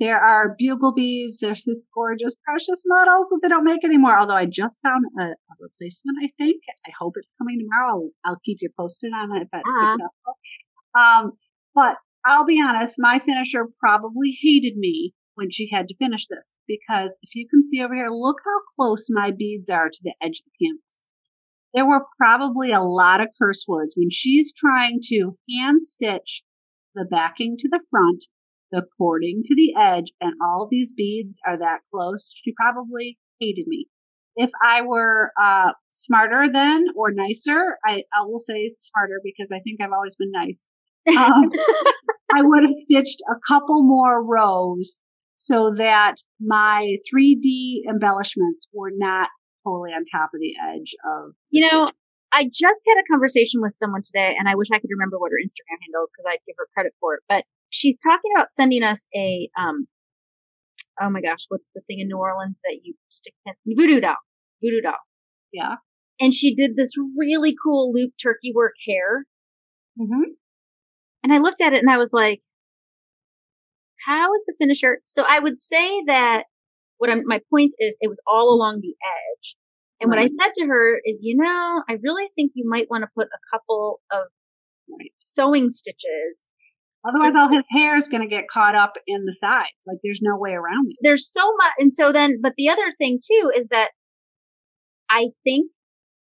There 0.00 0.18
are 0.18 0.56
bugle 0.58 0.92
beads. 0.94 1.38
There's 1.38 1.64
this 1.64 1.86
gorgeous 1.94 2.32
precious 2.44 2.82
models 2.86 3.28
that 3.28 3.40
they 3.42 3.48
don't 3.48 3.64
make 3.64 3.84
anymore. 3.84 4.18
Although 4.18 4.34
I 4.34 4.46
just 4.46 4.78
found 4.82 5.04
a, 5.20 5.24
a 5.24 5.54
replacement, 5.60 6.16
I 6.24 6.28
think. 6.38 6.62
I 6.86 6.90
hope 6.98 7.12
it's 7.16 7.28
coming 7.38 7.58
tomorrow. 7.60 7.92
I'll, 8.00 8.10
I'll 8.24 8.40
keep 8.44 8.58
you 8.62 8.70
posted 8.76 9.12
on 9.14 9.36
it 9.36 9.42
if 9.42 9.48
it's 9.52 9.62
Uh-huh. 9.68 9.96
successful. 9.98 10.34
Um, 10.94 11.32
but 11.74 11.96
I'll 12.24 12.46
be 12.46 12.62
honest, 12.62 12.96
my 12.98 13.18
finisher 13.18 13.66
probably 13.80 14.38
hated 14.40 14.76
me 14.76 15.14
when 15.34 15.50
she 15.50 15.68
had 15.72 15.88
to 15.88 15.96
finish 15.96 16.26
this 16.28 16.48
because 16.68 17.18
if 17.22 17.34
you 17.34 17.48
can 17.48 17.62
see 17.62 17.82
over 17.82 17.94
here, 17.94 18.10
look 18.10 18.36
how 18.44 18.60
close 18.76 19.08
my 19.10 19.30
beads 19.30 19.70
are 19.70 19.88
to 19.88 20.00
the 20.02 20.14
edge 20.22 20.40
of 20.40 20.44
the 20.44 20.66
canvas. 20.66 21.10
There 21.74 21.86
were 21.86 22.06
probably 22.18 22.70
a 22.70 22.82
lot 22.82 23.20
of 23.20 23.28
curse 23.40 23.64
words 23.66 23.94
when 23.96 24.10
she's 24.10 24.52
trying 24.52 25.00
to 25.04 25.36
hand 25.50 25.82
stitch 25.82 26.42
the 26.94 27.06
backing 27.10 27.56
to 27.58 27.68
the 27.68 27.80
front, 27.90 28.24
the 28.70 28.82
cording 28.98 29.42
to 29.46 29.54
the 29.54 29.74
edge, 29.80 30.12
and 30.20 30.34
all 30.44 30.68
these 30.70 30.92
beads 30.92 31.38
are 31.46 31.58
that 31.58 31.80
close. 31.90 32.34
She 32.44 32.52
probably 32.52 33.18
hated 33.40 33.66
me. 33.66 33.88
If 34.36 34.50
I 34.62 34.82
were 34.82 35.32
uh, 35.42 35.72
smarter 35.90 36.50
then 36.50 36.86
or 36.96 37.10
nicer, 37.10 37.78
I, 37.84 38.04
I 38.14 38.22
will 38.24 38.38
say 38.38 38.70
smarter 38.70 39.20
because 39.24 39.50
I 39.52 39.60
think 39.60 39.80
I've 39.80 39.92
always 39.92 40.16
been 40.16 40.30
nice. 40.30 40.68
Um, 41.08 41.50
I 42.34 42.42
would 42.42 42.62
have 42.62 42.72
stitched 42.72 43.20
a 43.30 43.34
couple 43.46 43.82
more 43.82 44.22
rows 44.24 45.00
so 45.38 45.74
that 45.76 46.14
my 46.40 46.96
3D 47.12 47.80
embellishments 47.90 48.68
were 48.72 48.92
not 48.94 49.28
totally 49.64 49.90
on 49.90 50.04
top 50.04 50.30
of 50.34 50.40
the 50.40 50.54
edge 50.72 50.94
of. 51.04 51.32
You 51.50 51.68
know, 51.70 51.86
I 52.32 52.44
just 52.44 52.80
had 52.88 53.00
a 53.00 53.06
conversation 53.10 53.60
with 53.60 53.74
someone 53.74 54.02
today, 54.02 54.34
and 54.38 54.48
I 54.48 54.54
wish 54.54 54.68
I 54.72 54.78
could 54.78 54.90
remember 54.90 55.18
what 55.18 55.30
her 55.32 55.38
Instagram 55.44 55.78
handle 55.82 56.02
is 56.04 56.10
because 56.16 56.30
I'd 56.30 56.44
give 56.46 56.54
her 56.58 56.66
credit 56.74 56.94
for 57.00 57.14
it. 57.14 57.20
But 57.28 57.44
she's 57.70 57.98
talking 57.98 58.30
about 58.36 58.50
sending 58.50 58.82
us 58.82 59.08
a 59.14 59.48
um, 59.58 59.86
oh 61.00 61.10
my 61.10 61.20
gosh, 61.20 61.46
what's 61.48 61.68
the 61.74 61.80
thing 61.86 61.98
in 62.00 62.08
New 62.08 62.18
Orleans 62.18 62.60
that 62.64 62.78
you 62.82 62.94
stick 63.08 63.34
in? 63.46 63.54
voodoo 63.76 64.00
doll, 64.00 64.16
voodoo 64.62 64.80
doll, 64.82 64.94
Yeah. 65.52 65.76
and 66.20 66.32
she 66.32 66.54
did 66.54 66.76
this 66.76 66.92
really 67.18 67.54
cool 67.62 67.92
loop 67.92 68.12
turkey 68.22 68.52
work 68.54 68.74
hair, 68.86 69.24
Mm-hmm. 70.00 70.22
And 71.22 71.32
I 71.32 71.38
looked 71.38 71.60
at 71.60 71.72
it 71.72 71.78
and 71.78 71.90
I 71.90 71.98
was 71.98 72.12
like, 72.12 72.40
how 74.06 74.32
is 74.34 74.42
the 74.46 74.54
finisher? 74.58 75.00
So 75.06 75.24
I 75.28 75.38
would 75.38 75.58
say 75.58 76.02
that 76.06 76.44
what 76.98 77.10
I'm, 77.10 77.22
my 77.24 77.40
point 77.50 77.74
is, 77.78 77.96
it 78.00 78.08
was 78.08 78.20
all 78.26 78.54
along 78.54 78.80
the 78.80 78.94
edge. 79.04 79.56
And 80.00 80.10
what 80.10 80.18
I 80.18 80.26
mm-hmm. 80.26 80.34
said 80.40 80.50
to 80.56 80.66
her 80.66 81.00
is, 81.04 81.20
you 81.22 81.36
know, 81.36 81.82
I 81.88 81.96
really 82.02 82.28
think 82.34 82.52
you 82.54 82.68
might 82.68 82.90
want 82.90 83.02
to 83.02 83.08
put 83.16 83.28
a 83.28 83.56
couple 83.56 84.00
of 84.10 84.24
sewing 85.18 85.70
stitches. 85.70 86.50
Otherwise, 87.08 87.34
all 87.36 87.48
his 87.48 87.64
hair 87.70 87.96
is 87.96 88.08
going 88.08 88.22
to 88.22 88.28
get 88.28 88.48
caught 88.48 88.74
up 88.74 88.94
in 89.06 89.24
the 89.24 89.34
sides. 89.40 89.68
Like, 89.86 89.98
there's 90.02 90.20
no 90.22 90.36
way 90.36 90.50
around 90.52 90.90
it. 90.90 90.96
There's 91.02 91.30
so 91.30 91.52
much. 91.56 91.72
And 91.78 91.94
so 91.94 92.12
then, 92.12 92.40
but 92.42 92.52
the 92.56 92.68
other 92.68 92.92
thing 92.98 93.20
too 93.24 93.50
is 93.56 93.68
that 93.68 93.90
I 95.10 95.28
think 95.44 95.70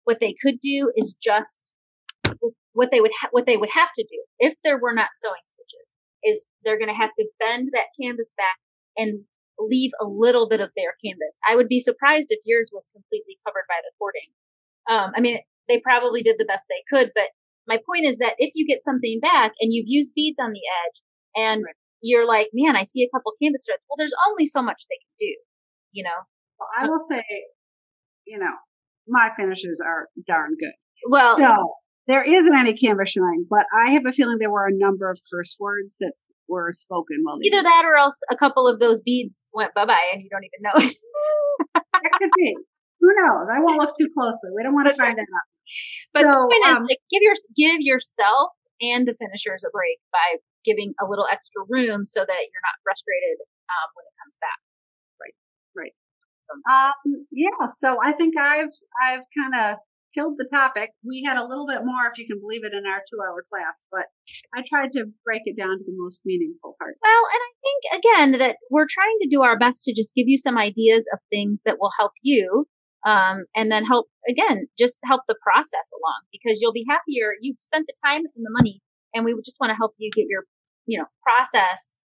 what 0.05 0.21
they 0.21 0.35
could 0.41 0.61
do 0.61 0.93
is 0.97 1.17
just 1.21 1.75
what 2.77 2.91
they 2.91 3.01
would 3.01 3.13
ha- 3.19 3.33
what 3.33 3.47
they 3.47 3.57
would 3.57 3.71
have 3.73 3.89
to 3.97 4.05
do 4.05 4.21
if 4.39 4.55
there 4.63 4.79
were 4.79 4.93
not 4.93 5.09
sewing 5.15 5.41
stitches 5.45 5.95
is 6.23 6.47
they're 6.63 6.79
going 6.79 6.93
to 6.93 6.95
have 7.03 7.11
to 7.19 7.25
bend 7.41 7.71
that 7.73 7.87
canvas 8.01 8.33
back 8.37 8.57
and 8.99 9.25
leave 9.59 9.91
a 10.01 10.05
little 10.05 10.47
bit 10.49 10.61
of 10.61 10.69
bare 10.77 10.95
canvas. 11.03 11.41
I 11.49 11.57
would 11.57 11.69
be 11.69 11.81
surprised 11.81 12.29
if 12.31 12.41
yours 12.45 12.71
was 12.73 12.91
completely 12.93 13.39
covered 13.47 13.65
by 13.69 13.81
the 13.81 13.93
cording. 13.99 14.29
Um, 14.89 15.13
I 15.17 15.21
mean, 15.21 15.39
they 15.69 15.81
probably 15.81 16.23
did 16.23 16.37
the 16.39 16.45
best 16.45 16.67
they 16.69 16.85
could, 16.93 17.13
but 17.15 17.29
my 17.67 17.79
point 17.89 18.05
is 18.05 18.19
that 18.19 18.35
if 18.39 18.53
you 18.55 18.67
get 18.67 18.85
something 18.85 19.19
back 19.23 19.53
and 19.61 19.73
you've 19.73 19.89
used 19.89 20.13
beads 20.15 20.39
on 20.39 20.53
the 20.53 20.61
edge 20.85 20.99
and 21.35 21.65
Right. 21.65 21.75
you're 22.03 22.27
like, 22.27 22.49
man, 22.53 22.77
I 22.77 22.85
see 22.85 23.03
a 23.03 23.09
couple 23.17 23.33
canvas 23.43 23.65
threads. 23.67 23.83
Well, 23.89 23.97
there's 23.97 24.15
only 24.29 24.45
so 24.47 24.61
much 24.63 24.85
they 24.91 25.01
can 25.01 25.15
do, 25.19 25.33
you 25.93 26.05
know? 26.05 26.21
So 26.61 26.65
I 26.79 26.87
will 26.89 27.07
say, 27.11 27.25
you 28.27 28.39
know, 28.39 28.55
my 29.09 29.31
finishes 29.39 29.81
are 29.85 30.09
darn 30.27 30.51
good. 30.61 30.77
Well, 31.09 31.37
So 31.37 31.75
there 32.07 32.23
isn't 32.23 32.55
any 32.55 32.75
canvas 32.75 33.11
showing, 33.11 33.47
but 33.49 33.67
I 33.75 33.93
have 33.93 34.07
a 34.07 34.13
feeling 34.13 34.39
there 34.39 34.51
were 34.51 34.67
a 34.67 34.77
number 34.77 35.11
of 35.11 35.19
curse 35.33 35.57
words 35.59 35.97
that 36.01 36.13
were 36.49 36.73
spoken 36.73 37.19
while 37.23 37.39
Either 37.43 37.63
that 37.63 37.83
or 37.85 37.97
else 37.97 38.21
a 38.31 38.37
couple 38.37 38.69
of 38.69 38.79
those 38.79 39.01
beads 39.01 39.51
went 39.53 39.75
bye 39.75 39.85
bye 39.85 40.09
and 40.13 40.23
you 40.23 40.31
don't 40.31 40.45
even 40.45 40.63
know 40.63 40.79
it. 40.79 40.95
that 41.75 42.13
could 42.19 42.31
be. 42.37 42.57
Who 43.01 43.11
knows? 43.11 43.49
I 43.51 43.61
won't 43.61 43.79
look 43.79 43.95
too 43.99 44.09
closely. 44.17 44.51
We 44.55 44.63
don't 44.63 44.75
want 44.75 44.89
to 44.89 44.97
find 44.97 45.19
that 45.19 45.27
out. 45.27 45.49
But 46.15 46.23
so, 46.23 46.31
the 46.31 46.47
point 46.47 46.65
um, 46.67 46.83
is, 46.85 46.95
like, 46.95 47.03
give 47.11 47.23
your 47.23 47.35
give 47.59 47.81
yourself 47.83 48.55
and 48.81 49.07
the 49.07 49.15
finishers 49.19 49.65
a 49.67 49.71
break 49.71 49.99
by 50.13 50.39
giving 50.65 50.95
a 51.03 51.07
little 51.07 51.27
extra 51.31 51.63
room 51.69 52.07
so 52.07 52.21
that 52.21 52.41
you're 52.51 52.67
not 52.67 52.77
frustrated 52.83 53.39
um, 53.71 53.89
when 53.95 54.05
it 54.07 54.15
comes 54.23 54.37
back. 54.39 54.61
Right. 55.19 55.37
Right. 55.75 55.95
Um, 56.71 57.27
yeah, 57.33 57.75
so 57.79 57.99
I 57.99 58.13
think 58.15 58.39
I've 58.39 58.71
I've 59.03 59.27
kind 59.35 59.55
of 59.59 59.83
killed 60.17 60.41
the 60.41 60.49
topic. 60.49 60.91
We 61.05 61.23
had 61.27 61.37
a 61.37 61.45
little 61.45 61.67
bit 61.67 61.85
more, 61.85 62.09
if 62.11 62.17
you 62.19 62.27
can 62.27 62.41
believe 62.41 62.65
it, 62.65 62.73
in 62.73 62.89
our 62.89 63.05
two-hour 63.05 63.45
class, 63.53 63.77
but 63.93 64.09
I 64.57 64.65
tried 64.67 64.93
to 64.93 65.05
break 65.25 65.43
it 65.45 65.57
down 65.57 65.77
to 65.77 65.85
the 65.85 65.93
most 65.95 66.23
meaningful 66.25 66.75
part. 66.81 66.97
Well, 67.03 67.25
and 67.29 67.43
I 67.45 67.53
think 67.61 67.81
again 68.01 68.31
that 68.41 68.57
we're 68.71 68.89
trying 68.89 69.19
to 69.23 69.29
do 69.29 69.43
our 69.43 69.59
best 69.59 69.85
to 69.85 69.95
just 69.95 70.15
give 70.15 70.27
you 70.27 70.39
some 70.39 70.57
ideas 70.57 71.05
of 71.13 71.19
things 71.29 71.61
that 71.67 71.77
will 71.79 71.93
help 71.99 72.13
you, 72.23 72.67
um, 73.05 73.45
and 73.55 73.71
then 73.71 73.85
help 73.85 74.07
again 74.29 74.67
just 74.79 74.99
help 75.05 75.23
the 75.29 75.37
process 75.43 75.93
along 75.93 76.25
because 76.33 76.59
you'll 76.61 76.73
be 76.73 76.87
happier. 76.89 77.37
You've 77.41 77.59
spent 77.59 77.87
the 77.87 77.95
time 78.03 78.25
and 78.25 78.45
the 78.45 78.57
money, 78.57 78.81
and 79.15 79.25
we 79.25 79.35
just 79.45 79.61
want 79.61 79.71
to 79.71 79.77
help 79.77 79.93
you 79.99 80.11
get 80.17 80.27
your 80.29 80.45
you 80.87 80.99
know 80.99 81.07
process 81.23 82.01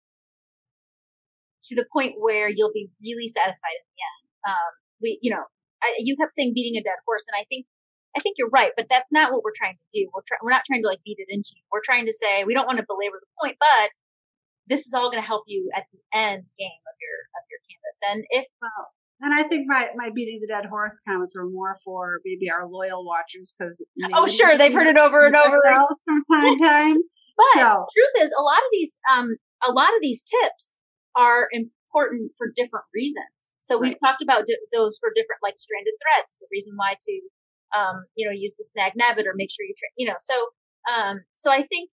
to 1.64 1.76
the 1.76 1.86
point 1.93 2.16
where 2.20 2.49
you'll 2.49 2.74
be 2.74 2.89
really 3.01 3.28
satisfied 3.28 3.78
at 3.78 3.86
the 3.86 4.01
end. 4.01 4.22
Um, 4.49 4.72
we, 5.01 5.20
you 5.22 5.32
know, 5.32 5.45
I, 5.84 5.93
you 5.99 6.16
kept 6.18 6.34
saying 6.34 6.53
beating 6.55 6.78
a 6.78 6.84
dead 6.84 6.97
horse, 7.05 7.26
and 7.32 7.39
I 7.39 7.45
think 7.49 7.66
I 8.16 8.20
think 8.20 8.36
you're 8.38 8.49
right, 8.49 8.72
but 8.76 8.88
that's 8.89 9.12
not 9.12 9.32
what 9.32 9.43
we're 9.43 9.55
trying 9.55 9.76
to 9.76 9.88
do. 9.93 10.09
We're 10.14 10.24
try- 10.28 10.38
we're 10.43 10.51
not 10.51 10.66
trying 10.66 10.82
to 10.84 10.88
like 10.88 10.99
beat 11.03 11.20
it 11.20 11.28
into 11.30 11.51
you. 11.55 11.64
We're 11.72 11.84
trying 11.84 12.05
to 12.07 12.14
say 12.14 12.43
we 12.43 12.53
don't 12.53 12.68
want 12.68 12.78
to 12.80 12.86
belabor 12.88 13.20
the 13.20 13.32
point, 13.39 13.57
but 13.59 13.91
this 14.68 14.86
is 14.88 14.93
all 14.93 15.09
going 15.12 15.22
to 15.22 15.28
help 15.28 15.43
you 15.47 15.70
at 15.76 15.86
the 15.91 15.99
end 16.14 16.43
game 16.59 16.82
of 16.88 16.95
your 16.99 17.18
of 17.39 17.43
your 17.49 17.59
canvas. 17.68 17.97
And 18.12 18.24
if 18.32 18.45
Well, 18.62 18.88
and 19.22 19.32
I 19.39 19.47
think 19.47 19.66
my 19.68 19.89
my 19.95 20.09
beating 20.14 20.39
the 20.41 20.47
dead 20.47 20.66
horse 20.66 20.99
comments 21.07 21.36
were 21.36 21.49
more 21.49 21.78
for 21.84 22.20
maybe 22.26 22.49
our 22.49 22.68
loyal 22.68 23.05
watchers 23.05 23.55
because 23.57 23.84
oh 24.14 24.28
sure 24.28 24.57
they've 24.57 24.74
heard 24.74 24.88
it 24.88 24.97
over 24.97 25.26
and 25.26 25.36
over, 25.36 25.62
from 26.05 26.24
time 26.32 26.57
to 26.57 26.64
time. 26.64 26.97
but 27.38 27.53
So- 27.59 27.86
truth 27.95 28.16
is 28.26 28.34
a 28.38 28.41
lot 28.41 28.59
of 28.59 28.70
these 28.72 28.99
um 29.12 29.36
a 29.64 29.72
lot 29.72 29.89
of 29.95 30.01
these 30.01 30.24
tips 30.24 30.80
are 31.16 31.47
important 31.51 32.32
for 32.38 32.47
different 32.55 32.86
reasons. 32.95 33.53
So 33.59 33.78
we've 33.78 33.99
talked 33.99 34.22
about 34.24 34.47
di- 34.47 34.57
those 34.72 34.97
for 34.99 35.12
different 35.14 35.43
like 35.43 35.59
stranded 35.59 35.93
threads, 36.01 36.36
the 36.39 36.47
reason 36.51 36.74
why 36.76 36.95
to 36.95 37.14
um 37.78 38.05
you 38.15 38.26
know 38.26 38.34
use 38.34 38.55
the 38.57 38.63
snag 38.63 38.93
nabbit 38.99 39.26
or 39.26 39.34
make 39.36 39.49
sure 39.51 39.65
you 39.65 39.74
tra- 39.78 39.95
you 39.97 40.07
know 40.07 40.19
so 40.19 40.36
um 40.91 41.22
so 41.36 41.51
I 41.51 41.61
think 41.63 41.89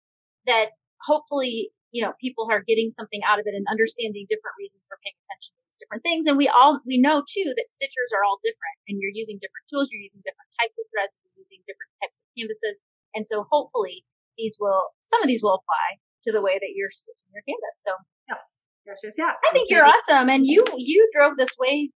that 0.46 0.70
hopefully 1.04 1.70
you 1.92 2.02
know 2.02 2.12
people 2.20 2.48
are 2.50 2.64
getting 2.66 2.90
something 2.90 3.20
out 3.28 3.38
of 3.38 3.44
it 3.46 3.54
and 3.54 3.66
understanding 3.70 4.26
different 4.28 4.56
reasons 4.58 4.84
for 4.88 4.96
paying 5.04 5.16
attention 5.28 5.52
to 5.52 5.60
these 5.68 5.78
different 5.80 6.02
things. 6.02 6.24
And 6.26 6.36
we 6.40 6.48
all 6.48 6.80
we 6.86 6.96
know 6.98 7.22
too 7.22 7.52
that 7.56 7.68
stitchers 7.68 8.10
are 8.16 8.24
all 8.24 8.40
different 8.42 8.76
and 8.88 8.98
you're 9.00 9.14
using 9.14 9.36
different 9.38 9.66
tools 9.68 9.88
you're 9.92 10.02
using 10.02 10.24
different 10.24 10.50
types 10.60 10.76
of 10.80 10.88
threads 10.90 11.20
you're 11.20 11.36
using 11.36 11.60
different 11.68 11.92
types 12.02 12.18
of 12.20 12.24
canvases. 12.36 12.80
And 13.14 13.28
so 13.28 13.44
hopefully 13.52 14.04
these 14.40 14.56
will 14.58 14.92
some 15.02 15.20
of 15.22 15.28
these 15.28 15.42
will 15.44 15.60
apply 15.60 16.00
to 16.24 16.32
the 16.32 16.40
way 16.40 16.56
that 16.56 16.72
you're 16.74 16.92
stitching 16.92 17.32
your 17.32 17.44
canvas. 17.44 17.76
So 17.82 17.92
Yes, 18.28 18.64
yes, 18.86 18.98
yes, 19.04 19.14
yeah. 19.18 19.32
i 19.44 19.52
think 19.52 19.68
you're 19.68 19.84
awesome 19.84 20.30
and 20.30 20.46
you 20.46 20.64
you 20.76 21.08
drove 21.12 21.36
this 21.36 21.54
way 21.58 21.90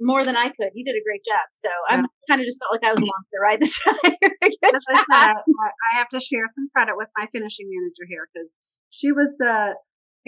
more 0.00 0.24
than 0.24 0.36
i 0.36 0.48
could. 0.48 0.70
You 0.74 0.84
did 0.84 0.94
a 0.98 1.04
great 1.04 1.24
job. 1.24 1.46
So 1.52 1.68
i'm 1.88 2.06
kind 2.28 2.40
of 2.40 2.46
just 2.46 2.58
felt 2.60 2.72
like 2.72 2.86
i 2.86 2.92
was 2.92 3.00
along 3.02 3.22
for 3.26 3.34
the 3.34 3.42
ride 3.42 3.60
this 3.60 3.78
time. 3.84 3.96
I 4.04 4.78
said, 4.78 5.04
I, 5.10 5.32
I 5.34 5.98
have 5.98 6.08
to 6.10 6.20
share 6.20 6.46
some 6.48 6.68
credit 6.74 6.94
with 6.96 7.08
my 7.16 7.26
finishing 7.32 7.66
manager 7.68 8.06
here 8.08 8.28
because 8.32 8.56
she 8.90 9.12
was 9.12 9.32
the 9.38 9.74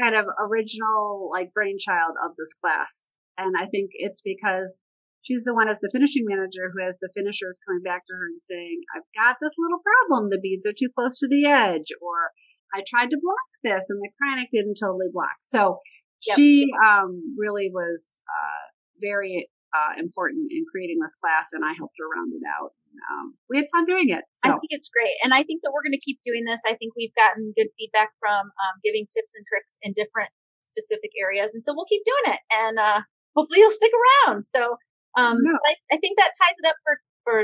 kind 0.00 0.14
of 0.16 0.26
original 0.38 1.28
like 1.30 1.52
brainchild 1.52 2.14
of 2.24 2.32
this 2.38 2.54
class, 2.54 3.18
and 3.38 3.54
I 3.58 3.66
think 3.66 3.90
it's 3.94 4.22
because 4.24 4.80
she's 5.22 5.44
the 5.44 5.54
one 5.54 5.68
as 5.68 5.80
the 5.80 5.90
finishing 5.92 6.24
manager 6.26 6.72
who 6.72 6.82
has 6.84 6.96
the 7.00 7.10
finishers 7.14 7.58
coming 7.66 7.82
back 7.82 8.02
to 8.06 8.14
her 8.14 8.26
and 8.26 8.40
saying, 8.42 8.80
"I've 8.96 9.08
got 9.14 9.36
this 9.40 9.52
little 9.58 9.80
problem. 9.84 10.30
The 10.30 10.40
beads 10.40 10.66
are 10.66 10.76
too 10.76 10.90
close 10.94 11.18
to 11.20 11.28
the 11.28 11.46
edge," 11.46 11.92
or 12.00 12.32
"I 12.74 12.82
tried 12.88 13.10
to 13.10 13.20
block 13.20 13.48
this 13.62 13.90
and 13.90 14.00
the 14.00 14.10
Kreinik 14.18 14.50
didn't 14.52 14.78
totally 14.80 15.08
block." 15.12 15.36
So 15.40 15.78
Yep. 16.26 16.36
she 16.36 16.68
um, 16.84 17.34
really 17.38 17.70
was 17.72 18.20
uh, 18.28 18.62
very 19.00 19.48
uh, 19.70 19.94
important 19.98 20.50
in 20.50 20.66
creating 20.70 20.98
this 20.98 21.14
class, 21.22 21.54
and 21.54 21.64
I 21.64 21.72
helped 21.78 21.94
her 21.98 22.08
round 22.10 22.34
it 22.34 22.42
out. 22.46 22.74
Um, 22.90 23.38
we 23.46 23.62
had 23.62 23.70
fun 23.70 23.86
doing 23.86 24.10
it. 24.10 24.26
I 24.42 24.58
think 24.58 24.74
it's 24.74 24.90
great. 24.90 25.14
And 25.22 25.30
I 25.30 25.46
think 25.46 25.62
that 25.62 25.70
we're 25.70 25.86
going 25.86 25.94
to 25.94 26.02
keep 26.02 26.18
doing 26.26 26.42
this. 26.42 26.58
I 26.66 26.74
think 26.74 26.90
we've 26.98 27.14
gotten 27.14 27.54
good 27.54 27.70
feedback 27.78 28.10
from 28.18 28.50
um, 28.50 28.74
giving 28.82 29.06
tips 29.06 29.38
and 29.38 29.46
tricks 29.46 29.78
in 29.86 29.94
different 29.94 30.30
specific 30.66 31.14
areas. 31.14 31.54
And 31.54 31.62
so 31.62 31.70
we'll 31.70 31.86
keep 31.86 32.02
doing 32.02 32.34
it. 32.34 32.42
And 32.50 32.82
uh, 32.82 33.06
hopefully 33.38 33.62
you'll 33.62 33.78
stick 33.78 33.94
around. 33.94 34.42
So 34.44 34.74
um. 35.14 35.38
I, 35.38 35.74
I 35.94 35.96
think 35.98 36.18
that 36.18 36.34
ties 36.34 36.58
it 36.58 36.66
up 36.66 36.78
for, 36.82 36.94
for 37.24 37.36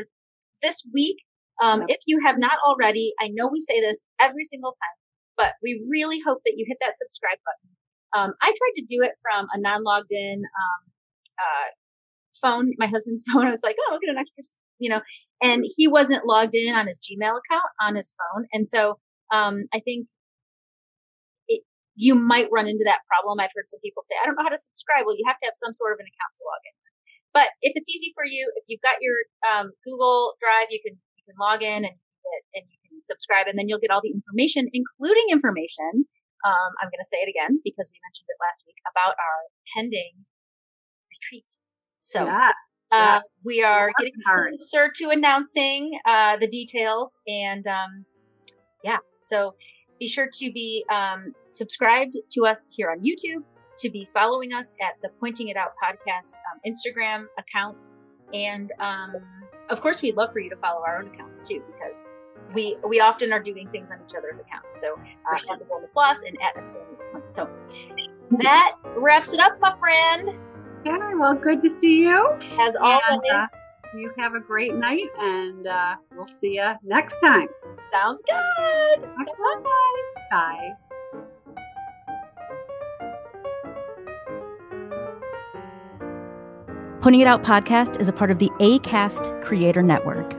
this 0.63 0.83
week. 0.93 1.23
Um, 1.63 1.87
Yep. 1.87 1.89
If 1.95 2.01
you 2.07 2.21
have 2.21 2.37
not 2.39 2.59
already, 2.67 3.15
I 3.19 3.31
know 3.33 3.49
we 3.49 3.61
say 3.61 3.81
this 3.81 4.05
every 4.21 4.45
single 4.45 4.73
time, 4.73 4.97
but 5.37 5.55
we 5.63 5.81
really 5.89 6.21
hope 6.21 6.43
that 6.45 6.55
you 6.57 6.67
hit 6.69 6.79
that 6.83 6.99
subscribe 6.99 7.39
button. 7.47 7.71
Um, 8.13 8.31
I 8.43 8.49
tried 8.53 8.77
to 8.77 8.85
do 8.85 9.03
it 9.03 9.15
from 9.23 9.47
a 9.53 9.59
non 9.59 9.83
logged 9.83 10.11
in 10.11 10.43
um, 10.45 10.81
uh, 11.39 11.69
phone, 12.41 12.73
my 12.79 12.87
husband's 12.87 13.25
phone. 13.33 13.47
I 13.47 13.51
was 13.51 13.63
like, 13.63 13.77
oh, 13.79 13.95
I'll 13.95 14.01
get 14.01 14.11
an 14.11 14.19
extra, 14.19 14.43
you 14.79 14.91
know, 14.91 15.01
and 15.43 15.65
he 15.77 15.89
wasn't 15.89 16.27
logged 16.27 16.55
in 16.55 16.75
on 16.75 16.87
his 16.87 17.01
Gmail 17.01 17.37
account 17.41 17.71
on 17.81 17.95
his 17.97 18.15
phone. 18.17 18.47
And 18.53 18.67
so 18.69 18.99
um, 19.33 19.67
I 19.73 19.81
think 19.81 20.07
it, 21.49 21.63
you 21.95 22.15
might 22.15 22.49
run 22.53 22.69
into 22.69 22.85
that 22.85 23.05
problem. 23.09 23.41
I've 23.41 23.55
heard 23.55 23.69
some 23.69 23.81
people 23.83 24.03
say, 24.03 24.15
I 24.21 24.27
don't 24.27 24.37
know 24.37 24.45
how 24.45 24.55
to 24.55 24.59
subscribe. 24.59 25.05
Well, 25.07 25.17
you 25.17 25.25
have 25.27 25.41
to 25.41 25.47
have 25.47 25.59
some 25.59 25.75
sort 25.77 25.93
of 25.93 25.99
an 26.01 26.09
account 26.09 26.33
to 26.39 26.45
log 26.45 26.63
in. 26.65 26.77
But 27.37 27.53
if 27.61 27.77
it's 27.77 27.91
easy 27.93 28.17
for 28.17 28.25
you, 28.25 28.49
if 28.57 28.65
you've 28.65 28.81
got 28.81 28.97
your 29.05 29.17
um, 29.45 29.69
Google 29.85 30.41
Drive, 30.41 30.73
you 30.73 30.81
can 30.81 30.97
you 31.21 31.25
can 31.29 31.37
log 31.37 31.61
in 31.61 31.85
and 31.85 31.97
and 32.57 32.65
you 32.65 32.79
can 32.89 33.05
subscribe, 33.05 33.45
and 33.45 33.61
then 33.61 33.69
you'll 33.69 33.83
get 33.83 33.93
all 33.93 34.01
the 34.01 34.09
information, 34.09 34.73
including 34.73 35.29
information. 35.29 36.09
Um, 36.45 36.71
I'm 36.81 36.89
going 36.89 37.05
to 37.05 37.11
say 37.13 37.21
it 37.21 37.29
again 37.29 37.61
because 37.61 37.93
we 37.93 38.01
mentioned 38.09 38.29
it 38.33 38.41
last 38.41 38.65
week 38.65 38.81
about 38.89 39.21
our 39.21 39.41
pending 39.77 40.25
retreat. 41.13 41.49
So 42.07 42.25
yeah. 42.25 42.51
uh, 42.93 43.21
we 43.43 43.65
are 43.65 43.91
getting 43.99 44.15
closer 44.25 44.93
to 44.95 45.11
announcing 45.11 45.99
uh, 46.07 46.37
the 46.37 46.47
details, 46.47 47.19
and 47.27 47.67
um, 47.67 48.05
yeah, 48.85 48.99
so 49.19 49.57
be 49.99 50.07
sure 50.07 50.29
to 50.33 50.53
be 50.53 50.85
um, 50.89 51.35
subscribed 51.51 52.17
to 52.31 52.47
us 52.47 52.73
here 52.77 52.93
on 52.93 53.01
YouTube, 53.01 53.43
to 53.79 53.91
be 53.91 54.09
following 54.17 54.53
us 54.53 54.77
at 54.81 54.95
the 55.03 55.09
Pointing 55.19 55.49
It 55.49 55.57
Out 55.57 55.73
podcast 55.83 56.37
um, 56.53 56.61
Instagram 56.65 57.27
account, 57.41 57.89
and 58.33 58.71
um, 58.79 59.17
of 59.69 59.81
course, 59.81 60.01
we'd 60.01 60.17
love 60.17 60.33
for 60.33 60.39
you 60.39 60.51
to 60.51 60.57
follow 60.57 60.85
our 60.87 60.99
own 60.99 61.09
accounts 61.13 61.43
too, 61.43 61.61
because 61.73 62.09
we 62.55 62.77
we 62.87 63.01
often 63.01 63.33
are 63.33 63.43
doing 63.43 63.69
things 63.71 63.91
on 63.91 63.99
each 64.09 64.15
other's 64.17 64.39
accounts. 64.39 64.81
So 64.81 64.95
uh, 64.95 65.53
at 65.53 65.59
the 65.59 65.65
Wool 65.69 65.83
of 65.83 65.91
Floss 65.93 66.23
and 66.23 66.39
at 66.41 66.55
STL. 66.55 66.85
So 67.31 67.49
that 68.39 68.77
wraps 68.97 69.33
it 69.33 69.41
up, 69.41 69.59
my 69.61 69.77
friend. 69.81 70.39
Okay, 70.87 71.15
well, 71.17 71.35
good 71.35 71.61
to 71.63 71.81
see 71.81 72.03
you. 72.03 72.27
As 72.61 72.77
And, 72.77 72.85
always, 72.85 73.31
uh, 73.33 73.47
you 73.97 74.13
have 74.19 74.35
a 74.35 74.41
great 74.41 74.75
night, 74.75 75.09
and 75.19 75.67
uh, 75.67 75.97
we'll 76.15 76.27
see 76.27 76.57
you 76.57 76.73
next 76.85 77.17
time. 77.25 77.49
sounds 77.93 78.23
good. 78.23 79.03
Bye. 79.03 79.27
Bye. 80.31 80.71
Pointing 87.01 87.21
It 87.21 87.27
Out 87.27 87.43
podcast 87.45 88.01
is 88.01 88.09
a 88.09 88.13
part 88.13 88.31
of 88.31 88.39
the 88.39 88.51
ACAST 88.59 89.43
Creator 89.43 89.83
Network. 89.83 90.33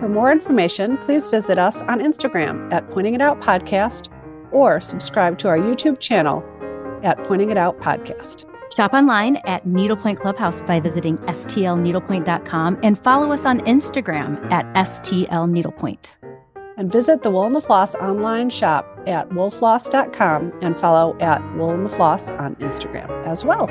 For 0.00 0.08
more 0.08 0.32
information, 0.32 0.96
please 0.98 1.28
visit 1.28 1.58
us 1.58 1.82
on 1.82 2.00
Instagram 2.00 2.72
at 2.72 2.90
Pointing 2.90 3.14
It 3.14 3.20
Out 3.20 3.40
Podcast 3.40 4.08
or 4.50 4.80
subscribe 4.80 5.38
to 5.38 5.48
our 5.48 5.58
YouTube 5.58 6.00
channel 6.00 6.44
at 7.04 7.22
Pointing 7.24 7.50
It 7.50 7.56
Out 7.56 7.78
Podcast. 7.78 8.49
Shop 8.74 8.92
online 8.92 9.36
at 9.44 9.66
Needlepoint 9.66 10.20
Clubhouse 10.20 10.60
by 10.60 10.80
visiting 10.80 11.18
stlneedlepoint.com 11.18 12.78
and 12.82 12.98
follow 12.98 13.32
us 13.32 13.44
on 13.44 13.60
Instagram 13.60 14.50
at 14.50 14.64
stlneedlepoint. 14.74 16.10
And 16.76 16.90
visit 16.90 17.22
the 17.22 17.30
Wool 17.30 17.44
and 17.44 17.54
the 17.54 17.60
Floss 17.60 17.94
online 17.96 18.48
shop 18.48 18.86
at 19.06 19.28
woolfloss.com 19.30 20.52
and 20.62 20.78
follow 20.78 21.18
at 21.20 21.42
Wool 21.56 21.70
and 21.70 21.84
the 21.84 21.90
Floss 21.90 22.30
on 22.30 22.56
Instagram 22.56 23.10
as 23.26 23.44
well. 23.44 23.66